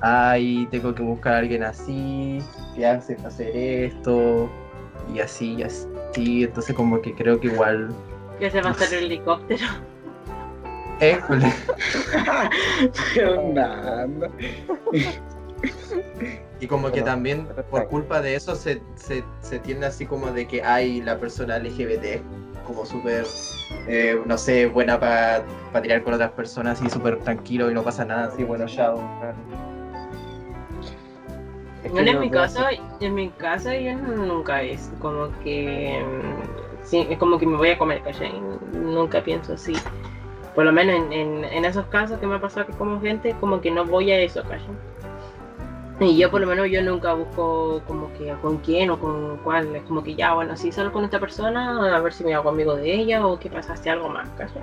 ay, 0.00 0.66
tengo 0.70 0.94
que 0.94 1.02
buscar 1.02 1.34
a 1.34 1.38
alguien 1.38 1.62
así, 1.62 2.38
que 2.74 2.86
hace 2.86 3.16
hacer 3.24 3.56
esto, 3.56 4.48
y 5.12 5.20
así, 5.20 5.54
y 5.54 5.62
así. 5.62 6.44
Entonces 6.44 6.74
como 6.74 7.00
que 7.00 7.14
creo 7.14 7.40
que 7.40 7.48
igual 7.48 7.94
que 8.38 8.50
se 8.50 8.60
va 8.60 8.68
a 8.68 8.72
hacer 8.72 8.98
el 8.98 9.04
helicóptero. 9.04 9.66
Éjole. 11.00 11.52
Y 16.60 16.66
como 16.66 16.90
que 16.90 17.02
también 17.02 17.46
por 17.70 17.86
culpa 17.88 18.20
de 18.22 18.34
eso 18.34 18.54
se, 18.54 18.80
se, 18.94 19.22
se 19.40 19.58
tiende 19.58 19.86
así 19.86 20.06
como 20.06 20.28
de 20.28 20.46
que 20.46 20.62
hay 20.62 21.02
la 21.02 21.18
persona 21.18 21.58
LGBT 21.58 22.22
como 22.66 22.84
súper, 22.84 23.26
eh, 23.86 24.20
no 24.24 24.36
sé, 24.38 24.66
buena 24.66 24.98
para 24.98 25.44
tirar 25.82 26.02
con 26.02 26.14
otras 26.14 26.32
personas 26.32 26.80
y 26.82 26.90
súper 26.90 27.20
tranquilo 27.20 27.70
y 27.70 27.74
no 27.74 27.82
pasa 27.82 28.04
nada, 28.04 28.26
así 28.26 28.42
bueno, 28.42 28.66
chao. 28.66 28.98
Bueno, 31.90 32.10
en 32.10 32.20
mi 32.20 32.30
caso, 32.30 32.64
en 33.00 33.14
mi 33.14 33.28
caso 33.30 33.72
yo 33.72 33.94
nunca 33.94 34.62
es 34.62 34.90
como 35.00 35.28
que 35.42 36.04
mm, 36.04 36.84
sí, 36.84 37.06
es 37.08 37.18
como 37.18 37.38
que 37.38 37.46
me 37.46 37.56
voy 37.56 37.70
a 37.70 37.78
comer, 37.78 38.02
¿cachai? 38.02 38.32
Nunca 38.72 39.22
pienso 39.22 39.54
así. 39.54 39.74
Por 40.54 40.64
lo 40.64 40.72
menos 40.72 40.94
en, 40.96 41.12
en, 41.12 41.44
en 41.44 41.64
esos 41.64 41.86
casos 41.86 42.18
que 42.18 42.26
me 42.26 42.36
ha 42.36 42.40
pasado 42.40 42.66
que 42.66 42.72
como 42.72 43.00
gente, 43.00 43.34
como 43.40 43.60
que 43.60 43.70
no 43.70 43.84
voy 43.84 44.10
a 44.10 44.20
eso, 44.20 44.42
¿cachai? 44.42 44.74
Y 45.98 46.18
yo 46.18 46.30
por 46.30 46.42
lo 46.42 46.46
menos 46.46 46.68
yo 46.68 46.82
nunca 46.82 47.14
busco 47.14 47.80
como 47.86 48.12
que 48.12 48.30
con 48.42 48.58
quién 48.58 48.90
o 48.90 48.98
con 48.98 49.38
cuál, 49.38 49.74
es 49.74 49.82
como 49.84 50.02
que 50.02 50.14
ya, 50.14 50.34
bueno, 50.34 50.54
si 50.54 50.70
salgo 50.70 50.92
con 50.92 51.04
esta 51.04 51.18
persona, 51.18 51.96
a 51.96 52.00
ver 52.00 52.12
si 52.12 52.22
me 52.22 52.34
hago 52.34 52.50
amigo 52.50 52.76
de 52.76 52.94
ella 52.94 53.26
o 53.26 53.38
que 53.38 53.48
pasaste 53.48 53.88
algo 53.88 54.10
más, 54.10 54.28
¿cachai? 54.36 54.62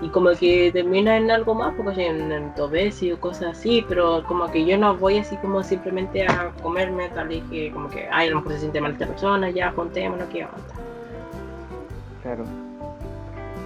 Y 0.00 0.08
como 0.10 0.30
que 0.30 0.70
termina 0.72 1.16
en 1.16 1.30
algo 1.30 1.54
más, 1.54 1.74
porque 1.74 2.06
en, 2.06 2.30
en 2.30 2.54
Tobesi 2.54 3.12
o 3.12 3.20
cosas 3.20 3.58
así, 3.58 3.84
pero 3.88 4.22
como 4.28 4.48
que 4.50 4.64
yo 4.64 4.78
no 4.78 4.96
voy 4.96 5.18
así 5.18 5.36
como 5.38 5.62
simplemente 5.62 6.24
a 6.24 6.52
comerme 6.62 7.08
tal 7.08 7.32
y 7.32 7.40
que 7.42 7.72
como 7.72 7.88
que, 7.88 8.08
ay, 8.10 8.28
a 8.28 8.30
lo 8.30 8.36
mejor 8.36 8.52
se 8.52 8.60
siente 8.60 8.80
mal 8.80 8.92
esta 8.92 9.06
persona, 9.06 9.50
ya 9.50 9.72
juntémonos, 9.72 10.28
que 10.28 10.44
aguanta. 10.44 10.74
Claro. 12.22 12.44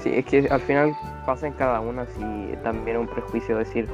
Sí, 0.03 0.11
es 0.15 0.25
que 0.25 0.49
al 0.49 0.61
final 0.61 0.97
pasa 1.27 1.47
en 1.47 1.53
cada 1.53 1.81
una, 1.81 2.07
si 2.07 2.57
también 2.63 2.97
es 2.97 3.01
un 3.03 3.09
prejuicio 3.09 3.59
decir 3.59 3.89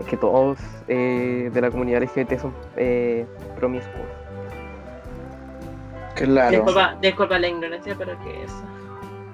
es 0.00 0.06
que 0.06 0.16
todos 0.16 0.58
eh, 0.88 1.50
de 1.52 1.60
la 1.60 1.70
comunidad 1.70 2.02
LGBT 2.02 2.38
son 2.38 2.54
eh, 2.76 3.26
promiscuos. 3.56 4.06
Claro. 6.14 6.50
Disculpa, 6.50 6.96
disculpa 7.00 7.38
la 7.38 7.48
ignorancia, 7.48 7.94
pero 7.96 8.18
que 8.22 8.44
es. 8.44 8.52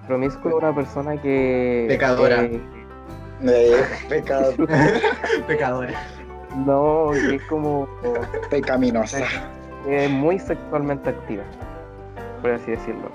Promiscuo 0.08 0.50
es 0.50 0.56
una 0.56 0.74
persona 0.74 1.20
que... 1.20 1.84
Pecadora. 1.88 2.42
eh, 2.42 2.60
Eh, 3.42 3.76
pecado, 4.08 4.52
Pecadores. 5.46 5.96
no, 6.56 7.10
que 7.12 7.36
es 7.36 7.42
como... 7.44 7.86
pecaminosa. 8.50 9.20
eh, 9.86 10.08
muy 10.08 10.38
sexualmente 10.38 11.10
activa, 11.10 11.44
por 12.42 12.52
así 12.52 12.70
decirlo. 12.72 13.10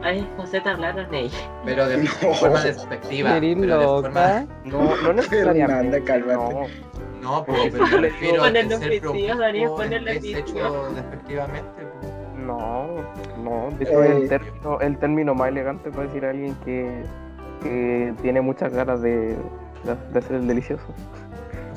Ay, 0.00 0.26
José, 0.36 0.60
te 0.60 0.68
hablaron 0.70 1.12
ella. 1.12 1.36
Pero 1.64 1.88
de 1.88 1.98
No. 1.98 2.34
forma 2.34 2.62
despectiva. 2.62 3.36
¿Eres 3.36 3.56
pero 3.58 3.78
de 3.78 3.84
loca? 3.84 4.02
forma... 4.10 4.46
No, 4.64 4.96
no 5.02 5.12
necesariamente. 5.12 6.00
Fernanda, 6.00 6.00
cálmate. 6.04 6.54
no. 6.54 6.88
No, 7.20 7.44
pues, 7.44 7.72
pero 7.72 7.86
me 7.88 7.96
refiero 7.98 8.42
a 8.42 8.46
Ponerle 8.46 8.78
ser 8.78 9.00
promiscuo 9.00 9.12
Darío, 9.38 9.64
es- 9.64 10.16
es 10.16 10.24
hecho 10.24 10.88
despectivamente. 10.94 11.87
No, 12.48 12.86
no, 13.44 13.68
es 13.78 13.88
Eh. 13.90 14.16
el 14.22 14.28
término, 14.28 14.80
el 14.80 14.98
término 14.98 15.34
más 15.34 15.48
elegante 15.48 15.90
para 15.90 16.04
decir 16.04 16.24
a 16.24 16.30
alguien 16.30 16.54
que, 16.64 17.02
que 17.62 18.14
tiene 18.22 18.40
muchas 18.40 18.72
ganas 18.72 19.02
de, 19.02 19.36
de, 19.84 19.94
de 20.12 20.18
hacer 20.18 20.36
el 20.36 20.46
delicioso. 20.48 20.84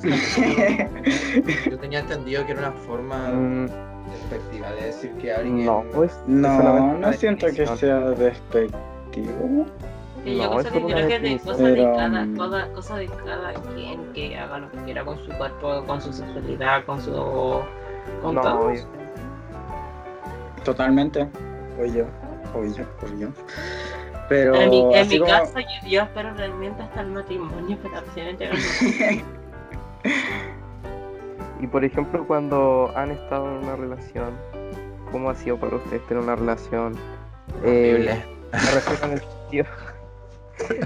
Yo 1.69 1.77
tenía 1.79 1.99
entendido 1.99 2.45
que 2.45 2.53
era 2.53 2.61
una 2.69 2.71
forma 2.71 3.29
Mm, 3.29 3.65
despectiva 4.11 4.71
de 4.71 4.85
decir 4.87 5.11
que 5.21 5.33
alguien. 5.33 5.65
no, 5.65 5.83
pues. 5.93 6.17
No, 6.25 6.97
no 6.97 7.13
siento 7.13 7.47
que 7.47 7.67
sea 7.67 7.99
despectivo. 8.11 9.65
Yo 10.25 10.43
No, 10.43 10.51
cosa 10.51 10.67
es 10.67 10.73
que 10.73 10.79
creo 10.83 10.97
es 10.97 11.03
de 11.07 11.09
definición. 11.13 11.53
cosa 11.55 11.63
de 11.67 11.73
Pero, 11.75 11.95
cada, 11.95 12.25
mm, 12.25 12.35
toda- 12.37 12.73
cosa 12.73 12.97
de 12.97 13.07
cada 13.07 13.53
quien 13.75 14.13
que 14.13 14.37
haga 14.37 14.57
lo 14.59 14.71
que 14.71 14.77
quiera 14.79 15.03
con 15.03 15.17
su 15.19 15.31
cuerpo, 15.33 15.83
con 15.85 16.01
su 16.01 16.13
sexualidad, 16.13 16.85
con 16.85 17.01
su 17.01 17.11
con 18.21 18.35
No, 18.35 18.41
todo. 18.41 18.59
obvio. 18.67 18.83
Totalmente. 20.63 21.27
Obvio, 21.79 22.05
obvio, 22.53 22.85
obvio. 23.03 23.31
Pero 24.29 24.55
en 24.55 24.69
mi, 24.69 24.95
en 24.95 25.07
mi 25.09 25.19
como- 25.19 25.29
caso, 25.31 25.59
yo, 25.59 25.89
yo 25.89 26.01
espero 26.03 26.33
realmente 26.35 26.81
hasta 26.81 27.01
el 27.01 27.07
matrimonio 27.11 27.77
para 27.77 28.01
recién. 28.15 29.23
Y 31.59 31.67
por 31.67 31.83
ejemplo, 31.85 32.25
cuando 32.25 32.91
han 32.95 33.11
estado 33.11 33.47
en 33.47 33.63
una 33.63 33.75
relación, 33.75 34.31
¿cómo 35.11 35.29
ha 35.29 35.35
sido 35.35 35.57
para 35.57 35.75
ustedes 35.75 36.05
tener 36.07 36.23
una 36.23 36.35
relación? 36.35 36.95
Eh, 37.63 37.91
Horrible. 37.93 38.25
me 38.53 38.71
refiero 38.71 39.05
en 39.05 39.11
el 39.11 39.19
sentido, 39.21 39.65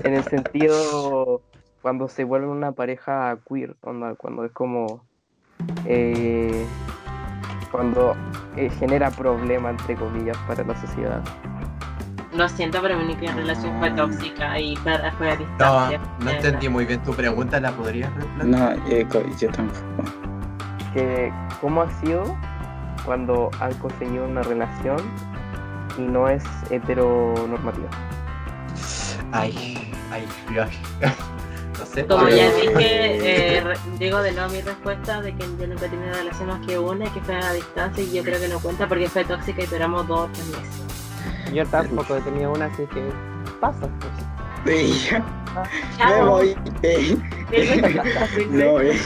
en 0.03 0.13
el 0.13 0.23
sentido 0.23 1.41
cuando 1.81 2.07
se 2.09 2.23
vuelve 2.23 2.47
una 2.47 2.71
pareja 2.71 3.37
queer, 3.47 3.75
onda, 3.81 4.15
cuando 4.15 4.43
es 4.43 4.51
como 4.51 5.05
eh, 5.85 6.65
cuando 7.75 8.15
eh, 8.55 8.69
genera 8.79 9.11
problema 9.11 9.69
entre 9.69 9.95
comillas 9.95 10.37
para 10.47 10.63
la 10.63 10.75
sociedad. 10.79 11.21
Lo 12.33 12.49
siento, 12.49 12.81
pero 12.81 12.97
mi 12.97 13.05
única 13.05 13.33
relación 13.33 13.77
fue 13.79 13.91
tóxica 13.91 14.59
y 14.59 14.75
para, 14.77 15.11
fue 15.13 15.31
a 15.31 15.35
distancia. 15.37 16.01
no 16.19 16.29
entendí 16.29 16.67
muy 16.67 16.85
bien 16.85 17.01
tu 17.03 17.13
pregunta, 17.13 17.59
¿la 17.59 17.71
podrías 17.71 18.13
replantear? 18.13 18.77
No, 18.77 18.87
eh, 18.89 19.07
yo 19.39 19.49
tampoco. 19.51 19.81
Que, 20.93 21.31
¿Cómo 21.61 21.81
ha 21.81 21.91
sido 22.01 22.23
cuando 23.05 23.51
han 23.61 23.73
conseguido 23.75 24.25
una 24.25 24.41
relación 24.41 24.97
y 25.97 26.01
no 26.01 26.27
es 26.27 26.43
heteronormativa? 26.69 27.89
Ay, 29.31 29.93
ay, 30.11 30.27
ay. 31.01 31.11
Como 32.03 32.25
pero- 32.25 32.35
ya 32.35 32.53
dije, 32.53 33.57
eh, 33.57 33.63
digo 33.99 34.21
de 34.21 34.31
nuevo 34.33 34.49
mi 34.51 34.61
respuesta 34.61 35.21
de 35.21 35.33
que 35.35 35.43
yo 35.59 35.67
nunca 35.67 35.85
he 35.85 35.89
tenido 35.89 36.07
una 36.09 36.17
relación 36.17 36.47
más 36.49 36.65
que 36.67 36.77
una, 36.77 37.13
que 37.13 37.21
fue 37.21 37.35
a 37.35 37.53
distancia 37.53 38.03
y 38.03 38.11
yo 38.13 38.23
creo 38.23 38.39
que 38.39 38.47
no 38.47 38.59
cuenta 38.59 38.87
porque 38.87 39.07
fue 39.07 39.23
tóxica 39.25 39.63
y 39.63 39.65
duramos 39.67 40.07
dos 40.07 40.29
o 40.29 40.31
tres 40.33 40.45
meses. 40.47 41.53
Yo 41.53 41.65
tampoco 41.67 42.17
he 42.17 42.21
tenido 42.21 42.51
una, 42.51 42.65
así 42.65 42.85
que 42.87 43.03
pasa. 43.59 43.87
Pues. 44.63 44.81
Y 44.81 44.93
ya, 45.09 45.23
me 46.09 46.23
voy. 46.25 46.55
eh. 46.83 47.17
No, 48.49 48.81
eh. 48.81 48.99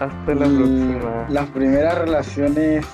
Hasta 0.00 0.34
la 0.34 0.46
Y 0.46 0.56
próxima. 0.56 1.26
Las 1.28 1.46
primeras 1.50 1.98
relaciones 1.98 2.86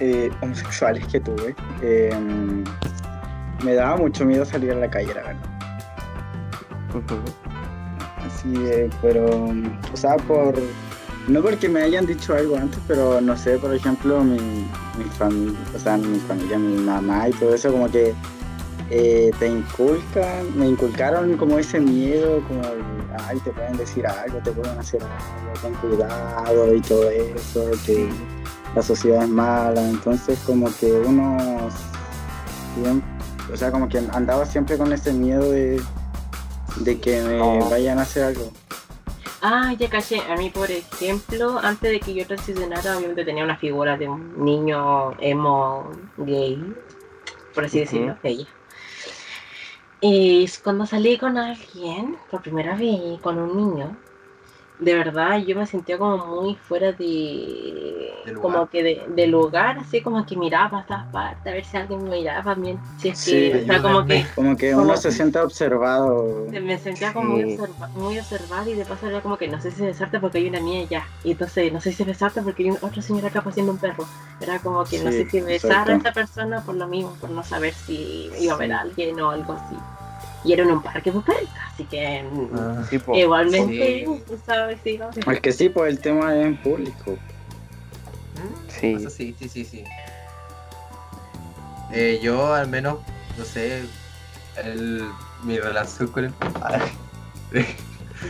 eh, 0.00 0.30
homosexuales 0.40 1.06
que 1.06 1.20
tuve, 1.20 1.54
eh, 1.82 2.10
me 3.64 3.74
daba 3.74 3.96
mucho 3.96 4.24
miedo 4.24 4.44
salir 4.44 4.72
a 4.72 4.74
la 4.76 4.90
calle, 4.90 5.14
la 5.14 5.22
verdad. 5.22 5.36
Eh, 8.54 8.88
pero, 9.02 9.26
o 9.92 9.96
sea, 9.96 10.16
por, 10.16 10.54
no 11.28 11.42
porque 11.42 11.68
me 11.68 11.82
hayan 11.82 12.06
dicho 12.06 12.34
algo 12.34 12.56
antes, 12.56 12.78
pero 12.86 13.20
no 13.20 13.36
sé, 13.36 13.58
por 13.58 13.74
ejemplo, 13.74 14.22
mi, 14.22 14.38
mi 14.38 15.04
familia, 15.18 15.58
o 15.74 15.78
sea, 15.78 15.96
mi 15.96 16.18
familia, 16.20 16.58
mi 16.58 16.76
mamá 16.76 17.28
y 17.28 17.32
todo 17.32 17.54
eso, 17.54 17.72
como 17.72 17.90
que 17.90 18.14
eh, 18.90 19.32
te 19.40 19.48
inculcan, 19.48 20.56
me 20.56 20.68
inculcaron 20.68 21.36
como 21.36 21.58
ese 21.58 21.80
miedo, 21.80 22.40
como, 22.46 22.62
ay, 23.26 23.38
te 23.40 23.50
pueden 23.50 23.76
decir 23.76 24.06
algo, 24.06 24.38
te 24.38 24.52
pueden 24.52 24.78
hacer 24.78 25.02
algo, 25.02 25.60
ten 25.60 25.74
cuidado 25.74 26.74
y 26.74 26.80
todo 26.82 27.10
eso, 27.10 27.70
que 27.84 28.08
la 28.76 28.82
sociedad 28.82 29.24
es 29.24 29.28
mala, 29.28 29.82
entonces 29.88 30.38
como 30.46 30.72
que 30.76 30.92
uno, 30.92 31.36
o 33.52 33.56
sea, 33.56 33.72
como 33.72 33.88
que 33.88 33.98
andaba 34.12 34.46
siempre 34.46 34.78
con 34.78 34.92
ese 34.92 35.12
miedo 35.12 35.50
de, 35.50 35.80
de 36.76 37.00
que 37.00 37.20
me 37.22 37.36
No. 37.38 37.68
vayan 37.70 37.98
a 37.98 38.02
hacer 38.02 38.24
algo. 38.24 38.52
Ah, 39.42 39.72
ya 39.78 39.88
caché. 39.88 40.20
A 40.22 40.36
mí, 40.36 40.50
por 40.50 40.70
ejemplo, 40.70 41.58
antes 41.62 41.90
de 41.90 42.00
que 42.00 42.14
yo 42.14 42.26
transicionara, 42.26 42.96
obviamente 42.96 43.24
tenía 43.24 43.44
una 43.44 43.56
figura 43.56 43.96
de 43.96 44.08
un 44.08 44.44
niño 44.44 45.12
emo 45.20 45.90
gay, 46.16 46.74
por 47.54 47.64
así 47.64 47.80
decirlo, 47.80 48.16
ella. 48.22 48.46
Y 50.00 50.48
cuando 50.62 50.86
salí 50.86 51.16
con 51.18 51.38
alguien, 51.38 52.16
por 52.30 52.42
primera 52.42 52.76
vez, 52.76 53.20
con 53.22 53.38
un 53.38 53.56
niño, 53.56 53.96
de 54.78 54.94
verdad 54.94 55.38
yo 55.38 55.56
me 55.56 55.66
sentía 55.66 55.98
como 55.98 56.18
muy 56.42 56.54
fuera 56.56 56.92
de... 56.92 58.12
De 58.24 58.32
lugar. 58.32 58.42
como 58.42 58.68
que 58.68 58.82
de, 58.82 59.02
de 59.08 59.26
lugar, 59.28 59.78
así 59.78 60.00
como 60.02 60.26
que 60.26 60.36
miraba 60.36 60.80
a 60.80 60.86
todas 60.86 61.06
partes, 61.06 61.46
a 61.46 61.54
ver 61.54 61.64
si 61.64 61.76
alguien 61.76 62.02
me 62.04 62.10
miraba 62.10 62.54
bien. 62.54 62.78
Si 62.98 63.08
es 63.08 63.18
Sí, 63.18 63.30
que, 63.30 63.62
o 63.62 63.66
sea, 63.66 63.82
como 63.82 64.04
que 64.06 64.26
Como 64.34 64.56
que 64.56 64.72
Como- 64.72 64.82
uno 64.84 64.96
se 64.96 65.12
siente 65.12 65.38
observado. 65.38 66.46
me 66.50 66.78
sentía 66.78 67.12
como 67.12 67.30
muy, 67.34 67.44
observa- 67.56 67.88
muy 67.94 68.18
observada 68.18 68.68
y 68.68 68.74
de 68.74 68.84
paso 68.84 69.06
era 69.06 69.20
como 69.20 69.36
que 69.38 69.48
no 69.48 69.60
sé 69.60 69.70
si 69.70 69.82
besarte 69.82 70.18
porque 70.20 70.38
hay 70.38 70.48
una 70.48 70.60
niña 70.60 70.80
allá. 70.82 71.04
Y 71.24 71.32
entonces 71.32 71.72
no 71.72 71.80
sé 71.80 71.92
si 71.92 72.04
besarte 72.04 72.42
porque 72.42 72.64
hay 72.64 72.70
un- 72.70 72.78
otro 72.82 73.00
señor 73.00 73.26
acá 73.26 73.42
paseando 73.42 73.72
un 73.72 73.78
perro. 73.78 74.04
Era 74.40 74.58
como 74.58 74.84
que 74.84 74.98
no 74.98 75.10
sé 75.10 75.28
si 75.30 75.40
besar 75.40 75.88
a 75.88 75.92
exacto. 75.92 75.92
esta 75.92 76.12
persona 76.12 76.60
por 76.62 76.74
lo 76.74 76.86
mismo, 76.88 77.14
por 77.20 77.30
no 77.30 77.42
saber 77.42 77.72
si 77.74 78.30
iba 78.40 78.54
a 78.54 78.56
ver 78.58 78.72
a 78.72 78.80
alguien 78.80 79.20
o 79.20 79.30
algo 79.30 79.52
así. 79.54 79.76
Y 80.46 80.52
era 80.52 80.62
en 80.62 80.70
un 80.70 80.82
parque 80.82 81.10
pues 81.12 81.24
perca, 81.24 81.66
así 81.72 81.84
que 81.84 82.22
mm, 82.22 82.48
Ah, 82.56 82.84
Sí, 82.88 82.98
po. 82.98 83.14
igualmente, 83.16 84.06
Sí. 84.06 84.34
sabes, 84.46 84.78
sí, 84.84 84.96
no. 84.98 85.10
Es 85.32 85.40
que 85.40 85.52
sí, 85.52 85.68
pues 85.68 85.90
el 85.92 86.00
tema 86.00 86.34
es 86.36 86.46
en 86.46 86.56
público. 86.62 87.16
Sí. 88.68 88.92
Eso 88.94 89.10
sí, 89.10 89.34
sí, 89.38 89.48
sí, 89.48 89.64
sí. 89.64 89.84
Eh, 91.92 92.20
yo 92.22 92.52
al 92.54 92.68
menos, 92.68 92.98
no 93.38 93.44
sé, 93.44 93.82
el, 94.62 95.04
mi 95.42 95.58
relación 95.58 96.08
con 96.08 96.24
el... 96.26 96.32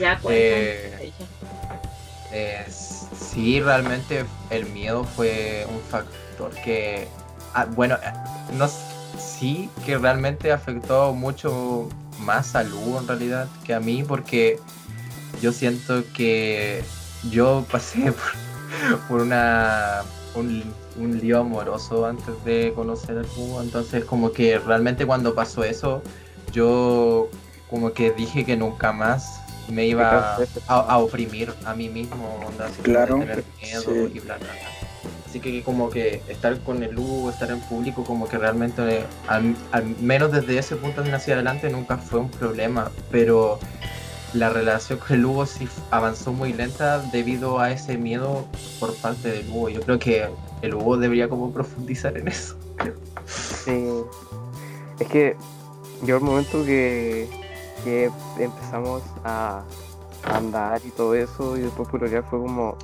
Ya 0.01 0.19
cuenta. 0.19 0.31
Eh, 0.31 1.13
Eh, 2.33 2.67
sí, 2.69 3.61
realmente 3.61 4.25
el 4.51 4.67
miedo 4.67 5.05
fue 5.05 5.65
un 5.71 5.81
factor 5.81 6.51
que, 6.65 7.07
ah, 7.55 7.67
bueno, 7.67 7.95
eh, 8.03 8.13
no, 8.55 8.69
sí 9.17 9.71
que 9.87 9.97
realmente 9.97 10.51
afectó 10.53 11.15
mucho 11.15 11.89
más 12.21 12.55
a 12.55 12.63
Lu 12.63 12.99
en 12.99 13.07
realidad 13.07 13.49
que 13.65 13.75
a 13.75 13.81
mí 13.81 14.03
porque 14.03 14.59
yo 15.41 15.53
siento 15.53 16.03
que 16.15 16.83
yo 17.31 17.65
pasé 17.71 18.13
por, 18.91 18.99
por 19.09 19.21
una 19.23 20.03
un, 20.35 20.63
un 20.97 21.19
lío 21.19 21.41
amoroso 21.41 22.07
antes 22.07 22.45
de 22.45 22.73
conocer 22.75 23.19
al 23.19 23.27
Lu, 23.37 23.61
entonces 23.61 24.05
como 24.05 24.33
que 24.33 24.59
realmente 24.59 25.07
cuando 25.07 25.35
pasó 25.35 25.65
eso 25.65 26.03
yo 26.53 27.29
como 27.71 27.93
que 27.93 28.13
dije 28.13 28.45
que 28.45 28.57
nunca 28.57 28.93
más 28.93 29.41
me 29.69 29.87
iba 29.87 30.37
a, 30.69 30.79
a 30.79 30.99
oprimir 30.99 31.53
a 31.65 31.75
mí 31.75 31.89
mismo, 31.89 32.41
onda, 32.47 32.69
Claro, 32.83 33.19
tener 33.19 33.45
miedo 33.61 33.83
sí. 33.83 34.13
y 34.15 34.21
bla, 34.21 34.37
bla, 34.39 34.47
bla. 34.47 34.86
Así 35.27 35.41
que 35.41 35.63
como 35.63 35.91
que 35.91 36.23
estar 36.29 36.59
con 36.61 36.83
el 36.83 36.97
Hugo, 36.97 37.31
estar 37.31 37.51
en 37.51 37.61
público, 37.61 38.05
como 38.05 38.29
que 38.29 38.39
realmente, 38.39 39.01
eh, 39.01 39.05
al, 39.27 39.57
menos 40.01 40.31
desde 40.31 40.59
ese 40.59 40.77
punto 40.77 41.03
hacia 41.03 41.35
adelante, 41.35 41.69
nunca 41.71 41.99
fue 41.99 42.21
un 42.21 42.31
problema. 42.31 42.91
Pero 43.11 43.59
la 44.33 44.51
relación 44.51 44.99
con 44.99 45.17
el 45.17 45.25
Hugo 45.25 45.47
sí 45.47 45.69
avanzó 45.91 46.33
muy 46.33 46.53
lenta 46.53 46.99
debido 46.99 47.59
a 47.59 47.73
ese 47.73 47.99
miedo 47.99 48.47
por 48.79 48.95
parte 48.97 49.31
del 49.31 49.49
Hugo. 49.51 49.69
Yo 49.69 49.81
creo 49.81 49.99
que 49.99 50.29
el 50.63 50.75
Hugo 50.75 50.97
debería 50.97 51.29
como 51.29 51.53
profundizar 51.53 52.17
en 52.17 52.29
eso. 52.29 52.57
Sí. 53.27 53.89
Es 55.01 55.09
que 55.09 55.37
yo 56.05 56.17
el 56.17 56.23
momento 56.23 56.65
que, 56.65 57.29
que 57.85 58.11
empezamos 58.39 59.03
a 59.25 59.65
andar 60.23 60.81
y 60.85 60.91
todo 60.91 61.15
eso 61.15 61.57
y 61.57 61.61
después 61.61 61.89
pololear 61.89 62.25
fue 62.29 62.39
como 62.39 62.77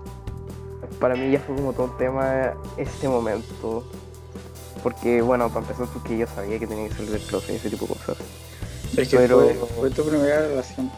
para 1.00 1.14
mí 1.14 1.30
ya 1.30 1.40
fue 1.40 1.54
como 1.56 1.72
todo 1.72 1.84
un 1.86 1.96
tema 1.98 2.52
ese 2.76 3.08
momento 3.08 3.84
porque 4.82 5.22
bueno 5.22 5.48
para 5.48 5.60
empezar 5.60 5.86
porque 5.92 6.18
yo 6.18 6.26
sabía 6.26 6.58
que 6.58 6.66
tenía 6.66 6.88
que 6.88 6.94
salir 6.94 7.10
del 7.10 7.20
closet 7.22 7.50
y 7.50 7.56
ese 7.56 7.70
tipo 7.70 7.86
de 7.86 7.92
cosas 7.94 8.16
Es 8.96 9.08
que 9.08 9.16
Pero- 9.16 9.40
fue, 9.40 9.54
fue 9.78 9.90
tu 9.90 10.04
primera 10.04 10.40
relación. 10.40 10.90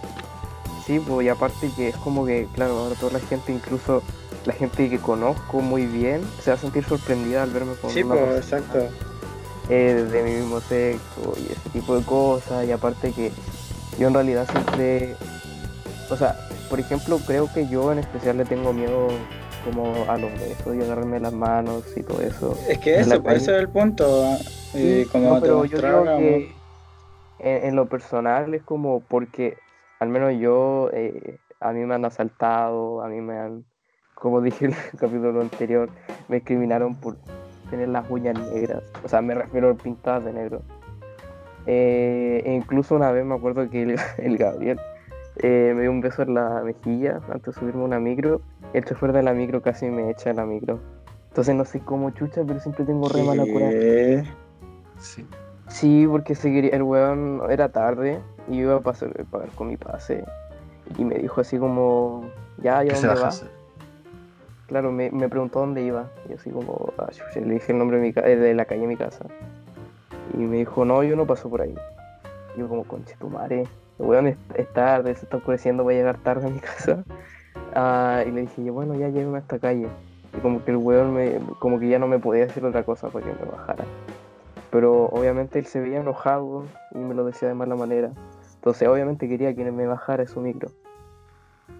sí 0.86 0.98
pues 1.00 1.26
y 1.26 1.28
aparte 1.28 1.70
que 1.76 1.88
es 1.88 1.96
como 1.96 2.24
que 2.26 2.46
claro 2.54 2.78
ahora 2.78 2.94
toda 2.96 3.12
la 3.12 3.20
gente 3.20 3.52
incluso 3.52 4.02
la 4.46 4.52
gente 4.52 4.90
que 4.90 4.98
conozco 4.98 5.60
muy 5.60 5.86
bien 5.86 6.20
se 6.42 6.50
va 6.50 6.56
a 6.56 6.60
sentir 6.60 6.84
sorprendida 6.84 7.42
al 7.42 7.50
verme 7.50 7.74
con 7.76 7.90
Sí, 7.90 8.02
una 8.02 8.14
pues, 8.16 8.36
exacto. 8.44 8.88
eh, 9.70 10.06
de 10.10 10.22
mi 10.22 10.30
mismo 10.32 10.60
sexo 10.60 11.34
y 11.38 11.52
ese 11.52 11.70
tipo 11.72 11.96
de 11.96 12.04
cosas 12.04 12.66
y 12.66 12.72
aparte 12.72 13.12
que 13.12 13.32
yo 13.98 14.08
en 14.08 14.14
realidad 14.14 14.46
siempre 14.50 15.14
o 16.10 16.16
sea 16.16 16.38
por 16.68 16.80
ejemplo 16.80 17.18
creo 17.26 17.50
que 17.52 17.66
yo 17.68 17.92
en 17.92 17.98
especial 18.00 18.36
le 18.36 18.44
tengo 18.44 18.72
miedo 18.72 19.08
como 19.64 20.04
a 20.08 20.18
los 20.18 20.32
besos 20.32 20.76
y 20.76 20.82
agarrarme 20.82 21.20
las 21.20 21.32
manos 21.32 21.84
y 21.96 22.02
todo 22.02 22.20
eso 22.20 22.56
Es 22.68 22.78
que 22.78 23.00
eso, 23.00 23.14
ese 23.14 23.34
es 23.34 23.48
el 23.48 23.68
punto. 23.68 24.36
Sí, 24.72 25.06
como 25.10 25.34
no, 25.34 25.40
pero 25.40 25.64
yo 25.64 25.78
creo 25.78 26.04
que 26.04 26.52
en, 27.38 27.64
en 27.66 27.76
lo 27.76 27.86
personal 27.86 28.52
es 28.54 28.62
como 28.62 29.00
porque 29.00 29.56
al 30.00 30.08
menos 30.08 30.34
yo 30.38 30.90
eh, 30.92 31.38
a 31.60 31.72
mí 31.72 31.84
me 31.84 31.94
han 31.94 32.04
asaltado, 32.04 33.02
a 33.02 33.08
mí 33.08 33.20
me 33.20 33.38
han, 33.38 33.64
como 34.14 34.40
dije 34.42 34.66
en 34.66 34.72
el 34.72 34.98
capítulo 34.98 35.40
anterior, 35.40 35.88
me 36.28 36.36
discriminaron 36.36 36.94
por 36.94 37.16
tener 37.70 37.88
las 37.88 38.08
uñas 38.10 38.38
negras. 38.52 38.82
O 39.02 39.08
sea, 39.08 39.22
me 39.22 39.34
refiero 39.34 39.70
a 39.70 39.74
pintadas 39.74 40.24
de 40.24 40.32
negro. 40.32 40.62
Eh, 41.66 42.42
e 42.44 42.52
incluso 42.52 42.94
una 42.94 43.10
vez 43.10 43.24
me 43.24 43.34
acuerdo 43.34 43.68
que 43.70 43.82
el, 43.82 43.96
el 44.18 44.36
Gabriel 44.36 44.78
eh, 45.36 45.72
me 45.74 45.82
dio 45.82 45.90
un 45.90 46.00
beso 46.00 46.22
en 46.22 46.34
la 46.34 46.62
mejilla 46.62 47.20
antes 47.28 47.54
de 47.54 47.60
subirme 47.60 47.82
a 47.82 47.84
una 47.86 48.00
micro. 48.00 48.40
El 48.72 48.84
chofer 48.84 49.12
de 49.12 49.22
la 49.22 49.32
micro 49.32 49.62
casi 49.62 49.86
me 49.90 50.10
echa 50.10 50.30
en 50.30 50.36
la 50.36 50.46
micro. 50.46 50.78
Entonces 51.28 51.54
no 51.54 51.64
sé 51.64 51.80
cómo 51.80 52.10
chucha, 52.10 52.42
pero 52.46 52.60
siempre 52.60 52.84
tengo 52.84 53.08
re 53.08 53.22
mala 53.24 53.44
cura. 53.46 53.70
¿Qué? 53.70 54.24
Sí. 54.98 55.26
Sí, 55.68 56.06
porque 56.08 56.34
el 56.44 56.82
weón 56.82 57.40
era 57.50 57.70
tarde 57.70 58.20
y 58.48 58.56
yo 58.58 58.62
iba 58.64 58.76
a 58.76 58.80
pasar, 58.80 59.10
a 59.20 59.24
pagar 59.24 59.48
con 59.50 59.68
mi 59.68 59.76
pase. 59.76 60.24
Y 60.98 61.04
me 61.04 61.16
dijo 61.16 61.40
así 61.40 61.58
como, 61.58 62.24
ya, 62.58 62.84
¿y 62.84 62.88
a 62.88 62.90
¿Qué 62.90 62.96
se 62.96 63.06
dónde 63.06 63.08
baja 63.08 63.20
a 63.20 63.24
vas? 63.24 63.42
hacer? 63.42 63.50
Claro, 64.66 64.92
me, 64.92 65.10
me 65.10 65.28
preguntó 65.28 65.60
dónde 65.60 65.82
iba. 65.82 66.10
Y 66.26 66.30
yo 66.30 66.34
así 66.36 66.50
como, 66.50 66.92
ah, 66.98 67.08
chucha, 67.10 67.40
le 67.40 67.54
dije 67.54 67.72
el 67.72 67.78
nombre 67.78 67.96
de, 67.98 68.02
mi 68.02 68.12
ca- 68.12 68.26
eh, 68.28 68.36
de 68.36 68.54
la 68.54 68.64
calle 68.66 68.82
de 68.82 68.86
mi 68.86 68.96
casa. 68.96 69.24
Y 70.34 70.38
me 70.38 70.58
dijo, 70.58 70.84
no, 70.84 71.02
yo 71.02 71.16
no 71.16 71.26
paso 71.26 71.48
por 71.50 71.62
ahí. 71.62 71.74
Y 72.56 72.60
yo 72.60 72.68
como, 72.68 72.84
conche 72.84 73.16
tu 73.18 73.28
madre, 73.28 73.64
weón 73.98 74.26
es, 74.26 74.36
es 74.54 74.72
tarde, 74.72 75.14
se 75.14 75.24
está 75.24 75.36
oscureciendo, 75.36 75.84
voy 75.84 75.94
a 75.94 75.98
llegar 75.98 76.18
tarde 76.18 76.46
a 76.46 76.50
mi 76.50 76.58
casa. 76.60 77.04
Ah, 77.74 78.22
y 78.26 78.30
le 78.30 78.42
dije, 78.42 78.70
bueno, 78.70 78.94
ya 78.94 79.08
llévame 79.08 79.38
a 79.38 79.40
esta 79.40 79.58
calle. 79.58 79.88
Y 80.36 80.40
como 80.40 80.64
que 80.64 80.70
el 80.70 80.76
weón 80.78 81.14
me, 81.14 81.38
como 81.58 81.78
que 81.78 81.88
ya 81.88 81.98
no 81.98 82.06
me 82.06 82.18
podía 82.18 82.46
decir 82.46 82.64
otra 82.64 82.82
cosa 82.84 83.08
para 83.08 83.24
que 83.24 83.32
me 83.32 83.50
bajara. 83.50 83.84
Pero 84.70 85.06
obviamente 85.06 85.58
él 85.58 85.66
se 85.66 85.80
veía 85.80 86.00
enojado 86.00 86.64
y 86.92 86.98
me 86.98 87.14
lo 87.14 87.24
decía 87.24 87.48
de 87.48 87.54
mala 87.54 87.76
manera. 87.76 88.10
Entonces 88.56 88.88
obviamente 88.88 89.28
quería 89.28 89.54
que 89.54 89.70
me 89.70 89.86
bajara 89.86 90.26
su 90.26 90.40
micro. 90.40 90.70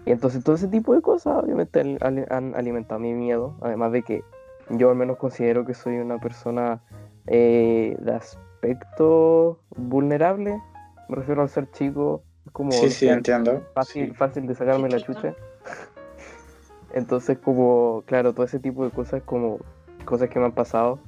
Y 0.05 0.11
entonces 0.11 0.43
todo 0.43 0.55
ese 0.55 0.67
tipo 0.67 0.93
de 0.93 1.01
cosas 1.01 1.43
obviamente 1.43 1.97
han 2.01 2.55
alimentado 2.55 2.99
mi 2.99 3.13
miedo. 3.13 3.55
Además 3.61 3.91
de 3.91 4.03
que 4.03 4.23
yo 4.69 4.89
al 4.89 4.95
menos 4.95 5.17
considero 5.17 5.65
que 5.65 5.73
soy 5.73 5.97
una 5.97 6.19
persona 6.19 6.81
eh, 7.27 7.95
de 7.99 8.13
aspecto 8.13 9.59
vulnerable. 9.75 10.61
Me 11.07 11.15
refiero 11.15 11.41
al 11.41 11.49
ser 11.49 11.69
chico. 11.71 12.23
Es 12.45 12.51
como 12.51 12.71
Sí, 12.71 12.89
sí, 12.89 13.05
ser 13.05 13.17
entiendo. 13.17 13.63
fácil, 13.73 14.07
Sí. 14.09 14.13
fácil 14.13 14.47
de 14.47 14.55
sacarme 14.55 14.89
la 14.89 14.99
chucha. 15.01 15.33
Entonces, 16.93 17.37
como, 17.39 18.03
claro, 18.05 18.33
todo 18.33 18.45
ese 18.45 18.59
tipo 18.59 18.85
de 18.85 18.91
cosas, 18.91 19.21
como 19.23 19.59
cosas 20.05 20.29
que 20.29 20.39
me 20.39 20.45
han 20.45 20.53
pasado, 20.53 20.99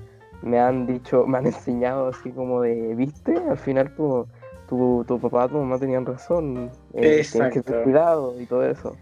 me 0.42 0.60
han 0.60 0.86
dicho, 0.86 1.26
me 1.28 1.38
han 1.38 1.46
enseñado 1.46 2.08
así 2.08 2.32
como 2.32 2.62
de, 2.62 2.94
viste, 2.96 3.36
al 3.50 3.58
final 3.58 3.96
tu, 3.96 4.28
tu, 4.68 5.06
tu 5.08 5.20
papá, 5.20 5.48
tu 5.48 5.58
mamá 5.58 5.78
tenían 5.80 6.06
razón, 6.06 6.72
eh, 6.94 7.26
tienes 7.32 7.54
que 7.54 7.62
tener 7.62 7.84
cuidado 7.84 8.40
y 8.42 8.46
todo 8.46 8.64
eso. 8.66 8.96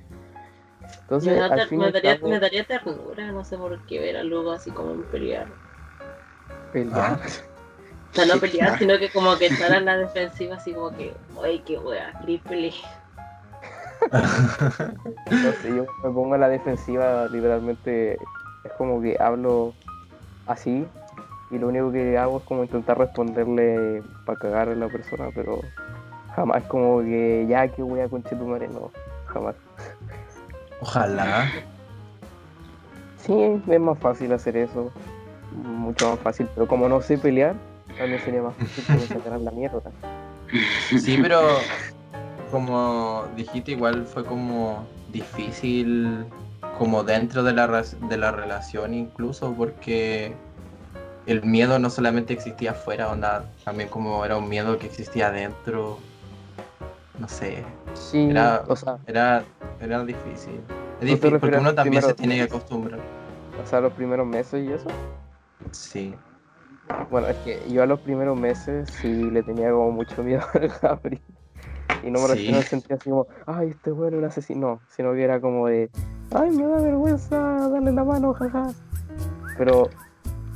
Entonces, 1.02 1.34
Me, 1.34 1.40
da 1.40 1.46
al 1.46 1.68
fin 1.68 1.80
me 1.80 1.92
daría, 1.92 2.18
cabo, 2.18 2.30
me 2.30 2.40
daría 2.40 2.64
ternura, 2.64 3.32
no 3.32 3.44
sé 3.44 3.58
por 3.58 3.80
qué 3.86 4.00
ver 4.00 4.18
a 4.18 4.24
Lugo 4.24 4.52
así 4.52 4.72
como 4.72 4.92
en 4.94 5.04
pelear. 5.04 5.48
pelear. 6.72 7.20
O 8.16 8.22
sea, 8.22 8.34
no 8.34 8.40
pelear, 8.42 8.80
sino 8.80 8.98
que 8.98 9.10
como 9.10 9.38
que 9.38 9.48
estar 9.48 9.72
en 9.74 9.86
la 9.86 9.98
defensiva 9.98 10.56
así 10.56 10.74
como 10.74 10.96
que, 10.96 11.14
ay, 11.44 11.60
qué 11.66 11.78
wea. 11.78 12.14
No 14.12 15.52
sé, 15.62 15.76
yo 15.76 15.86
me 16.04 16.12
pongo 16.12 16.36
a 16.36 16.38
la 16.38 16.48
defensiva, 16.48 17.28
literalmente 17.28 18.14
es 18.14 18.72
como 18.78 19.02
que 19.02 19.18
hablo 19.20 19.74
así 20.46 20.88
y 21.52 21.58
lo 21.58 21.68
único 21.68 21.92
que 21.92 22.18
hago 22.18 22.38
es 22.38 22.44
como 22.44 22.64
intentar 22.64 22.98
responderle 22.98 24.02
para 24.26 24.40
cagar 24.40 24.70
a 24.70 24.76
la 24.76 24.88
persona, 24.88 25.30
pero 25.34 25.60
jamás 26.36 26.64
como 26.64 27.02
que 27.02 27.46
ya 27.50 27.68
que 27.68 27.84
voy 27.84 28.00
a 28.00 28.08
conche 28.08 28.36
tu 28.36 28.46
madre, 28.46 28.68
no, 28.70 28.92
jamás. 29.28 29.56
Ojalá. 30.82 31.52
Sí, 33.18 33.62
es 33.68 33.80
más 33.80 33.98
fácil 34.00 34.32
hacer 34.34 34.56
eso, 34.56 34.92
mucho 35.52 36.10
más 36.12 36.20
fácil, 36.20 36.48
pero 36.54 36.68
como 36.68 36.88
no 36.88 37.02
sé 37.02 37.18
pelear, 37.18 37.56
también 37.98 38.22
sería 38.22 38.42
más 38.42 38.56
fácil 38.56 39.22
que 39.22 39.30
la 39.30 39.52
mierda. 39.52 39.82
Sí, 40.98 41.18
pero 41.22 41.60
como 42.52 43.26
dijiste, 43.36 43.72
igual 43.72 44.06
fue 44.06 44.24
como 44.26 44.86
difícil, 45.12 46.26
como 46.78 47.04
dentro 47.04 47.44
de 47.44 47.54
la, 47.54 47.68
de 48.10 48.18
la 48.18 48.32
relación 48.32 48.94
incluso, 48.94 49.54
porque 49.54 50.34
el 51.26 51.44
miedo 51.44 51.80
no 51.80 51.90
solamente 51.90 52.34
existía 52.34 52.72
afuera, 52.72 53.10
onda, 53.12 53.46
también 53.64 53.90
como 53.90 54.24
era 54.26 54.38
un 54.38 54.48
miedo 54.48 54.78
que 54.78 54.88
existía 54.88 55.28
adentro. 55.28 55.98
No 57.20 57.28
sé, 57.30 57.64
Sí, 57.94 58.30
Era- 58.30 58.64
o 58.68 58.76
sea, 58.76 58.98
era, 59.08 59.44
era 59.80 60.04
difícil. 60.04 60.60
Es 61.00 61.08
difícil 61.08 61.40
porque 61.40 61.58
uno 61.58 61.74
también 61.74 62.02
se 62.04 62.14
tiene 62.14 62.36
que 62.36 62.44
acostumbrar. 62.44 63.00
o 63.64 63.66
sea, 63.68 63.80
los 63.82 63.94
primeros 63.94 64.28
meses 64.28 64.68
y 64.68 64.72
eso. 64.72 64.88
Sí. 65.72 66.14
Bueno, 67.10 67.28
es 67.28 67.38
que 67.38 67.60
yo 67.72 67.84
a 67.84 67.86
los 67.86 67.99
primeros 68.02 68.38
meses 68.40 68.90
sí 69.02 69.30
le 69.32 69.41
tenía 69.44 69.72
como 69.72 69.91
mucho 69.91 70.24
miedo 70.24 70.44
al 70.53 70.72
Gabriel. 70.82 71.22
Y 72.03 72.12
no 72.12 72.20
me 72.22 72.28
Sí. 72.28 72.34
refiero 72.34 72.60
así 72.60 73.10
como, 73.10 73.28
ay, 73.48 73.70
este 73.70 73.91
bueno 73.91 74.18
un 74.18 74.26
asesino. 74.26 74.68
No, 74.68 74.80
sino 74.90 75.14
que 75.14 75.24
era 75.24 75.40
como 75.40 75.68
de, 75.68 75.90
ay, 76.34 76.52
me 76.52 76.66
da 76.68 76.78
vergüenza 76.82 77.38
darle 77.70 77.91
la 77.91 78.03
mano, 78.03 78.34
jaja. 78.34 78.68
Pero 79.57 79.90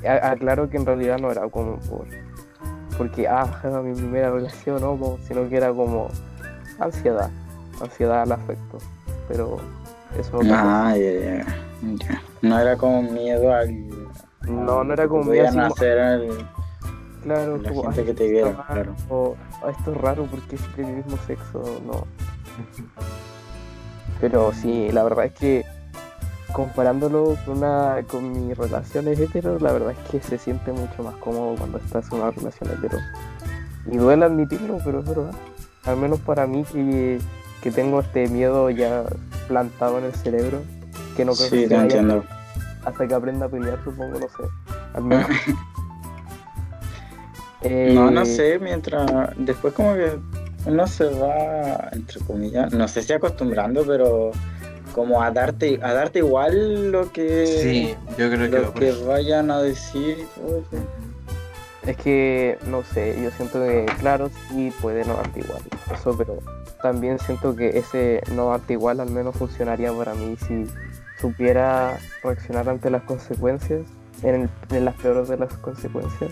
aclaro 0.05 0.69
que 0.69 0.77
en 0.77 0.85
realidad 0.85 1.17
no 1.19 1.31
era 1.31 1.47
como 1.49 1.77
por, 1.77 2.05
porque, 2.97 3.27
ah, 3.27 3.45
jaja, 3.47 3.81
mi 3.81 3.93
primera 3.95 4.29
relación, 4.29 4.81
no, 4.81 5.17
sino 5.27 5.47
que 5.49 5.57
era 5.57 5.73
como 5.73 6.09
ansiedad, 6.79 7.29
ansiedad 7.81 8.21
al 8.23 8.31
afecto. 8.33 8.77
Pero 9.27 9.57
eso 10.19 10.43
no 10.43 10.53
Ah, 10.55 10.93
ya, 10.95 11.11
ya. 11.37 11.45
No 12.41 12.59
era 12.59 12.75
como 12.77 13.01
miedo 13.03 13.53
al. 13.53 13.98
No, 14.47 14.83
no 14.83 14.93
era 14.93 15.07
como 15.07 15.25
podían 15.25 15.47
así 15.47 15.57
como- 15.57 15.73
hacer 15.73 15.99
al- 15.99 16.47
Claro, 17.23 17.57
la 17.57 17.69
como, 17.69 17.83
gente 17.83 17.99
"Ay, 18.01 18.05
que 18.07 18.13
te 18.13 18.27
viera, 18.29 18.53
claro. 18.53 18.67
raro", 18.75 18.95
o, 19.09 19.35
"Ah, 19.63 19.71
esto 19.77 19.91
es 19.91 19.97
raro 19.97 20.25
porque 20.31 20.55
es 20.55 20.77
del 20.77 20.87
mismo 20.87 21.17
sexo, 21.27 21.61
no. 21.85 22.05
Pero 24.21 24.51
sí, 24.53 24.89
la 24.91 25.03
verdad 25.03 25.25
es 25.25 25.33
que 25.33 25.65
comparándolo 26.53 27.35
con 27.45 27.57
una 27.57 27.97
con 28.09 28.31
mis 28.47 28.57
relaciones 28.57 29.19
hetero, 29.19 29.59
la 29.59 29.71
verdad 29.71 29.91
es 29.91 30.09
que 30.09 30.19
se 30.21 30.37
siente 30.37 30.71
mucho 30.71 31.03
más 31.03 31.15
cómodo 31.15 31.55
cuando 31.57 31.77
estás 31.77 32.11
en 32.11 32.19
una 32.19 32.31
relación 32.31 32.69
hetero. 32.71 32.97
Y 33.91 33.97
duele 33.97 34.25
admitirlo, 34.25 34.77
pero 34.83 34.99
es 34.99 35.05
verdad. 35.05 35.31
Al 35.85 35.97
menos 35.97 36.19
para 36.19 36.47
mí 36.47 36.63
que, 36.71 37.19
que 37.61 37.71
tengo 37.71 37.99
este 38.01 38.27
miedo 38.27 38.69
ya 38.69 39.03
plantado 39.47 39.99
en 39.99 40.05
el 40.05 40.13
cerebro, 40.13 40.59
que 41.15 41.23
no 41.25 41.33
creo 41.33 41.49
Sí, 41.49 41.55
que 41.55 41.61
te 41.63 41.67
se 41.69 41.75
vaya 41.75 41.83
entiendo. 41.83 42.23
Hasta 42.89 43.07
que 43.07 43.13
aprenda 43.13 43.45
a 43.45 43.49
pelear, 43.49 43.79
supongo, 43.83 44.19
no 44.19 44.27
sé. 44.27 44.43
Al 44.93 45.03
menos. 45.03 45.27
No, 47.61 47.69
Eh, 47.69 47.93
no 47.93 48.25
sé, 48.25 48.57
mientras. 48.57 49.11
Después, 49.37 49.73
como 49.73 49.93
que 49.93 50.17
uno 50.65 50.87
se 50.87 51.03
va, 51.05 51.89
entre 51.91 52.21
comillas, 52.21 52.71
no 52.73 52.87
sé 52.87 53.01
si 53.01 53.11
acostumbrando, 53.11 53.83
pero 53.85 54.31
como 54.93 55.21
a 55.21 55.29
darte, 55.31 55.77
a 55.83 55.93
darte 55.93 56.19
igual 56.19 56.91
lo 56.91 57.11
que. 57.11 57.45
Sí, 57.47 57.95
yo 58.17 58.29
creo 58.29 58.49
que 58.49 58.59
Lo 58.59 58.73
que 58.73 58.91
vayan 59.05 59.51
a 59.51 59.61
decir 59.61 60.19
y 60.19 60.39
todo 60.39 60.59
eso. 60.59 60.85
Es 61.85 61.97
que, 61.97 62.57
no 62.67 62.83
sé, 62.83 63.17
yo 63.21 63.31
siento 63.31 63.59
que, 63.61 63.85
claro, 63.99 64.29
sí 64.49 64.71
puede 64.81 65.03
no 65.05 65.15
darte 65.15 65.39
igual, 65.39 65.61
eso, 65.93 66.15
pero 66.17 66.37
también 66.81 67.17
siento 67.19 67.55
que 67.55 67.77
ese 67.77 68.21
no 68.35 68.49
darte 68.51 68.73
igual 68.73 68.99
al 68.99 69.09
menos 69.09 69.35
funcionaría 69.35 69.91
para 69.91 70.13
mí 70.13 70.37
si 70.47 70.65
supiera 71.21 71.97
reaccionar 72.23 72.69
ante 72.69 72.89
las 72.89 73.03
consecuencias, 73.03 73.81
en, 74.23 74.35
el- 74.43 74.49
en 74.75 74.85
las 74.85 74.95
peores 74.95 75.27
de 75.29 75.37
las 75.37 75.53
consecuencias. 75.55 76.29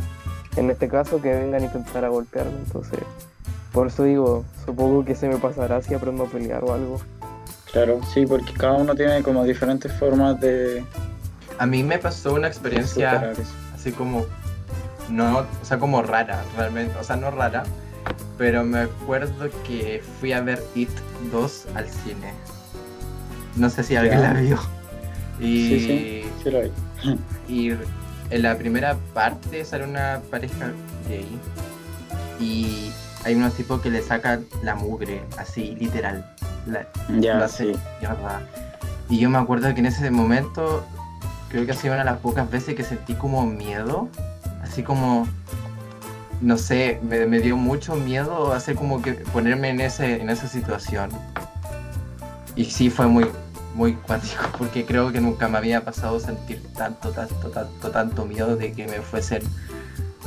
En 0.56 0.70
este 0.72 0.88
caso, 0.88 1.22
que 1.22 1.34
vengan 1.34 1.62
a 1.62 1.66
intentar 1.66 2.04
a 2.06 2.10
golpearme, 2.10 2.58
entonces, 2.66 3.00
por 3.72 3.88
eso 3.88 4.04
digo, 4.04 4.44
supongo 4.66 5.06
que 5.06 5.14
se 5.16 5.28
me 5.30 5.38
pasará 5.38 5.82
si 5.82 5.94
aprendo 5.94 6.24
a 6.24 6.28
pelear 6.28 6.64
o 6.64 6.74
algo. 6.74 7.00
Claro, 7.72 8.00
sí, 8.14 8.26
porque 8.26 8.54
cada 8.54 8.74
uno 8.74 8.96
tiene 8.96 9.22
como 9.22 9.44
diferentes 9.44 9.92
formas 9.94 10.40
de 10.40 10.84
A 11.60 11.66
mí 11.66 11.84
me 11.84 12.00
pasó 12.00 12.34
una 12.34 12.48
experiencia 12.48 13.34
así 13.76 13.92
como 13.92 14.26
no, 15.10 15.40
o 15.40 15.46
sea, 15.66 15.78
como 15.78 16.02
rara, 16.02 16.44
realmente, 16.58 16.98
o 17.00 17.04
sea, 17.04 17.16
no 17.18 17.30
rara, 17.32 17.64
pero 18.38 18.64
me 18.64 18.80
acuerdo 18.80 19.50
que 19.66 20.02
fui 20.20 20.34
a 20.34 20.42
ver 20.42 20.64
It 20.76 20.90
2 21.32 21.66
al 21.76 21.88
cine. 21.88 22.34
No 23.56 23.70
sé 23.70 23.84
si 23.84 23.96
alguien 23.96 24.22
la 24.22 24.34
vio. 24.34 24.60
Y, 25.40 25.68
Sí, 25.68 25.80
sí, 25.80 26.24
sí 26.44 26.52
lo 26.52 26.60
hay. 26.60 26.72
y 27.48 27.70
en 28.30 28.42
la 28.42 28.58
primera 28.58 28.96
parte 29.14 29.64
sale 29.66 29.84
una 29.86 30.20
pareja 30.30 30.72
gay 31.08 31.28
y 32.40 32.92
hay 33.24 33.36
unos 33.36 33.54
tipos 33.54 33.82
que 33.82 33.90
le 33.90 34.02
sacan 34.02 34.46
la 34.64 34.76
mugre, 34.76 35.22
así, 35.38 35.76
literal. 35.80 36.26
La- 36.66 36.88
Ya, 37.20 37.48
sí. 37.48 37.74
mierda. 38.02 38.42
Y 39.10 39.20
yo 39.20 39.30
me 39.30 39.38
acuerdo 39.38 39.74
que 39.74 39.80
en 39.80 39.86
ese 39.88 40.12
momento, 40.12 40.86
creo 41.50 41.66
que 41.66 41.72
ha 41.72 41.76
sido 41.76 41.94
una 41.94 42.04
de 42.04 42.10
las 42.12 42.20
pocas 42.20 42.50
veces 42.50 42.76
que 42.76 42.84
sentí 42.84 43.14
como 43.16 43.46
miedo, 43.46 44.10
así 44.62 44.84
como, 44.84 45.28
no 46.42 46.58
sé, 46.58 47.00
me, 47.08 47.26
me 47.26 47.40
dio 47.40 47.58
mucho 47.58 47.96
miedo 47.96 48.54
hacer 48.54 48.76
como 48.76 49.02
que 49.02 49.14
ponerme 49.14 49.70
en, 49.70 49.82
ese, 49.82 50.22
en 50.22 50.30
esa 50.30 50.48
situación. 50.48 51.10
Y 52.56 52.66
sí, 52.66 52.90
fue 52.90 53.08
muy, 53.08 53.28
muy 53.78 53.94
cuático, 53.94 54.44
porque 54.58 54.86
creo 54.86 55.12
que 55.12 55.22
nunca 55.22 55.48
me 55.48 55.58
había 55.60 55.86
pasado 55.86 56.20
sentir 56.20 56.62
tanto, 56.76 57.12
tanto, 57.12 57.50
tanto, 57.50 57.92
tanto 57.92 58.26
miedo 58.26 58.56
de 58.58 58.74
que 58.74 58.88
me 58.88 59.00
fuesen 59.02 59.44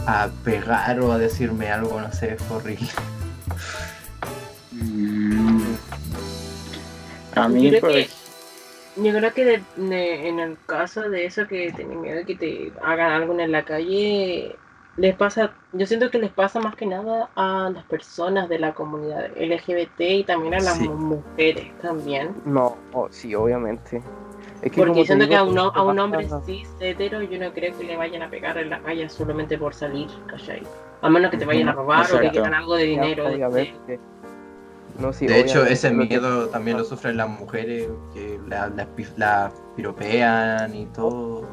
a 0.07 0.29
pegar 0.45 1.01
o 1.01 1.13
a 1.13 1.19
decirme 1.19 1.71
algo, 1.71 2.01
no 2.01 2.11
sé, 2.13 2.37
fue 2.37 2.57
horrible. 2.59 2.89
Mm. 4.73 5.63
A 7.35 7.43
Yo 7.43 7.49
mí, 7.49 7.69
creo 7.69 7.81
pues, 7.81 8.09
que, 8.97 9.03
yo 9.03 9.13
creo 9.19 9.35
que 9.35 9.45
de- 9.45 9.63
de- 9.77 10.29
en 10.29 10.39
el 10.41 10.57
caso 10.67 11.03
de 11.11 11.27
eso 11.27 11.47
que 11.47 11.73
tienen 11.73 12.01
miedo 12.01 12.17
de 12.19 12.25
que 12.25 12.37
te 12.37 12.73
hagan 12.85 13.13
algo 13.13 13.39
en 13.39 13.53
la 13.53 13.65
calle, 13.65 14.57
les 15.01 15.17
pasa, 15.17 15.53
yo 15.73 15.87
siento 15.87 16.11
que 16.11 16.19
les 16.19 16.31
pasa 16.31 16.61
más 16.61 16.75
que 16.77 16.85
nada 16.85 17.31
a 17.35 17.71
las 17.73 17.85
personas 17.85 18.51
de 18.51 18.59
la 18.59 18.75
comunidad 18.75 19.31
LGBT 19.35 19.99
y 20.01 20.25
también 20.25 20.53
a 20.55 20.59
las 20.61 20.77
Sí. 20.77 20.89
mujeres 20.91 21.73
también. 21.81 22.35
No, 22.45 22.77
oh, 22.93 23.09
sí, 23.11 23.35
obviamente. 23.35 24.03
Es 24.61 24.71
que 24.71 24.83
Porque 24.83 25.07
siento 25.07 25.27
que 25.27 25.37
a 25.37 25.43
un, 25.43 25.59
a 25.59 25.69
un 25.69 25.73
pasa- 25.73 26.05
hombre 26.05 26.29
cis 26.45 26.69
hetero 26.81 27.23
yo 27.23 27.39
no 27.39 27.51
creo 27.55 27.75
que 27.79 27.85
le 27.85 27.97
vayan 27.97 28.21
a 28.21 28.29
pegar 28.29 28.59
en 28.59 28.69
la 28.69 28.79
calle 28.81 29.09
solamente 29.09 29.57
por 29.57 29.73
salir, 29.73 30.09
¿cachai? 30.27 30.63
A 31.01 31.09
menos 31.09 31.31
que 31.31 31.39
te 31.39 31.47
vayan 31.47 31.71
a 31.71 31.73
robar 31.73 32.01
o 32.01 32.03
que 32.03 32.13
Exacto. 32.17 32.31
quieran 32.33 32.53
algo 32.55 32.75
de 32.77 32.95
Ya, 32.95 33.01
dinero. 33.03 33.25
de- 33.25 33.35
obviamente. 33.37 34.01
No, 34.99 35.15
sí, 35.15 35.27
de 35.27 35.41
hecho, 35.41 35.65
ese 35.65 35.89
que- 35.89 35.95
miedo 35.95 36.49
también 36.49 36.77
lo 36.77 36.85
sufren 36.85 37.17
las 37.17 37.31
mujeres 37.31 37.89
que 38.13 38.39
la, 38.49 38.69
la 38.69 38.87
la 39.17 39.51
piropean 39.77 40.75
y 40.77 40.85
todo. 40.87 41.47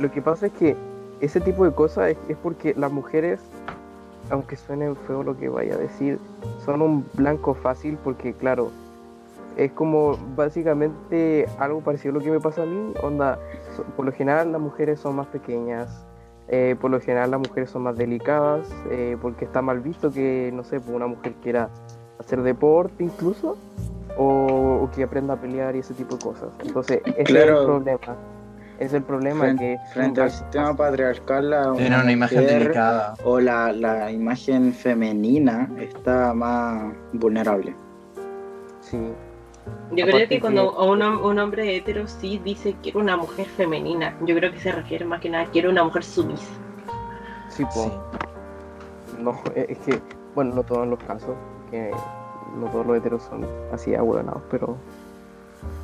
Lo 0.00 0.10
que 0.10 0.20
pasa 0.20 0.46
es 0.46 0.52
que 0.54 0.76
ese 1.20 1.40
tipo 1.40 1.64
de 1.64 1.72
cosas 1.72 2.10
es, 2.10 2.18
es 2.28 2.36
porque 2.36 2.74
las 2.76 2.92
mujeres, 2.92 3.40
aunque 4.30 4.56
suene 4.56 4.94
feo 5.06 5.22
lo 5.22 5.36
que 5.36 5.48
vaya 5.48 5.74
a 5.74 5.78
decir, 5.78 6.18
son 6.64 6.82
un 6.82 7.06
blanco 7.14 7.54
fácil 7.54 7.98
porque, 8.02 8.32
claro, 8.32 8.70
es 9.56 9.72
como 9.72 10.16
básicamente 10.36 11.46
algo 11.58 11.80
parecido 11.80 12.12
a 12.12 12.18
lo 12.18 12.24
que 12.24 12.30
me 12.30 12.40
pasa 12.40 12.62
a 12.62 12.66
mí. 12.66 12.92
Onda, 13.02 13.38
por 13.96 14.04
lo 14.04 14.12
general 14.12 14.52
las 14.52 14.60
mujeres 14.60 15.00
son 15.00 15.16
más 15.16 15.26
pequeñas, 15.28 16.04
eh, 16.48 16.76
por 16.80 16.90
lo 16.90 17.00
general 17.00 17.30
las 17.30 17.40
mujeres 17.40 17.70
son 17.70 17.82
más 17.82 17.96
delicadas, 17.96 18.68
eh, 18.90 19.16
porque 19.22 19.44
está 19.44 19.62
mal 19.62 19.80
visto 19.80 20.10
que, 20.10 20.50
no 20.52 20.64
sé, 20.64 20.80
pues, 20.80 20.94
una 20.94 21.06
mujer 21.06 21.34
quiera 21.42 21.70
hacer 22.18 22.42
deporte 22.42 23.04
incluso. 23.04 23.56
O, 24.16 24.78
o 24.84 24.90
que 24.94 25.02
aprenda 25.02 25.34
a 25.34 25.36
pelear 25.36 25.74
y 25.74 25.80
ese 25.80 25.92
tipo 25.92 26.14
de 26.14 26.22
cosas. 26.22 26.48
Entonces, 26.64 27.00
ese 27.04 27.20
es 27.20 27.30
el 27.30 27.48
problema. 27.48 27.98
Es 28.84 28.92
el 28.92 29.02
problema 29.02 29.40
frente, 29.44 29.78
que 29.82 29.92
frente 29.92 30.20
al 30.20 30.30
sistema 30.30 30.76
patriarcal, 30.76 31.50
la 31.50 31.72
Tiene 31.72 32.00
una 32.00 32.12
imagen 32.12 32.46
delicada. 32.46 33.14
o 33.24 33.40
la, 33.40 33.72
la 33.72 34.10
imagen 34.12 34.72
femenina 34.74 35.70
está 35.80 36.34
más 36.34 36.92
vulnerable. 37.12 37.74
Sí, 38.80 38.98
Yo 39.92 40.04
Aparte 40.04 40.10
creo 40.10 40.28
que 40.28 40.40
cuando 40.40 40.70
a 40.78 40.84
un, 40.90 41.02
un 41.02 41.38
hombre 41.38 41.76
hetero 41.76 42.06
sí 42.06 42.38
dice 42.44 42.76
quiero 42.82 43.00
una 43.00 43.16
mujer 43.16 43.46
femenina, 43.46 44.14
yo 44.26 44.34
creo 44.36 44.52
que 44.52 44.60
se 44.60 44.72
refiere 44.72 45.04
más 45.06 45.20
que 45.20 45.30
nada 45.30 45.46
quiero 45.52 45.70
una 45.70 45.84
mujer 45.84 46.04
sumisa. 46.04 46.52
sí. 47.48 47.64
Sí. 47.70 47.90
No, 49.18 49.40
es 49.54 49.70
es 49.70 49.78
que, 49.78 50.00
bueno, 50.34 50.54
no 50.56 50.62
todos 50.64 50.86
los 50.88 50.98
casos, 51.04 51.34
que 51.70 51.90
no 52.58 52.66
todos 52.66 52.84
los 52.84 52.96
heteros 52.98 53.22
son 53.22 53.46
así 53.72 53.94
ahueonados, 53.94 54.42
pero 54.50 54.76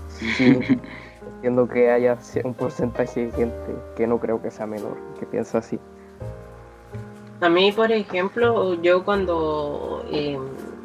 sí, 0.08 0.58
entiendo 1.40 1.66
que 1.66 1.90
haya 1.90 2.18
un 2.44 2.52
porcentaje 2.52 3.26
de 3.26 3.32
gente 3.32 3.74
que 3.96 4.06
no 4.06 4.20
creo 4.20 4.42
que 4.42 4.50
sea 4.50 4.66
menor, 4.66 4.94
que 5.18 5.24
piensa 5.24 5.56
así. 5.56 5.78
A 7.40 7.48
mí, 7.48 7.72
por 7.72 7.90
ejemplo, 7.90 8.74
yo 8.82 9.02
cuando 9.06 10.04
eh, 10.10 10.38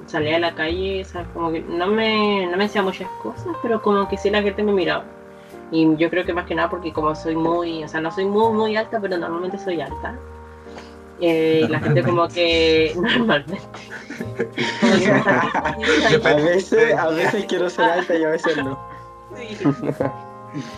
salía 0.05 0.37
a 0.37 0.39
la 0.39 0.55
calle, 0.55 1.01
o 1.01 1.05
sea, 1.05 1.25
como 1.33 1.51
que 1.51 1.59
no 1.59 1.87
me, 1.87 2.47
no 2.47 2.55
me 2.55 2.63
decía 2.63 2.81
muchas 2.81 3.09
cosas, 3.21 3.53
pero 3.61 3.81
como 3.81 4.07
que 4.07 4.17
sí 4.17 4.29
la 4.29 4.41
gente 4.41 4.63
me 4.63 4.71
miraba. 4.71 5.03
Y 5.71 5.93
yo 5.97 6.09
creo 6.09 6.23
que 6.23 6.31
más 6.31 6.45
que 6.45 6.55
nada 6.55 6.69
porque 6.69 6.93
como 6.93 7.13
soy 7.15 7.35
muy, 7.35 7.83
o 7.83 7.89
sea, 7.89 7.99
no 7.99 8.09
soy 8.09 8.23
muy, 8.23 8.53
muy 8.53 8.77
alta, 8.77 9.01
pero 9.01 9.17
normalmente 9.17 9.57
soy 9.57 9.81
alta. 9.81 10.17
Eh, 11.19 11.67
la 11.69 11.81
gente 11.81 12.01
como 12.01 12.29
que 12.29 12.93
normalmente. 12.95 13.59
Como 14.79 14.93
que 14.93 16.17
me 16.21 16.29
a 16.29 16.35
veces, 16.35 16.93
a 16.93 17.09
veces 17.09 17.45
quiero 17.45 17.69
ser 17.69 17.89
alta 17.89 18.15
y 18.15 18.23
a 18.23 18.29
veces 18.29 18.55
no. 18.55 18.79
Sí. 19.35 19.57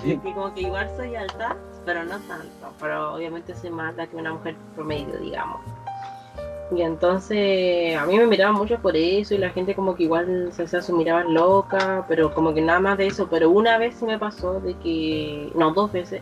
Es 0.06 0.20
que 0.20 0.34
como 0.34 0.54
que 0.54 0.62
igual 0.62 0.90
soy 0.98 1.16
alta, 1.16 1.56
pero 1.86 2.04
no 2.04 2.18
tanto. 2.20 2.74
Pero 2.80 3.16
obviamente 3.16 3.56
soy 3.56 3.70
más 3.70 3.90
alta 3.90 4.08
que 4.08 4.16
una 4.16 4.34
mujer 4.34 4.56
promedio, 4.76 5.18
digamos. 5.20 5.62
Y 6.76 6.82
entonces 6.82 7.96
a 7.98 8.06
mí 8.06 8.18
me 8.18 8.28
miraban 8.28 8.56
mucho 8.56 8.78
por 8.80 8.96
eso 8.98 9.34
y 9.34 9.38
la 9.38 9.52
gente 9.52 9.74
como 9.74 9.96
que 9.96 10.04
igual 10.04 10.50
se 10.52 10.82
su 10.82 10.96
mirada 10.98 11.24
loca, 11.24 12.04
pero 12.10 12.34
como 12.34 12.54
que 12.54 12.62
nada 12.62 12.80
más 12.82 12.98
de 12.98 13.08
eso. 13.08 13.28
Pero 13.30 13.50
una 13.50 13.78
vez 13.78 13.96
sí 13.96 14.06
me 14.06 14.20
pasó 14.20 14.60
de 14.60 14.74
que, 14.76 15.50
no, 15.56 15.74
dos 15.74 15.94
veces, 15.94 16.22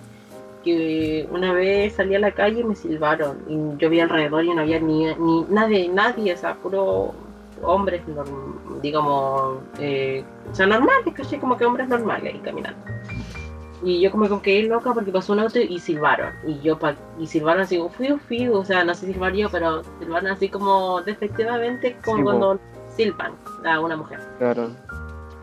que 0.63 1.27
una 1.31 1.51
vez 1.53 1.93
salí 1.95 2.15
a 2.15 2.19
la 2.19 2.31
calle 2.31 2.61
y 2.61 2.63
me 2.63 2.75
silbaron 2.75 3.37
y 3.47 3.77
yo 3.79 3.89
vi 3.89 3.99
alrededor 3.99 4.43
y 4.43 4.53
no 4.53 4.61
había 4.61 4.79
ni, 4.79 5.05
ni 5.15 5.45
nadie, 5.49 5.89
nadie, 5.89 6.33
o 6.33 6.37
sea, 6.37 6.55
puro 6.55 7.13
hombres, 7.63 8.01
norm- 8.07 8.81
digamos, 8.81 9.59
eh, 9.79 10.23
o 10.51 10.53
sea, 10.55 10.67
normales, 10.67 11.13
caché 11.15 11.39
como 11.39 11.57
que 11.57 11.65
hombres 11.65 11.87
normales 11.87 12.33
ahí 12.33 12.39
caminando. 12.39 12.77
Y 13.85 14.01
yo 14.01 14.09
como 14.11 14.27
que 14.27 14.41
quedé 14.41 14.67
loca 14.67 14.93
porque 14.93 15.11
pasó 15.11 15.31
un 15.33 15.39
auto 15.41 15.59
y 15.59 15.79
silbaron. 15.79 16.33
Y 16.45 16.59
yo 16.59 16.77
pa- 16.79 16.95
y 17.19 17.27
silbaron 17.27 17.61
así 17.61 17.77
como 17.77 17.91
fiu 17.91 18.17
fiu, 18.17 18.57
o 18.57 18.65
sea, 18.65 18.83
no 18.83 18.95
sé 18.95 19.05
silbar 19.05 19.31
yo, 19.33 19.47
pero 19.49 19.83
silbaron 19.99 20.31
así 20.31 20.49
como 20.49 21.01
despectivamente 21.03 21.95
como 22.03 22.17
Sí, 22.17 22.23
cuando 22.23 22.59
silban 22.89 23.33
a 23.63 23.79
una 23.79 23.95
mujer. 23.95 24.19
Claro. 24.39 24.71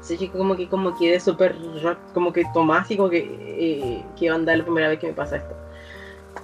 Sí, 0.01 0.19
yo 0.19 0.33
como 0.33 0.57
que 0.57 0.69
como 0.69 0.99
quedé 0.99 1.21
súper 1.21 1.55
como 2.13 2.33
que 2.33 2.43
tomás 2.53 2.83
así 2.83 2.97
como 2.97 3.09
que 3.11 3.19
eh, 3.41 4.05
qué 4.19 4.33
onda 4.33 4.57
la 4.57 4.65
primera 4.65 4.89
vez 4.89 4.99
que 4.99 5.07
me 5.07 5.13
pasa 5.13 5.37
esto. 5.37 5.55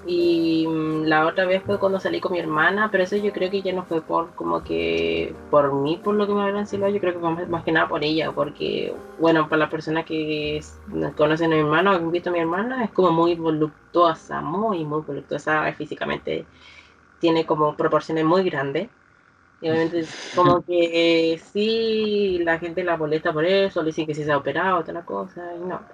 Y 0.03 0.66
mm, 0.69 1.05
la 1.07 1.27
otra 1.27 1.45
vez 1.47 1.65
fue 1.65 1.79
cuando 1.79 2.01
salí 2.01 2.20
con 2.20 2.33
mi 2.33 2.39
hermana, 2.39 2.91
pero 2.91 3.05
eso 3.05 3.16
yo 3.16 3.33
creo 3.33 3.51
que 3.51 3.62
ya 3.62 3.73
no 3.73 3.85
fue 3.87 4.05
por 4.07 4.35
como 4.35 4.62
que 4.62 5.41
por 5.49 5.73
mí, 5.75 5.99
por 6.03 6.15
lo 6.15 6.27
que 6.27 6.35
me 6.35 6.43
habían 6.43 6.66
silbado, 6.66 6.93
yo 6.93 7.01
creo 7.01 7.12
que 7.15 7.19
fue 7.20 7.31
más, 7.33 7.49
más 7.49 7.65
que 7.65 7.73
nada 7.73 7.89
por 7.89 8.05
ella, 8.05 8.33
porque 8.33 8.97
bueno, 9.16 9.49
para 9.49 9.61
las 9.61 9.70
personas 9.70 10.05
que 10.07 10.61
conocen 11.16 11.53
a 11.53 11.57
mi 11.57 11.62
hermana 11.62 11.93
o 11.95 11.99
que 11.99 12.05
han 12.05 12.11
visto 12.12 12.31
a 12.31 12.33
mi 12.33 12.39
hermana, 12.41 12.85
es 12.85 12.93
como 12.93 13.11
muy 13.12 13.35
voluptuosa, 13.35 14.41
muy, 14.41 14.85
muy 14.85 15.03
voluptuosa 15.03 15.70
físicamente, 15.75 16.49
tiene 17.19 17.47
como 17.47 17.77
proporciones 17.77 18.25
muy 18.25 18.45
grandes. 18.45 18.91
Y 19.61 19.69
obviamente 19.70 20.15
como 20.35 20.62
que 20.65 21.33
eh, 21.35 21.39
sí, 21.39 22.39
la 22.45 22.59
gente 22.59 22.85
la 22.85 22.97
molesta 22.97 23.33
por 23.33 23.45
eso, 23.47 23.83
le 23.83 23.89
dicen 23.89 24.07
que 24.07 24.15
si 24.15 24.25
se 24.25 24.33
ha 24.33 24.39
operado, 24.39 24.79
otra 24.81 25.05
cosa, 25.05 25.55
y 25.57 25.61
no. 25.65 25.89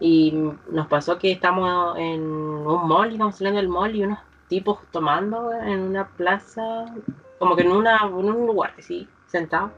Y 0.00 0.32
nos 0.70 0.88
pasó 0.88 1.18
que 1.18 1.32
estamos 1.32 1.96
en 1.98 2.22
un 2.22 2.88
mall, 2.88 3.12
íbamos 3.14 3.36
saliendo 3.36 3.60
del 3.60 3.68
mall 3.68 3.94
y 3.96 4.04
unos 4.04 4.20
tipos 4.48 4.80
tomando 4.90 5.52
en 5.54 5.80
una 5.80 6.08
plaza, 6.16 6.86
como 7.38 7.56
que 7.56 7.62
en, 7.62 7.72
una, 7.72 7.98
en 8.06 8.14
un 8.14 8.46
lugar, 8.46 8.74
así, 8.78 9.08
sentados. 9.26 9.72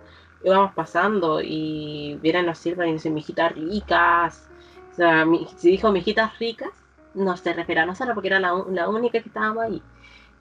Íbamos 0.44 0.74
pasando 0.74 1.40
y 1.42 2.18
vienen 2.22 2.46
nos 2.46 2.58
sirven 2.58 2.90
y 2.90 2.92
dicen, 2.94 3.14
mijitas 3.14 3.52
ricas. 3.54 4.50
O 4.92 4.94
sea, 4.94 5.24
mi- 5.26 5.46
si 5.56 5.70
dijo 5.70 5.92
mijitas 5.92 6.38
ricas, 6.38 6.70
no 7.14 7.36
se 7.36 7.52
refiere 7.54 7.80
a 7.82 7.86
nosotros 7.86 8.14
porque 8.14 8.28
era 8.28 8.40
la, 8.40 8.52
la 8.68 8.88
única 8.88 9.20
que 9.22 9.28
estábamos 9.28 9.64
ahí. 9.64 9.84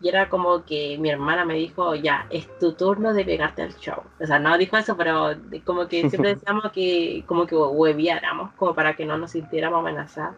Y 0.01 0.09
era 0.09 0.29
como 0.29 0.65
que 0.65 0.97
mi 0.97 1.09
hermana 1.09 1.45
me 1.45 1.55
dijo, 1.55 1.93
ya, 1.95 2.25
es 2.29 2.47
tu 2.59 2.73
turno 2.73 3.13
de 3.13 3.23
pegarte 3.23 3.61
al 3.61 3.75
show. 3.75 4.01
O 4.19 4.25
sea, 4.25 4.39
no 4.39 4.57
dijo 4.57 4.77
eso, 4.77 4.97
pero 4.97 5.35
como 5.63 5.87
que 5.87 6.09
siempre 6.09 6.35
decíamos 6.35 6.71
que 6.71 7.23
como 7.27 7.45
que 7.45 7.55
hueviáramos, 7.55 8.51
como 8.53 8.73
para 8.73 8.95
que 8.95 9.05
no 9.05 9.17
nos 9.17 9.31
sintiéramos 9.31 9.79
amenazadas. 9.79 10.35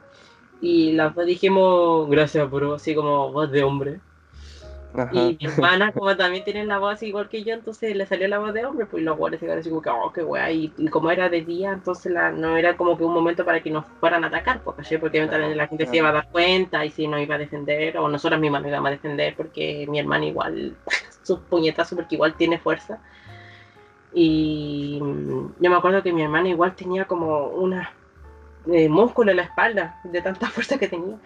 Y 0.62 0.94
las 0.94 1.16
dos 1.16 1.26
dijimos, 1.26 2.10
gracias, 2.10 2.50
bro, 2.50 2.76
así 2.76 2.96
como 2.96 3.32
voz 3.32 3.52
de 3.52 3.64
hombre. 3.64 4.00
Ajá. 4.96 5.10
Y 5.12 5.38
mi 5.40 5.52
hermana, 5.52 5.92
como 5.92 6.16
también 6.16 6.44
tiene 6.44 6.66
la 6.66 6.78
voz 6.78 7.02
igual 7.02 7.28
que 7.28 7.44
yo, 7.44 7.54
entonces 7.54 7.96
le 7.96 8.06
salió 8.06 8.28
la 8.28 8.40
voz 8.40 8.54
de 8.54 8.66
hombre, 8.66 8.86
pues 8.86 9.02
los 9.04 9.18
guardias 9.18 9.40
se 9.40 9.46
quedaron 9.48 9.62
así 9.62 9.70
como 9.70 9.82
que, 9.82 9.90
oh, 9.90 10.14
qué 10.14 10.24
wea. 10.24 10.52
Y, 10.52 10.72
y 10.78 10.88
como 10.88 11.10
era 11.10 11.30
de 11.30 11.42
día, 11.42 11.72
entonces 11.72 12.12
la, 12.12 12.32
no 12.32 12.56
era 12.58 12.78
como 12.78 12.98
que 12.98 13.04
un 13.04 13.14
momento 13.14 13.44
para 13.44 13.62
que 13.62 13.72
nos 13.72 13.86
fueran 14.00 14.24
a 14.24 14.28
atacar, 14.28 14.62
pues, 14.62 14.78
¿cachai? 14.78 15.00
Porque 15.00 15.18
eventualmente 15.18 15.56
la 15.56 15.68
gente 15.68 15.88
se 15.88 15.98
iba 15.98 16.10
a 16.10 16.14
dar 16.14 16.30
cuenta 16.30 16.86
y 16.86 16.92
si 16.92 17.08
nos 17.08 17.22
iba 17.22 17.36
a 17.36 17.40
defender, 17.40 17.98
o 17.98 18.08
nosotras 18.08 18.40
mismas 18.40 18.62
nos 18.62 18.70
íbamos 18.70 18.88
a 18.90 18.92
defender, 18.92 19.36
porque 19.36 19.88
mi 19.90 20.00
hermana 20.00 20.26
igual, 20.26 20.76
sus 21.24 21.40
puñetazos, 21.40 21.96
porque 21.96 22.16
igual 22.16 22.36
tiene 22.36 22.60
fuerza. 22.60 23.00
Y 24.14 25.00
yo 25.00 25.70
me 25.70 25.76
acuerdo 25.76 26.04
que 26.04 26.14
mi 26.14 26.22
hermana 26.22 26.50
igual 26.50 26.76
tenía 26.76 27.06
como 27.06 27.48
una 27.48 27.92
eh, 28.72 28.88
músculo 28.88 29.32
en 29.32 29.38
la 29.38 29.44
espalda, 29.44 30.00
de 30.04 30.22
tanta 30.22 30.48
fuerza 30.52 30.78
que 30.78 30.88
tenía. 30.88 31.18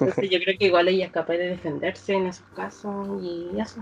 Yo 0.00 0.38
creo 0.40 0.58
que 0.58 0.66
igual 0.66 0.88
ella 0.88 1.06
es 1.06 1.12
capaz 1.12 1.34
de 1.34 1.48
defenderse 1.48 2.14
en 2.14 2.26
esos 2.26 2.46
casos 2.54 3.22
y 3.22 3.50
eso. 3.58 3.80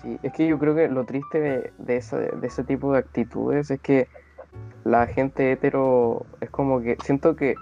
Sí, 0.00 0.18
es 0.22 0.32
que 0.32 0.46
yo 0.46 0.58
creo 0.58 0.74
que 0.74 0.88
lo 0.88 1.04
triste 1.04 1.40
de, 1.40 1.72
de, 1.78 2.30
de 2.40 2.46
ese 2.46 2.64
tipo 2.64 2.92
de 2.92 2.98
actitudes 2.98 3.70
es 3.70 3.80
que 3.80 4.08
la 4.84 5.06
gente 5.06 5.52
hetero 5.52 6.26
es 6.40 6.50
como 6.50 6.80
que 6.80 6.96
siento 7.04 7.36
que 7.36 7.54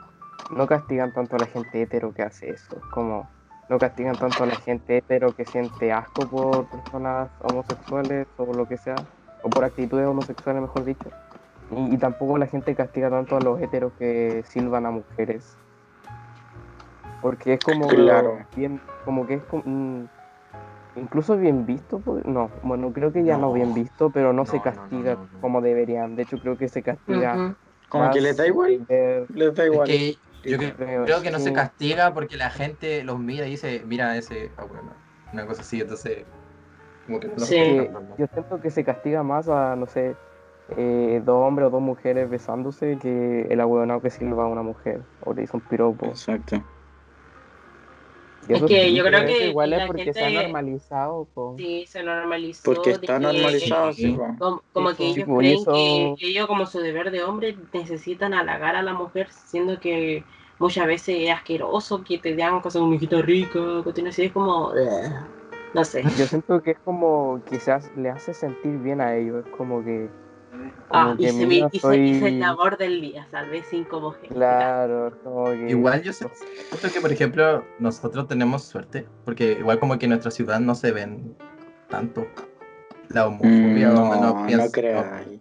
no 0.51 0.66
castigan 0.66 1.12
tanto 1.12 1.36
a 1.36 1.40
la 1.40 1.47
gente 1.47 1.82
hetero 1.82 2.12
que 2.14 2.22
hace 2.22 2.51
eso, 2.51 2.80
como 2.93 3.28
no 3.68 3.78
castigan 3.78 4.16
tanto 4.16 4.44
a 4.44 4.47
la 4.47 4.56
gente 4.56 4.98
hetero 4.98 5.35
que 5.35 5.44
siente 5.44 5.93
asco 5.93 6.26
por 6.26 6.68
personas 6.68 7.28
homosexuales 7.43 8.26
o 8.36 8.52
lo 8.55 8.66
que 8.66 8.78
sea, 8.78 8.94
o 9.43 9.51
por 9.51 9.64
actitudes 9.64 10.06
homosexuales, 10.06 10.62
mejor 10.62 10.85
dicho, 10.85 11.10
Y, 11.70 11.94
y 11.94 11.98
tampoco 11.98 12.39
la 12.39 12.47
gente 12.47 12.74
castiga 12.74 13.10
tanto 13.10 13.36
a 13.36 13.40
los 13.40 13.60
heteros 13.60 13.93
que 13.98 14.43
silban 14.47 14.86
a 14.86 14.90
mujeres. 14.90 15.56
Porque 17.20 17.55
es 17.55 17.61
como 17.61 17.89
Claro. 17.89 18.39
bien, 18.57 18.81
como 19.05 19.27
que 19.27 19.35
es 19.35 19.45
como, 19.45 19.62
mm, 19.65 20.09
incluso 20.97 21.36
bien 21.36 21.66
visto, 21.66 22.01
pues, 22.01 22.24
no, 22.24 22.51
bueno, 22.62 22.93
creo 22.93 23.12
que 23.12 23.24
ya 23.24 23.35
no, 23.36 23.49
No. 23.49 23.53
bien 23.53 23.74
visto, 23.74 24.11
pero 24.11 24.32
no, 24.32 24.47
se 24.47 24.59
No, 24.59 24.65
no, 24.65 24.70
no, 24.70 24.81
castiga 24.81 25.15
no, 25.15 25.28
no. 25.32 25.40
como 25.40 25.61
deberían. 25.61 26.16
De 26.16 26.23
hecho, 26.23 26.39
creo 26.39 26.57
que 26.57 26.69
se 26.69 26.82
castiga. 26.82 27.35
Ujú. 27.35 27.57
Como 27.89 28.11
que 28.11 28.20
les 28.20 28.36
da 28.36 28.47
igual. 28.47 28.85
ver- 28.89 29.27
Les 29.31 29.55
da 29.55 29.65
Es 29.65 29.70
igual. 29.73 29.86
que 29.89 30.19
yo 30.45 30.57
creo, 30.59 31.05
creo 31.05 31.23
que 31.23 31.31
no 31.31 31.39
se 31.39 31.53
castiga 31.53 32.12
porque 32.15 32.36
la 32.36 32.51
gente 32.51 33.03
los 33.03 33.19
mira 33.19 33.47
y 33.47 33.51
dice, 33.51 33.82
mira 33.86 34.16
ese, 34.16 34.53
ah, 34.57 34.65
bueno, 34.65 34.93
una 35.32 35.47
cosa 35.47 35.62
así, 35.62 35.81
entonces 35.81 36.27
como 37.07 37.19
que 37.20 37.28
no 37.28 37.39
Sí. 37.39 37.89
Yo 38.19 38.27
siento 38.32 38.61
que 38.61 38.70
se 38.70 38.85
castiga 38.85 39.23
más 39.23 39.49
a, 39.49 39.74
no 39.77 39.86
sé, 39.86 40.16
eh, 40.77 41.23
dos 41.24 41.36
hombres 41.47 41.69
o 41.69 41.70
dos 41.70 41.81
mujeres 41.81 42.28
besándose 42.28 42.99
que 42.99 43.43
el 43.49 43.61
ahueonado 43.61 44.01
que 44.03 44.11
silba 44.11 44.45
a 44.45 44.47
una 44.49 44.62
mujer 44.62 45.01
o 45.20 45.32
le 45.32 45.43
hizo 45.45 45.57
un 45.57 45.62
piropo. 45.62 46.07
Exacto. 46.07 46.62
Y 48.48 48.54
Es 48.54 48.62
que 48.62 48.94
yo 48.94 49.04
creo 49.04 49.26
que 49.26 49.48
igual 49.48 49.72
es 49.74 49.78
la 49.80 49.86
porque 49.86 50.12
se 50.12 50.20
ha 50.20 50.28
gente- 50.30 50.42
normalizado. 50.44 51.28
po. 51.34 51.54
Sí, 51.58 51.84
se 51.86 52.02
normalizó. 52.02 52.62
Porque 52.64 52.90
está 52.92 53.18
que- 53.18 53.20
normalizado, 53.24 53.92
Sí. 53.92 54.02
sí, 54.02 54.12
po. 54.12 54.26
Como, 54.38 54.62
como 54.72 54.90
Sí, 54.90 54.96
que 54.96 55.04
ellos 55.10 55.28
creen 55.38 55.58
eso- 55.60 55.72
que, 55.72 56.14
que 56.18 56.26
ellos 56.28 56.46
como 56.46 56.66
su 56.66 56.78
deber 56.80 57.10
de 57.10 57.22
hombre 57.24 57.56
necesitan 57.72 58.32
halagar 58.34 58.76
a 58.76 58.82
la 58.82 58.94
mujer, 58.94 59.28
siendo 59.30 59.78
que 59.78 60.24
muchas 60.58 60.86
veces 60.86 61.16
es 61.20 61.30
asqueroso 61.30 62.02
que 62.02 62.18
te 62.18 62.30
digan 62.30 62.60
cosas 62.60 62.80
como 62.80 62.94
hijita 62.94 63.20
rica, 63.22 63.60
que 63.94 64.08
así, 64.08 64.24
es 64.24 64.32
como... 64.32 64.72
No 65.74 65.84
sé. 65.84 66.02
Yo 66.16 66.24
siento 66.26 66.62
que 66.62 66.70
es 66.72 66.78
como 66.80 67.42
quizás 67.48 67.90
le 67.96 68.08
hace 68.08 68.32
sentir 68.32 68.78
bien 68.78 69.00
a 69.02 69.14
ellos, 69.14 69.44
es 69.44 69.52
como 69.52 69.84
que... 69.84 70.08
Ah, 70.90 71.14
como 71.16 71.20
y 71.20 71.28
se, 71.28 71.47
mira, 71.47 71.66
me, 71.66 71.70
y 71.72 71.80
se 71.80 71.97
hizo 71.97 72.20
soy- 72.20 72.28
el 72.28 72.40
labor 72.40 72.78
del 72.78 73.01
día, 73.01 73.26
salvé 73.30 73.62
cinco 73.62 74.01
mujeres. 74.01 74.28
Claro, 74.30 75.09
es 75.09 75.14
como 75.22 75.51
que... 75.51 75.66
Igual 75.70 76.02
yo 76.02 76.12
sé- 76.12 76.26
Siento 76.70 76.90
que, 76.93 77.01
por 77.01 77.12
ejemplo, 77.12 77.64
nosotros 77.78 78.26
tenemos 78.28 78.64
suerte, 78.64 79.06
porque 79.24 79.52
igual 79.52 79.78
como 79.78 79.98
que 79.98 80.06
en 80.06 80.10
nuestra 80.10 80.30
ciudad 80.30 80.60
no 80.60 80.74
se 80.74 80.93
ven 80.93 81.36
tanto 81.90 82.26
la 83.10 83.26
homofobia, 83.26 83.90
Mm, 83.90 84.20
no, 84.20 84.47
pienso- 84.47 84.64
no 84.66 84.72
creáis. 84.72 85.40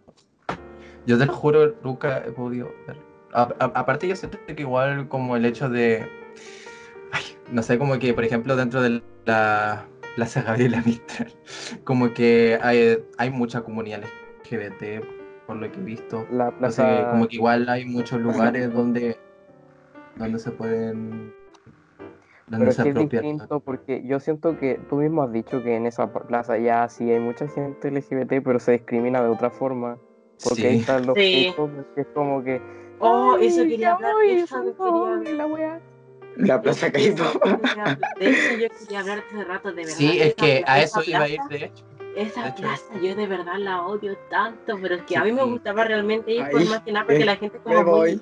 Yo 1.06 1.18
te 1.18 1.26
lo 1.26 1.34
juro, 1.34 1.76
nunca 1.84 2.18
he 2.26 2.31
podido 2.31 2.73
ver. 2.85 2.98
A- 3.34 3.44
a- 3.60 3.72
aparte 3.80 4.07
yo 4.07 4.15
siento 4.15 4.38
que 4.45 4.53
igual 4.61 5.07
como 5.07 5.35
el 5.38 5.45
hecho 5.45 5.69
de... 5.69 6.06
ay, 7.11 7.23
no 7.52 7.64
sé, 7.64 7.77
como 7.77 7.98
que, 7.99 8.14
por 8.14 8.26
ejemplo, 8.26 8.56
dentro 8.57 8.81
de 8.81 9.02
la 9.26 9.85
Plaza 10.15 10.41
Gabriela 10.41 10.81
Mistral, 10.85 11.31
como 11.85 12.14
que 12.14 12.60
hay, 12.61 12.98
hay 13.18 13.30
mucha 13.30 13.61
comunidad 13.61 14.02
LGBT, 14.52 15.06
por 15.45 15.57
lo 15.57 15.72
que 15.72 15.80
he 15.80 15.84
visto. 15.84 16.26
La 16.32 16.49
Entonces, 16.49 16.86
plaza... 16.86 17.11
como 17.11 17.28
que 17.28 17.36
igual 17.36 17.68
hay 17.69 17.86
muchos 17.86 18.19
lugares 18.22 18.74
donde, 18.74 19.18
donde 20.15 20.40
se 20.40 20.52
pueden... 20.52 21.34
Donde 22.48 22.60
Pero 22.65 22.69
es 22.69 22.76
se 22.78 22.84
que 22.84 22.90
es 22.90 23.10
distinto 23.10 23.60
porque 23.60 24.03
yo 24.06 24.22
siento 24.22 24.57
que 24.57 24.80
tú 24.90 24.98
mismo 24.98 25.22
has 25.24 25.34
dicho 25.34 25.61
que 25.64 25.76
en 25.76 25.86
esa 25.86 26.11
plaza 26.14 26.57
ya 26.57 26.88
sí 26.88 27.11
hay 27.11 27.19
mucha 27.19 27.45
gente 27.49 27.91
LGBT, 27.91 28.41
pero 28.41 28.57
se 28.60 28.72
discrimina 28.74 29.22
de 29.22 29.28
otra 29.28 29.49
forma. 29.49 29.98
Porque 30.44 30.68
ahí 30.68 30.76
Sí. 30.76 30.80
están 30.82 31.06
los 31.06 31.15
Sí. 31.18 31.53
Que 31.95 32.02
es 32.02 32.07
como 32.14 32.44
que... 32.44 32.61
Oh, 32.99 33.38
eso 33.40 33.61
"Ay, 33.61 33.69
quería 33.69 33.78
ya 33.90 33.94
hablar, 33.95 34.14
voy, 34.14 34.32
eso 34.32 34.64
quería 34.64 35.34
la 35.36 35.45
wea". 35.48 35.82
La 36.38 36.61
plaza 36.61 36.91
K-pop. 36.91 37.44
De 38.19 38.30
hecho, 38.30 38.57
yo 38.60 38.68
quería 38.80 38.99
hablar 39.02 39.24
hace 39.28 39.44
rato, 39.44 39.69
de 39.69 39.76
verdad. 39.76 39.91
Sí, 39.94 40.19
es 40.19 40.36
que 40.36 40.64
a 40.68 40.82
eso 40.82 41.02
iba 41.06 41.19
a 41.24 41.28
ir, 41.30 41.40
de 41.49 41.65
hecho. 41.65 41.84
Esa 42.18 42.48
hecho. 42.49 42.61
plaza 42.64 42.99
yo 43.02 43.15
de 43.15 43.27
verdad 43.27 43.57
la 43.60 43.84
odio 43.84 44.18
tanto, 44.30 44.77
pero 44.81 44.95
es 44.95 45.02
que 45.03 45.10
Sí. 45.10 45.15
a 45.15 45.23
mí 45.23 45.31
me 45.31 45.44
gustaba 45.44 45.84
realmente 45.84 46.34
ir 46.34 46.49
por 46.49 46.65
más 46.65 46.81
que 46.81 46.91
nada 46.91 47.06
porque 47.06 47.22
eh, 47.23 47.26
la 47.26 47.35
gente 47.35 47.60
como 47.60 47.84
muy, 47.84 48.19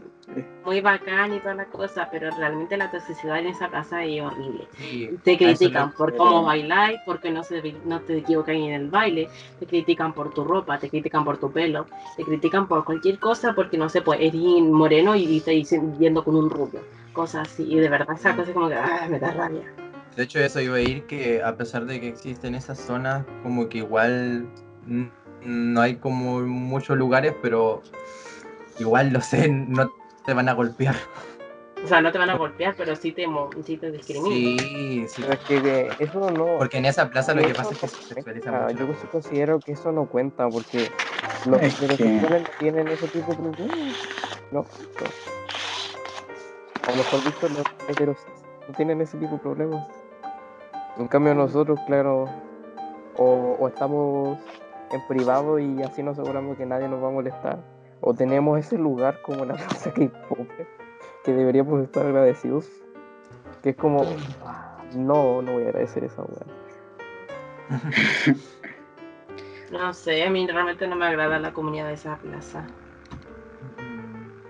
muy 0.66 0.82
bacán 0.82 1.34
y 1.34 1.40
toda 1.40 1.54
la 1.56 1.66
cosa, 1.66 2.10
pero 2.12 2.30
realmente 2.32 2.76
la 2.76 2.92
toxicidad 2.92 3.40
en 3.40 3.48
esa 3.48 3.70
plaza 3.70 4.04
es 4.04 4.22
horrible. 4.22 4.68
Sí, 4.78 5.10
Te 5.24 5.38
critican 5.38 5.94
por 5.94 6.16
cómo 6.18 6.44
bailáis, 6.44 7.00
porque 7.06 7.32
no, 7.32 7.44
se, 7.44 7.62
no 7.86 8.02
te 8.02 8.18
equivocas 8.18 8.56
en 8.56 8.72
el 8.74 8.90
baile, 8.90 9.30
te 9.60 9.66
critican 9.66 10.14
por 10.14 10.34
tu 10.34 10.44
ropa, 10.44 10.78
te 10.78 10.90
critican 10.90 11.24
por 11.24 11.38
tu 11.38 11.52
pelo, 11.52 11.86
te 12.18 12.24
critican 12.24 12.68
por 12.68 12.84
cualquier 12.84 13.18
cosa 13.20 13.54
porque 13.54 13.78
no 13.78 13.88
sé, 13.88 14.02
pues 14.02 14.20
eres 14.20 14.36
moreno 14.36 15.16
y 15.16 15.38
estás 15.38 15.80
yendo 16.00 16.24
con 16.24 16.36
un 16.36 16.50
rubio, 16.50 16.82
cosas 17.14 17.48
así, 17.48 17.64
y 17.72 17.80
de 17.80 17.88
verdad 17.88 18.16
esa 18.18 18.36
cosa 18.36 18.50
es 18.50 18.54
como 18.54 18.68
que 18.68 18.76
ah, 18.76 19.08
me 19.10 19.20
da 19.20 19.32
rabia. 19.32 19.64
De 20.16 20.24
hecho, 20.24 20.40
eso 20.40 20.62
iba 20.62 20.78
a 20.78 20.82
ir 20.82 21.06
que 21.08 21.44
a 21.44 21.56
pesar 21.58 21.86
de 21.86 22.00
que 22.00 22.08
existen 22.08 22.56
esas 22.56 22.80
zonas, 22.80 23.26
como 23.44 23.68
que 23.68 23.80
igual 23.80 24.48
no 25.44 25.82
hay 25.82 25.96
como 25.98 26.40
muchos 26.42 26.98
lugares, 26.98 27.34
pero 27.42 27.82
igual 28.80 29.12
lo 29.12 29.20
sé, 29.22 29.50
no 29.50 29.92
te 30.26 30.34
van 30.34 30.48
a 30.50 30.54
golpear. 30.54 30.96
O 31.84 31.88
sea, 31.88 32.02
no 32.02 32.12
te 32.12 32.18
van 32.18 32.30
a 32.30 32.38
golpear, 32.38 32.74
pero 32.78 32.96
sí 32.96 33.12
te, 33.12 33.28
mo- 33.28 33.52
sí 33.64 33.78
te 33.78 33.92
discriminan. 33.92 34.32
Sí, 34.32 35.06
sí. 35.08 35.22
Pero 35.22 35.34
es 35.34 35.40
que 35.42 35.92
eso 36.00 36.32
no... 36.32 36.58
Porque 36.58 36.78
en 36.78 36.86
esa 36.86 37.10
plaza 37.10 37.34
lo 37.36 37.46
que 37.46 37.54
pasa 37.54 37.74
es 37.74 37.80
que 37.80 37.88
se 37.88 38.16
sexualiza 38.16 38.52
mucho. 38.52 38.78
Yo 38.88 38.94
sí 38.96 39.08
considero 39.12 39.60
que 39.60 39.74
eso 39.74 39.92
no 39.92 40.08
cuenta 40.08 40.50
porque 40.50 40.90
los 41.46 41.62
heterosexuales 41.62 42.42
no 42.42 42.48
tienen 42.58 42.88
ese 42.88 43.08
tipo 43.10 43.28
de 43.32 43.36
problemas. 43.36 43.96
No, 44.52 44.66
no. 45.02 45.08
O 46.92 46.96
mejor 46.96 47.24
dicho, 47.24 47.50
los 47.50 47.68
heteros 47.90 48.18
no 48.68 48.74
tienen 48.76 49.02
ese 49.02 49.18
tipo 49.18 49.34
de 49.34 49.40
problemas. 49.40 49.86
En 50.98 51.08
cambio 51.08 51.36
nosotros, 51.36 51.80
claro, 51.88 52.30
o, 53.18 53.68
estamos 53.68 54.38
en 54.92 55.08
privado 55.08 55.60
y 55.60 55.82
así 55.84 56.04
nos 56.04 56.18
aseguramos 56.18 56.58
que 56.58 56.66
nadie 56.66 56.88
nos 56.88 57.04
va 57.04 57.08
a 57.08 57.12
molestar. 57.12 57.60
O 58.02 58.14
tenemos 58.14 58.60
ese 58.60 58.78
lugar 58.78 59.22
como 59.22 59.46
la 59.46 59.54
plaza 59.56 59.92
K-pop 59.94 60.48
que 61.24 61.34
deberíamos 61.34 61.82
estar 61.84 62.06
agradecidos. 62.06 62.70
Que 63.64 63.72
es 63.72 63.76
como, 63.76 64.04
"Ah, 64.46 64.78
no, 64.96 65.42
no 65.42 65.54
voy 65.54 65.64
a 65.64 65.68
agradecer 65.70 66.04
esa 66.04 66.22
weá. 66.22 66.46
No 69.72 69.94
sé, 69.94 70.24
a 70.24 70.30
mí 70.30 70.46
realmente 70.48 70.88
no 70.88 70.96
me 70.96 71.08
agrada 71.08 71.40
la 71.40 71.52
comunidad 71.52 71.88
de 71.88 71.94
esa 71.94 72.18
plaza. 72.18 72.66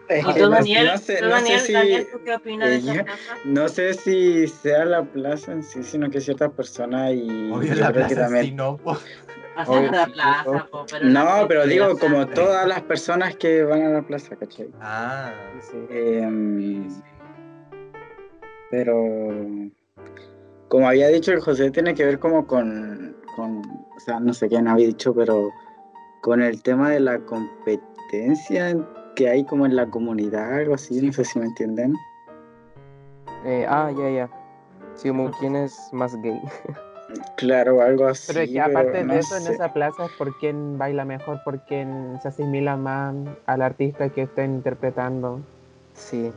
Es 0.08 0.24
¿Y 0.24 0.28
que 0.34 0.40
tú, 0.40 0.46
no- 0.46 0.50
Daniel? 0.52 0.86
no 0.88 0.98
sé- 1.00 1.18
¿Tú, 1.18 1.26
no 1.26 1.40
sé 1.40 1.60
si- 1.60 1.74
Daniel, 1.74 2.08
¿tú 2.12 2.20
qué 2.24 2.36
opinas 2.36 2.70
de 2.70 2.76
esa 2.78 2.94
ella- 2.94 3.04
plaza? 3.06 3.36
No 3.46 3.68
sé 3.70 3.94
si 3.96 4.48
sea 4.48 4.86
la 4.86 5.04
plaza 5.04 5.52
en 5.54 5.64
sí, 5.64 5.82
sino 5.84 6.10
que 6.12 6.22
ciertas 6.22 6.52
personas 6.52 7.14
y 7.14 7.50
Obvio, 7.52 7.74
yo 7.74 7.82
la 7.82 7.92
creo 7.92 8.08
que 8.08 8.16
también- 8.16 8.46
sí, 8.46 8.52
no, 8.52 8.80
Obvio, 9.68 9.92
la 9.92 10.06
sí, 10.06 10.12
plaza, 10.12 10.44
¿no? 10.46 10.68
po, 10.70 10.86
pero 10.92 11.06
No, 11.08 11.48
pero 11.48 11.66
digo, 11.66 11.98
como 11.98 12.28
todas 12.28 12.68
las 12.68 12.82
personas 12.84 13.36
que 13.38 13.64
van 13.64 13.82
a 13.84 13.90
la 13.90 14.02
plaza, 14.04 14.36
¿cachai? 14.36 14.70
Ah, 14.80 15.34
Sí. 15.62 15.78
Em, 15.90 16.88
pero 18.70 18.94
como 20.68 20.88
había 20.88 21.08
dicho 21.08 21.32
el 21.32 21.40
José, 21.40 21.72
tiene 21.72 21.94
que 21.94 22.06
ver 22.06 22.20
como 22.20 22.46
con, 22.46 23.16
con, 23.36 23.58
o 23.60 24.00
sea, 24.00 24.20
no 24.20 24.34
sé 24.34 24.50
quién 24.50 24.68
había 24.68 24.88
dicho, 24.88 25.14
pero 25.16 25.52
con 26.22 26.42
el 26.42 26.62
tema 26.62 26.90
de 26.90 27.00
la 27.00 27.20
competencia 27.20 28.70
en- 28.72 28.86
que 29.16 29.30
hay 29.30 29.46
como 29.46 29.66
en 29.66 29.76
la 29.76 29.88
comunidad, 29.88 30.54
algo 30.54 30.76
así, 30.76 31.02
no 31.02 31.12
sé 31.14 31.24
si 31.26 31.40
me 31.40 31.46
entienden. 31.46 31.96
Eh, 33.46 33.66
ah, 33.68 33.92
ya, 33.96 34.10
ya. 34.10 34.30
Sí, 34.96 35.10
como 35.10 35.32
quién 35.32 35.56
es 35.56 35.78
más 35.92 36.16
gay. 36.22 36.40
Claro, 37.38 37.82
algo 37.82 38.08
así. 38.08 38.28
Pero 38.28 38.42
es 38.42 38.52
que 38.52 38.60
aparte 38.60 39.04
no 39.04 39.14
de 39.14 39.20
eso, 39.20 39.38
en 39.38 39.48
esa 39.48 39.72
plaza 39.72 40.06
es 40.06 40.12
por 40.14 40.38
quien 40.40 40.78
baila 40.78 41.06
mejor, 41.06 41.42
por 41.44 41.64
quien 41.66 42.18
se 42.22 42.30
asimila 42.30 42.76
más 42.78 43.16
al 43.46 43.62
artista 43.62 44.10
que 44.10 44.24
estén 44.24 44.56
interpretando. 44.56 45.40
Sí. 45.94 46.32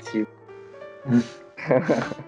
Sí. 0.00 0.26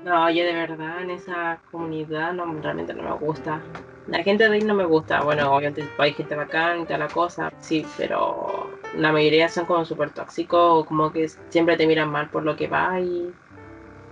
No, 0.05 0.29
yo 0.31 0.43
de 0.43 0.53
verdad 0.53 1.03
en 1.03 1.11
esa 1.11 1.61
comunidad 1.71 2.33
no, 2.33 2.53
realmente 2.61 2.93
no 2.95 3.03
me 3.05 3.13
gusta. 3.25 3.61
La 4.09 4.23
gente 4.25 4.49
de 4.49 4.55
ahí 4.55 4.63
no 4.63 4.75
me 4.75 4.85
gusta. 4.85 5.21
Bueno, 5.23 5.55
obviamente 5.55 5.89
hay 5.99 6.13
gente 6.15 6.35
bacán 6.35 6.81
y 6.81 6.85
toda 6.85 6.99
la 6.99 7.09
cosa, 7.09 7.53
sí, 7.61 7.87
pero 7.97 8.69
la 8.97 9.13
mayoría 9.13 9.49
son 9.49 9.67
como 9.67 9.85
súper 9.85 10.11
tóxicos, 10.11 10.87
como 10.87 11.13
que 11.13 11.29
siempre 11.51 11.77
te 11.77 11.87
miran 11.87 12.11
mal 12.11 12.29
por 12.31 12.45
lo 12.45 12.57
que 12.57 12.67
va 12.69 13.01
y, 13.01 13.33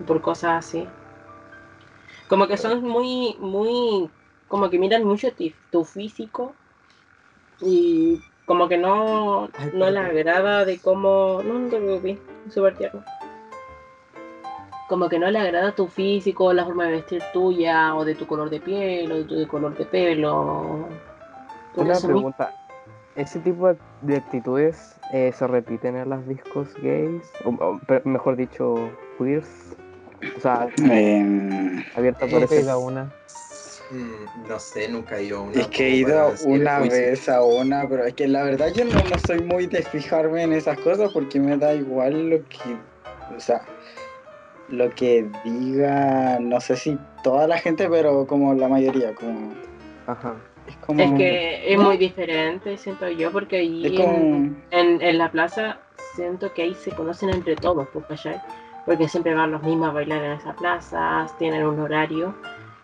y 0.00 0.04
por 0.04 0.20
cosas 0.20 0.64
así. 0.66 0.88
Como 2.28 2.46
que 2.48 2.56
son 2.56 2.82
muy, 2.82 3.36
muy, 3.38 4.10
como 4.48 4.68
que 4.70 4.78
miran 4.78 5.04
mucho 5.04 5.32
ti- 5.32 5.54
tu 5.70 5.84
físico 5.84 6.54
y 7.60 8.20
como 8.44 8.68
que 8.68 8.76
no, 8.78 9.48
Ay, 9.58 9.70
no 9.74 9.90
le 9.90 9.98
perdón. 9.98 10.06
agrada 10.16 10.64
de 10.64 10.78
cómo, 10.80 11.40
no, 11.44 11.58
no 11.58 11.68
te 11.68 11.78
preocupes, 11.78 12.18
es 12.46 12.54
súper 12.54 12.76
tierno 12.76 13.04
como 14.88 15.08
que 15.08 15.18
no 15.18 15.30
le 15.30 15.38
agrada 15.38 15.72
tu 15.72 15.88
físico, 15.88 16.52
la 16.52 16.64
forma 16.64 16.84
de 16.84 16.92
vestir 16.92 17.22
tuya, 17.32 17.94
o 17.94 18.04
de 18.04 18.14
tu 18.14 18.26
color 18.26 18.50
de 18.50 18.60
piel, 18.60 19.10
o 19.10 19.16
de 19.16 19.24
tu 19.24 19.48
color 19.48 19.76
de 19.76 19.84
pelo. 19.84 20.88
Por 21.74 21.84
Una 21.84 21.98
pregunta. 22.00 22.52
¿Ese 23.16 23.40
tipo 23.40 23.68
de- 23.68 23.78
de 24.02 24.16
actitudes 24.16 24.94
eh, 25.12 25.32
se 25.32 25.47
repiten 25.47 25.97
en 25.97 26.10
las 26.10 26.26
discos 26.28 26.74
gays? 26.82 27.22
O, 27.44 27.78
mejor 28.05 28.36
dicho, 28.36 28.90
queers. 29.18 29.48
O 30.36 30.40
sea, 30.40 30.68
Em, 30.76 31.82
abierta 31.94 32.26
por 32.26 32.40
Nunca 32.40 32.55
he 32.55 32.60
ido 32.60 32.70
a 32.72 32.78
una. 32.78 33.05
Mm, 33.90 34.48
no 34.48 34.59
sé, 34.59 34.88
nunca 34.88 35.16
he 35.16 35.24
ido 35.24 35.38
a 35.38 35.43
una. 35.43 35.60
Es 35.60 35.66
que 35.68 35.86
he 35.86 35.97
ido 35.97 36.32
una 36.44 36.78
vez 36.80 37.28
a 37.28 37.43
una, 37.43 37.88
pero 37.88 38.05
es 38.05 38.14
que 38.14 38.26
la 38.28 38.43
verdad 38.43 38.72
yo 38.74 38.84
no, 38.84 39.02
no 39.09 39.16
soy 39.18 39.40
muy 39.40 39.66
de 39.66 39.82
fijarme 39.82 40.43
en 40.43 40.52
esas 40.52 40.78
cosas 40.80 41.10
porque 41.12 41.38
me 41.40 41.56
da 41.56 41.72
igual 41.74 42.28
lo 42.30 42.38
que, 42.44 42.76
o 43.34 43.40
sea, 43.40 43.62
lo 44.68 44.90
que 44.90 45.26
diga, 45.44 46.38
no 46.40 46.60
sé 46.60 46.76
si 46.76 46.98
toda 47.22 47.47
la 47.47 47.59
gente, 47.59 47.88
pero 47.88 48.26
como 48.26 48.52
la 48.55 48.68
mayoría, 48.68 49.14
como 49.14 49.55
Ajá. 50.06 50.34
Es 50.66 50.76
como 50.78 51.02
Es 51.02 51.12
que 51.12 51.72
es 51.72 51.78
muy 51.78 51.97
diferente, 51.97 52.76
siento 52.76 53.09
yo, 53.09 53.30
porque 53.32 53.59
ahí 53.59 53.86
es 53.86 53.93
como 54.01 54.16
en, 54.16 54.62
en, 54.70 55.02
en 55.02 55.18
la 55.18 55.30
plaza 55.30 55.78
siento 56.14 56.52
que 56.55 56.62
ahí 56.62 56.74
se 56.74 56.90
conocen 56.93 57.30
entre 57.30 57.56
todos, 57.56 57.86
pues, 57.93 58.05
¿cachai? 58.06 58.40
Porque 58.84 59.09
siempre 59.09 59.34
van 59.34 59.51
los 59.52 59.62
mismos 59.62 59.88
a 59.88 59.93
bailar 59.93 60.22
en 60.22 60.32
esa 60.32 60.55
plaza, 60.55 61.26
tienen 61.38 61.66
un 61.66 61.80
horario 61.80 62.34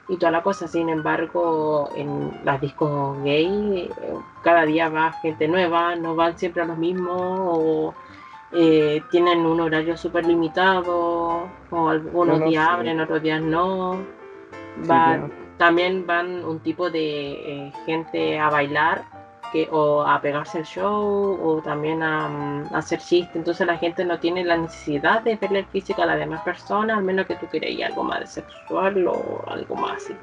y 0.08 0.16
toda 0.16 0.32
la 0.32 0.42
cosa. 0.42 0.66
Sin 0.66 0.88
embargo, 0.88 1.88
en 1.96 2.32
las 2.44 2.60
discos 2.60 3.22
gay, 3.22 3.88
eh, 4.02 4.14
cada 4.42 4.64
día 4.64 4.88
va 4.88 5.12
gente 5.12 5.46
nueva, 5.48 5.94
no 5.96 6.14
van 6.16 6.36
siempre 6.36 6.62
a 6.62 6.66
los 6.66 6.76
mismos 6.76 7.20
o 7.20 7.94
eh, 8.52 9.00
tienen 9.10 9.46
un 9.46 9.60
horario 9.60 9.96
súper 9.96 10.26
limitado, 10.26 11.46
o 11.70 11.88
algunos 11.88 12.38
No, 12.38 12.44
no, 12.44 12.50
días 12.50 12.66
sí. 12.66 12.70
abren, 12.74 13.00
otros 13.00 13.22
días 13.22 13.40
no. 13.40 13.96
Sí, 14.80 14.86
claro. 14.86 15.30
También 15.62 16.04
van 16.08 16.44
un 16.44 16.58
tipo 16.58 16.90
de 16.90 17.34
eh, 17.34 17.72
gente 17.86 18.36
a 18.36 18.50
bailar 18.50 19.04
que, 19.52 19.68
o 19.70 20.02
a 20.02 20.20
pegarse 20.20 20.58
el 20.58 20.64
show 20.64 21.38
o 21.40 21.62
también 21.62 22.02
a, 22.02 22.28
mm, 22.28 22.74
hacer 22.74 22.98
chistes. 22.98 23.36
Entonces 23.36 23.64
la 23.64 23.78
gente 23.78 24.04
no 24.04 24.18
tiene 24.18 24.42
la 24.44 24.56
necesidad 24.56 25.22
de 25.22 25.36
verle 25.36 25.60
el 25.60 25.66
físico 25.66 26.02
a 26.02 26.06
las 26.06 26.18
demás 26.18 26.42
personas, 26.42 26.98
al 26.98 27.04
menos 27.04 27.26
que 27.26 27.36
tú 27.36 27.46
quieras 27.46 27.70
ir 27.70 27.84
algo 27.84 28.02
más 28.02 28.28
sexual 28.28 29.06
o 29.06 29.44
algo 29.46 29.76
más 29.76 29.98
así. 29.98 30.16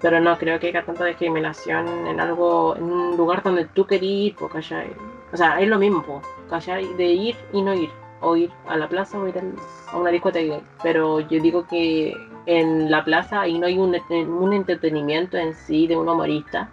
Pero 0.00 0.20
no 0.20 0.38
creo 0.38 0.58
que 0.58 0.68
haya 0.68 0.86
tanta 0.86 1.04
discriminación 1.04 2.06
en 2.06 2.18
algo, 2.18 2.76
en 2.76 2.84
un 2.84 3.18
lugar 3.18 3.42
donde 3.42 3.66
tú 3.66 3.86
querías 3.86 4.28
ir, 4.28 4.36
pues. 4.36 4.54
O 4.54 5.36
sea, 5.36 5.60
es 5.60 5.68
lo 5.68 5.78
mismo, 5.78 6.02
pues. 6.02 6.66
De 6.96 7.04
ir 7.04 7.36
y 7.52 7.60
no 7.60 7.74
ir. 7.74 7.90
O 8.20 8.36
ir 8.36 8.50
a 8.68 8.76
la 8.76 8.88
plaza 8.88 9.18
o 9.18 9.26
ir 9.26 9.34
a 9.38 9.96
una 9.96 10.10
discoteca. 10.10 10.60
Pero 10.82 11.20
yo 11.20 11.40
digo 11.40 11.66
que 11.66 12.14
en 12.46 12.90
la 12.90 13.04
plaza 13.04 13.40
ahí 13.40 13.58
no 13.58 13.66
hay 13.66 13.78
un, 13.78 13.94
un 14.10 14.52
entretenimiento 14.52 15.36
en 15.38 15.54
sí 15.54 15.86
de 15.86 15.96
un 15.96 16.08
humorista. 16.08 16.70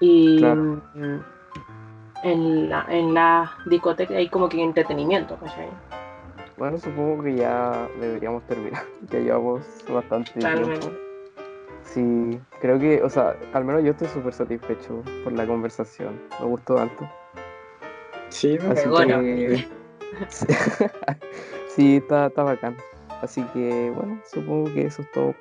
Y 0.00 0.38
Claro. 0.38 0.80
mm, 0.94 1.18
en 2.24 2.70
la, 2.70 2.86
en 2.88 3.14
la 3.14 3.52
discoteca 3.66 4.14
hay 4.14 4.28
como 4.28 4.48
que 4.48 4.62
entretenimiento, 4.62 5.36
¿cachai? 5.36 5.68
Bueno, 6.56 6.76
supongo 6.78 7.22
que 7.22 7.36
ya 7.36 7.88
deberíamos 8.00 8.44
terminar. 8.46 8.82
Ya 9.10 9.18
llevamos 9.20 9.62
bastante 9.88 10.32
tiempo. 10.32 10.90
Sí, 11.82 12.38
creo 12.60 12.78
que, 12.78 13.02
o 13.02 13.08
sea, 13.08 13.34
al 13.54 13.64
menos 13.64 13.82
yo 13.82 13.92
estoy 13.92 14.08
súper 14.08 14.34
satisfecho 14.34 15.02
por 15.24 15.32
la 15.32 15.46
conversación. 15.46 16.20
Me 16.40 16.46
gustó 16.46 16.74
tanto. 16.74 17.08
Sí, 18.28 18.58
me 18.60 18.72
Así 18.72 18.88
bueno. 18.88 19.20
que. 19.20 19.68
sí, 21.68 21.96
está, 21.96 22.26
está 22.26 22.42
bacán. 22.42 22.76
Así 23.22 23.42
que, 23.52 23.90
bueno, 23.94 24.20
supongo 24.30 24.72
que 24.72 24.86
eso 24.86 25.02
es 25.02 25.12
todo 25.12 25.34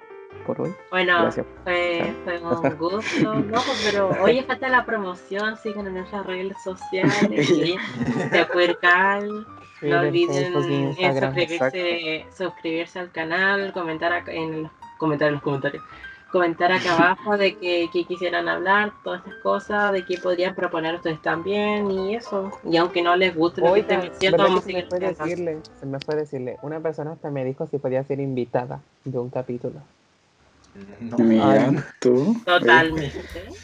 por 0.46 0.62
hoy. 0.62 0.74
Bueno, 0.90 1.22
Gracias. 1.24 1.46
fue, 1.64 2.14
fue 2.24 2.40
un 2.40 2.78
gusto, 2.78 3.34
¿no? 3.36 3.62
Pero 3.84 4.10
hoy 4.22 4.42
falta 4.42 4.70
la 4.70 4.86
promoción, 4.86 5.58
sigan 5.58 5.88
en 5.88 5.96
nuestras 5.96 6.26
redes 6.26 6.56
sociales, 6.64 7.50
de 8.32 8.46
Puercal. 8.52 9.46
No 9.82 10.00
olviden 10.00 10.54
Instagram. 10.56 11.36
suscribirse, 11.36 12.26
suscribirse 12.36 13.00
al 13.00 13.12
canal, 13.12 13.72
comentar 13.74 14.24
en 14.28 14.64
los, 14.64 14.72
comentar 14.98 15.28
en 15.28 15.36
los 15.36 15.44
comentarios. 15.44 15.84
Comentar 16.32 16.72
acá 16.72 16.94
abajo 16.96 17.38
de 17.38 17.56
que, 17.56 17.90
que 17.94 18.04
quisieran 18.04 18.50
hablar, 18.50 18.92
todas 19.04 19.20
estas 19.26 19.42
cosas, 19.42 19.92
de 19.94 20.04
que 20.04 20.18
podrían 20.18 20.54
proponer 20.56 20.96
ustedes 20.96 21.22
también 21.22 21.90
y 21.90 22.16
eso. 22.16 22.52
Y 22.70 22.76
aunque 22.78 23.02
no 23.02 23.16
les 23.16 23.34
guste 23.36 23.62
lo 23.62 23.68
que 23.68 23.74
Oiga, 23.74 23.96
estén 23.96 24.12
diciendo, 24.12 24.38
¿verdad 24.38 24.50
vamos 24.50 24.64
a 24.64 24.68
que 24.68 24.74
se 24.74 24.78
me 24.82 24.88
fue 24.90 25.00
decirle, 25.00 25.58
se 25.80 25.86
me 25.86 26.00
fue 26.00 26.16
decirle, 26.16 26.58
una 26.62 26.80
persona 26.82 27.14
hasta 27.14 27.30
me 27.32 27.46
dijo 27.46 27.66
si 27.68 27.78
podía 27.78 28.04
ser 28.04 28.20
invitada 28.20 28.82
de 29.06 29.18
un 29.18 29.30
capítulo. 29.30 29.80
No. 31.00 31.18
Mira, 31.20 31.70
Ay. 31.70 31.78
tú. 32.00 32.36
Totalmente. 32.46 33.12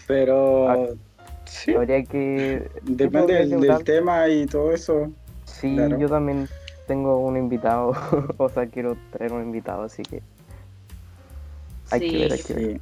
Pero 0.07 0.69
Ah. 0.69 0.77
sí, 1.45 1.75
Habría 1.75 2.03
que. 2.05 2.69
depende 2.83 3.33
del, 3.45 3.59
del 3.59 3.83
tema 3.83 4.27
y 4.29 4.45
todo 4.47 4.71
eso. 4.71 5.11
Sí, 5.45 5.75
Claro. 5.75 5.99
yo 5.99 6.07
también 6.09 6.47
tengo 6.87 7.17
un 7.19 7.37
invitado. 7.37 7.91
o 8.37 8.49
sea, 8.49 8.65
quiero 8.67 8.97
traer 9.11 9.33
un 9.33 9.43
invitado, 9.43 9.83
así 9.83 10.01
que. 10.03 10.23
Hay 11.91 11.99
que 11.99 12.09
Sí, 12.09 12.17
ver, 12.17 12.31
hay 12.33 12.41
que 12.41 12.53
ver. 12.53 12.63
Sí, 12.75 12.81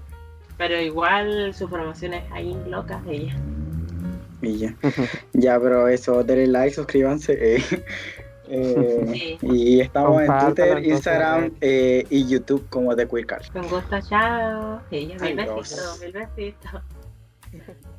pero 0.57 0.79
igual 0.81 1.53
sus 1.53 1.69
promociones 1.69 2.23
ahí 2.31 2.55
locas 2.67 3.03
de 3.05 3.15
ella. 3.15 3.35
y 4.41 4.57
ya. 4.57 4.75
Ya, 5.33 5.59
pero 5.59 5.87
eso, 5.87 6.23
denle 6.23 6.47
like, 6.47 6.75
suscríbanse. 6.75 7.55
eh. 7.57 7.63
Eh, 8.53 9.05
Sí. 9.13 9.37
Y 9.43 9.79
estamos 9.79 10.21
en 10.23 10.37
Twitter, 10.39 10.83
Instagram 10.83 11.53
eh, 11.61 12.05
y 12.09 12.27
YouTube 12.27 12.67
como 12.69 12.93
The 12.97 13.07
Queer 13.07 13.25
Car. 13.25 13.41
Con 13.53 13.61
gusto, 13.69 13.97
chao. 14.09 14.81
Mil 14.91 15.15
besitos, 15.35 15.99
mil 16.01 16.11
besitos. 16.11 16.71